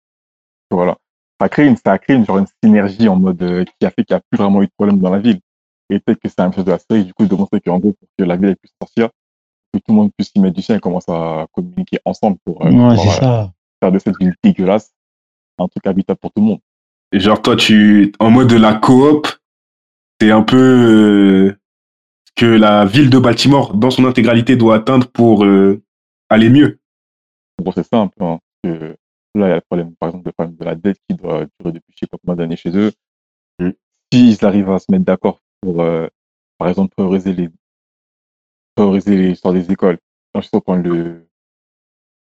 Voilà. 0.70 0.98
Ça 1.40 1.46
a 1.46 1.48
créé 1.48 1.66
une, 1.66 1.76
ça 1.76 1.92
a 1.92 1.98
créé 1.98 2.16
une, 2.16 2.24
genre 2.26 2.38
une 2.38 2.46
synergie 2.62 3.08
en 3.08 3.16
mode 3.16 3.42
euh, 3.42 3.64
qui 3.64 3.86
a 3.86 3.90
fait 3.90 4.04
qu'il 4.04 4.14
n'y 4.14 4.18
a 4.18 4.22
plus 4.30 4.38
vraiment 4.38 4.62
eu 4.62 4.66
de 4.66 4.72
problème 4.76 4.98
dans 4.98 5.10
la 5.10 5.18
ville. 5.18 5.40
Et 5.90 6.00
peut-être 6.00 6.20
que 6.20 6.28
c'est 6.28 6.40
un 6.40 6.50
chose 6.52 6.64
de 6.64 6.72
la 6.72 6.78
série, 6.78 7.04
du 7.04 7.14
coup, 7.14 7.26
de 7.26 7.34
montrer 7.34 7.60
qu'en 7.60 7.78
gros, 7.78 7.92
pour 7.92 8.08
que 8.18 8.24
la 8.24 8.36
ville 8.36 8.50
ait 8.50 8.56
pu 8.56 8.68
sortir, 8.80 9.08
que 9.72 9.78
tout 9.78 9.84
le 9.88 9.94
monde 9.94 10.10
puisse 10.16 10.30
s'y 10.32 10.40
mettre 10.40 10.56
du 10.56 10.62
sien 10.62 10.76
et 10.76 10.80
commence 10.80 11.08
à 11.08 11.46
communiquer 11.52 11.98
ensemble 12.04 12.38
pour, 12.44 12.64
euh, 12.66 12.70
Ouais, 12.70 12.96
c'est 12.96 13.08
euh, 13.08 13.12
ça. 13.20 13.52
faire 13.80 13.92
de 13.92 13.98
cette 13.98 14.18
ville 14.18 14.34
dégueulasse 14.42 14.92
un 15.58 15.68
truc 15.68 15.86
habitable 15.86 16.18
pour 16.20 16.32
tout 16.32 16.40
le 16.42 16.46
monde. 16.48 16.60
Et 17.12 17.20
genre, 17.20 17.40
toi, 17.40 17.56
tu, 17.56 18.12
en 18.18 18.30
mode 18.30 18.48
de 18.48 18.56
la 18.56 18.74
coop, 18.74 19.28
t'es 20.18 20.30
un 20.30 20.42
peu, 20.42 20.56
euh, 20.56 21.58
que 22.36 22.46
la 22.46 22.84
ville 22.84 23.10
de 23.10 23.18
Baltimore, 23.18 23.74
dans 23.74 23.90
son 23.90 24.04
intégralité, 24.04 24.56
doit 24.56 24.76
atteindre 24.76 25.06
pour 25.08 25.44
euh, 25.44 25.82
aller 26.28 26.50
mieux 26.50 26.78
Bon, 27.62 27.72
c'est 27.72 27.82
simple. 27.86 28.14
Hein, 28.22 28.38
que 28.62 28.96
là, 29.38 29.46
il 29.46 29.50
y 29.50 29.52
a 29.52 29.56
le 29.56 29.60
problème, 29.62 29.94
par 29.96 30.08
exemple, 30.10 30.26
le 30.28 30.32
problème 30.32 30.56
de 30.56 30.64
la 30.64 30.74
dette 30.74 30.98
qui 31.08 31.16
doit 31.16 31.46
durer 31.60 31.72
depuis 31.72 31.92
je 31.94 31.98
sais 32.00 32.06
pas 32.06 32.18
combien 32.18 32.36
d'années 32.36 32.56
chez 32.56 32.76
eux. 32.76 32.92
Mm. 33.60 33.70
S'ils 34.12 34.44
arrivent 34.44 34.70
à 34.70 34.78
se 34.78 34.86
mettre 34.90 35.04
d'accord 35.04 35.40
pour, 35.60 35.80
euh, 35.82 36.08
par 36.58 36.68
exemple, 36.68 36.94
prioriser 36.94 37.32
les, 37.32 37.50
prioriser 38.74 39.16
les 39.16 39.30
histoires 39.32 39.54
des 39.54 39.70
écoles, 39.70 39.98
quand 40.32 40.40
je 40.40 40.48
sais 40.48 40.60
prendre 40.60 40.82
le, 40.82 41.28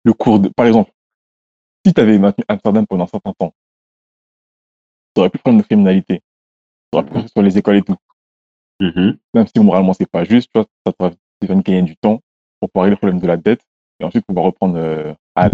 le 0.03 0.13
cours 0.13 0.39
de, 0.39 0.49
par 0.49 0.65
exemple, 0.65 0.91
si 1.85 1.93
tu 1.93 2.01
avais 2.01 2.17
maintenu 2.17 2.43
Amsterdam 2.47 2.85
pendant 2.87 3.03
un 3.05 3.07
certain 3.07 3.33
temps, 3.33 3.53
tu 5.13 5.19
aurais 5.19 5.29
pu 5.29 5.37
prendre 5.39 5.59
de 5.59 5.63
criminalité. 5.63 6.21
Tu 6.91 6.97
aurais 6.97 7.05
pu 7.05 7.13
faire 7.13 7.29
sur 7.29 7.41
les 7.41 7.57
écoles 7.57 7.77
et 7.77 7.81
tout. 7.81 7.97
Mhm. 8.79 9.17
Même 9.33 9.47
si 9.47 9.61
moralement, 9.61 9.93
c'est 9.93 10.09
pas 10.09 10.23
juste, 10.23 10.49
tu 10.51 10.59
vois, 10.59 10.67
ça 10.85 10.93
t'aurait 10.93 11.15
fait 11.41 11.47
gagner 11.47 11.83
du 11.83 11.95
temps 11.97 12.21
pour 12.59 12.69
pouvoir 12.71 12.85
régler 12.85 12.95
le 12.95 12.97
problème 12.97 13.19
de 13.19 13.27
la 13.27 13.37
dette 13.37 13.61
et 13.99 14.03
ensuite 14.03 14.25
pouvoir 14.25 14.45
reprendre 14.45 14.77
euh, 14.77 15.13
à 15.35 15.49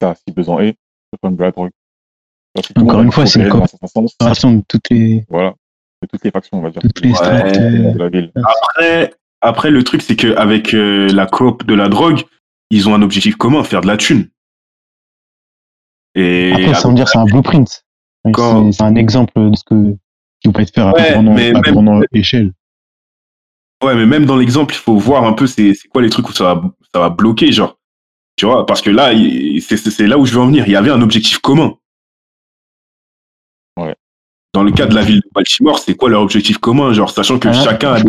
ça, 0.00 0.14
si 0.14 0.34
besoin 0.34 0.62
est, 0.62 0.76
le 1.14 1.18
problème 1.18 1.36
de 1.38 1.42
la 1.44 1.50
drogue. 1.50 1.70
Parce 2.54 2.68
que 2.68 2.72
tout 2.74 2.80
le 2.80 2.86
Encore 2.86 3.02
une 3.02 3.12
fois, 3.12 3.26
c'est 3.26 3.40
une. 3.40 3.48
Coopération 3.48 4.52
de 4.54 4.62
toutes 4.68 4.90
les, 4.90 5.24
Voilà. 5.28 5.54
De 6.02 6.08
toutes 6.08 6.24
les 6.24 6.30
factions, 6.30 6.58
on 6.58 6.60
va 6.60 6.70
dire. 6.70 6.82
toutes 6.82 7.00
les 7.00 7.10
Ouais. 7.10 7.16
strates. 7.16 7.56
euh, 7.56 7.92
de 7.92 7.98
la 7.98 8.08
ville. 8.10 8.32
Après, 8.36 9.14
après, 9.40 9.70
le 9.70 9.82
truc, 9.82 10.02
c'est 10.02 10.16
qu'avec 10.16 10.74
euh, 10.74 11.08
la 11.12 11.26
coop 11.26 11.64
de 11.66 11.74
la 11.74 11.88
drogue, 11.88 12.20
ils 12.70 12.88
ont 12.88 12.94
un 12.94 13.02
objectif 13.02 13.36
commun, 13.36 13.64
faire 13.64 13.80
de 13.80 13.86
la 13.86 13.96
thune. 13.96 14.28
Et 16.14 16.52
Après, 16.52 16.74
ça 16.74 16.88
veut 16.88 16.94
dire 16.94 17.08
c'est 17.08 17.18
un 17.18 17.24
blueprint. 17.24 17.84
Quand- 18.32 18.66
C'est 18.72 18.78
c'est 18.78 18.84
un 18.84 18.94
exemple 18.96 19.32
de 19.50 19.56
ce 19.56 19.64
que 19.64 19.96
qui 20.40 20.50
peut 20.52 20.62
être 20.62 20.74
fait 20.74 20.80
à 20.80 20.92
Ouais, 20.92 21.12
grande- 21.12 21.28
à 21.30 21.34
plus 21.34 21.52
même- 21.52 21.84
grande 21.84 22.04
échelle. 22.12 22.52
Ouais, 23.82 23.94
mais 23.94 24.06
même 24.06 24.24
dans 24.24 24.36
l'exemple, 24.36 24.74
il 24.74 24.78
faut 24.78 24.96
voir 24.96 25.24
un 25.24 25.32
peu 25.32 25.46
c'est 25.46 25.74
c'est 25.74 25.88
quoi 25.88 26.00
les 26.02 26.10
trucs 26.10 26.28
où 26.28 26.32
ça 26.32 26.54
va, 26.54 26.62
ça 26.94 27.00
va 27.00 27.08
bloquer, 27.10 27.50
genre. 27.52 27.78
Tu 28.36 28.46
vois, 28.46 28.66
parce 28.66 28.82
que 28.82 28.90
là, 28.90 29.12
c'est 29.60 30.06
là 30.06 30.18
où 30.18 30.26
je 30.26 30.34
veux 30.34 30.40
en 30.40 30.46
venir. 30.46 30.66
Il 30.66 30.72
y 30.72 30.76
avait 30.76 30.90
un 30.90 31.00
objectif 31.02 31.38
commun. 31.38 31.74
Ouais. 33.76 33.94
Dans 34.52 34.62
le 34.62 34.72
cas 34.72 34.86
de 34.86 34.94
la 34.94 35.02
ville 35.02 35.20
de 35.20 35.30
Baltimore, 35.34 35.78
c'est 35.78 35.94
quoi 35.94 36.08
leur 36.10 36.22
objectif 36.22 36.58
commun, 36.58 36.92
genre, 36.92 37.10
sachant 37.10 37.38
que 37.38 37.48
Ah, 37.48 37.52
chacun 37.52 37.92
a 37.92 37.98
je 37.98 38.04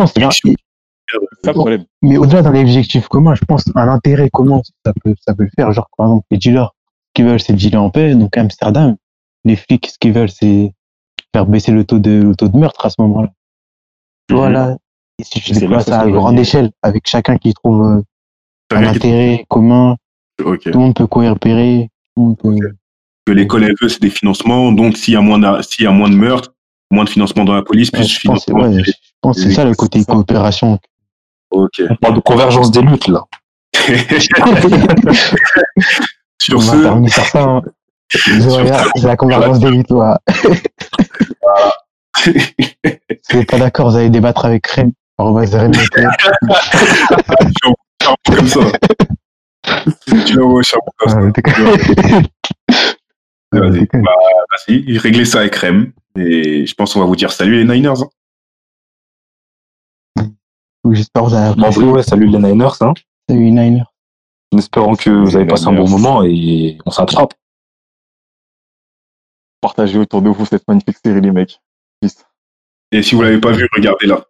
des 1.44 1.54
problème. 1.54 1.86
Mais 2.02 2.18
au-delà 2.18 2.42
d'un 2.42 2.60
objectif 2.60 3.08
commun, 3.08 3.36
je 3.36 3.46
pense 3.46 3.66
un 3.76 3.88
intérêt 3.88 4.30
commun, 4.32 4.62
ça 4.86 4.94
peut, 5.04 5.14
ça 5.26 5.36
peut 5.36 5.44
le 5.44 5.50
faire. 5.56 5.72
Genre, 5.72 5.88
par 5.98 6.08
exemple, 6.08 6.26
les 6.32 6.38
dealers, 6.38 6.72
ce 7.08 7.12
qu'ils 7.14 7.26
veulent, 7.26 7.40
c'est 7.40 7.54
dealer 7.54 7.78
en 7.82 7.92
paix. 7.92 8.16
Donc, 8.16 8.36
à 8.38 8.42
Amsterdam, 8.42 8.96
les 9.44 9.56
flics, 9.56 9.88
ce 9.88 9.98
qu'ils 10.00 10.14
veulent, 10.14 10.30
c'est 10.32 10.72
faire 11.34 11.46
baisser 11.46 11.72
le 11.72 11.84
taux 11.84 12.00
de, 12.00 12.24
le 12.24 12.36
taux 12.36 12.48
de 12.48 12.58
meurtre 12.58 12.86
à 12.86 12.90
ce 12.90 12.96
moment-là. 13.00 13.30
Tu 14.28 14.36
vois, 14.36 14.48
Mhm. 14.48 14.54
là, 14.54 14.78
et 15.20 15.24
si 15.24 15.40
tu 15.40 15.52
déploies 15.54 15.78
là 15.78 15.84
ça 15.84 16.02
à 16.02 16.10
grande 16.10 16.40
échelle, 16.40 16.72
avec 16.82 17.08
chacun 17.08 17.38
qui 17.38 17.54
trouve 17.54 17.84
euh, 17.84 18.02
un 18.72 18.84
intérêt 18.86 19.46
commun, 19.48 19.98
Ok. 20.44 20.62
tout 20.64 20.70
le 20.70 20.78
monde 20.80 20.96
peut 20.96 21.08
monde 22.22 22.38
peut- 22.38 22.56
Que 23.26 23.32
l'école, 23.32 23.64
elle 23.64 23.76
veut, 23.82 23.90
c'est 23.90 24.02
des 24.02 24.10
financements. 24.10 24.72
Donc, 24.72 24.98
s'il 24.98 25.14
y 25.14 25.18
a 25.18 25.22
moins 25.22 25.40
de, 25.40 25.62
s'il 25.62 25.84
y 25.86 25.88
a 25.88 25.92
moins 25.92 26.10
de 26.10 26.16
meurtres, 26.16 26.54
moins 26.92 27.04
de 27.06 27.10
financement 27.10 27.44
dans 27.46 27.54
la 27.56 27.64
police, 27.64 27.90
plus 27.92 28.02
Ouais, 28.02 28.06
de 28.06 28.10
je 28.10 28.20
pense, 28.28 28.44
financement. 28.46 28.70
ouais, 28.76 28.84
je 28.84 28.92
pense 29.22 29.38
que 29.38 29.44
c'est 29.44 29.52
ça 29.54 29.66
le 29.66 29.74
côté 29.74 30.02
ça. 30.02 30.12
coopération. 30.14 30.78
Ok. 31.52 31.82
On 31.90 31.96
parle 31.96 32.16
de 32.16 32.20
convergence 32.20 32.70
des 32.72 32.82
luttes, 32.82 33.08
là. 33.08 33.24
Sur 36.42 36.58
On 36.58 36.62
va 36.62 37.08
ce, 37.08 37.14
sur 37.14 37.26
ça. 37.26 37.44
hein. 37.44 37.62
C'est 38.96 39.08
la 39.08 39.16
convergence 39.18 39.60
des 39.60 39.72
luttes, 39.72 39.88
toi. 39.88 40.20
Si 42.24 42.32
vous 43.32 43.38
n'êtes 43.38 43.50
pas 43.50 43.58
d'accord, 43.58 43.90
vous 43.90 43.96
allez 43.98 44.10
débattre 44.10 44.46
avec 44.46 44.68
arobase 45.18 45.56
Rem 45.56 45.72
Motel. 45.76 46.10
charbon 48.02 48.16
comme 48.36 48.48
ça. 48.48 48.60
Comme 49.66 51.10
ça. 51.10 51.20
Ah, 51.20 51.32
t'es 51.32 51.42
con. 51.42 51.52
Vas-y, 53.52 53.86
bah, 53.94 54.12
vas-y, 54.52 54.98
réglez 54.98 55.26
ça 55.26 55.40
avec 55.40 55.56
Rem. 55.56 55.94
Et 56.18 56.66
je 56.66 56.74
pense 56.76 56.94
qu'on 56.94 57.00
va 57.00 57.06
vous 57.06 57.16
dire 57.16 57.32
salut 57.32 57.64
les 57.64 57.74
Niners. 57.74 58.02
hein. 58.02 58.10
Oui, 60.84 60.96
J'espère 60.96 61.24
que 61.24 61.28
vous 61.30 61.34
avez 61.36 61.48
apprécié. 61.50 61.82
vrai, 61.84 61.92
ouais, 61.92 62.04
salut 62.04 62.28
les 62.28 62.38
Niners, 62.38 62.82
hein. 62.82 62.94
Salut 63.30 63.46
les 63.46 63.52
Niners. 63.52 63.84
En 64.54 64.58
espérant 64.58 64.96
que 64.96 65.10
vous 65.10 65.36
avez 65.36 65.46
passé 65.46 65.68
un 65.68 65.74
bon 65.74 65.90
moment 65.90 66.24
et 66.24 66.78
on 66.86 66.92
s'attrape. 66.92 67.34
Partagez 69.62 69.98
autour 69.98 70.22
de 70.22 70.30
vous 70.30 70.46
cette 70.46 70.68
magnifique 70.68 70.98
série, 71.04 71.22
les 71.22 71.32
mecs. 71.32 71.60
Peace. 72.02 72.26
Et 72.92 73.02
si 73.02 73.16
vous 73.16 73.22
l'avez 73.24 73.40
pas 73.40 73.52
vu, 73.52 73.68
regardez-la. 73.76 74.26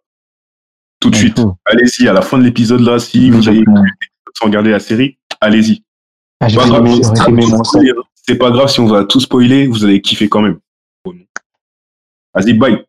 Tout 1.00 1.10
de 1.10 1.16
suite. 1.16 1.40
Allez-y, 1.66 2.08
à 2.08 2.12
la 2.12 2.22
fin 2.22 2.38
de 2.38 2.44
l'épisode, 2.44 2.80
là, 2.80 2.98
si 2.98 3.30
vous 3.30 3.48
avez 3.48 3.62
sans 4.34 4.46
regarder 4.46 4.70
la 4.70 4.80
série, 4.80 5.18
allez-y. 5.40 5.82
Ah, 6.40 6.48
j'ai 6.48 6.56
Pas 6.56 6.66
grave, 6.66 6.86
c'est 7.02 7.24
c'est. 7.64 7.92
C'est 8.28 8.38
pas 8.38 8.50
grave 8.50 8.68
si 8.68 8.80
on 8.80 8.86
va 8.86 9.04
tout 9.04 9.20
spoiler, 9.20 9.68
vous 9.68 9.84
allez 9.84 10.00
kiffer 10.00 10.28
quand 10.28 10.42
même. 10.42 10.58
Vas-y, 12.34 12.52
bye. 12.54 12.85